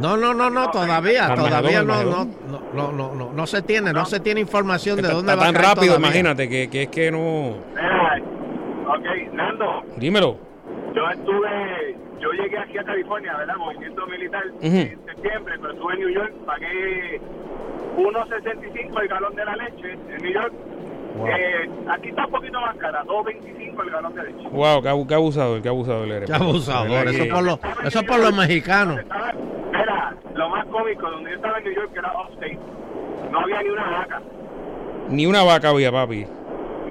No, 0.00 0.16
no, 0.16 0.32
no, 0.32 0.48
no, 0.48 0.70
todavía, 0.70 1.34
todavía 1.34 1.82
no, 1.82 2.04
no, 2.04 2.24
no, 2.24 2.60
no, 2.72 2.92
no, 2.92 3.14
no, 3.14 3.32
no 3.32 3.46
se 3.48 3.62
tiene, 3.62 3.92
no 3.92 4.04
se 4.04 4.20
tiene 4.20 4.40
información 4.40 4.96
de 5.02 5.08
dónde 5.08 5.34
va 5.34 5.42
a 5.42 5.44
tan 5.46 5.54
caer 5.54 5.66
rápido, 5.66 5.86
todavía. 5.94 6.06
imagínate, 6.06 6.48
que, 6.48 6.70
que 6.70 6.82
es 6.84 6.88
que 6.88 7.10
no. 7.10 7.56
Ok, 8.86 9.32
Nando, 9.32 9.82
Dímelo. 9.96 10.38
yo 10.94 11.10
estuve, 11.10 11.96
yo 12.20 12.30
llegué 12.30 12.58
aquí 12.58 12.78
a 12.78 12.84
California, 12.84 13.36
¿verdad? 13.38 13.56
Movimiento 13.56 14.06
militar 14.06 14.44
en 14.60 15.04
septiembre, 15.04 15.54
pero 15.60 15.72
estuve 15.72 15.94
en 15.94 16.00
New 16.00 16.10
York, 16.10 16.32
pagué 16.46 17.20
1.65 17.96 19.02
el 19.02 19.08
galón 19.08 19.34
de 19.34 19.44
la 19.44 19.56
leche 19.56 19.92
en 19.92 20.22
New 20.22 20.32
York. 20.32 20.52
Wow. 21.18 21.26
Eh, 21.28 21.70
aquí 21.90 22.08
está 22.10 22.24
un 22.26 22.30
poquito 22.30 22.60
más 22.60 22.76
cara, 22.76 23.04
2.25 23.04 23.82
el 23.84 23.90
galón 23.90 24.14
de 24.14 24.22
leche. 24.24 24.48
Wow, 24.50 24.82
qué, 24.82 24.88
abu- 24.88 25.06
qué 25.06 25.14
abusador, 25.14 25.62
qué 25.62 25.68
abusador 25.68 26.08
eres. 26.08 26.30
Qué 26.30 26.36
abusador, 26.36 26.90
¿Verdad 26.90 27.14
eso 27.14 27.34
por 27.34 27.42
los, 27.44 27.58
eso 27.84 28.02
por 28.04 28.18
los 28.20 28.34
mexicanos. 28.36 29.00
Mira, 29.72 30.14
lo 30.34 30.48
más 30.48 30.64
cómico, 30.66 31.10
donde 31.10 31.30
yo 31.30 31.36
estaba 31.36 31.58
en 31.58 31.64
New 31.64 31.74
York, 31.74 31.92
que 31.92 31.98
era 31.98 32.12
upstate, 32.22 32.58
no 33.30 33.40
había 33.40 33.62
ni 33.62 33.68
una 33.70 33.90
vaca, 33.90 34.22
Ni 35.08 35.26
una 35.26 35.42
vaca 35.42 35.68
había, 35.70 35.90
papi. 35.92 36.26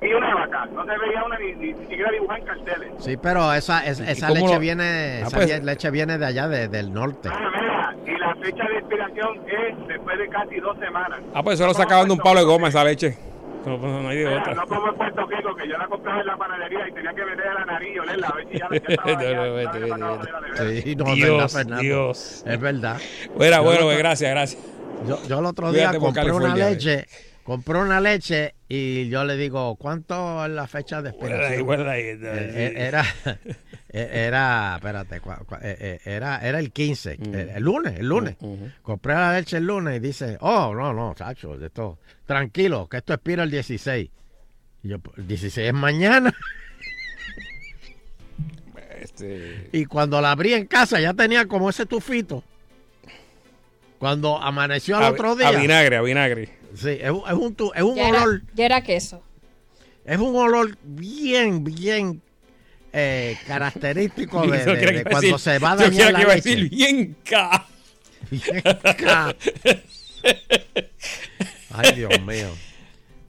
ni 0.02 0.14
una 0.14 0.36
vaca, 0.36 0.66
no 0.74 0.84
se 0.86 0.98
veía 0.98 1.24
una 1.26 1.38
ni, 1.40 1.54
ni, 1.54 1.74
ni 1.74 1.80
siquiera 1.88 2.12
dibujada 2.12 2.40
en 2.40 2.46
carteles. 2.46 2.90
Sí, 3.00 3.18
pero 3.18 3.54
esa, 3.54 3.86
es- 3.86 4.00
esa 4.00 4.30
leche 4.30 4.54
lo- 4.54 4.60
viene, 4.60 4.84
Ah, 5.24 5.28
esa 5.28 5.38
pues- 5.38 5.64
leche 5.64 5.92
viene 5.92 6.18
de 6.18 6.26
allá, 6.26 6.48
de- 6.48 6.68
del 6.68 6.94
norte. 6.94 7.30
Ah, 7.32 7.40
mira, 7.60 7.96
y 8.16 8.20
la 8.20 8.36
fecha 8.36 8.64
de 8.68 8.78
expiración 8.78 9.40
es 9.48 9.88
después 9.88 10.18
de 10.20 10.28
casi 10.30 10.60
dos 10.60 10.78
semanas. 10.80 11.20
Ah, 11.34 11.44
pues 11.44 11.60
eso 11.60 11.68
lo 11.68 11.74
sacaban 11.74 12.08
de 12.08 12.14
un 12.14 12.20
palo 12.20 12.40
de 12.40 12.46
goma 12.46 12.68
esa 12.70 12.84
leche. 12.84 13.18
No, 13.68 13.78
pues, 13.80 13.92
no 13.92 14.08
hay 14.08 14.18
de 14.18 14.28
otra. 14.28 14.54
no 14.54 14.66
como 14.66 14.88
en 14.88 14.96
Puerto 14.96 15.26
Rico, 15.26 15.56
que 15.56 15.68
yo 15.68 15.78
la 15.78 15.88
compraba 15.88 16.22
en 16.22 16.28
la 16.28 16.38
panadería 16.38 16.88
y 16.88 16.92
tenía 16.94 17.14
que 17.14 17.26
meter 17.26 17.54
la 17.54 17.66
nariz 17.66 17.96
y 17.96 18.00
olerla, 18.00 18.28
a 18.28 18.36
ver 18.36 18.48
si 18.50 18.58
ya, 18.58 18.70
la. 18.70 18.80
Sí, 20.82 20.96
no, 20.96 21.08
es 21.08 21.16
Dios, 21.16 21.54
verdad. 21.54 21.80
Dios. 21.80 22.44
Es 22.46 22.60
verdad. 22.62 22.98
Bueno, 23.36 23.58
Yo 23.58 23.64
bueno, 23.64 23.82
pues, 23.84 23.98
gracias, 23.98 24.32
gracias. 24.32 24.64
Yo, 25.06 25.20
yo 25.28 25.40
el 25.40 25.46
otro 25.46 25.72
día 25.74 25.90
Cuídate 25.90 26.00
compré 26.00 26.32
una 26.32 26.56
leche, 26.56 27.06
compré 27.48 27.80
una 27.80 28.02
leche 28.02 28.56
y 28.68 29.08
yo 29.08 29.24
le 29.24 29.38
digo, 29.38 29.78
¿cuánto 29.78 30.44
es 30.46 30.52
la 30.52 30.68
fecha 30.68 31.02
de 31.02 31.12
expiración? 31.12 31.64
Guarda 31.64 31.92
ahí, 31.92 32.02
Eh, 32.04 32.16
guarda 32.18 32.34
ahí. 32.34 32.48
eh, 32.54 32.74
era, 32.76 33.06
eh, 33.90 34.10
era, 34.28 34.74
espérate, 34.76 35.22
era, 36.04 36.40
era 36.46 36.60
el 36.60 36.74
15, 36.74 37.18
Mm. 37.18 37.34
el, 37.36 37.50
el 37.52 37.64
lunes, 37.64 37.98
el 38.00 38.06
lunes. 38.10 38.36
Compré 38.82 39.14
la 39.14 39.32
leche 39.34 39.56
el 39.58 39.64
lunes 39.66 39.96
y 39.96 40.00
dice, 40.02 40.38
oh, 40.42 40.76
no, 40.76 40.92
no, 40.94 41.14
chacho, 41.16 41.56
esto, 41.64 42.00
tranquilo, 42.26 42.90
que 42.90 42.98
esto 42.98 43.14
expira 43.14 43.44
el 43.44 43.52
16. 43.52 44.10
Y 44.84 44.88
yo, 44.90 45.00
"Pues, 45.00 45.18
el 45.18 45.28
16 45.30 45.68
es 45.70 45.74
mañana. 45.74 46.34
Este, 49.00 49.70
Y 49.72 49.86
cuando 49.86 50.20
la 50.22 50.32
abrí 50.32 50.54
en 50.54 50.66
casa 50.66 51.00
ya 51.00 51.14
tenía 51.14 51.48
como 51.48 51.70
ese 51.70 51.86
tufito. 51.86 52.44
Cuando 54.00 54.38
amaneció 54.42 54.98
al 54.98 55.04
a, 55.04 55.10
otro 55.12 55.36
día. 55.36 55.48
a 55.48 55.52
vinagre, 55.52 55.96
a 55.98 56.02
vinagre. 56.02 56.50
Sí, 56.76 56.98
es, 57.02 57.10
un- 57.12 57.24
es 57.28 57.34
un, 57.34 57.56
tu- 57.56 57.72
es 57.74 57.82
un 57.82 57.96
Ya 57.96 58.10
era, 58.10 58.24
olor, 58.24 58.42
ya 58.54 58.66
era 58.66 58.82
queso. 58.82 59.24
es 60.06 60.18
un 60.20 60.36
olor 60.36 60.78
bien, 60.84 61.64
bien 61.64 62.22
eh, 62.94 63.38
característico 63.48 64.42
de, 64.48 65.04
cuando 65.04 65.20
decir- 65.22 65.38
se 65.40 65.60
va 65.60 65.72
a 65.72 65.76
dañar 65.78 66.12
la 66.14 66.20
que 66.20 66.24
iba 66.24 66.34
a 66.34 66.36
leche. 66.36 66.50
decir 66.50 66.70
bien 66.70 67.16
ca. 67.24 67.66
Bien 68.30 68.62
ca- 68.98 69.36
Ay, 71.72 71.92
Dios 71.96 72.22
mío. 72.22 72.50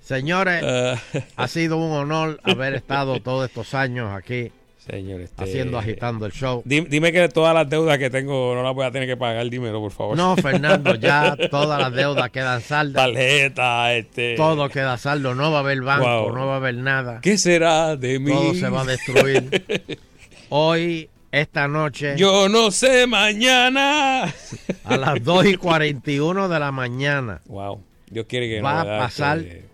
Señores, 0.01 0.63
Ah. 0.65 0.99
ha 1.37 1.49
sido 1.49 1.77
un 1.77 1.93
honor 1.93 2.41
haber 2.43 2.75
estado 2.75 3.21
todos 3.21 3.47
estos 3.49 3.75
años 3.75 4.11
aquí 4.17 4.51
Señor, 4.91 5.21
este- 5.21 5.45
haciendo, 5.45 5.79
agitando 5.79 6.25
el 6.27 6.33
show. 6.33 6.63
Dime, 6.65 6.87
dime 6.89 7.13
que 7.13 7.29
todas 7.29 7.55
las 7.55 7.69
deudas 7.69 7.99
que 7.99 8.09
tengo 8.11 8.55
no 8.55 8.63
las 8.63 8.75
voy 8.75 8.87
a 8.87 8.91
tener 8.91 9.07
que 9.07 9.17
pagar, 9.17 9.49
dímelo, 9.51 9.81
por 9.81 9.93
favor. 9.93 10.17
No, 10.17 10.35
Fernando, 10.43 10.95
ya 10.95 11.37
todas 11.51 11.79
las 11.81 11.93
deudas 11.93 12.31
quedan 12.31 12.61
saldas. 12.63 13.05
Tarjeta, 13.07 13.95
este. 13.95 14.35
Todo 14.37 14.69
queda 14.71 14.97
saldo, 14.97 15.35
no 15.35 15.51
va 15.53 15.59
a 15.59 15.61
haber 15.61 15.83
banco, 15.83 16.05
Wow. 16.25 16.35
no 16.35 16.47
va 16.47 16.55
a 16.55 16.57
haber 16.57 16.77
nada. 16.77 17.21
¿Qué 17.21 17.37
será 17.37 17.97
de 17.97 18.19
mí? 18.19 18.33
Todo 18.33 18.55
se 18.55 18.69
va 18.71 18.83
a 18.83 18.85
destruir. 18.85 19.99
Hoy, 20.49 21.11
esta 21.31 21.69
noche, 21.69 22.15
Yo 22.17 22.49
no 22.49 22.71
sé 22.71 23.07
mañana. 23.07 24.25
a 24.85 24.97
las 24.97 25.23
2 25.23 25.47
y 25.47 25.57
41 25.57 26.49
de 26.49 26.59
la 26.59 26.73
mañana, 26.73 27.41
Wow. 27.47 27.83
Dios 28.11 28.25
quiere 28.27 28.49
que 28.49 28.63
va 28.63 28.85
no, 28.85 28.91
a 28.95 28.99
pasar 29.01 29.39
Este, 29.39 29.65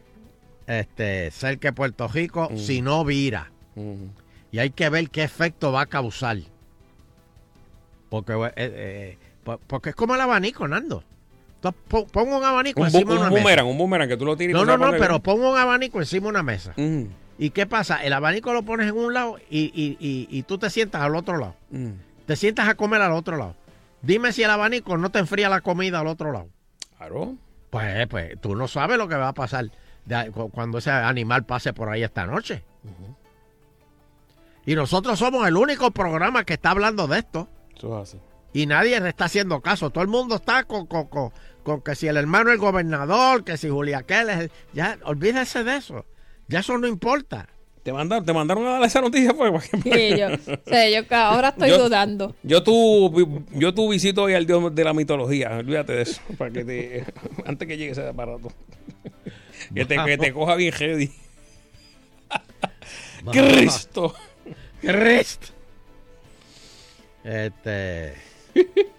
este, 0.66 1.30
cerca 1.30 1.68
de 1.68 1.72
Puerto 1.72 2.08
Rico 2.08 2.48
Mm. 2.50 2.58
si 2.58 2.82
no 2.82 3.04
vira. 3.04 3.52
mm. 3.76 4.23
Y 4.54 4.60
hay 4.60 4.70
que 4.70 4.88
ver 4.88 5.10
qué 5.10 5.24
efecto 5.24 5.72
va 5.72 5.80
a 5.80 5.86
causar. 5.86 6.36
Porque, 8.08 8.34
eh, 8.34 8.52
eh, 8.56 9.18
po- 9.42 9.58
porque 9.66 9.90
es 9.90 9.96
como 9.96 10.14
el 10.14 10.20
abanico, 10.20 10.68
Nando. 10.68 11.02
Tú 11.60 11.72
pon, 11.88 12.06
pon 12.06 12.32
un 12.32 12.44
abanico 12.44 12.80
Un, 12.80 12.86
encima 12.86 13.14
de 13.14 13.16
un 13.16 13.22
una 13.22 13.30
mesa. 13.30 13.42
boomerang, 13.42 13.66
un 13.66 13.78
boomerang 13.78 14.08
que 14.08 14.16
tú 14.16 14.24
lo 14.24 14.36
tiras 14.36 14.50
y 14.50 14.54
No, 14.54 14.64
no, 14.64 14.78
no, 14.78 14.92
qué- 14.92 14.98
pero 15.00 15.18
pon 15.18 15.40
un 15.42 15.56
abanico 15.58 15.98
encima 15.98 16.26
de 16.26 16.30
una 16.30 16.44
mesa. 16.44 16.72
Mm, 16.76 17.02
¿Y 17.36 17.50
qué 17.50 17.66
pasa? 17.66 18.04
El 18.04 18.12
abanico 18.12 18.52
lo 18.52 18.62
pones 18.62 18.88
en 18.88 18.96
un 18.96 19.12
lado 19.12 19.38
y, 19.50 19.72
y- 19.74 19.96
y- 19.98 20.28
y 20.30 20.42
tú 20.44 20.56
te 20.56 20.70
sientas 20.70 21.02
al 21.02 21.16
otro 21.16 21.36
lado. 21.36 21.56
mm. 21.70 21.90
Te 22.26 22.36
sientas 22.36 22.68
a 22.68 22.76
comer 22.76 23.02
al 23.02 23.10
otro 23.10 23.36
lado. 23.36 23.56
Dime 24.02 24.30
si 24.32 24.44
el 24.44 24.50
abanico 24.50 24.96
no 24.96 25.10
te 25.10 25.18
enfría 25.18 25.48
la 25.48 25.62
comida 25.62 25.98
al 25.98 26.06
otro 26.06 26.30
lado. 26.30 26.46
Claro. 26.96 27.34
Pues, 27.70 28.06
pues 28.06 28.40
tú 28.40 28.54
no 28.54 28.68
sabes 28.68 28.98
lo 28.98 29.08
que 29.08 29.16
va 29.16 29.26
a 29.30 29.32
pasar 29.34 29.68
de- 30.04 30.30
cuando 30.52 30.78
ese 30.78 30.92
animal 30.92 31.44
pase 31.44 31.72
por 31.72 31.88
ahí 31.88 32.04
esta 32.04 32.24
noche. 32.24 32.62
Y 34.66 34.74
nosotros 34.74 35.18
somos 35.18 35.46
el 35.46 35.56
único 35.56 35.90
programa 35.90 36.44
que 36.44 36.54
está 36.54 36.70
hablando 36.70 37.06
de 37.06 37.18
esto. 37.18 37.48
Eso 37.76 38.00
es 38.02 38.08
así. 38.10 38.18
Y 38.52 38.66
nadie 38.66 39.00
le 39.00 39.08
está 39.08 39.24
haciendo 39.26 39.60
caso. 39.60 39.90
Todo 39.90 40.02
el 40.02 40.08
mundo 40.08 40.36
está 40.36 40.64
con, 40.64 40.86
con- 40.86 41.08
con- 41.08 41.32
con 41.62 41.80
que 41.82 41.94
si 41.94 42.06
el 42.06 42.16
hermano 42.16 42.50
es 42.52 42.58
gobernador, 42.58 43.42
que 43.44 43.56
si 43.56 43.68
Julia 43.68 44.02
Keller. 44.02 44.50
Ya, 44.72 44.98
olvídese 45.04 45.64
de 45.64 45.76
eso. 45.76 46.04
Ya 46.48 46.60
eso 46.60 46.78
no 46.78 46.86
importa. 46.86 47.48
¿Te 47.82 47.92
mandaron, 47.92 48.24
te 48.24 48.32
mandaron 48.32 48.66
a 48.66 48.70
dar 48.72 48.82
esa 48.84 49.00
noticia? 49.02 49.34
Pues, 49.34 49.64
Sí, 49.82 50.16
yo, 50.18 50.28
sí, 50.38 50.92
yo 50.94 51.16
ahora 51.16 51.48
estoy 51.48 51.68
Yo- 51.68 51.82
dudando. 51.84 52.34
Yo 52.42 52.62
tu, 52.62 53.44
yo 53.52 53.74
tu 53.74 53.90
visito 53.90 54.22
hoy 54.22 54.34
al 54.34 54.46
dios 54.46 54.74
de 54.74 54.84
la 54.84 54.94
mitología. 54.94 55.50
Olvídate 55.58 55.92
de 55.94 56.02
eso. 56.02 56.22
Para 56.38 56.50
que 56.50 56.64
te, 56.64 57.04
antes 57.44 57.68
que 57.68 57.76
llegue 57.76 57.92
ese 57.92 58.06
aparato. 58.08 58.50
Que 59.74 59.84
te, 59.84 59.96
que 60.02 60.16
te 60.16 60.32
coja 60.32 60.54
bien 60.54 60.72
heavy. 60.72 61.12
Cristo. 63.32 64.14
Cristo. 64.86 65.52
Este. 67.24 68.14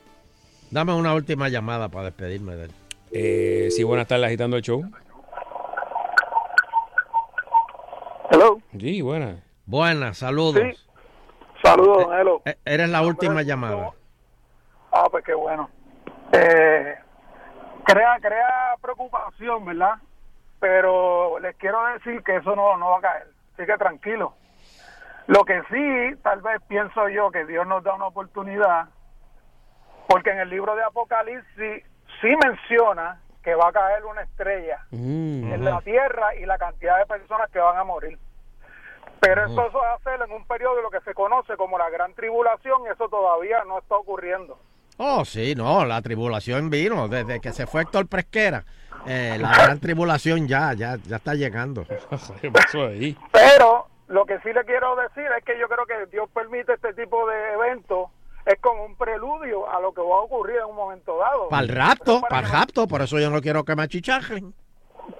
Dame 0.71 0.93
una 0.93 1.13
última 1.13 1.47
llamada 1.49 1.89
para 1.89 2.05
despedirme 2.05 2.55
de 2.55 2.65
él. 2.65 2.71
Eh, 3.11 3.67
sí, 3.71 3.83
buenas 3.83 4.07
tardes, 4.07 4.25
agitando 4.25 4.57
el 4.57 4.63
show. 4.63 4.83
Hello. 8.31 8.59
Sí, 8.77 9.01
buenas. 9.01 9.37
Buenas, 9.65 10.17
saludos. 10.17 10.61
Sí. 10.61 10.85
Saludos, 11.63 12.05
don 12.05 12.19
Elo. 12.19 12.41
Eh, 12.45 12.57
Eres 12.65 12.89
la 12.89 13.01
última 13.01 13.41
llamada. 13.43 13.91
Ah, 14.91 15.07
pues 15.09 15.23
qué 15.23 15.33
bueno. 15.33 15.69
Eh, 16.31 16.95
crea, 17.85 18.17
crea 18.21 18.75
preocupación, 18.81 19.65
¿verdad? 19.65 19.95
Pero 20.59 21.39
les 21.39 21.55
quiero 21.57 21.77
decir 21.93 22.21
que 22.23 22.37
eso 22.37 22.55
no, 22.55 22.77
no 22.77 22.89
va 22.89 22.97
a 22.97 23.01
caer. 23.01 23.27
Así 23.53 23.65
que 23.65 23.77
tranquilo. 23.77 24.33
Lo 25.27 25.43
que 25.43 25.61
sí, 25.71 26.19
tal 26.21 26.41
vez 26.41 26.61
pienso 26.67 27.09
yo 27.09 27.31
que 27.31 27.45
Dios 27.45 27.65
nos 27.65 27.83
da 27.83 27.95
una 27.95 28.07
oportunidad, 28.07 28.89
porque 30.07 30.31
en 30.31 30.39
el 30.39 30.49
libro 30.49 30.75
de 30.75 30.83
Apocalipsis 30.83 31.83
sí 32.21 32.27
menciona 32.43 33.19
que 33.43 33.55
va 33.55 33.69
a 33.69 33.73
caer 33.73 34.05
una 34.05 34.21
estrella 34.21 34.85
en 34.91 35.63
la 35.63 35.79
tierra 35.81 36.35
y 36.35 36.45
la 36.45 36.57
cantidad 36.57 36.97
de 36.97 37.05
personas 37.05 37.49
que 37.51 37.59
van 37.59 37.77
a 37.77 37.83
morir. 37.83 38.17
Pero 39.19 39.45
eso, 39.45 39.67
eso 39.67 39.83
es 39.83 40.01
hacerlo 40.01 40.25
en 40.25 40.31
un 40.31 40.45
periodo 40.45 40.75
de 40.75 40.81
lo 40.81 40.89
que 40.89 41.01
se 41.01 41.13
conoce 41.13 41.55
como 41.55 41.77
la 41.77 41.89
gran 41.89 42.13
tribulación 42.13 42.81
y 42.85 42.89
eso 42.91 43.07
todavía 43.07 43.63
no 43.65 43.79
está 43.79 43.95
ocurriendo. 43.95 44.59
Oh, 44.97 45.25
sí, 45.25 45.55
no, 45.55 45.85
la 45.85 46.01
tribulación 46.01 46.69
vino. 46.69 47.07
Desde 47.07 47.41
que 47.41 47.51
se 47.51 47.67
fue 47.67 47.81
Héctor 47.81 48.07
Presquera, 48.07 48.63
eh, 49.05 49.37
la 49.39 49.49
gran 49.63 49.79
tribulación 49.79 50.47
ya, 50.47 50.73
ya, 50.73 50.97
ya 51.05 51.17
está 51.17 51.33
llegando. 51.33 51.85
¿Qué 52.41 52.51
pasó 52.51 52.87
ahí? 52.87 53.17
Pero 53.31 53.87
lo 54.07 54.25
que 54.25 54.39
sí 54.39 54.53
le 54.53 54.63
quiero 54.65 54.95
decir 54.95 55.27
es 55.37 55.43
que 55.43 55.57
yo 55.59 55.67
creo 55.67 55.85
que 55.85 56.05
Dios 56.07 56.29
permite 56.33 56.73
este 56.73 56.93
tipo 56.93 57.27
de 57.27 57.53
eventos 57.53 58.09
es 58.45 58.59
como 58.61 58.85
un 58.85 58.95
preludio 58.95 59.67
a 59.69 59.79
lo 59.79 59.91
que 59.93 60.01
va 60.01 60.15
a 60.17 60.19
ocurrir 60.21 60.57
en 60.57 60.65
un 60.65 60.75
momento 60.75 61.17
dado. 61.17 61.49
Para 61.49 61.63
el 61.63 61.69
rapto, 61.69 62.21
para 62.29 62.45
el 62.45 62.51
rapto, 62.53 62.87
por 62.87 63.01
eso 63.01 63.17
yo 63.19 63.29
no 63.31 63.41
quiero 63.41 63.63
que 63.63 63.75
me 63.75 63.83
achichajen. 63.83 64.53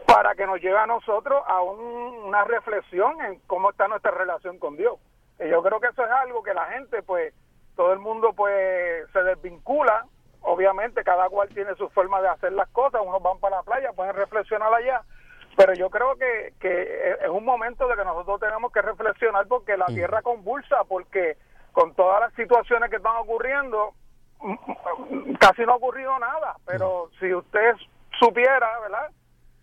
Para 0.06 0.36
que 0.36 0.46
nos 0.46 0.60
lleve 0.62 0.78
a 0.78 0.86
nosotros 0.86 1.42
a 1.48 1.62
un- 1.62 2.26
una 2.26 2.44
reflexión 2.44 3.20
en 3.22 3.40
cómo 3.48 3.72
está 3.72 3.88
nuestra 3.88 4.12
relación 4.12 4.60
con 4.60 4.78
Dios. 4.78 4.96
Y 5.40 5.50
yo 5.50 5.62
creo 5.64 5.80
que 5.80 5.88
eso 5.88 6.04
es 6.06 6.12
algo 6.12 6.44
que 6.44 6.54
la 6.54 6.66
gente, 6.68 7.02
pues, 7.04 7.34
todo 7.76 7.92
el 7.94 8.00
mundo, 8.00 8.34
pues, 8.34 9.10
se 9.12 9.24
desvincula. 9.24 10.06
Obviamente, 10.42 11.04
cada 11.04 11.28
cual 11.30 11.50
tiene 11.50 11.74
su 11.76 11.90
forma 11.90 12.22
de 12.22 12.28
hacer 12.30 12.54
las 12.54 12.70
cosas. 12.70 13.02
Unos 13.04 13.22
van 13.24 13.40
para 13.40 13.58
la 13.58 13.64
playa, 13.64 13.92
pueden 13.94 14.16
reflexionar 14.16 14.72
allá. 14.74 15.02
Pero 15.56 15.74
yo 15.74 15.90
creo 15.90 16.16
que, 16.16 16.54
que 16.60 17.18
es 17.22 17.30
un 17.30 17.46
momento 17.46 17.88
de 17.88 17.96
que 17.96 18.04
nosotros 18.04 18.40
tenemos 18.40 18.72
que 18.72 18.82
reflexionar 18.82 19.48
porque 19.48 19.78
la 19.78 19.86
tierra 19.86 20.22
convulsa, 20.22 20.84
porque 20.88 21.38
con 21.72 21.94
todas 21.94 22.22
las 22.22 22.34
situaciones 22.34 22.90
que 22.90 22.98
están 22.98 23.16
ocurriendo, 23.18 23.94
casi 25.40 25.64
no 25.66 25.74
ha 25.74 25.76
ocurrido 25.76 26.18
nada. 26.20 26.56
Pero 26.66 27.10
si 27.20 27.34
usted 27.34 27.76
supiera, 28.20 28.80
¿verdad? 28.82 29.12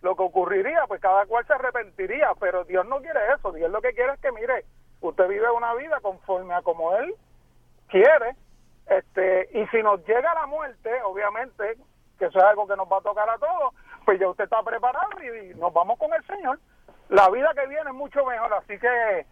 Lo 0.01 0.15
que 0.15 0.23
ocurriría, 0.23 0.85
pues 0.87 0.99
cada 0.99 1.25
cual 1.25 1.45
se 1.45 1.53
arrepentiría. 1.53 2.31
Pero 2.39 2.63
Dios 2.65 2.85
no 2.87 2.99
quiere 3.01 3.19
eso. 3.35 3.51
Dios 3.51 3.71
lo 3.71 3.81
que 3.81 3.93
quiere 3.93 4.13
es 4.13 4.19
que, 4.19 4.31
mire, 4.31 4.65
usted 5.01 5.27
vive 5.27 5.49
una 5.51 5.73
vida 5.75 5.99
conforme 6.01 6.53
a 6.53 6.61
como 6.61 6.95
Él 6.97 7.13
quiere. 7.87 8.35
este 8.87 9.49
Y 9.53 9.67
si 9.67 9.83
nos 9.83 10.05
llega 10.05 10.33
la 10.33 10.47
muerte, 10.47 10.89
obviamente, 11.03 11.77
que 12.17 12.25
eso 12.25 12.37
es 12.37 12.43
algo 12.43 12.67
que 12.67 12.75
nos 12.75 12.91
va 12.91 12.97
a 12.97 13.01
tocar 13.01 13.29
a 13.29 13.37
todos, 13.37 13.73
pues 14.05 14.19
ya 14.19 14.29
usted 14.29 14.45
está 14.45 14.61
preparado 14.63 15.09
y, 15.21 15.51
y 15.51 15.53
nos 15.55 15.73
vamos 15.73 15.97
con 15.97 16.13
el 16.13 16.25
Señor. 16.25 16.59
La 17.09 17.29
vida 17.29 17.51
que 17.55 17.67
viene 17.67 17.89
es 17.89 17.95
mucho 17.95 18.25
mejor, 18.25 18.53
así 18.53 18.77
que 18.79 19.25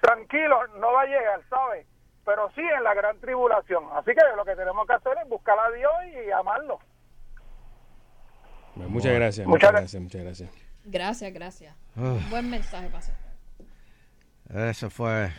tranquilo, 0.00 0.66
no 0.78 0.92
va 0.92 1.02
a 1.02 1.06
llegar, 1.06 1.40
¿sabe? 1.48 1.86
Pero 2.24 2.50
sí 2.54 2.60
en 2.60 2.82
la 2.84 2.94
gran 2.94 3.18
tribulación. 3.20 3.84
Así 3.92 4.12
que 4.12 4.20
lo 4.36 4.44
que 4.44 4.56
tenemos 4.56 4.86
que 4.86 4.94
hacer 4.94 5.12
es 5.22 5.28
buscar 5.28 5.58
a 5.58 5.70
Dios 5.70 5.92
y 6.14 6.30
amarlo. 6.30 6.78
Muchas 8.74 9.12
gracias, 9.12 9.46
Muchas 9.46 9.70
muchas 9.70 9.80
gracias, 9.80 10.02
muchas 10.02 10.22
gracias. 10.22 10.50
Gracias, 10.84 11.32
gracias. 11.32 11.76
Buen 12.30 12.50
mensaje, 12.50 12.88
pastor. 12.88 13.14
Eso 14.54 14.90
fue. 14.90 15.30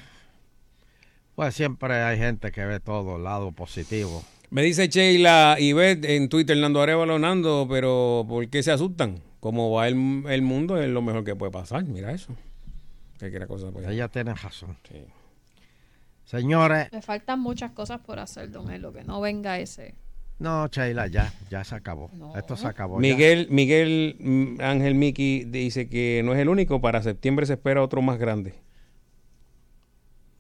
Pues 1.36 1.56
siempre 1.56 1.96
hay 1.96 2.18
gente 2.18 2.52
que 2.52 2.66
ve 2.66 2.80
todo 2.80 3.18
el 3.18 3.24
lado 3.24 3.52
positivo. 3.52 4.22
Me 4.54 4.62
dice 4.62 4.88
Sheila 4.88 5.56
y 5.60 5.74
Beth 5.74 6.06
en 6.06 6.30
Twitter, 6.30 6.56
Nando 6.56 6.80
Arevalo, 6.80 7.18
Nando, 7.18 7.66
pero 7.68 8.24
¿por 8.30 8.48
qué 8.50 8.62
se 8.62 8.72
asustan? 8.72 9.20
Como 9.40 9.72
va 9.72 9.88
el, 9.88 10.24
el 10.30 10.42
mundo 10.44 10.80
es 10.80 10.88
lo 10.90 11.02
mejor 11.02 11.24
que 11.24 11.36
puede 11.36 11.52
pasar, 11.52 11.84
mira 11.86 12.12
eso. 12.12 12.36
La 13.20 13.48
cosa 13.48 13.72
puede- 13.72 13.92
Ella 13.92 14.10
tiene 14.10 14.34
razón. 14.36 14.78
Señores, 16.26 16.88
Me 16.92 17.02
faltan 17.02 17.40
muchas 17.40 17.72
cosas 17.72 18.00
por 18.02 18.20
hacer, 18.20 18.52
don 18.52 18.70
Elo, 18.72 18.94
que 18.94 19.04
no 19.04 19.22
venga 19.22 19.58
ese. 19.58 19.96
no, 20.38 20.68
Sheila, 20.68 21.08
ya, 21.08 21.34
ya 21.50 21.64
se 21.64 21.74
acabó. 21.74 22.12
Esto 22.38 22.56
se 22.56 22.68
acabó. 22.68 22.98
ya. 22.98 23.02
Miguel, 23.02 23.48
Miguel 23.50 24.18
mm, 24.20 24.62
Ángel 24.62 24.94
Miki 24.94 25.46
dice 25.46 25.90
que 25.90 26.22
no 26.24 26.34
es 26.34 26.40
el 26.40 26.50
único, 26.50 26.80
para 26.80 27.02
septiembre 27.02 27.48
se 27.48 27.54
espera 27.54 27.82
otro 27.82 28.04
más 28.04 28.20
grande. 28.20 28.54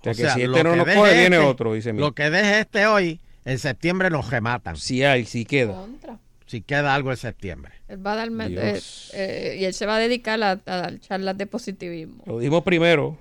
O 0.02 0.03
sea, 0.03 0.11
O 0.11 0.15
que 0.15 0.30
si 0.30 0.41
este 0.44 0.64
no 0.64 0.76
nos 0.76 0.85
coge, 0.85 1.14
viene 1.14 1.38
este- 1.38 1.48
otro, 1.48 1.73
dice 1.73 1.94
Miki. 1.94 2.02
Lo 2.03 2.11
que 2.14 2.30
deje 2.30 2.60
este 2.60 2.85
hoy, 2.85 3.19
en 3.45 3.60
septiembre 3.60 4.10
nos 4.10 4.30
rematan. 4.30 4.78
Si 4.78 5.03
hay, 5.03 5.26
si 5.26 5.45
queda. 5.45 5.74
Contra. 5.74 6.20
Si 6.45 6.61
queda 6.61 6.94
algo 6.94 7.11
en 7.11 7.18
septiembre. 7.18 7.74
Él 7.88 8.06
va 8.06 8.14
a 8.14 8.15
dar 8.15 8.30
eh, 8.30 8.80
eh, 9.14 9.57
y 9.60 9.65
él 9.65 9.74
se 9.74 9.86
va 9.86 9.95
a 9.95 9.99
dedicar 9.99 10.41
a, 10.44 10.52
a 10.52 10.57
dar 10.78 10.99
charlas 10.99 11.38
de 11.38 11.48
positivismo. 11.48 12.24
Lo 12.28 12.40
dimos 12.40 12.64
primero. 12.64 13.18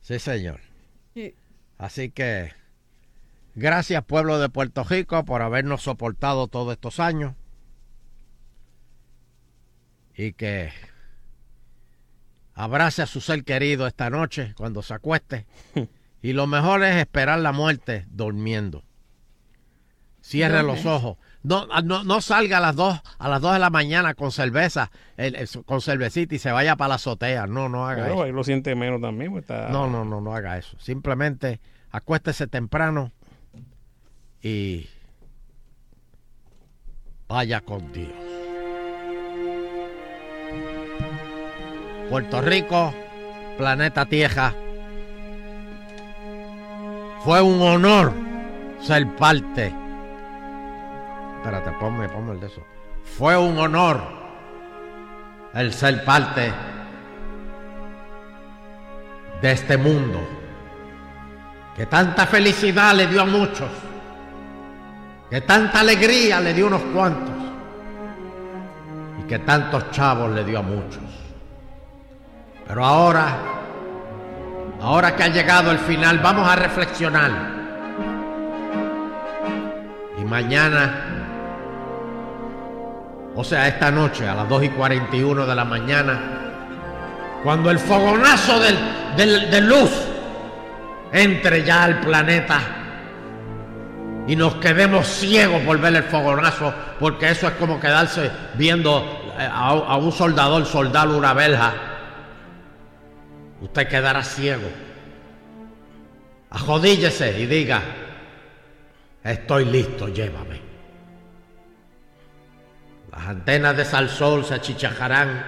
Sí, 0.00 0.18
señor. 0.18 0.60
Sí. 1.14 1.34
Así 1.78 2.10
que 2.10 2.52
gracias 3.54 4.04
pueblo 4.04 4.38
de 4.38 4.48
Puerto 4.48 4.84
Rico 4.84 5.24
por 5.24 5.42
habernos 5.42 5.82
soportado 5.82 6.48
todos 6.48 6.72
estos 6.72 6.98
años. 6.98 7.34
Y 10.16 10.32
que 10.32 10.72
abrace 12.54 13.02
a 13.02 13.06
su 13.06 13.20
ser 13.20 13.44
querido 13.44 13.86
esta 13.86 14.10
noche 14.10 14.54
cuando 14.56 14.82
se 14.82 14.94
acueste. 14.94 15.46
y 16.22 16.32
lo 16.32 16.46
mejor 16.46 16.82
es 16.84 16.96
esperar 16.96 17.38
la 17.38 17.52
muerte 17.52 18.06
durmiendo. 18.10 18.82
Cierre 20.22 20.62
los 20.62 20.86
ojos. 20.86 21.16
No, 21.42 21.66
ah, 21.72 21.82
no, 21.82 22.04
no 22.04 22.20
salga 22.20 22.58
a 22.58 22.60
las 22.60 22.76
2 22.76 23.00
a 23.18 23.28
las 23.28 23.40
2 23.40 23.54
de 23.54 23.58
la 23.58 23.70
mañana 23.70 24.14
con 24.14 24.30
cerveza, 24.30 24.90
el- 25.16 25.34
el- 25.34 25.48
con 25.66 25.80
cervecita 25.80 26.34
y 26.36 26.38
se 26.38 26.52
vaya 26.52 26.76
para 26.76 26.90
la 26.90 26.94
azotea. 26.94 27.46
No, 27.48 27.68
no 27.68 27.86
haga 27.88 28.06
eso. 28.08 28.22
ahí 28.22 28.30
lo 28.32 28.44
siente 28.44 28.74
menos 28.76 29.00
también. 29.00 29.32
pues 29.32 29.42
está- 29.42 29.68
No, 29.70 29.88
no, 29.88 30.04
no, 30.04 30.20
no 30.20 30.34
haga 30.34 30.56
eso. 30.56 30.78
Simplemente 30.78 31.60
acuéstese 31.90 32.46
temprano 32.46 33.10
y 34.40 34.88
vaya 37.26 37.60
con 37.60 37.92
Dios. 37.92 38.12
Puerto 42.08 42.40
Rico, 42.42 42.94
planeta 43.58 44.06
Tierra. 44.06 44.54
Fue 47.24 47.40
un 47.40 47.60
honor 47.62 48.12
ser 48.80 49.06
parte. 49.16 49.72
Espérate, 51.42 51.72
ponme, 51.72 52.08
ponme 52.08 52.34
el 52.34 52.40
de 52.40 52.46
eso. 52.46 52.62
Fue 53.18 53.36
un 53.36 53.58
honor 53.58 54.00
el 55.54 55.72
ser 55.72 56.04
parte 56.04 56.52
de 59.40 59.50
este 59.50 59.76
mundo 59.76 60.20
que 61.74 61.86
tanta 61.86 62.26
felicidad 62.26 62.94
le 62.94 63.08
dio 63.08 63.22
a 63.22 63.24
muchos, 63.24 63.68
que 65.28 65.40
tanta 65.40 65.80
alegría 65.80 66.40
le 66.40 66.54
dio 66.54 66.66
a 66.66 66.68
unos 66.68 66.82
cuantos 66.94 67.34
y 69.18 69.26
que 69.26 69.40
tantos 69.40 69.90
chavos 69.90 70.30
le 70.30 70.44
dio 70.44 70.60
a 70.60 70.62
muchos. 70.62 71.02
Pero 72.68 72.84
ahora, 72.84 73.36
ahora 74.80 75.16
que 75.16 75.24
ha 75.24 75.28
llegado 75.28 75.72
el 75.72 75.78
final, 75.78 76.20
vamos 76.20 76.48
a 76.48 76.54
reflexionar. 76.54 77.32
Y 80.20 80.24
mañana, 80.24 81.21
o 83.34 83.42
sea, 83.44 83.68
esta 83.68 83.90
noche 83.90 84.28
a 84.28 84.34
las 84.34 84.48
2 84.48 84.64
y 84.64 84.68
41 84.70 85.46
de 85.46 85.54
la 85.54 85.64
mañana, 85.64 86.20
cuando 87.42 87.70
el 87.70 87.78
fogonazo 87.78 88.60
del, 88.60 88.76
del- 89.16 89.50
de 89.50 89.60
luz 89.60 89.90
entre 91.12 91.64
ya 91.64 91.84
al 91.84 92.00
planeta 92.00 92.60
y 94.26 94.36
nos 94.36 94.54
quedemos 94.56 95.06
ciegos 95.06 95.60
por 95.62 95.78
ver 95.80 95.96
el 95.96 96.02
fogonazo, 96.04 96.72
porque 97.00 97.30
eso 97.30 97.48
es 97.48 97.54
como 97.54 97.80
quedarse 97.80 98.30
viendo 98.54 99.32
eh, 99.38 99.42
a, 99.50 99.68
a 99.70 99.96
un 99.96 100.12
soldador 100.12 100.64
soldar 100.64 101.08
una 101.08 101.32
verja. 101.34 101.72
Usted 103.60 103.88
quedará 103.88 104.22
ciego. 104.22 104.68
Ajodíllese 106.50 107.40
y 107.40 107.46
diga, 107.46 107.80
estoy 109.24 109.64
listo, 109.64 110.08
llévame. 110.08 110.60
Las 113.12 113.28
antenas 113.28 113.76
de 113.76 113.84
Salsol 113.84 114.44
se 114.44 114.54
achichajarán. 114.54 115.44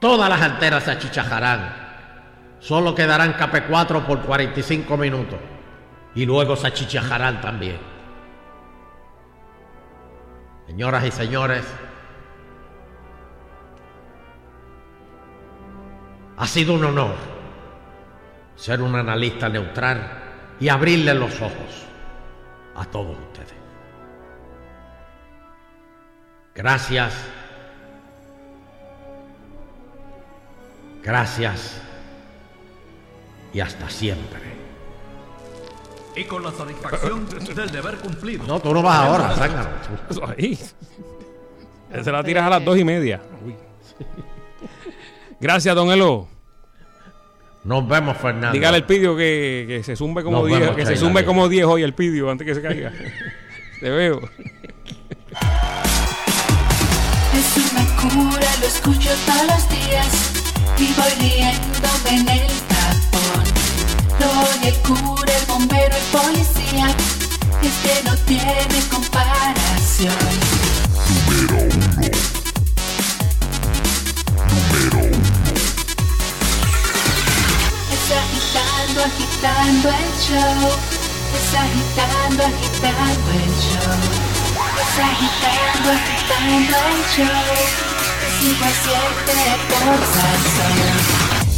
Todas 0.00 0.28
las 0.28 0.40
antenas 0.40 0.84
se 0.84 0.92
achichajarán. 0.92 1.86
Solo 2.60 2.94
quedarán 2.94 3.34
KP4 3.34 4.04
por 4.04 4.22
45 4.22 4.96
minutos. 4.96 5.38
Y 6.14 6.24
luego 6.24 6.56
se 6.56 6.68
achichajarán 6.68 7.40
también. 7.40 7.78
Señoras 10.66 11.04
y 11.04 11.10
señores, 11.10 11.64
ha 16.36 16.46
sido 16.46 16.74
un 16.74 16.84
honor 16.84 17.14
ser 18.56 18.80
un 18.80 18.94
analista 18.94 19.48
neutral 19.48 20.00
y 20.58 20.68
abrirle 20.68 21.14
los 21.14 21.40
ojos 21.40 21.86
a 22.74 22.84
todos 22.86 23.16
ustedes. 23.18 23.55
Gracias. 26.56 27.12
Gracias. 31.02 31.80
Y 33.52 33.60
hasta 33.60 33.88
siempre. 33.88 34.40
Y 36.16 36.24
con 36.24 36.42
la 36.42 36.50
satisfacción 36.50 37.28
del 37.28 37.70
deber 37.70 37.96
cumplido. 37.98 38.44
No, 38.46 38.58
tú 38.58 38.72
no 38.72 38.82
vas 38.82 38.96
ahora. 38.96 39.84
Eso 40.08 40.26
ahí. 40.26 40.58
Se 42.02 42.10
la 42.10 42.24
tiras 42.24 42.44
a 42.44 42.50
las 42.50 42.64
dos 42.64 42.78
y 42.78 42.84
media. 42.84 43.20
Uy. 43.44 43.54
Gracias, 45.38 45.74
don 45.74 45.90
Elo. 45.90 46.26
Nos 47.64 47.86
vemos, 47.86 48.16
Fernando. 48.16 48.52
Dígale 48.52 48.78
al 48.78 48.86
pidio 48.86 49.16
que, 49.16 49.64
que 49.68 49.82
se 49.82 49.96
zumbe 49.96 50.22
como 50.22 50.38
Nos 50.38 50.46
10, 50.46 50.60
vemos, 50.60 50.76
que 50.76 50.86
se 50.86 50.96
zumbe 50.96 51.24
como 51.24 51.48
10 51.48 51.66
hoy 51.66 51.82
el 51.82 51.94
pidio 51.94 52.30
antes 52.30 52.46
que 52.46 52.54
se 52.54 52.62
caiga. 52.62 52.92
Te 53.80 53.90
veo. 53.90 54.20
Es 57.96 58.04
una 58.04 58.30
cura, 58.30 58.56
lo 58.60 58.66
escucho 58.66 59.10
todos 59.26 59.46
los 59.46 59.68
días 59.68 60.06
y 60.78 60.92
voy 60.92 61.12
riéndome 61.18 62.10
en 62.10 62.28
el 62.28 62.46
tapón. 62.68 63.44
Doy 64.18 64.68
el 64.68 64.74
cura, 64.76 65.32
el 65.32 65.46
bombero, 65.46 65.96
el 65.96 66.02
policía, 66.12 66.94
y 67.62 67.66
es 67.66 67.74
que 67.82 68.02
no 68.04 68.16
tiene 68.18 68.80
comparación. 68.90 70.14
Número 71.08 71.56
uno. 71.64 71.86
Número 74.50 74.98
uno. 74.98 75.26
Es 77.92 78.06
agitando, 78.12 79.04
agitando 79.04 79.88
el 79.88 80.10
show. 80.20 80.70
Es 81.34 81.54
agitando, 81.54 82.44
agitando 82.44 83.30
el 83.32 83.50
show. 83.62 84.35
Es 84.96 85.02
agitando, 85.02 85.92
agitando 85.92 86.76
el 86.88 87.04
show. 87.12 87.44
De 88.18 88.28
5 88.40 88.64
a 88.64 88.72
7 88.72 89.36
por 89.68 90.00
Salsón. 90.16 90.76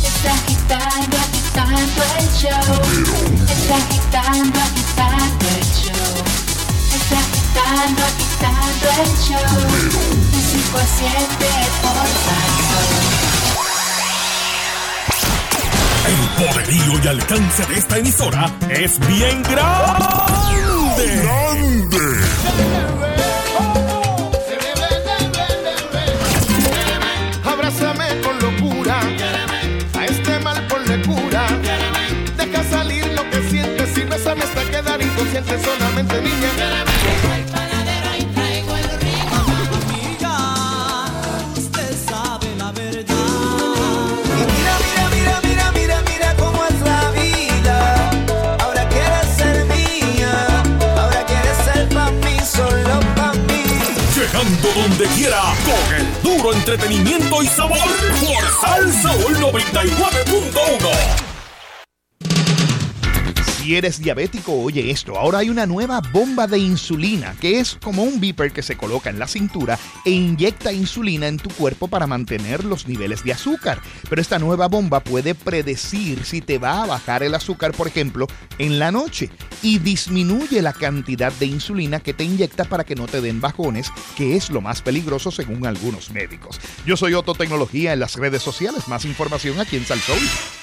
Es 0.03 0.19
agitando, 0.27 1.15
agitando 1.17 2.01
el 2.19 2.27
show. 2.35 2.67
Es 3.47 3.71
agitando, 3.71 4.59
agitando 4.59 5.47
el 5.55 5.63
show. 5.71 6.19
Es 6.97 7.09
agitando, 7.15 8.01
agitando 8.11 8.87
el 8.99 9.13
show. 9.23 9.55
De 10.33 10.41
5 10.43 10.79
a 10.79 10.87
7 10.99 11.47
por 11.83 12.07
Salsón. 12.27 12.91
El 16.09 16.23
poderío 16.45 16.93
y 17.05 17.07
alcance 17.07 17.63
de 17.67 17.75
esta 17.79 17.99
emisora 17.99 18.51
es 18.69 18.99
bien. 18.99 19.43
Grande. 19.45 20.59
Pa' 53.17 53.33
mí. 53.35 53.65
Llegando 54.15 54.69
donde 54.75 55.07
quiera 55.09 55.43
con 55.65 55.95
el 55.95 56.07
duro 56.23 56.53
entretenimiento 56.53 57.43
y 57.43 57.47
sabor 57.47 57.79
por 57.79 58.43
Salsa 58.61 59.15
99.1. 59.41 61.28
Si 63.69 63.77
eres 63.77 64.01
diabético, 64.01 64.55
oye 64.55 64.91
esto. 64.91 65.19
Ahora 65.19 65.41
hay 65.41 65.51
una 65.51 65.67
nueva 65.67 66.01
bomba 66.01 66.47
de 66.47 66.59
insulina, 66.59 67.37
que 67.39 67.61
es 67.61 67.77
como 67.83 68.03
un 68.03 68.19
beeper 68.19 68.51
que 68.51 68.63
se 68.63 68.79
coloca 68.79 69.11
en 69.11 69.19
la 69.19 69.29
cintura 69.29 69.79
e 70.07 70.11
inyecta 70.11 70.73
insulina 70.73 71.29
en 71.29 71.37
tu 71.37 71.51
cuerpo 71.51 71.87
para 71.87 72.07
mantener 72.07 72.65
los 72.65 72.89
niveles 72.89 73.25
de 73.25 73.35
azúcar. 73.35 73.83
Pero 74.09 74.23
esta 74.23 74.39
nueva 74.39 74.69
bomba 74.69 75.01
puede 75.01 75.35
predecir 75.35 76.25
si 76.25 76.41
te 76.41 76.57
va 76.57 76.83
a 76.83 76.87
bajar 76.87 77.23
el 77.23 77.35
azúcar, 77.35 77.73
por 77.73 77.89
ejemplo, 77.89 78.27
en 78.57 78.79
la 78.79 78.91
noche 78.91 79.29
y 79.63 79.81
disminuye 79.81 80.63
la 80.63 80.73
cantidad 80.73 81.31
de 81.35 81.45
insulina 81.45 82.01
que 82.01 82.15
te 82.15 82.25
inyecta 82.25 82.65
para 82.65 82.85
que 82.85 82.95
no 82.95 83.07
te 83.07 83.21
den 83.21 83.43
bajones, 83.43 83.91
que 84.17 84.35
es 84.35 84.49
lo 84.49 84.63
más 84.63 84.81
peligroso 84.81 85.31
según 85.31 85.67
algunos 85.67 86.11
médicos. 86.11 86.59
Yo 86.87 86.97
soy 86.97 87.13
Otto 87.13 87.35
Tecnología 87.35 87.93
en 87.93 88.01
las 88.01 88.17
redes 88.17 88.43
sociales. 88.43 88.89
Más 88.89 89.05
información 89.05 89.61
aquí 89.61 89.77
en 89.77 89.85
Salsoul. 89.85 90.27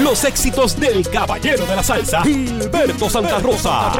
Los 0.00 0.24
éxitos 0.24 0.78
del 0.78 1.08
caballero 1.08 1.64
de 1.66 1.76
la 1.76 1.82
salsa, 1.82 2.22
Gilberto 2.22 3.08
Santa 3.08 3.38
Rosa. 3.38 3.92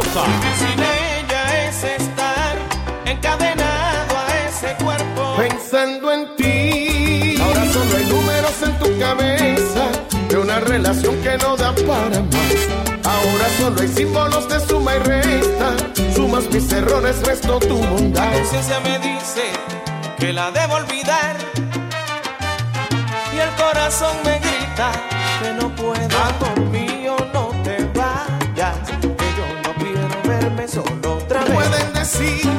Sin 0.59 0.83
ella 0.83 1.69
es 1.69 1.85
estar 1.85 2.57
encadenado 3.05 4.17
a 4.19 4.49
ese 4.49 4.75
cuerpo. 4.83 5.37
Pensando 5.37 6.13
en 6.13 6.35
ti. 6.37 7.37
Ahora 7.41 7.65
solo 7.73 7.97
hay 7.97 8.05
números 8.07 8.63
en 8.63 8.79
tu 8.79 8.99
cabeza 8.99 9.89
de 10.29 10.37
una 10.37 10.59
relación 10.61 11.17
que 11.23 11.39
no 11.39 11.57
da 11.57 11.73
para 11.87 12.21
más. 12.21 13.05
Ahora 13.05 13.49
solo 13.59 13.81
hay 13.81 13.89
símbolos 13.89 14.49
de 14.49 14.61
suma 14.67 14.97
y 14.97 14.99
resta. 14.99 15.77
Sumas 16.15 16.45
mis 16.51 16.73
errores, 16.73 17.25
resto 17.25 17.61
tu 17.61 17.77
bondad. 17.77 18.25
La 18.25 18.33
conciencia 18.33 18.81
me 18.81 18.99
dice 18.99 19.45
que 20.19 20.33
la 20.33 20.51
debo 20.51 20.75
olvidar. 20.75 21.37
Y 23.33 23.39
el 23.39 23.51
corazón 23.51 24.17
me 24.25 24.39
grita 24.41 24.93
que 25.45 25.53
no 25.55 25.75
puedo. 25.75 26.19
Amor 26.19 26.61
mío, 26.71 27.17
no 27.33 27.49
te 27.63 27.89
vayas. 27.95 28.77
Que 29.01 29.29
yo 29.39 29.47
no 29.63 29.73
quiero 29.75 30.09
verme 30.25 30.67
solo 30.67 31.17
otra 31.17 31.45
vez. 31.45 31.53
Pueden 31.53 31.93
decir 31.93 32.51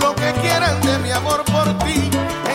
lo 0.00 0.14
que 0.14 0.32
quieran 0.42 0.80
de 0.82 0.98
mi 0.98 1.10
amor 1.10 1.42
por 1.44 1.78
ti, 1.78 2.10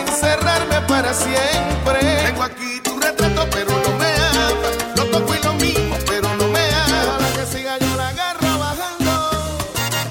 encerrarme 0.06 0.80
para 0.86 1.12
siempre. 1.12 1.98
Tengo 2.26 2.44
aquí 2.44 2.80
tu 2.82 2.98
retrato, 2.98 3.46
pero 3.50 3.70
no 3.70 3.98
me 3.98 4.14
amas. 4.14 4.78
Lo 4.96 5.04
toco 5.06 5.34
y 5.34 5.42
lo 5.42 5.54
mismo, 5.54 5.96
pero 6.06 6.32
no 6.36 6.46
me 6.48 6.60
amas. 6.60 7.06
Para 7.18 7.32
que 7.34 7.46
siga 7.46 7.78
yo 7.78 7.96
la 7.96 8.08
agarro 8.08 8.58
bajando, 8.58 9.58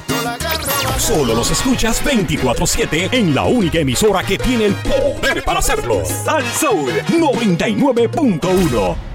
yo 0.09 0.21
la 0.21 0.33
agarro 0.33 0.67
bajando. 0.67 0.99
Solo 0.99 1.33
los 1.33 1.49
escuchas 1.51 2.03
24-7 2.03 3.09
en 3.13 3.33
la 3.33 3.45
única 3.45 3.79
emisora 3.79 4.21
que 4.23 4.37
tiene 4.37 4.65
el 4.65 4.75
poder 4.75 5.45
para 5.45 5.59
hacerlo. 5.59 6.03
Al 6.27 6.45
Soul 6.51 6.91
99.1. 7.07 9.10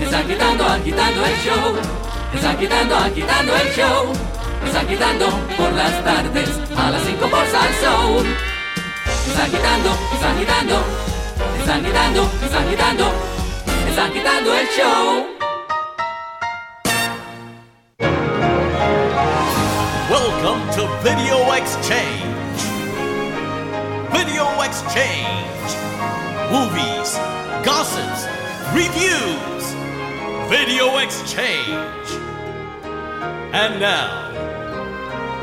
Están 0.00 0.26
quitando, 0.26 0.64
agitando 0.64 1.24
el 1.24 1.36
show. 1.36 1.76
Están 2.34 2.56
quitando, 2.58 2.96
agitando 2.96 3.56
el 3.56 3.72
show. 3.72 4.12
Están 4.66 4.86
quitando 4.88 5.26
por 5.56 5.72
las 5.72 6.04
tardes 6.04 6.50
a 6.76 6.90
las 6.90 7.02
5 7.02 7.28
por 7.28 7.46
Salsoul. 7.46 8.26
Están 9.28 9.50
quitando, 9.50 9.90
están 10.12 10.38
quitando. 10.38 10.82
Están 11.58 11.84
quitando, 11.84 12.30
están 12.42 12.68
quitando. 12.68 13.12
Están 13.88 14.12
quitando 14.12 14.54
el 14.54 14.66
show. 14.68 15.26
Welcome 20.10 20.62
to 20.74 20.88
Video 21.02 21.54
Exchange. 21.54 22.24
Video 24.12 24.46
Exchange. 24.62 25.44
Movies, 26.50 27.18
gossips, 27.64 28.26
reviews. 28.74 29.53
Video 30.48 30.98
Exchange. 30.98 32.08
And 33.52 33.80
now, 33.80 34.28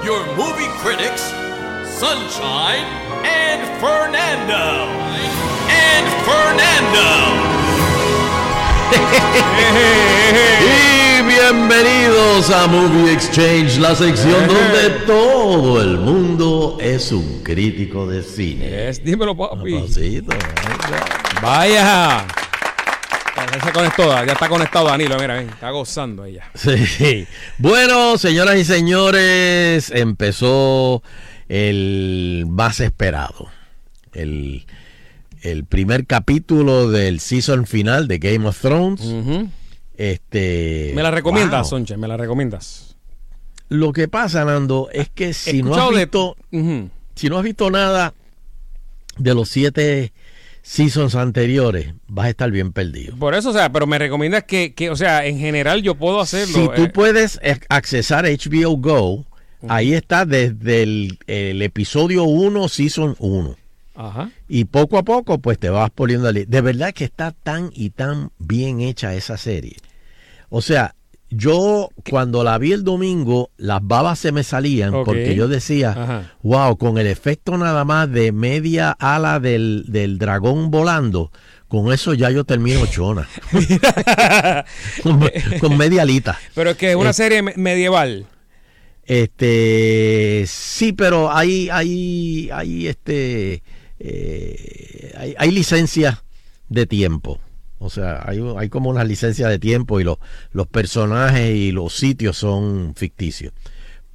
your 0.04 0.24
movie 0.38 0.70
critics, 0.78 1.22
Sunshine 1.98 2.86
and 3.26 3.62
Fernando. 3.82 4.86
And 5.70 6.06
Fernando. 6.26 7.10
Y 10.62 11.22
bienvenidos 11.24 12.50
a 12.52 12.68
Movie 12.68 13.12
Exchange, 13.14 13.78
la 13.80 13.96
sección 13.96 14.48
donde 14.48 14.90
todo 15.06 15.82
el 15.82 15.98
mundo 15.98 16.78
es 16.80 17.12
un 17.12 17.42
crítico 17.44 18.06
de 18.06 18.22
cine. 18.24 18.90
Es, 18.90 19.04
dímelo, 19.04 19.36
papi. 19.36 19.76
Papacito, 19.76 20.34
Vaya. 21.42 22.26
Ya 23.52 23.62
se 23.66 23.72
conectó, 23.72 24.04
ya 24.26 24.34
está 24.34 24.48
conectado 24.50 24.88
Danilo, 24.88 25.18
mira, 25.20 25.36
ven, 25.36 25.50
está 25.50 25.70
gozando 25.72 26.26
ella. 26.26 26.50
Sí. 26.54 27.28
Bueno, 27.58 28.18
señoras 28.18 28.58
y 28.58 28.66
señores, 28.66 29.90
empezó 29.92 31.02
el 31.50 32.46
más 32.48 32.80
esperado. 32.80 33.50
El, 34.14 34.66
el 35.42 35.66
primer 35.66 36.06
capítulo 36.06 36.90
del 36.90 37.20
season 37.20 37.66
final 37.66 38.08
de 38.08 38.20
Game 38.20 38.48
of 38.48 38.60
Thrones. 38.60 39.02
Este. 39.98 40.92
¿Me 40.96 41.04
la 41.04 41.12
recomiendas, 41.12 41.62
wow. 41.62 41.70
Sonche? 41.70 41.98
¿Me 41.98 42.08
la 42.08 42.18
recomiendas? 42.18 42.96
Lo 43.70 43.94
que 43.94 44.08
pasa, 44.08 44.44
Nando, 44.46 44.90
es 44.92 45.10
que 45.10 45.34
si 45.34 45.64
no 45.64 45.74
has 45.76 45.90
de- 45.92 45.98
visto, 46.06 46.36
si 47.16 47.30
no 47.30 47.38
has 47.38 47.44
visto 47.44 47.70
nada 47.70 48.14
de 49.18 49.34
los 49.36 49.50
siete 49.50 50.12
seasons 50.62 51.16
anteriores, 51.16 51.94
vas 52.08 52.28
a 52.28 52.30
estar 52.30 52.52
bien 52.52 52.72
perdido. 52.72 53.16
Por 53.18 53.34
eso, 53.36 53.50
o 53.50 53.54
sea, 53.54 53.72
pero 53.72 53.88
me 53.88 53.98
recomiendas 53.98 54.44
que, 54.44 54.74
que 54.74 54.90
o 54.90 54.96
sea, 54.96 55.26
en 55.26 55.40
general 55.40 55.82
yo 55.82 55.96
puedo 55.96 56.20
hacerlo. 56.22 56.54
Si 56.54 56.66
tú 56.76 56.84
eh, 56.84 56.92
puedes 56.94 57.40
accesar 57.70 58.26
HBO 58.26 58.78
Go, 58.78 59.26
ahí 59.68 59.94
está 59.94 60.26
desde 60.26 60.84
el, 60.84 61.20
el 61.28 61.62
episodio 61.62 62.24
1, 62.24 62.68
season 62.70 63.16
1. 63.20 63.56
Ajá. 63.96 64.32
Y 64.48 64.66
poco 64.66 64.98
a 64.98 65.04
poco, 65.04 65.40
pues 65.40 65.60
te 65.60 65.70
vas 65.70 65.90
poniendo 65.92 66.28
al- 66.30 66.50
De 66.50 66.62
verdad 66.62 66.94
que 66.94 67.04
está 67.04 67.32
tan 67.32 67.72
y 67.74 67.90
tan 67.90 68.32
bien 68.40 68.82
hecha 68.82 69.14
esa 69.16 69.38
serie. 69.38 69.76
O 70.50 70.62
sea, 70.62 70.96
yo 71.32 71.90
cuando 72.10 72.44
la 72.44 72.58
vi 72.58 72.74
el 72.74 72.84
domingo, 72.84 73.50
las 73.58 73.80
babas 73.82 74.20
se 74.20 74.32
me 74.32 74.44
salían 74.44 74.92
porque 75.06 75.34
yo 75.36 75.48
decía, 75.48 75.92
Ajá. 75.92 76.34
wow, 76.44 76.78
con 76.78 76.98
el 76.98 77.08
efecto 77.08 77.58
nada 77.58 77.86
más 77.86 78.12
de 78.12 78.32
media 78.32 78.92
ala 78.92 79.40
del, 79.40 79.86
del 79.88 80.18
dragón 80.18 80.70
volando, 80.72 81.32
con 81.70 81.92
eso 81.94 82.14
ya 82.14 82.30
yo 82.30 82.44
termino 82.44 82.86
chona. 82.86 83.30
con, 85.04 85.30
con 85.60 85.78
media 85.78 86.02
alita. 86.02 86.38
Pero 86.54 86.72
es 86.72 86.78
que 86.78 86.92
es 86.92 86.96
una 86.98 87.12
Eh, 87.12 87.14
serie 87.14 87.42
me- 87.42 87.54
medieval. 87.56 88.26
Este, 89.06 90.44
sí, 90.48 90.94
pero 90.94 91.32
hay, 91.32 91.70
hay, 91.70 92.50
hay, 92.54 92.88
este, 92.88 93.64
eh, 94.00 95.14
hay, 95.18 95.36
hay 95.38 95.52
licencias 95.52 96.24
de 96.70 96.86
tiempo. 96.86 97.40
O 97.84 97.90
sea, 97.90 98.24
hay, 98.28 98.40
hay 98.58 98.70
como 98.70 98.90
una 98.92 99.04
licencia 99.04 99.48
de 99.48 99.58
tiempo 99.60 100.00
y 100.00 100.04
los 100.04 100.18
los 100.52 100.68
personajes 100.68 101.56
y 101.56 101.72
los 101.72 101.94
sitios 101.94 102.38
son 102.38 102.94
ficticios. 102.96 103.54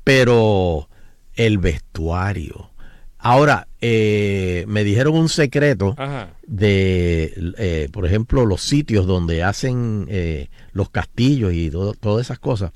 Pero 0.05 0.89
el 1.35 1.59
vestuario, 1.59 2.71
Ahora, 3.19 3.67
eh, 3.81 4.65
me 4.69 4.85
dijeron 4.85 5.17
un 5.17 5.29
secreto 5.29 5.95
Ajá. 5.99 6.35
de, 6.47 7.35
eh, 7.59 7.89
por 7.91 8.07
ejemplo, 8.07 8.47
los 8.47 8.61
sitios 8.63 9.05
donde 9.07 9.43
hacen 9.43 10.07
eh, 10.09 10.49
los 10.73 10.91
castillos 10.91 11.53
y 11.53 11.69
todo- 11.71 11.95
todas 11.95 12.25
esas 12.27 12.39
cosas. 12.39 12.71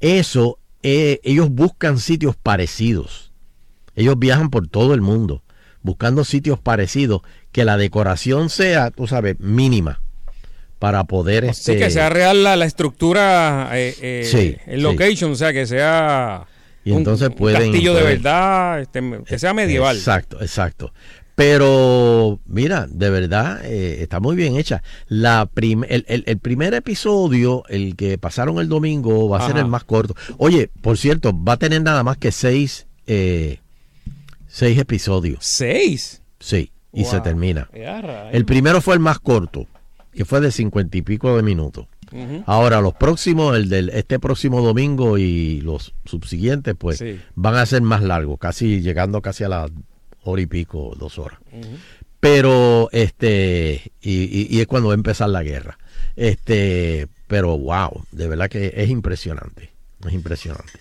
Eso, 0.00 0.58
ellos 0.82 1.50
buscan 1.50 1.98
sitios 1.98 2.34
parecidos. 2.34 3.30
Ellos 3.94 4.18
viajan 4.18 4.50
por 4.50 4.66
todo 4.66 4.94
el 4.94 5.00
mundo 5.00 5.44
buscando 5.82 6.24
sitios 6.24 6.58
parecidos 6.58 7.22
que 7.52 7.64
la 7.64 7.76
decoración 7.76 8.50
sea, 8.50 8.90
tú 8.90 9.06
sabes, 9.06 9.38
mínima 9.38 10.00
para 10.78 11.04
poder 11.04 11.44
Sí, 11.44 11.50
este, 11.50 11.76
que 11.78 11.90
sea 11.90 12.08
real 12.08 12.44
la, 12.44 12.56
la 12.56 12.64
estructura, 12.64 13.70
eh, 13.72 13.94
eh, 14.00 14.22
Sí, 14.30 14.56
el 14.66 14.76
sí. 14.78 14.82
location, 14.82 15.32
o 15.32 15.34
sea, 15.34 15.52
que 15.52 15.66
sea 15.66 16.46
Y 16.84 16.92
entonces 16.92 17.28
un, 17.28 17.32
un 17.32 17.38
pueden- 17.38 17.62
castillo 17.72 17.94
de 17.94 18.02
verdad, 18.02 18.80
este, 18.80 19.02
que 19.26 19.38
sea 19.38 19.54
medieval. 19.54 19.96
Exacto, 19.96 20.40
exacto. 20.40 20.92
Pero, 21.52 22.40
mira, 22.46 22.86
de 22.90 23.10
verdad, 23.10 23.60
eh, 23.64 23.98
está 24.02 24.18
muy 24.18 24.34
bien 24.34 24.56
hecha. 24.56 24.82
La 25.06 25.46
prim- 25.46 25.84
el, 25.88 26.04
el- 26.08 26.24
el 26.26 26.38
primer 26.38 26.74
episodio, 26.74 27.62
el 27.68 27.94
que 27.94 28.18
pasaron 28.18 28.58
el 28.58 28.68
domingo, 28.68 29.28
va 29.28 29.38
a 29.38 29.46
ser 29.46 29.56
el 29.56 29.66
más 29.66 29.84
corto. 29.84 30.16
Oye, 30.36 30.68
por 30.82 30.98
cierto, 30.98 31.32
va 31.32 31.52
a 31.52 31.56
tener 31.56 31.80
nada 31.82 32.02
más 32.02 32.16
que 32.16 32.32
seis, 32.32 32.86
eh, 33.06 33.60
seis 34.48 34.78
episodios. 34.78 35.38
¿Seis? 35.42 36.22
Sí, 36.40 36.72
y 36.92 37.04
se 37.04 37.20
termina. 37.20 37.70
El 38.32 38.44
primero 38.44 38.80
fue 38.80 38.94
el 38.94 39.00
más 39.00 39.20
corto, 39.20 39.66
que 40.18 40.24
fue 40.24 40.40
de 40.40 40.50
cincuenta 40.50 40.96
y 40.96 41.02
pico 41.02 41.36
de 41.36 41.44
minutos. 41.44 41.86
Ahora, 42.44 42.80
los 42.80 42.92
próximos, 42.94 43.54
el 43.56 43.68
del 43.68 43.90
este 43.90 44.18
próximo 44.18 44.60
domingo 44.62 45.16
y 45.16 45.60
los 45.60 45.94
subsiguientes, 46.06 46.74
pues 46.76 46.98
Sí. 46.98 47.20
van 47.36 47.54
a 47.54 47.64
ser 47.64 47.82
más 47.82 48.02
largos, 48.02 48.36
casi 48.40 48.80
llegando 48.80 49.22
casi 49.22 49.44
a 49.44 49.48
las 49.48 49.70
hora 50.24 50.42
y 50.42 50.46
pico, 50.46 50.96
dos 50.98 51.20
horas. 51.20 51.38
Pero, 52.18 52.88
este, 52.90 53.92
y, 54.00 54.24
y- 54.24 54.48
y 54.50 54.60
es 54.60 54.66
cuando 54.66 54.88
va 54.88 54.94
a 54.94 54.96
empezar 54.96 55.28
la 55.30 55.44
guerra. 55.44 55.78
Este, 56.16 57.06
pero 57.28 57.56
wow, 57.56 58.02
de 58.10 58.26
verdad 58.26 58.50
que 58.50 58.72
es 58.74 58.90
impresionante, 58.90 59.70
es 60.04 60.12
impresionante. 60.12 60.80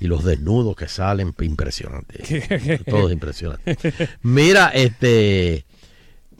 Y 0.00 0.06
los 0.06 0.24
desnudos 0.24 0.74
que 0.74 0.88
salen, 0.88 1.34
impresionante. 1.40 2.80
Todo 2.86 3.08
es 3.08 3.12
impresionante. 3.12 3.76
Mira, 4.22 4.68
este, 4.70 5.66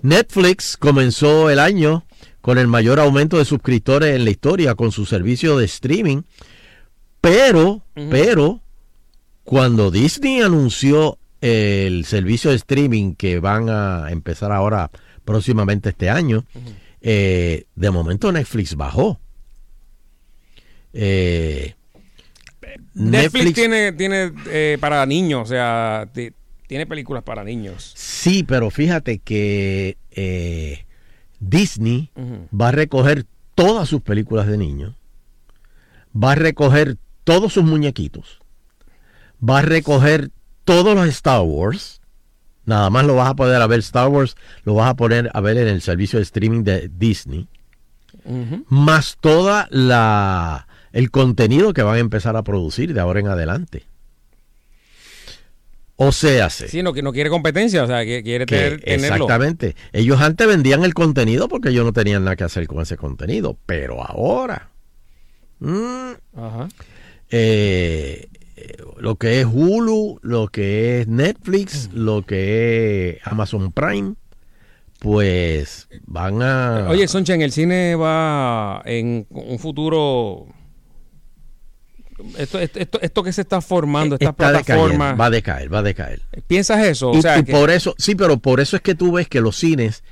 Netflix 0.03 0.77
comenzó 0.77 1.51
el 1.51 1.59
año 1.59 2.05
con 2.41 2.59
el 2.59 2.67
mayor 2.67 3.01
aumento 3.01 3.39
de 3.39 3.45
suscriptores 3.45 4.15
en 4.15 4.25
la 4.25 4.31
historia 4.31 4.75
con 4.75 4.93
su 4.93 5.07
servicio 5.07 5.59
de 5.59 5.65
streaming, 5.67 6.23
pero, 7.21 7.83
pero, 7.95 8.61
cuando 9.45 9.91
Disney 9.91 10.41
anunció 10.41 11.19
el 11.41 12.05
servicio 12.05 12.51
de 12.51 12.57
streaming 12.57 13.15
que 13.15 13.41
van 13.41 13.69
a 13.69 14.11
empezar 14.11 14.53
ahora 14.53 14.91
próximamente 15.25 15.91
este 15.91 16.11
año, 16.11 16.45
eh, 17.01 17.65
de 17.75 17.91
momento 17.91 18.31
Netflix 18.33 18.77
bajó. 18.77 19.21
Eh, 20.93 21.75
Netflix, 22.95 23.55
tiene, 23.55 23.93
tiene 23.93 24.33
eh, 24.49 24.79
para 24.81 25.05
niños, 25.07 25.43
o 25.43 25.47
sea, 25.47 26.09
tiene 26.69 26.87
películas 26.87 27.25
para 27.25 27.43
niños. 27.43 27.93
Sí, 27.97 28.45
pero 28.45 28.71
fíjate 28.71 29.19
que 29.19 29.97
eh, 30.13 30.85
Disney 31.41 32.11
va 32.55 32.69
a 32.69 32.73
recoger 32.73 33.25
todas 33.55 33.89
sus 33.89 34.03
películas 34.03 34.47
de 34.47 34.59
niños, 34.59 34.95
va 36.15 36.33
a 36.33 36.35
recoger 36.37 36.97
todos 37.25 37.55
sus 37.55 37.65
muñequitos, 37.65 38.41
va 39.43 39.59
a 39.59 39.63
recoger 39.63 40.31
todos 40.65 40.95
los 40.95 41.09
Star 41.09 41.41
Wars. 41.41 42.01
Nada 42.67 42.91
más 42.91 43.07
lo 43.07 43.15
vas 43.15 43.31
a 43.31 43.35
poder 43.35 43.63
a 43.63 43.67
ver 43.67 43.79
Star 43.79 44.09
Wars, 44.09 44.37
lo 44.65 44.75
vas 44.75 44.91
a 44.91 44.95
poner 44.95 45.31
a 45.33 45.41
ver 45.41 45.57
en 45.57 45.69
el 45.69 45.81
servicio 45.81 46.19
de 46.19 46.25
streaming 46.25 46.65
de 46.65 46.91
Disney, 46.95 47.49
más 48.69 49.17
toda 49.19 49.69
la 49.71 50.69
el 50.93 51.11
contenido 51.11 51.73
que 51.73 51.83
van 51.83 51.97
a 51.97 52.01
empezar 52.01 52.37
a 52.37 52.43
producir 52.43 52.93
de 52.93 53.01
ahora 53.01 53.21
en 53.21 53.29
adelante. 53.29 53.87
O 56.01 56.13
sea, 56.13 56.49
se- 56.49 56.69
Sí, 56.69 56.81
no, 56.83 56.93
no 56.93 57.13
quiere 57.13 57.29
competencia, 57.29 57.83
o 57.83 57.87
sea, 57.89 58.05
que 58.05 58.23
quiere 58.23 58.47
tener, 58.47 58.81
tenerlo. 58.81 59.15
exactamente. 59.17 59.75
Ellos 59.93 60.21
antes 60.21 60.47
vendían 60.47 60.85
el 60.85 60.95
contenido 60.95 61.49
porque 61.49 61.71
ellos 61.71 61.85
no 61.85 61.93
tenían 61.93 62.23
nada 62.25 62.37
que 62.37 62.45
hacer 62.45 62.69
con 62.69 62.81
ese 62.83 62.97
contenido, 62.97 63.59
pero 63.67 64.01
ahora 64.05 64.71
mm, 65.59 66.13
Ajá. 66.37 66.69
eh, 67.31 68.29
lo 69.01 69.17
que 69.17 69.41
es 69.41 69.47
Hulu, 69.51 70.21
lo 70.23 70.47
que 70.49 71.01
es 71.01 71.09
Netflix, 71.09 71.91
lo 71.93 72.23
que 72.25 73.19
es 73.21 73.27
Amazon 73.27 73.73
Prime, 73.73 74.15
pues 75.01 75.89
van 76.07 76.43
a 76.43 76.87
Oye, 76.89 77.07
Soncha, 77.09 77.35
en 77.35 77.43
el 77.43 77.53
cine 77.53 77.95
va 77.97 78.83
en 78.85 79.27
un 79.31 79.59
futuro. 79.59 80.47
Esto, 82.37 82.59
esto, 82.59 83.01
esto, 83.01 83.23
que 83.23 83.33
se 83.33 83.43
está 83.43 83.61
formando, 83.61 84.17
esta 84.17 84.31
está 84.31 84.33
plataforma. 84.53 85.13
va 85.15 85.27
a 85.27 85.31
decaer, 85.31 85.73
va 85.73 85.79
a 85.79 85.83
decaer. 85.83 86.21
¿Piensas 86.47 86.85
eso? 86.85 87.13
Y, 87.15 87.19
o 87.19 87.23
sea, 87.23 87.39
y 87.39 87.45
que- 87.45 87.53
por 87.53 87.71
eso, 87.71 87.95
sí, 87.99 88.15
pero 88.15 88.39
por 88.39 88.61
eso 88.61 88.77
es 88.77 88.83
que 88.83 88.95
tú 88.95 89.13
ves 89.13 89.29
que 89.29 89.41
los 89.41 89.57
cines 89.57 90.03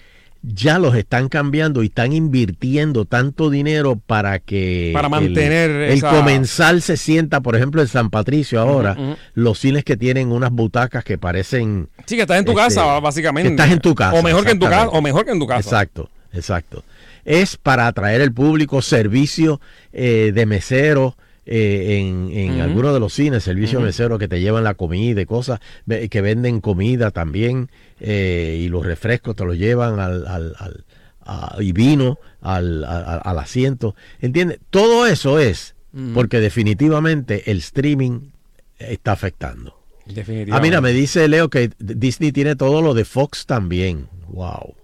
ya 0.43 0.78
los 0.78 0.95
están 0.95 1.28
cambiando 1.28 1.83
y 1.83 1.87
están 1.87 2.12
invirtiendo 2.12 3.05
tanto 3.05 3.51
dinero 3.51 4.01
para 4.07 4.39
que 4.39 4.91
Para 4.95 5.07
el- 5.09 5.11
mantener 5.11 5.70
el, 5.70 5.93
esa- 5.95 6.11
comensal 6.11 6.83
se 6.83 6.97
sienta, 6.97 7.41
por 7.41 7.57
ejemplo, 7.57 7.83
en 7.83 7.89
San 7.89 8.11
Patricio 8.11 8.61
ahora, 8.61 8.97
los 9.35 9.59
cines 9.59 9.83
que 9.83 9.97
tienen 9.97 10.31
unas 10.31 10.53
butacas 10.53 11.03
que 11.03 11.19
parecen 11.19 11.89
Sí, 12.07 12.15
que 12.15 12.23
estás 12.23 12.39
en 12.39 12.45
tu 12.45 12.53
este, 12.53 12.62
casa, 12.62 13.01
básicamente. 13.01 13.49
que 13.49 13.55
estás 13.55 13.73
en 13.73 13.81
tu 13.81 13.95
casa. 13.97 14.16
O 14.16 14.23
mejor 14.23 14.45
que 14.45 14.53
en 14.53 14.59
tu 14.61 14.66
casa, 14.66 14.89
o 14.91 15.03
mejor 15.03 15.24
que 15.24 15.33
en 15.33 15.41
tu 15.41 15.47
casa. 15.49 15.61
Exacto, 15.69 16.09
exacto. 16.33 16.85
Es 17.24 17.57
para 17.57 17.89
atraer 17.89 18.20
el 18.20 18.33
público, 18.33 18.81
servicio 18.83 19.61
eh, 19.93 20.31
de 20.33 20.47
mesero 20.47 21.16
eh, 21.47 21.98
en, 22.01 22.31
en 22.32 22.60
algunos 22.60 22.93
de 22.93 23.01
los 23.01 23.12
cines, 23.14 23.44
servicio 23.44 23.78
Ujú. 23.78 23.85
de 23.85 23.89
mesero 23.89 24.18
que 24.18 24.28
te 24.28 24.40
llevan 24.40 24.64
la 24.64 24.74
comida 24.74 25.20
y 25.20 25.27
cosas, 25.27 25.60
que 26.10 26.20
venden 26.20 26.60
comida 26.60 27.10
también 27.12 27.70
eh, 28.01 28.59
y 28.60 28.68
los 28.68 28.85
refrescos 28.85 29.36
te 29.36 29.44
los 29.44 29.56
llevan 29.56 30.01
al, 30.01 30.27
al- 30.27 30.55
al- 30.59 30.85
a- 31.24 31.56
y 31.60 31.73
vino 31.73 32.18
al, 32.40 32.85
al 32.85 33.39
asiento. 33.39 33.94
¿Entiendes? 34.20 34.59
Todo 34.70 35.06
eso 35.06 35.39
es 35.39 35.74
porque 36.14 36.40
definitivamente 36.40 37.51
el 37.51 37.59
streaming 37.59 38.31
está 38.78 39.12
afectando. 39.12 39.78
Ah, 40.52 40.60
mira, 40.60 40.81
me 40.81 40.93
dice 40.93 41.27
Leo 41.27 41.48
que 41.48 41.70
Disney 41.78 42.31
tiene 42.32 42.55
todo 42.55 42.82
lo 42.82 42.93
de 42.94 43.05
Fox 43.05 43.47
también. 43.47 44.09
Wow. 44.28 44.74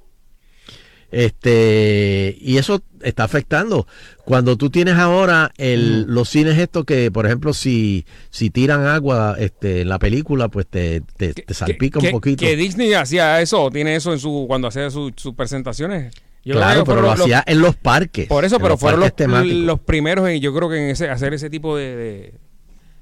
Este, 1.13 2.37
y 2.41 2.57
eso 2.57 2.83
está 3.03 3.25
afectando. 3.25 3.87
Cuando 4.25 4.57
tú 4.57 4.71
tienes 4.71 4.95
ahora 4.95 5.53
el, 5.57 6.03
los 6.05 6.29
cines 6.29 6.59
estos 6.59 6.85
que, 6.85 7.11
por 7.11 7.27
ejemplo, 7.27 7.53
si, 7.53 8.07
si 8.31 8.51
tiran 8.51 8.87
agua 8.87 9.37
este, 9.39 9.83
en 9.83 9.89
la 9.89 9.99
película, 9.99 10.49
pues 10.49 10.67
te, 10.67 11.03
te, 11.17 11.35
te 11.35 11.55
salpica 11.55 11.99
un 12.01 12.11
poquito. 12.11 12.45
que 12.45 12.57
Disney 12.57 12.93
hacía 12.95 13.41
eso, 13.41 13.71
tiene 13.71 13.95
eso 13.97 14.13
en 14.13 14.19
su 14.19 14.47
cuando 14.49 14.69
hacía 14.69 14.91
su- 14.91 15.13
sus 15.17 15.35
presentaciones. 15.35 16.13
Yo 16.45 16.55
claro, 16.55 16.83
que 16.83 16.89
pero 16.91 17.03
lo 17.03 17.09
los- 17.09 17.21
hacía 17.21 17.45
en 17.47 17.61
los 17.61 17.77
parques. 17.77 18.27
Por 18.27 18.45
eso, 18.45 18.57
pero 18.59 18.71
los 18.71 18.81
fueron 18.81 19.01
los, 19.01 19.13
los 19.47 19.81
primeros 19.81 20.29
en, 20.29 20.41
yo 20.41 20.53
creo 20.55 20.69
que 20.69 20.77
en 20.77 20.91
ese, 20.91 21.09
hacer 21.09 21.35
ese 21.35 21.49
tipo 21.51 21.77
de, 21.77 21.95
de, 21.95 22.35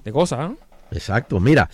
de 0.05 0.13
cosas. 0.13 0.41
¿no? 0.51 0.59
Exacto, 0.93 1.41
mira, 1.41 1.71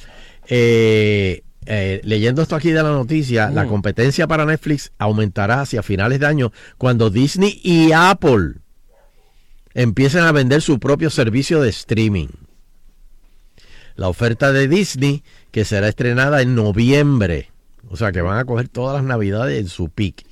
eh, 0.48 1.42
eh, 1.66 2.00
leyendo 2.04 2.42
esto 2.42 2.56
aquí 2.56 2.70
de 2.70 2.82
la 2.82 2.90
noticia, 2.90 3.50
la 3.50 3.64
Mm. 3.64 3.68
competencia 3.68 4.26
para 4.26 4.44
Netflix 4.46 4.92
aumentará 4.98 5.60
hacia 5.62 5.82
finales 5.82 6.20
de 6.20 6.26
año 6.26 6.52
cuando 6.78 7.10
Disney 7.10 7.60
y 7.62 7.92
Apple 7.92 8.54
empiecen 9.74 10.22
a 10.22 10.32
vender 10.32 10.62
su 10.62 10.78
propio 10.78 11.10
servicio 11.10 11.60
de 11.60 11.68
streaming. 11.70 12.28
La 13.96 14.08
oferta 14.08 14.52
de 14.52 14.68
Disney, 14.68 15.22
que 15.50 15.64
será 15.64 15.88
estrenada 15.88 16.42
en 16.42 16.54
noviembre, 16.54 17.50
o 17.88 17.96
sea 17.96 18.12
que 18.12 18.20
van 18.20 18.38
a 18.38 18.44
coger 18.44 18.68
todas 18.68 18.94
las 18.96 19.04
navidades 19.04 19.58
en 19.60 19.68
su 19.68 19.88
pick. 19.88 20.24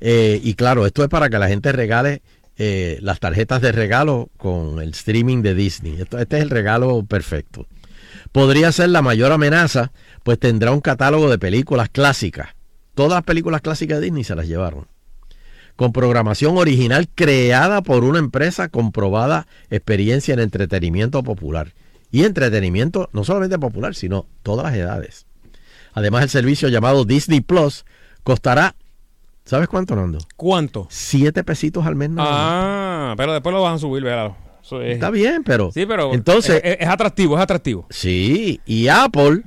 Eh, 0.00 0.40
y 0.42 0.54
claro, 0.54 0.86
esto 0.86 1.02
es 1.02 1.08
para 1.08 1.28
que 1.30 1.38
la 1.38 1.48
gente 1.48 1.72
regale 1.72 2.22
eh, 2.58 2.98
las 3.02 3.20
tarjetas 3.20 3.60
de 3.60 3.70
regalo 3.70 4.30
con 4.38 4.80
el 4.80 4.90
streaming 4.90 5.42
de 5.42 5.54
Disney. 5.54 6.00
Esto- 6.00 6.18
este 6.18 6.36
es 6.38 6.42
el 6.42 6.50
regalo 6.50 7.04
perfecto. 7.04 7.66
Podría 8.36 8.70
ser 8.70 8.90
la 8.90 9.00
mayor 9.00 9.32
amenaza, 9.32 9.92
pues 10.22 10.38
tendrá 10.38 10.70
un 10.70 10.82
catálogo 10.82 11.30
de 11.30 11.38
películas 11.38 11.88
clásicas. 11.88 12.50
Todas 12.94 13.12
las 13.12 13.22
películas 13.22 13.62
clásicas 13.62 13.98
de 13.98 14.04
Disney 14.04 14.24
se 14.24 14.36
las 14.36 14.46
llevaron. 14.46 14.88
Con 15.74 15.90
programación 15.94 16.58
original 16.58 17.08
creada 17.14 17.80
por 17.80 18.04
una 18.04 18.18
empresa 18.18 18.68
con 18.68 18.92
probada 18.92 19.46
experiencia 19.70 20.34
en 20.34 20.40
entretenimiento 20.40 21.22
popular. 21.22 21.72
Y 22.10 22.24
entretenimiento 22.24 23.08
no 23.14 23.24
solamente 23.24 23.58
popular, 23.58 23.94
sino 23.94 24.26
todas 24.42 24.66
las 24.66 24.74
edades. 24.74 25.24
Además, 25.94 26.24
el 26.24 26.28
servicio 26.28 26.68
llamado 26.68 27.06
Disney 27.06 27.40
Plus 27.40 27.86
costará, 28.22 28.76
¿sabes 29.46 29.66
cuánto, 29.66 29.96
Nando? 29.96 30.18
¿Cuánto? 30.36 30.88
Siete 30.90 31.42
pesitos 31.42 31.86
al 31.86 31.96
mes. 31.96 32.10
nada. 32.10 32.28
Ah, 32.30 33.14
pero 33.16 33.32
después 33.32 33.54
lo 33.54 33.62
van 33.62 33.76
a 33.76 33.78
subir, 33.78 34.02
¿verdad? 34.02 34.32
Eso 34.66 34.82
es- 34.82 34.94
Está 34.94 35.10
bien, 35.10 35.44
pero... 35.44 35.70
Sí, 35.72 35.86
pero 35.86 36.12
Entonces, 36.12 36.60
es, 36.64 36.78
es 36.80 36.88
atractivo, 36.88 37.36
es 37.36 37.42
atractivo. 37.42 37.86
Sí, 37.90 38.60
y 38.66 38.88
Apple 38.88 39.42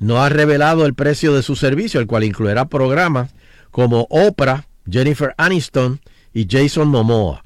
no 0.00 0.22
ha 0.22 0.28
revelado 0.28 0.84
el 0.84 0.94
precio 0.94 1.32
de 1.32 1.42
su 1.42 1.54
servicio, 1.56 2.00
el 2.00 2.06
cual 2.08 2.24
incluirá 2.24 2.64
programas 2.66 3.34
como 3.70 4.06
Oprah, 4.10 4.66
Jennifer 4.90 5.32
Aniston 5.38 6.00
y 6.32 6.46
Jason 6.50 6.88
Momoa. 6.88 7.42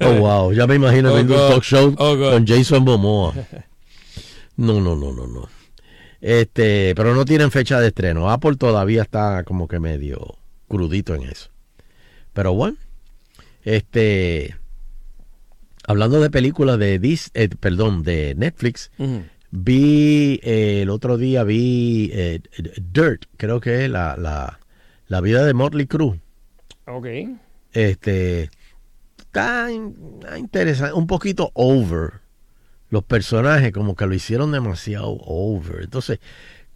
Oh, 0.00 0.12
wow. 0.14 0.52
Ya 0.52 0.66
me 0.66 0.76
imagino 0.76 1.12
Oh, 1.12 1.14
viendo 1.14 1.34
un 1.34 1.50
talk 1.52 1.62
show 1.62 1.94
Oh, 1.98 2.16
con 2.16 2.46
Jason 2.46 2.82
Momoa. 2.84 3.34
No, 4.56 4.80
no, 4.80 4.96
no, 4.96 5.12
no, 5.12 5.26
no. 5.26 5.48
Este, 6.20 6.94
pero 6.94 7.14
no 7.14 7.24
tienen 7.24 7.50
fecha 7.50 7.78
de 7.80 7.88
estreno. 7.88 8.30
Apple 8.30 8.56
todavía 8.56 9.02
está 9.02 9.44
como 9.44 9.68
que 9.68 9.78
medio 9.78 10.36
crudito 10.68 11.14
en 11.14 11.24
eso. 11.24 11.50
Pero 12.32 12.54
bueno, 12.54 12.76
este, 13.66 14.56
hablando 15.86 16.20
de 16.20 16.30
películas 16.30 16.78
de 16.78 16.98
Dis, 16.98 17.30
eh, 17.34 17.48
perdón, 17.48 18.04
de 18.04 18.34
Netflix, 18.36 18.92
vi 19.50 20.40
eh, 20.42 20.82
el 20.82 20.90
otro 20.90 21.18
día 21.18 21.42
vi 21.42 22.10
eh, 22.12 22.40
Dirt, 22.92 23.24
creo 23.36 23.60
que 23.60 23.84
es 23.84 23.90
la, 23.90 24.16
la, 24.16 24.60
la 25.08 25.20
vida 25.20 25.44
de 25.44 25.52
Motley 25.52 25.86
Crue. 25.86 26.20
Ok. 26.86 27.06
Este 27.72 28.50
está 29.18 29.68
interesante, 30.38 30.94
un 30.94 31.08
poquito 31.08 31.50
over. 31.54 32.20
Los 32.88 33.02
personajes 33.02 33.72
como 33.72 33.96
que 33.96 34.06
lo 34.06 34.14
hicieron 34.14 34.52
demasiado 34.52 35.18
over. 35.26 35.82
Entonces, 35.82 36.20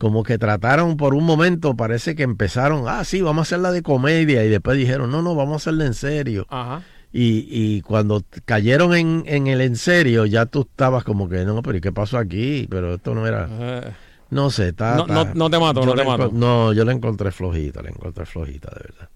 como 0.01 0.23
que 0.23 0.39
trataron 0.39 0.97
por 0.97 1.13
un 1.13 1.25
momento, 1.25 1.77
parece 1.77 2.15
que 2.17 2.23
empezaron, 2.23 2.85
ah, 2.89 3.05
sí, 3.05 3.21
vamos 3.21 3.41
a 3.41 3.47
hacerla 3.49 3.71
de 3.71 3.83
comedia 3.83 4.43
y 4.45 4.49
después 4.49 4.79
dijeron, 4.79 5.11
no, 5.11 5.21
no, 5.21 5.35
vamos 5.35 5.53
a 5.53 5.57
hacerla 5.59 5.85
en 5.85 5.93
serio. 5.95 6.47
Ajá. 6.49 6.83
Y, 7.13 7.47
y 7.51 7.83
cuando 7.83 8.23
cayeron 8.47 8.95
en, 8.95 9.25
en 9.27 9.47
el 9.47 9.61
en 9.61 9.77
serio, 9.77 10.25
ya 10.25 10.47
tú 10.47 10.63
estabas 10.63 11.05
como 11.05 11.29
que, 11.29 11.45
no, 11.45 11.61
pero 11.61 11.77
¿y 11.77 11.81
qué 11.83 11.93
pasó 11.93 12.17
aquí? 12.17 12.67
Pero 12.71 12.95
esto 12.95 13.15
no 13.15 13.27
era... 13.27 13.47
Eh, 13.51 13.93
No 14.31 14.49
sé, 14.51 14.69
está... 14.69 14.95
No- 14.97 15.07
no- 15.07 15.21
está- 15.23 15.35
no 15.35 15.51
te 15.51 15.59
mato, 15.59 15.81
yo 15.81 15.87
no 15.87 15.95
te 15.95 16.05
mato. 16.05 16.31
No, 16.33 16.73
yo 16.73 16.85
la 16.87 16.93
encontré 16.93 17.31
flojita, 17.33 17.83
la 17.83 17.91
encontré 17.91 18.25
flojita, 18.25 18.71
de 18.71 18.81
verdad. 18.89 19.09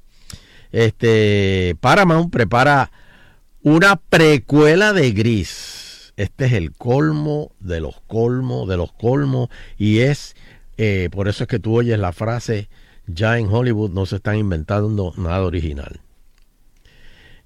Este, 0.72 1.76
Paramount 1.80 2.32
prepara 2.32 2.90
una 3.62 3.96
precuela 3.96 4.92
de 4.92 5.12
Gris. 5.12 6.12
Este 6.16 6.46
es 6.46 6.52
el 6.52 6.72
colmo 6.72 7.52
de 7.60 7.80
los 7.80 8.00
colmos, 8.06 8.68
de 8.68 8.76
los 8.76 8.92
colmos, 8.92 9.48
y 9.78 10.00
es, 10.00 10.34
eh, 10.76 11.08
por 11.12 11.28
eso 11.28 11.44
es 11.44 11.48
que 11.48 11.58
tú 11.58 11.76
oyes 11.76 11.98
la 11.98 12.12
frase, 12.12 12.68
ya 13.06 13.38
en 13.38 13.46
Hollywood 13.48 13.90
no 13.90 14.06
se 14.06 14.16
están 14.16 14.36
inventando 14.38 15.12
nada 15.16 15.42
original. 15.42 16.00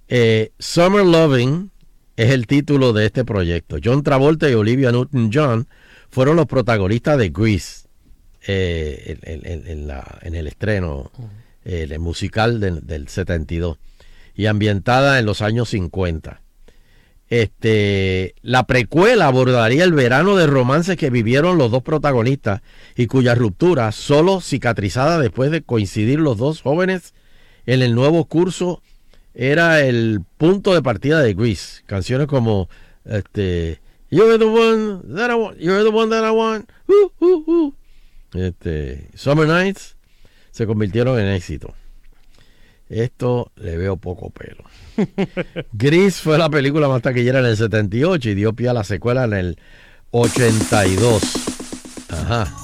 Eh, 0.08 0.52
Summer 0.58 1.04
Loving 1.04 1.70
es 2.16 2.30
el 2.30 2.46
título 2.46 2.92
de 2.92 3.06
este 3.06 3.24
proyecto. 3.24 3.76
John 3.82 4.02
Travolta 4.02 4.48
y 4.48 4.54
Olivia 4.54 4.90
Newton-John 4.92 5.68
fueron 6.10 6.36
los 6.36 6.46
protagonistas 6.46 7.18
de 7.18 7.28
Grease 7.28 7.86
eh, 8.46 9.18
en, 9.22 9.46
en- 9.46 9.66
en 9.66 9.86
la- 9.86 10.18
en 10.22 10.34
el 10.34 10.46
estreno, 10.46 11.10
el 11.64 11.98
musical 11.98 12.60
del, 12.60 12.86
del 12.86 13.08
72, 13.08 13.78
y 14.34 14.46
ambientada 14.46 15.18
en 15.18 15.26
los 15.26 15.42
años 15.42 15.68
50. 15.70 16.40
Este, 17.30 18.34
la 18.40 18.66
precuela 18.66 19.26
abordaría 19.26 19.84
el 19.84 19.92
verano 19.92 20.36
de 20.36 20.46
romance 20.46 20.96
que 20.96 21.10
vivieron 21.10 21.58
los 21.58 21.70
dos 21.70 21.82
protagonistas 21.82 22.62
y 22.96 23.06
cuya 23.06 23.34
ruptura 23.34 23.92
solo 23.92 24.40
cicatrizada 24.40 25.18
después 25.18 25.50
de 25.50 25.62
coincidir 25.62 26.20
los 26.20 26.38
dos 26.38 26.62
jóvenes 26.62 27.12
en 27.66 27.82
el 27.82 27.94
nuevo 27.94 28.24
curso 28.24 28.82
era 29.34 29.82
el 29.82 30.22
punto 30.38 30.74
de 30.74 30.82
partida 30.82 31.20
de 31.20 31.34
Grease. 31.34 31.82
Canciones 31.86 32.28
como 32.28 32.70
este 33.04 33.80
You're 34.10 34.38
the 34.38 34.46
one 34.46 35.02
that 35.14 35.30
I 35.30 35.34
want, 35.34 35.58
you're 35.58 35.84
the 35.84 35.94
one 35.94 36.08
that 36.08 36.24
I 36.24 36.30
want. 36.30 36.70
Este, 38.34 39.08
Summer 39.14 39.46
Nights 39.46 39.96
se 40.50 40.66
convirtieron 40.66 41.20
en 41.20 41.26
éxito. 41.28 41.74
Esto 42.88 43.52
le 43.56 43.76
veo 43.76 43.96
poco 43.96 44.30
pelo. 44.30 44.64
Gris 45.72 46.20
fue 46.20 46.38
la 46.38 46.48
película 46.48 46.88
más 46.88 47.02
taquillera 47.02 47.40
en 47.40 47.46
el 47.46 47.56
78 47.56 48.30
y 48.30 48.34
dio 48.34 48.52
pie 48.54 48.70
a 48.70 48.72
la 48.72 48.84
secuela 48.84 49.24
en 49.24 49.34
el 49.34 49.58
82. 50.10 51.22
Ajá. 52.08 52.54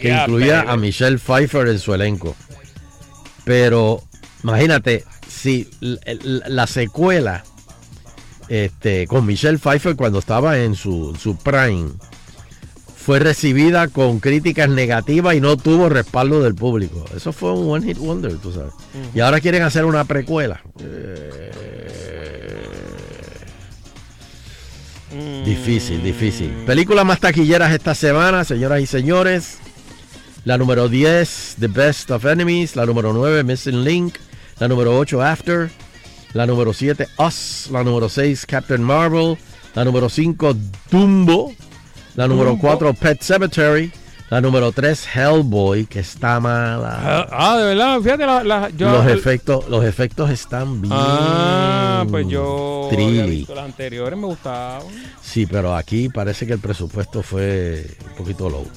Que 0.00 0.12
incluía 0.12 0.62
a 0.62 0.76
Michelle 0.76 1.18
Pfeiffer 1.18 1.68
en 1.68 1.78
su 1.78 1.92
elenco. 1.92 2.36
Pero 3.44 4.02
imagínate, 4.42 5.04
si 5.28 5.68
la 5.80 6.66
secuela 6.66 7.44
este, 8.48 9.06
con 9.06 9.26
Michelle 9.26 9.58
Pfeiffer 9.58 9.96
cuando 9.96 10.18
estaba 10.20 10.58
en 10.58 10.74
su, 10.74 11.16
su 11.20 11.36
prime 11.36 11.90
fue 13.10 13.18
recibida 13.18 13.88
con 13.88 14.20
críticas 14.20 14.68
negativas 14.68 15.34
y 15.34 15.40
no 15.40 15.56
tuvo 15.56 15.88
respaldo 15.88 16.44
del 16.44 16.54
público. 16.54 17.04
Eso 17.12 17.32
fue 17.32 17.50
un 17.52 17.68
one 17.68 17.84
hit 17.84 17.98
wonder, 17.98 18.36
tú 18.36 18.52
sabes. 18.52 18.72
Y 19.12 19.18
ahora 19.18 19.40
quieren 19.40 19.64
hacer 19.64 19.84
una 19.84 20.04
precuela. 20.04 20.62
Difícil, 25.44 26.04
difícil. 26.04 26.50
Películas 26.64 27.04
más 27.04 27.18
taquilleras 27.18 27.72
esta 27.72 27.96
semana, 27.96 28.44
señoras 28.44 28.80
y 28.80 28.86
señores. 28.86 29.58
La 30.44 30.56
número 30.56 30.88
10, 30.88 31.56
The 31.58 31.66
Best 31.66 32.12
of 32.12 32.24
Enemies. 32.26 32.76
La 32.76 32.86
número 32.86 33.12
9, 33.12 33.42
Missing 33.42 33.82
Link. 33.82 34.14
La 34.60 34.68
número 34.68 34.96
8, 34.96 35.20
After. 35.20 35.68
La 36.32 36.46
número 36.46 36.72
7, 36.72 37.08
Us. 37.18 37.70
La 37.72 37.82
número 37.82 38.08
6, 38.08 38.46
Captain 38.46 38.84
Marvel. 38.84 39.36
La 39.74 39.84
número 39.84 40.08
5, 40.08 40.54
Dumbo. 40.92 41.52
La 42.16 42.26
número 42.28 42.50
Dumbo. 42.50 42.62
4, 42.62 42.94
Pet 42.94 43.22
Cemetery. 43.22 43.92
La 44.30 44.40
número 44.40 44.70
3, 44.70 45.08
Hellboy, 45.16 45.86
que 45.86 45.98
está 45.98 46.38
mala. 46.38 47.26
Ah, 47.32 47.56
de 47.58 47.64
verdad, 47.64 47.98
fíjate, 48.00 48.24
la, 48.26 48.44
la- 48.44 48.68
yo- 48.70 48.88
los, 48.92 49.06
el- 49.06 49.18
efectos, 49.18 49.68
los 49.68 49.84
efectos 49.84 50.30
están 50.30 50.80
bien. 50.80 50.94
Ah, 50.96 52.04
pues 52.08 52.28
yo 52.28 52.88
había 52.92 52.96
trilly. 52.96 53.30
visto 53.38 53.56
las 53.56 53.64
anteriores, 53.64 54.16
me 54.16 54.26
gustaban. 54.26 54.82
Sí, 55.20 55.46
pero 55.46 55.74
aquí 55.74 56.08
parece 56.10 56.46
que 56.46 56.52
el 56.52 56.60
presupuesto 56.60 57.24
fue 57.24 57.84
un 58.10 58.16
poquito 58.18 58.48
low. 58.48 58.68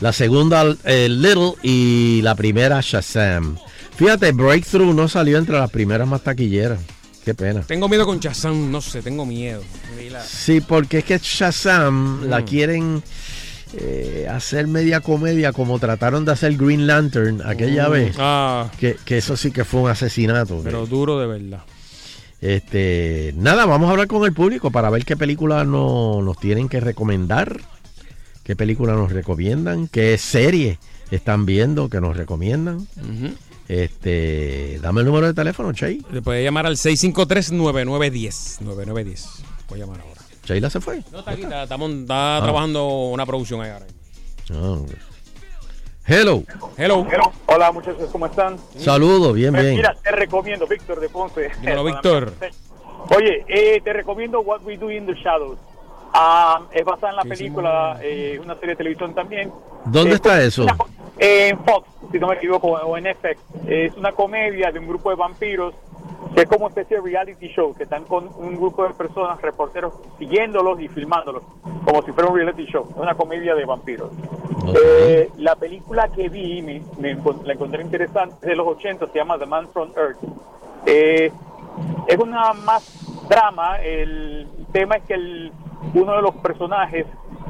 La 0.00 0.14
segunda, 0.14 0.64
eh, 0.84 1.08
Little, 1.10 1.52
y 1.62 2.22
la 2.22 2.34
primera, 2.34 2.80
Shazam. 2.82 3.58
Fíjate, 3.96 4.32
Breakthrough 4.32 4.94
no 4.94 5.08
salió 5.08 5.36
entre 5.36 5.58
las 5.58 5.68
primeras 5.70 6.08
más 6.08 6.22
taquilleras. 6.22 6.78
Qué 7.24 7.34
pena. 7.34 7.62
Tengo 7.62 7.88
miedo 7.88 8.06
con 8.06 8.18
Shazam, 8.18 8.70
no 8.70 8.80
sé, 8.80 9.02
tengo 9.02 9.26
miedo. 9.26 9.62
La- 10.10 10.22
Sí, 10.24 10.60
porque 10.60 10.98
es 10.98 11.04
que 11.04 11.18
Shazam 11.18 12.28
la 12.28 12.40
Mm. 12.40 12.44
quieren 12.44 13.02
eh, 13.78 14.26
hacer 14.28 14.66
media 14.66 15.00
comedia 15.00 15.52
como 15.52 15.78
trataron 15.78 16.24
de 16.24 16.32
hacer 16.32 16.56
Green 16.56 16.88
Lantern 16.88 17.40
aquella 17.46 17.88
Mm. 17.88 17.92
vez. 17.92 18.16
Ah. 18.18 18.68
Que, 18.80 18.96
que 19.04 19.18
eso 19.18 19.36
sí 19.36 19.52
que 19.52 19.64
fue 19.64 19.82
un 19.82 19.90
asesinato. 19.90 20.60
Pero 20.64 20.86
duro 20.86 21.20
de 21.20 21.26
verdad. 21.28 21.62
Este, 22.40 23.32
nada, 23.36 23.66
vamos 23.66 23.88
a 23.88 23.92
hablar 23.92 24.06
con 24.08 24.24
el 24.24 24.32
público 24.32 24.70
para 24.70 24.90
ver 24.90 25.04
qué 25.04 25.16
películas 25.16 25.66
no- 25.66 26.22
nos 26.22 26.38
tienen 26.40 26.68
que 26.68 26.80
recomendar, 26.80 27.60
qué 28.42 28.56
películas 28.56 28.96
nos 28.96 29.12
recomiendan, 29.12 29.86
qué 29.88 30.16
serie 30.18 30.78
están 31.10 31.44
viendo 31.46 31.88
que 31.90 32.00
nos 32.00 32.16
recomiendan. 32.16 32.76
Ujú. 32.78 33.34
Este, 33.70 34.80
dame 34.82 35.00
el 35.02 35.06
número 35.06 35.28
de 35.28 35.34
teléfono, 35.34 35.72
Chay. 35.72 36.04
Le 36.10 36.22
puede 36.22 36.42
llamar 36.42 36.66
al 36.66 36.76
653-9910. 36.76 38.60
9910. 38.62 39.44
Puede 39.68 39.82
llamar 39.82 40.00
ahora. 40.00 40.20
Sheila 40.44 40.68
se 40.68 40.80
fue. 40.80 41.04
No, 41.12 41.20
está 41.20 41.30
aquí, 41.30 41.42
está, 41.42 41.62
Ah. 41.62 42.40
trabajando 42.42 42.88
una 43.10 43.24
producción 43.24 43.60
ahí 43.60 43.70
ahora. 43.70 43.86
Ah, 44.52 44.76
Hello. 46.04 46.42
Hello. 46.76 47.06
Hola 47.46 47.70
muchachos, 47.70 48.08
¿cómo 48.10 48.26
están? 48.26 48.56
Saludos, 48.76 49.34
bien, 49.34 49.54
Eh, 49.54 49.62
bien. 49.62 49.76
Mira, 49.76 49.94
te 50.02 50.10
recomiendo, 50.10 50.66
Víctor 50.66 50.98
de 50.98 51.08
Ponce. 51.08 51.50
Dímelo, 51.60 51.84
Víctor. 51.92 52.32
Oye, 53.16 53.44
eh, 53.46 53.80
te 53.84 53.92
recomiendo 53.92 54.40
What 54.40 54.62
We 54.64 54.76
Do 54.78 54.90
in 54.90 55.06
the 55.06 55.14
Shadows. 55.14 55.58
Ah, 56.12 56.62
es 56.72 56.84
basada 56.84 57.10
en 57.10 57.16
la 57.18 57.22
¿Qué 57.22 57.28
película, 57.28 58.00
eh, 58.02 58.40
una 58.42 58.54
serie 58.54 58.70
de 58.70 58.76
televisión 58.76 59.14
también. 59.14 59.52
¿Dónde 59.84 60.10
Eh, 60.10 60.14
está 60.16 60.42
eso? 60.42 60.66
En 61.22 61.58
Fox, 61.64 61.86
si 62.10 62.18
no 62.18 62.28
me 62.28 62.34
equivoco, 62.36 62.68
o 62.68 62.96
en 62.96 63.04
FX. 63.04 63.38
Es 63.68 63.94
una 63.96 64.12
comedia 64.12 64.72
de 64.72 64.78
un 64.78 64.88
grupo 64.88 65.10
de 65.10 65.16
vampiros 65.16 65.74
que 66.34 66.42
es 66.42 66.48
como 66.48 66.66
una 66.66 66.68
especie 66.68 66.96
de 66.96 67.02
reality 67.02 67.48
show, 67.48 67.74
que 67.74 67.82
están 67.82 68.04
con 68.04 68.30
un 68.38 68.56
grupo 68.56 68.86
de 68.86 68.94
personas, 68.94 69.40
reporteros, 69.42 69.92
siguiéndolos 70.18 70.80
y 70.80 70.88
filmándolos, 70.88 71.42
como 71.84 72.02
si 72.02 72.12
fuera 72.12 72.30
un 72.30 72.36
reality 72.36 72.64
show. 72.66 72.86
Es 72.88 72.96
una 72.96 73.14
comedia 73.14 73.54
de 73.54 73.64
vampiros. 73.64 74.10
Eh, 74.82 75.30
la 75.38 75.56
película 75.56 76.08
que 76.08 76.28
vi, 76.28 76.62
me, 76.62 76.82
me 76.98 77.16
la 77.44 77.52
encontré 77.52 77.82
interesante, 77.82 78.36
es 78.40 78.48
de 78.48 78.56
los 78.56 78.66
80, 78.66 79.06
se 79.08 79.18
llama 79.18 79.38
The 79.38 79.46
Man 79.46 79.68
from 79.72 79.90
Earth. 79.96 80.18
Eh, 80.86 81.30
es 82.06 82.18
una 82.18 82.52
más 82.54 83.28
drama, 83.28 83.76
el 83.82 84.46
tema 84.72 84.96
es 84.96 85.02
que 85.04 85.14
el, 85.14 85.52
uno 85.94 86.14
de 86.14 86.22
los 86.22 86.34
personajes 86.36 87.06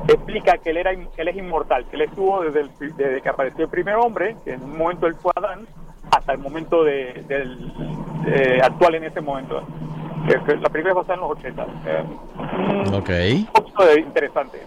explica 0.08 0.58
que 0.58 0.70
él, 0.70 0.76
era, 0.78 0.94
que 0.94 1.22
él 1.22 1.28
es 1.28 1.36
inmortal, 1.36 1.84
que 1.90 1.96
él 1.96 2.02
estuvo 2.02 2.42
desde, 2.42 2.60
el, 2.60 2.70
desde 2.96 3.20
que 3.22 3.28
apareció 3.28 3.64
el 3.64 3.70
primer 3.70 3.94
hombre, 3.96 4.36
que 4.44 4.52
en 4.54 4.62
un 4.62 4.76
momento 4.78 5.06
él 5.06 5.14
fue 5.20 5.32
Adán, 5.36 5.66
hasta 6.10 6.32
el 6.32 6.38
momento 6.38 6.82
de, 6.84 7.24
del 7.28 7.72
eh, 8.26 8.58
actual 8.62 8.96
en 8.96 9.04
ese 9.04 9.20
momento. 9.20 9.62
La 10.60 10.68
película 10.68 10.94
basada 10.94 11.14
en 11.14 11.20
los 11.20 11.30
80. 11.30 11.66
Eh, 11.86 12.04
Ok. 12.92 13.10
un 13.56 13.62
poquito 13.64 13.98
interesante. 13.98 14.58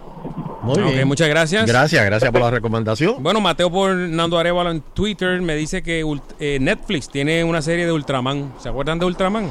Muy 0.61 0.81
bien. 0.93 1.07
muchas 1.07 1.27
gracias. 1.27 1.65
Gracias, 1.65 2.05
gracias 2.05 2.31
por 2.31 2.39
la 2.41 2.49
recomendación. 2.51 3.21
Bueno, 3.21 3.41
Mateo 3.41 3.69
por 3.69 3.93
Nando 3.93 4.39
Arevalo 4.39 4.71
en 4.71 4.79
Twitter 4.81 5.41
me 5.41 5.55
dice 5.55 5.83
que 5.83 6.05
ult- 6.05 6.21
eh, 6.39 6.57
Netflix 6.61 7.09
tiene 7.09 7.43
una 7.43 7.61
serie 7.61 7.85
de 7.85 7.91
Ultraman. 7.91 8.53
¿Se 8.59 8.69
acuerdan 8.69 8.97
de 8.97 9.05
Ultraman? 9.05 9.49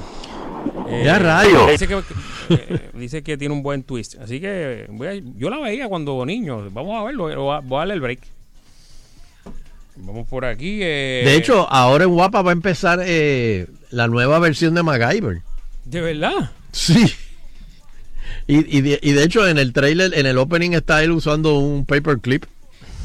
Eh, 0.88 1.02
Ya. 1.04 1.66
Dice 1.70 1.88
que, 1.88 2.02
eh, 2.50 2.90
dice 2.94 3.22
que 3.22 3.36
tiene 3.36 3.54
un 3.54 3.62
buen 3.62 3.82
twist. 3.82 4.16
Así 4.20 4.40
que 4.40 4.86
voy 4.90 5.06
a- 5.08 5.22
yo 5.36 5.48
la 5.50 5.58
veía 5.58 5.88
cuando 5.88 6.24
niño. 6.26 6.68
Vamos 6.70 7.00
a 7.00 7.04
verlo. 7.04 7.24
Voy 7.62 7.76
a, 7.76 7.78
darle 7.80 7.94
el 7.94 8.00
break. 8.00 8.20
Vamos 9.96 10.26
por 10.28 10.44
aquí. 10.44 10.80
eh, 10.82 11.22
De 11.24 11.36
hecho, 11.36 11.68
ahora 11.70 12.04
en 12.04 12.10
Guapa 12.10 12.42
va 12.42 12.50
a 12.50 12.54
empezar 12.54 13.00
eh, 13.04 13.66
la 13.90 14.08
nueva 14.08 14.38
versión 14.38 14.74
de 14.74 14.82
MacGyver. 14.82 15.42
¿De 15.84 16.00
verdad? 16.00 16.50
Sí. 16.72 17.12
Y, 18.46 18.78
y, 18.78 18.80
de, 18.80 18.98
y 19.02 19.12
de 19.12 19.22
hecho 19.24 19.46
en 19.46 19.58
el 19.58 19.72
trailer, 19.72 20.14
en 20.18 20.26
el 20.26 20.38
opening 20.38 20.72
está 20.72 21.02
él 21.04 21.10
usando 21.12 21.58
un 21.58 21.84
paperclip. 21.84 22.44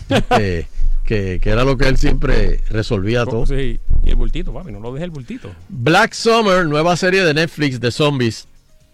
este, 0.09 0.67
que, 1.05 1.39
que 1.41 1.49
era 1.49 1.63
lo 1.63 1.77
que 1.77 1.87
él 1.87 1.97
siempre 1.97 2.61
resolvía 2.69 3.25
todo. 3.25 3.45
Sí. 3.45 3.79
Y 4.07 4.11
el 4.11 4.15
bultito, 4.15 4.53
papi. 4.53 4.71
No 4.71 4.79
lo 4.79 4.93
deje 4.93 5.03
el 5.03 5.11
bultito. 5.11 5.51
Black 5.67 6.13
Summer, 6.13 6.65
nueva 6.65 6.95
serie 6.95 7.25
de 7.25 7.33
Netflix 7.33 7.77
de 7.81 7.91
zombies. 7.91 8.47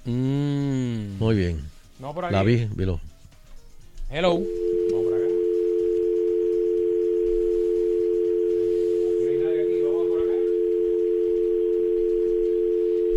Mm. 0.06 1.20
Muy 1.20 1.36
bien. 1.36 1.62
No, 2.00 2.16
por 2.16 2.26
aquí. 2.26 2.34
La 2.34 2.42
vi, 2.42 2.68
vilo. 2.76 3.00
Hello. 4.10 4.40
Vamos 4.40 5.04
por 5.04 5.14
acá. 5.14 5.24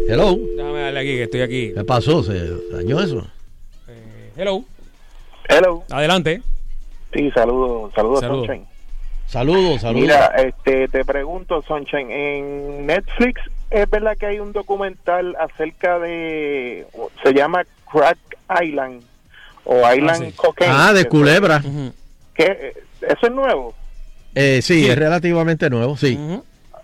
Hello. 0.09 0.39
Déjame 0.55 0.81
darle 0.81 1.01
aquí, 1.01 1.09
que 1.09 1.23
estoy 1.23 1.41
aquí. 1.41 1.73
¿Qué 1.73 1.85
pasó? 1.85 2.23
¿Se 2.23 2.51
dañó 2.73 3.01
eso? 3.01 3.27
Hello. 4.37 4.65
Hello. 5.49 5.83
Adelante. 5.91 6.43
Sí, 7.15 7.31
saludos, 7.31 7.91
saludos, 7.95 8.21
Saludos. 8.21 8.49
Saludos, 9.27 9.81
saludos. 9.81 10.03
Mira, 10.03 10.27
este, 10.37 10.89
te 10.89 11.05
pregunto, 11.05 11.63
Sunshine, 11.63 12.11
en 12.11 12.87
Netflix 12.87 13.41
es 13.71 13.91
verdad 13.91 14.17
que 14.17 14.27
hay 14.27 14.39
un 14.39 14.53
documental 14.53 15.37
acerca 15.39 15.99
de, 15.99 16.87
se 17.23 17.33
llama 17.35 17.65
Crack 17.91 18.19
Island 18.63 19.03
o 19.65 19.93
Island 19.93 20.35
Cocaine. 20.37 20.73
Ah, 20.75 20.93
de 20.93 21.03
que- 21.03 21.09
Culebra. 21.09 21.61
que 22.35 22.73
¿Eso 23.01 23.27
es 23.27 23.33
nuevo? 23.33 23.75
Eh, 24.35 24.61
sí, 24.63 24.87
es 24.89 24.97
relativamente 24.97 25.69
nuevo, 25.71 25.97
sí. 25.97 26.19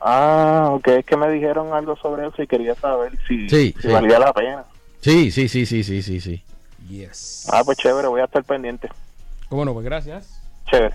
Ah, 0.01 0.71
ok, 0.73 0.89
es 0.89 1.05
que 1.07 1.17
me 1.17 1.31
dijeron 1.31 1.73
algo 1.73 1.97
sobre 1.97 2.27
eso 2.27 2.43
y 2.43 2.47
quería 2.49 2.75
saber 2.75 3.13
si, 3.29 3.49
Sí, 3.49 3.73
si 3.81 3.83
sí. 3.83 3.89
valía 3.89 4.19
la 4.19 4.33
pena. 4.33 4.65
Sí, 5.01 5.31
sí, 5.31 5.49
sí, 5.49 5.65
sí, 5.65 5.85
sí, 5.85 6.03
sí, 6.03 6.21
sí. 6.21 6.43
Yes. 6.89 7.47
Ah, 7.53 7.63
pues 7.65 7.79
chévere, 7.79 8.09
voy 8.09 8.21
a 8.21 8.25
estar 8.25 8.43
pendiente. 8.43 8.89
¿Cómo 9.49 9.65
no? 9.65 9.73
Pues 9.75 9.85
gracias. 9.85 10.41
Chévere. 10.71 10.95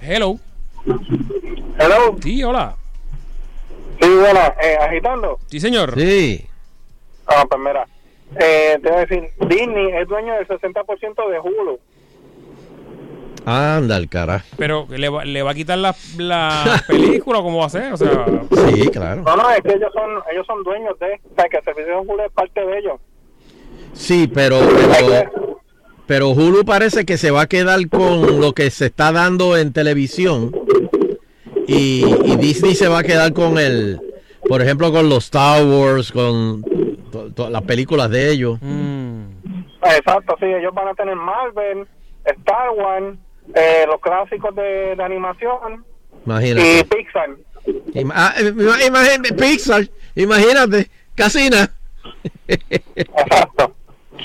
Hello. 0.00 0.38
Hello. 1.78 2.16
Sí, 2.22 2.42
hola. 2.42 2.76
Sí, 4.00 4.08
bueno, 4.08 4.40
eh, 4.62 4.76
agitando. 4.80 5.38
Sí, 5.46 5.60
señor. 5.60 5.94
Sí. 5.98 6.46
Ah, 7.26 7.44
pues 7.48 7.60
mira, 7.60 7.86
eh, 8.40 8.78
te 8.82 8.88
voy 8.88 8.98
a 8.98 9.06
decir, 9.06 9.30
Disney 9.48 9.92
es 9.92 10.08
dueño 10.08 10.34
del 10.34 10.46
60% 10.48 11.30
de 11.30 11.40
Hulu. 11.40 11.78
Anda 13.44 13.96
el 13.96 14.08
cara. 14.08 14.44
Pero 14.56 14.86
le 14.90 15.08
va, 15.08 15.24
le 15.24 15.42
va 15.42 15.50
a 15.52 15.54
quitar 15.54 15.78
la, 15.78 15.94
la 16.18 16.82
película, 16.88 17.40
¿cómo 17.40 17.58
va 17.58 17.66
a 17.66 17.70
ser? 17.70 17.92
O 17.92 17.96
sea, 17.96 18.26
Sí, 18.50 18.88
claro. 18.88 19.22
No, 19.22 19.36
no, 19.36 19.50
es 19.50 19.60
que 19.62 19.72
ellos 19.72 19.90
son 19.92 20.10
ellos 20.30 20.46
son 20.46 20.62
dueños 20.62 20.98
de, 20.98 21.14
o 21.14 21.34
sea, 21.34 21.48
que 21.48 21.56
el 21.58 21.64
servicio 21.64 21.92
de 21.92 21.98
Hulu 22.00 22.22
es 22.24 22.32
parte 22.32 22.64
de 22.64 22.78
ellos. 22.78 23.00
Sí, 23.94 24.30
pero, 24.32 24.58
pero, 24.60 25.57
pero 26.08 26.30
Hulu 26.30 26.64
parece 26.64 27.04
que 27.06 27.16
se 27.18 27.30
va 27.30 27.42
a 27.42 27.46
quedar 27.46 27.86
con 27.88 28.40
lo 28.40 28.52
que 28.54 28.70
se 28.70 28.86
está 28.86 29.12
dando 29.12 29.56
en 29.56 29.72
televisión 29.72 30.50
y, 31.66 32.02
y 32.24 32.36
Disney 32.36 32.74
se 32.74 32.88
va 32.88 33.00
a 33.00 33.02
quedar 33.04 33.32
con 33.34 33.58
el, 33.58 34.00
por 34.48 34.62
ejemplo, 34.62 34.90
con 34.90 35.08
los 35.10 35.24
Star 35.26 35.64
Wars, 35.64 36.10
con 36.10 36.62
to- 37.12 37.30
to- 37.34 37.50
las 37.50 37.62
películas 37.62 38.08
de 38.10 38.30
ellos. 38.32 38.58
Exacto, 39.84 40.34
sí, 40.40 40.46
ellos 40.46 40.72
van 40.74 40.88
a 40.88 40.94
tener 40.94 41.14
Marvel, 41.14 41.86
Star 42.24 42.70
Wars, 42.70 43.16
eh, 43.54 43.84
los 43.86 44.00
clásicos 44.00 44.54
de, 44.56 44.96
de 44.96 45.02
animación 45.02 45.84
y 46.24 46.24
Imagínate. 46.26 46.84
Pixar. 46.84 47.30
Ima- 47.94 48.12
ah, 48.16 48.34
eh, 48.38 48.52
ima- 48.56 48.86
imagínate, 48.86 49.34
Pixar, 49.34 49.88
imagínate, 50.14 50.90
Casina. 51.14 51.70
Me- 52.46 52.58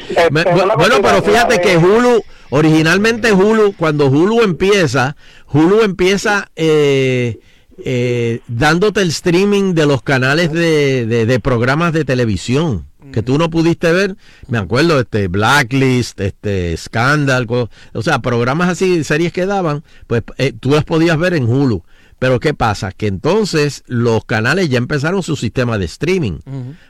Este, 0.10 0.30
una 0.64 0.76
bueno, 0.76 0.96
pero 1.02 1.22
fíjate 1.24 1.56
eh, 1.56 1.62
que 1.62 1.78
Hulu, 1.78 2.24
originalmente 2.50 3.32
Hulu, 3.32 3.74
cuando 3.78 4.08
Hulu 4.08 4.42
empieza, 4.42 5.16
Hulu 5.52 5.82
empieza 5.82 6.50
eh, 6.56 7.40
eh, 7.84 8.40
dándote 8.48 9.02
el 9.02 9.10
streaming 9.10 9.74
de 9.74 9.86
los 9.86 10.02
canales 10.02 10.52
de, 10.52 11.06
de- 11.06 11.26
de 11.26 11.40
programas 11.40 11.94
de 11.94 12.06
televisión 12.06 12.88
que 13.12 13.22
tú 13.22 13.38
no 13.38 13.50
pudiste 13.52 13.92
ver. 13.92 14.16
Me 14.48 14.58
acuerdo, 14.58 15.00
este 15.00 15.28
Blacklist, 15.28 16.20
este 16.22 16.76
Scandal, 16.78 17.46
o 17.50 18.02
sea, 18.02 18.20
programas 18.20 18.70
así, 18.70 19.04
series 19.04 19.32
que 19.32 19.46
daban, 19.46 19.84
pues 20.08 20.24
eh, 20.38 20.54
tú 20.60 20.72
las 20.72 20.84
podías 20.84 21.18
ver 21.20 21.34
en 21.36 21.44
Hulu. 21.48 21.84
Pero 22.18 22.40
¿qué 22.40 22.54
pasa? 22.54 22.92
Que 22.92 23.08
entonces 23.08 23.84
los 23.86 24.24
canales 24.26 24.70
ya 24.70 24.78
empezaron 24.78 25.22
su 25.22 25.36
sistema 25.36 25.78
de 25.78 25.86
streaming. 25.86 26.40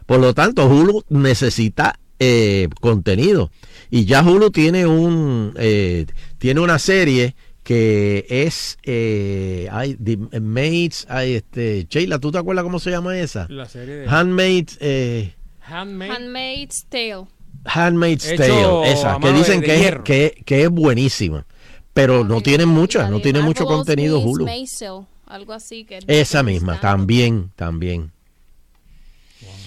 Por 0.05 0.19
lo 0.19 0.33
tanto, 0.33 0.65
Hulu 0.67 1.03
necesita 1.09 1.99
eh, 2.25 2.69
contenido. 2.81 3.51
Y 3.89 4.05
ya 4.05 4.23
Hulu 4.23 4.49
tiene 4.51 4.85
un 4.87 5.53
eh, 5.57 6.05
tiene 6.37 6.59
una 6.61 6.79
serie 6.79 7.35
que 7.63 8.25
es 8.29 8.77
eh, 8.83 9.67
hay 9.71 9.95
The 9.95 10.39
Maids, 10.39 11.05
hay 11.09 11.35
este 11.35 11.85
Sheila, 11.89 12.19
¿tú 12.19 12.31
te 12.31 12.37
acuerdas 12.37 12.63
cómo 12.63 12.79
se 12.79 12.91
llama 12.91 13.17
esa? 13.17 13.47
La 13.49 13.67
serie 13.67 13.95
de- 13.95 14.07
Handmaid's 14.09 14.77
eh, 14.81 15.33
Handmaid. 15.65 16.11
Handmaid's 16.11 16.85
Tale. 16.89 17.25
Handmaid's 17.65 18.25
Hecho 18.27 18.43
Tale, 18.81 18.91
esa, 18.91 19.19
que 19.19 19.31
dicen 19.31 19.61
de- 19.61 19.67
de 19.67 19.73
que, 19.73 19.87
es, 19.87 19.95
que, 20.03 20.43
que 20.45 20.63
es 20.63 20.69
buenísima. 20.69 21.45
Pero 21.93 22.23
no 22.23 22.41
tiene 22.41 22.65
mucha, 22.65 23.07
no 23.09 23.19
tiene 23.21 23.41
mucho 23.41 23.65
contenido 23.65 24.17
Miss 24.17 24.25
Hulu. 24.27 24.45
Maisel, 24.45 25.01
algo 25.27 25.53
así 25.53 25.85
que 25.85 25.99
Esa 26.07 26.41
misma, 26.43 26.79
también, 26.81 27.51
también. 27.55 28.11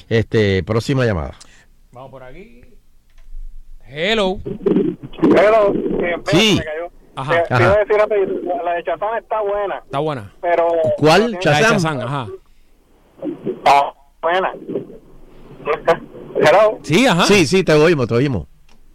Este, 0.09 0.63
próxima 0.65 1.05
llamada. 1.07 1.35
Vamos 1.97 2.11
por 2.11 2.23
aquí. 2.25 2.61
Hello. 3.87 4.39
Hello, 4.45 5.73
eh, 6.05 6.15
Sí. 6.27 6.57
me 6.59 6.65
cayó. 6.65 6.89
Ajá. 7.17 7.33
Te- 7.33 7.49
te 7.49 7.55
Ajá. 7.55 7.73
a 7.73 7.79
decir 7.79 7.97
rápido, 7.97 8.27
la- 8.43 8.63
la 8.65 8.73
de 8.75 8.85
Chazán 8.85 9.17
está 9.19 9.41
buena, 9.41 9.77
Está 9.79 9.99
buena. 10.01 10.31
pero... 10.43 10.67
¿Cuál? 10.99 11.33
La 11.33 11.39
de 11.39 11.43
Shazam. 11.43 11.73
Shazam, 11.73 12.01
ajá. 12.03 12.27
Está 13.47 13.95
buena. 14.21 14.53
Hello. 16.35 16.79
Sí, 16.83 17.07
ajá. 17.07 17.23
Sí, 17.23 17.47
sí, 17.47 17.65
te 17.65 17.73
oímos, 17.73 18.09
te 18.09 18.15
oímos. 18.15 18.47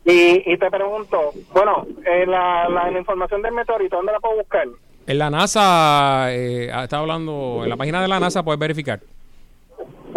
Y, 0.06 0.44
y 0.53 0.57
te 0.60 0.69
pregunto, 0.69 1.32
bueno, 1.53 1.88
eh, 2.06 2.28
la, 2.28 2.69
la, 2.69 2.91
la 2.91 2.99
información 2.99 3.41
del 3.41 3.53
meteorito, 3.53 3.95
¿dónde 3.95 4.11
la 4.11 4.19
puedo 4.19 4.36
buscar? 4.38 4.68
En 5.07 5.18
la 5.18 5.32
NASA, 5.32 6.32
eh, 6.32 6.68
está 6.84 6.99
hablando, 6.99 7.61
en 7.64 7.69
la 7.69 7.78
página 7.78 7.99
de 7.99 8.07
la 8.07 8.19
NASA 8.19 8.44
puedes 8.44 8.60
verificar. 8.60 8.99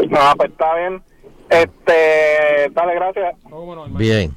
No, 0.06 0.18
pues 0.36 0.50
está 0.50 0.74
bien. 0.74 1.02
Este, 1.48 2.70
dale, 2.72 2.94
gracias. 2.94 3.36
Bien. 3.90 4.36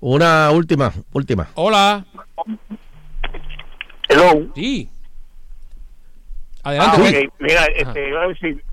Una 0.00 0.50
última, 0.50 0.92
última. 1.12 1.48
Hola. 1.54 2.04
Hello. 4.08 4.52
Sí. 4.54 4.88
Ah, 6.64 6.70
Adelante. 6.70 6.98
Luis. 6.98 7.30
Mira, 7.38 7.64
este, 7.76 8.08
iba 8.08 8.22
a 8.22 8.28
decir, 8.28 8.64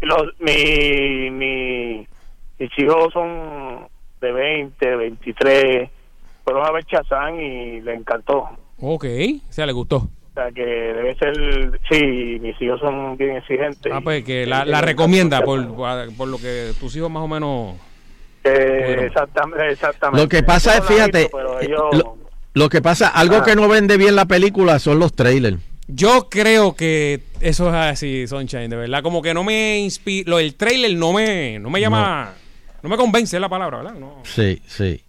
los, 0.00 0.22
mi, 0.38 1.30
mi, 1.30 2.06
mis 2.58 2.78
hijos 2.78 3.12
son 3.12 3.88
de 4.20 4.32
20, 4.32 4.96
23, 4.96 5.90
fueron 6.44 6.66
a 6.66 6.70
ver 6.72 6.84
Chazán 6.84 7.40
y 7.40 7.80
le 7.80 7.94
encantó. 7.94 8.48
Ok, 8.80 9.04
o 9.48 9.52
sea, 9.52 9.66
le 9.66 9.72
gustó. 9.72 10.08
O 10.38 10.40
sea, 10.40 10.52
que 10.52 10.64
debe 10.64 11.16
ser, 11.16 11.80
sí, 11.90 12.38
mis 12.40 12.60
hijos 12.62 12.78
son 12.78 13.16
bien 13.16 13.36
exigentes. 13.38 13.92
Ah, 13.92 14.00
pues 14.00 14.22
que 14.22 14.46
la, 14.46 14.64
la 14.64 14.80
recomienda 14.80 15.42
por, 15.42 15.74
por 15.74 16.28
lo 16.28 16.38
que 16.38 16.70
tus 16.78 16.94
hijos 16.94 17.10
más 17.10 17.24
o 17.24 17.26
menos... 17.28 17.74
Eh, 18.44 19.04
exactamente, 19.06 19.68
exactamente. 19.72 20.22
Lo 20.22 20.28
que 20.28 20.44
pasa 20.44 20.78
es, 20.78 20.84
fíjate, 20.84 21.22
visto, 21.22 21.60
ellos- 21.60 21.80
lo, 21.92 22.16
lo 22.54 22.68
que 22.68 22.80
pasa, 22.80 23.08
algo 23.08 23.36
Ah. 23.38 23.42
que 23.44 23.56
no 23.56 23.66
vende 23.68 23.96
bien 23.96 24.14
la 24.14 24.26
película 24.26 24.78
son 24.78 25.00
los 25.00 25.12
trailers. 25.12 25.58
Yo 25.88 26.28
creo 26.30 26.76
que 26.76 27.20
eso 27.40 27.68
es 27.70 27.74
así, 27.74 28.28
Sunshine, 28.28 28.68
de 28.70 28.76
verdad. 28.76 29.02
Como 29.02 29.20
que 29.22 29.34
no 29.34 29.42
me 29.42 29.78
inspira... 29.80 30.30
Lo 30.30 30.36
del 30.36 30.54
trailer 30.54 30.94
no 30.96 31.12
me, 31.12 31.58
no 31.58 31.68
me 31.68 31.80
llama... 31.80 32.32
No. 32.82 32.88
me 32.90 32.96
convence 32.96 33.40
la 33.40 33.48
palabra, 33.48 33.78
¿verdad? 33.78 33.94
No. 33.94 34.20
Sí, 34.22 34.62
sí. 34.68 35.02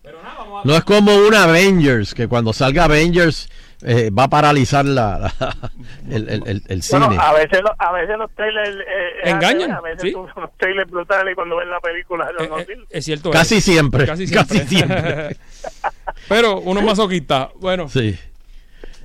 No 0.64 0.76
es 0.76 0.84
como 0.86 1.16
un 1.16 1.36
Avengers, 1.36 2.16
que 2.16 2.28
cuando 2.28 2.52
salga 2.52 2.86
Avengers 2.86 3.48
eh, 3.82 4.10
va 4.12 4.24
a 4.26 4.30
paralizar 4.30 4.84
la, 4.86 5.18
la- 5.20 5.58
el, 6.10 6.30
el- 6.30 6.44
el- 6.48 6.64
el 6.68 6.82
cine. 6.84 7.06
Bueno, 7.08 7.22
a 7.22 7.34
veces, 7.34 7.62
los- 7.62 7.72
a 7.78 7.92
veces 7.94 8.18
los 8.18 8.32
trailers 8.36 8.70
eh, 8.80 9.24
al 9.24 9.30
Engañan, 9.36 9.72
A 9.72 9.82
veces 9.82 10.02
sí. 10.02 10.12
tú 10.12 10.20
unos 10.36 10.50
trailers 10.58 10.90
brutales 10.92 11.32
y 11.32 11.36
cuando 11.36 11.56
ves 11.58 11.68
la 11.68 11.80
película 11.80 12.30
no, 12.38 12.46
no 12.48 12.60
sirve. 12.60 12.86
Es 12.90 13.06
cierto. 13.06 13.32
Casi 13.32 13.56
es. 13.58 13.64
siempre, 13.64 14.06
Casi 14.06 14.30
casi 14.30 14.60
siempre. 14.68 14.68
siempre. 15.02 15.38
Pero 16.28 16.60
uno 16.60 16.82
masoquista. 16.82 17.50
Bueno. 17.60 17.88
Sí. 17.90 18.18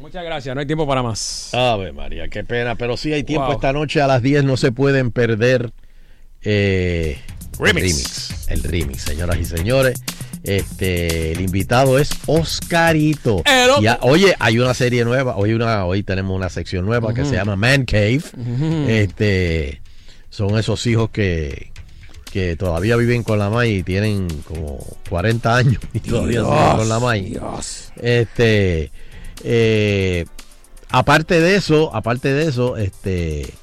Muchas 0.01 0.25
gracias, 0.25 0.55
no 0.55 0.61
hay 0.61 0.67
tiempo 0.67 0.87
para 0.89 1.03
más. 1.03 1.55
Ave 1.55 1.93
María, 1.93 2.29
qué 2.29 2.43
pena. 2.45 2.75
Pero 2.75 2.97
sí 2.97 3.13
hay 3.13 3.23
tiempo. 3.23 3.47
Wow. 3.47 3.55
Esta 3.55 3.73
noche 3.73 4.03
a 4.03 4.07
las 4.09 4.23
10 4.23 4.45
no 4.45 4.57
se 4.57 4.73
pueden 4.73 5.13
perder 5.13 5.71
eh, 6.43 7.21
Remix. 7.59 7.71
el 7.71 7.83
remix. 7.85 8.49
El 8.51 8.63
remix, 8.65 9.03
señoras 9.03 9.37
y 9.39 9.45
señores. 9.45 10.03
Este, 10.45 11.33
el 11.33 11.41
invitado 11.41 11.99
es 11.99 12.11
Oscarito. 12.27 13.43
Y 13.83 13.87
a- 13.87 13.99
oye, 14.03 14.35
hay 14.39 14.59
una 14.59 14.75
serie 14.75 15.05
nueva. 15.05 15.37
Hoy, 15.37 15.53
una, 15.55 15.85
hoy 15.87 16.03
tenemos 16.03 16.37
una 16.37 16.51
sección 16.51 16.85
nueva 16.85 17.13
que 17.15 17.25
se 17.25 17.35
llama 17.35 17.57
Man 17.57 17.85
Cave. 17.87 18.21
Este, 18.89 19.81
son 20.29 20.59
esos 20.59 20.87
hijos 20.87 21.09
que, 21.11 21.73
que 22.31 22.57
todavía 22.57 22.97
viven 22.97 23.23
con 23.23 23.39
la 23.39 23.49
MAI 23.49 23.77
y 23.77 23.83
tienen 23.85 24.29
como 24.47 24.79
40 25.09 25.57
años 25.57 25.81
y 25.95 26.01
todavía 26.01 26.41
Dios, 26.43 26.49
siguen 26.49 26.77
con 26.77 26.89
la 26.91 27.01
MAI. 27.01 27.23
Este, 28.03 28.91
eh, 29.45 30.27
aparte 30.91 31.41
de 31.41 31.57
eso, 31.57 31.95
aparte 31.95 32.33
de 32.35 32.49
eso, 32.49 32.77
este, 32.77 33.55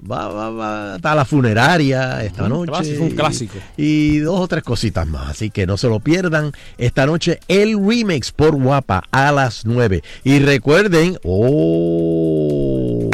va, 0.00 0.28
va, 0.28 0.50
va 0.50 0.96
está 0.96 1.14
la 1.14 1.24
funeraria 1.24 2.22
esta 2.24 2.48
noche. 2.48 2.70
clásico, 2.70 3.02
un 3.04 3.10
y- 3.10 3.14
clásico. 3.14 3.54
Y, 3.76 4.18
dos 4.18 4.40
o 4.40 4.48
tres 4.48 4.62
cositas 4.62 5.06
más, 5.06 5.30
así 5.30 5.50
que 5.50 5.66
no 5.66 5.76
se 5.76 5.88
lo 5.88 6.00
pierdan. 6.00 6.52
Esta 6.78 7.06
noche 7.06 7.40
el 7.48 7.78
remix 7.84 8.32
por 8.32 8.54
Guapa 8.56 9.02
a 9.10 9.32
las 9.32 9.64
9. 9.64 10.02
Y 10.24 10.38
recuerden, 10.40 11.18
oh. 11.24 13.10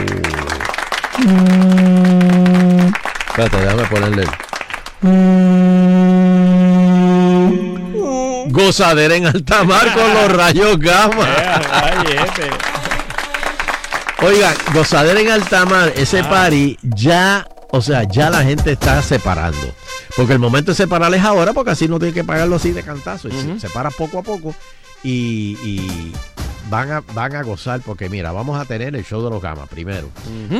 Espérate, 3.29 3.57
déjame 3.57 3.85
ponerle. 3.89 4.25
Gozadera 8.51 9.15
en 9.17 9.27
alta 9.27 9.65
mar 9.65 9.93
con 9.95 10.15
los 10.15 10.33
rayos 10.37 10.79
gamma. 10.79 11.27
Oigan, 14.27 14.55
gozadera 14.75 15.21
en 15.21 15.31
alta 15.31 15.65
mar, 15.67 15.93
ese 15.95 16.19
Ah. 16.21 16.29
party 16.29 16.77
ya, 16.83 17.47
o 17.71 17.81
sea, 17.81 18.03
ya 18.05 18.29
la 18.29 18.43
gente 18.43 18.73
está 18.73 19.01
separando. 19.03 19.73
Porque 20.17 20.33
el 20.33 20.39
momento 20.41 20.73
de 20.73 20.75
separar 20.77 21.15
es 21.15 21.23
ahora, 21.23 21.53
porque 21.53 21.71
así 21.71 21.87
no 21.87 21.99
tiene 21.99 22.13
que 22.15 22.25
pagarlo 22.25 22.57
así 22.57 22.73
de 22.73 22.83
cantazo. 22.83 23.29
Se 23.31 23.61
separa 23.61 23.91
poco 23.91 24.19
a 24.19 24.23
poco 24.23 24.55
y, 25.05 25.57
y 25.63 26.13
van, 26.71 26.91
a, 26.91 27.01
van 27.15 27.37
a 27.37 27.43
gozar, 27.43 27.81
porque 27.83 28.09
mira, 28.09 28.33
vamos 28.33 28.59
a 28.61 28.65
tener 28.65 28.97
el 28.97 29.05
show 29.05 29.23
de 29.23 29.31
los 29.31 29.41
gamas 29.41 29.69
primero. 29.69 30.09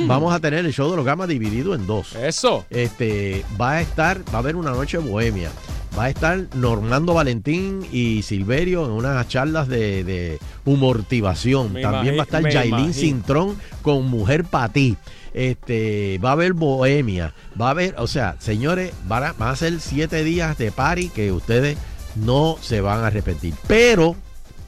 Vamos 0.07 0.33
a 0.33 0.39
tener 0.39 0.65
el 0.65 0.73
show 0.73 0.89
de 0.91 0.97
los 0.97 1.05
gamas 1.07 1.27
dividido 1.27 1.75
en 1.75 1.87
dos. 1.87 2.15
Eso. 2.15 2.67
Este, 2.71 3.45
va 3.61 3.73
a 3.73 3.81
estar, 3.81 4.19
va 4.33 4.35
a 4.35 4.39
haber 4.39 4.55
una 4.57 4.71
noche 4.71 4.99
bohemia. 4.99 5.51
Va 5.97 6.05
a 6.05 6.11
estar 6.11 6.47
Normando 6.55 7.15
Valentín 7.15 7.87
y 7.91 8.23
Silverio 8.23 8.85
en 8.85 8.91
unas 8.91 9.27
charlas 9.29 9.67
de, 9.67 10.05
de 10.05 10.39
humortivación. 10.67 11.73
Me 11.73 11.81
También 11.81 12.17
va 12.19 12.23
a 12.23 12.25
estar 12.25 12.43
imagino. 12.43 12.93
Cintrón 12.93 13.57
con 13.81 14.07
Mujer 14.11 14.45
para 14.45 14.71
ti. 14.71 14.97
Este, 15.33 16.19
va 16.23 16.31
a 16.31 16.33
haber 16.33 16.53
bohemia. 16.53 17.33
Va 17.59 17.69
a 17.69 17.71
haber, 17.71 17.95
o 17.97 18.07
sea, 18.07 18.37
señores, 18.41 18.93
van 19.09 19.25
a, 19.25 19.33
van 19.33 19.51
a 19.51 19.57
ser 19.57 19.81
siete 19.81 20.23
días 20.23 20.59
de 20.59 20.71
party 20.71 21.09
que 21.09 21.33
ustedes 21.33 21.79
no 22.15 22.59
se 22.61 22.83
van 22.83 23.03
a 23.03 23.07
arrepentir. 23.07 23.55
Pero, 23.67 24.17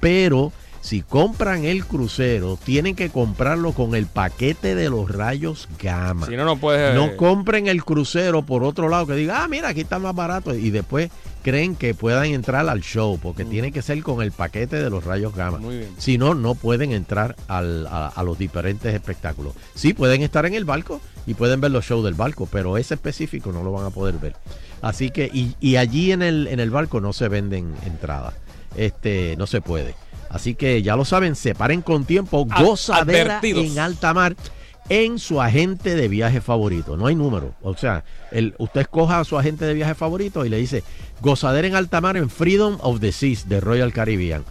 pero, 0.00 0.50
si 0.89 1.02
compran 1.02 1.65
el 1.66 1.85
crucero, 1.85 2.59
tienen 2.65 2.94
que 2.97 3.10
comprarlo 3.10 3.73
con 3.73 3.94
el 3.94 4.06
paquete 4.06 4.74
de 4.74 4.89
los 4.89 5.10
rayos 5.10 5.69
gamma. 5.78 6.27
Si 6.27 6.35
no, 6.35 6.44
no 6.47 6.56
puedes. 6.56 6.94
No 6.94 7.15
compren 7.16 7.66
el 7.69 7.85
crucero 7.85 8.40
por 8.43 8.65
otro 8.65 8.89
lado 8.89 9.06
que 9.06 9.15
diga, 9.15 9.44
ah, 9.44 9.48
mira, 9.48 9.69
aquí 9.69 9.82
está 9.82 9.98
más 9.98 10.15
barato. 10.15 10.55
Y 10.55 10.70
después 10.70 11.10
creen 11.43 11.77
que 11.77 11.93
puedan 11.93 12.24
entrar 12.27 12.66
al 12.69 12.81
show, 12.81 13.19
porque 13.23 13.44
tiene 13.44 13.70
que 13.70 13.82
ser 13.82 14.02
con 14.02 14.23
el 14.23 14.32
paquete 14.32 14.77
de 14.82 14.89
los 14.89 15.05
rayos 15.05 15.35
gamma. 15.35 15.59
Mm. 15.59 15.62
Muy 15.62 15.77
bien. 15.78 15.90
Si 15.98 16.16
no, 16.16 16.35
no 16.35 16.55
pueden 16.55 16.93
entrar 16.93 17.36
al- 17.48 17.86
a, 17.86 18.09
a 18.09 18.23
los 18.23 18.39
diferentes 18.39 18.94
espectáculos. 18.94 19.52
Sí, 19.74 19.93
pueden 19.93 20.23
estar 20.23 20.47
en 20.47 20.55
el 20.55 20.65
barco 20.65 21.02
y 21.27 21.35
pueden 21.35 21.60
ver 21.60 21.70
los 21.70 21.85
shows 21.85 22.02
del 22.05 22.15
barco, 22.15 22.48
pero 22.51 22.78
ese 22.78 22.94
específico 22.94 23.52
no 23.52 23.62
lo 23.62 23.73
van 23.73 23.85
a 23.85 23.90
poder 23.90 24.15
ver. 24.16 24.36
Así 24.81 25.10
que, 25.10 25.27
y, 25.32 25.55
y 25.60 25.77
allí 25.77 26.12
en 26.12 26.23
el, 26.23 26.47
en 26.48 26.60
el 26.60 26.70
barco 26.70 27.01
no 27.02 27.12
se 27.12 27.28
venden 27.28 27.74
entradas. 27.85 28.32
Este, 28.74 29.35
no 29.36 29.47
se 29.47 29.60
puede. 29.60 29.94
Así 30.30 30.55
que 30.55 30.82
ya 30.82 30.94
lo 30.96 31.05
saben, 31.05 31.34
separen 31.36 31.82
con 31.82 32.05
tiempo, 32.05 32.46
Ad- 32.50 32.64
gozadera 32.64 33.38
advertidos. 33.38 33.64
en 33.66 33.78
alta 33.78 34.12
mar 34.14 34.36
en 34.90 35.18
su 35.18 35.40
agente 35.42 35.94
de 35.94 36.09
viaje 36.09 36.40
favorito. 36.40 36.96
No 36.96 37.06
hay 37.06 37.14
número. 37.14 37.55
O 37.62 37.76
sea, 37.76 38.05
el, 38.32 38.55
usted 38.59 38.82
escoja 38.82 39.20
a 39.20 39.24
su 39.24 39.38
agente 39.38 39.64
de 39.66 39.74
viaje 39.74 39.94
favorito 39.94 40.44
y 40.44 40.48
le 40.48 40.56
dice 40.59 40.82
gozadera 41.20 41.66
en 41.68 41.74
alta 41.76 42.00
mar 42.00 42.16
en 42.16 42.30
Freedom 42.30 42.78
of 42.80 43.00
the 43.00 43.12
Seas 43.12 43.48
de 43.48 43.60
Royal 43.60 43.92
Caribbean. 43.92 44.44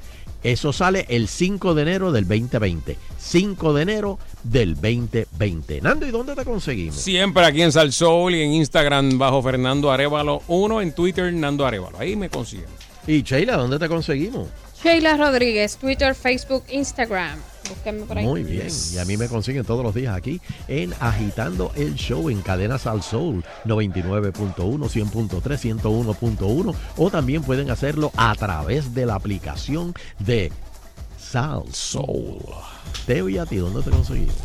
Eso 0.43 0.71
sale 0.71 1.05
el 1.09 1.27
5 1.27 1.73
de 1.73 1.81
enero 1.81 2.11
del 2.11 2.27
2020. 2.27 2.95
5 3.17 3.73
de 3.73 3.81
enero 3.81 4.19
del 4.43 4.75
2020. 4.75 5.81
Nando, 5.81 6.05
¿y 6.05 6.11
dónde 6.11 6.35
te 6.35 6.45
conseguimos? 6.45 6.95
Siempre 6.95 7.43
aquí 7.43 7.63
en 7.63 7.71
Salsoul 7.71 8.35
y 8.35 8.41
en 8.43 8.51
Instagram 8.53 9.17
bajo 9.17 9.41
Fernando 9.41 9.91
Arevalo 9.91 10.43
1, 10.47 10.81
en 10.81 10.93
Twitter 10.93 11.33
Nando 11.33 11.65
Arevalo. 11.65 11.97
Ahí 11.99 12.15
me 12.15 12.29
consiguen. 12.29 12.67
Y 13.07 13.23
Sheila, 13.23 13.57
¿dónde 13.57 13.79
te 13.79 13.87
conseguimos? 13.89 14.47
Sheila 14.83 15.17
Rodríguez, 15.17 15.77
Twitter, 15.77 16.13
Facebook, 16.13 16.63
Instagram. 16.69 17.39
Búsquenme 17.67 18.05
por 18.05 18.17
ahí. 18.17 18.25
Muy 18.25 18.43
bien. 18.43 18.67
Y 18.93 18.97
a 18.97 19.05
mí 19.05 19.17
me 19.17 19.27
consiguen 19.27 19.65
todos 19.65 19.83
los 19.83 19.93
días 19.93 20.15
aquí 20.15 20.39
en 20.67 20.93
Agitando 20.99 21.71
el 21.75 21.95
Show 21.95 22.29
en 22.29 22.41
Cadenas 22.41 22.87
al 22.87 23.01
Soul 23.01 23.43
99.1, 23.65 24.55
100.3, 24.55 25.41
101.1 25.81 26.75
o 26.95 27.09
también 27.09 27.43
pueden 27.43 27.69
hacerlo 27.71 28.11
a 28.15 28.33
través 28.35 28.93
de 28.93 29.05
la 29.05 29.15
aplicación 29.15 29.93
de 30.19 30.51
Sal 31.19 31.63
Soul. 31.73 32.39
Teo 33.05 33.27
y 33.27 33.37
a 33.37 33.45
ti, 33.45 33.57
¿dónde 33.57 33.81
te 33.81 33.89
conseguimos? 33.89 34.35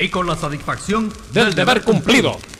Y 0.00 0.08
con 0.08 0.26
la 0.26 0.36
satisfacción 0.36 1.12
Del 1.32 1.54
deber 1.54 1.82
cumplido. 1.82 2.38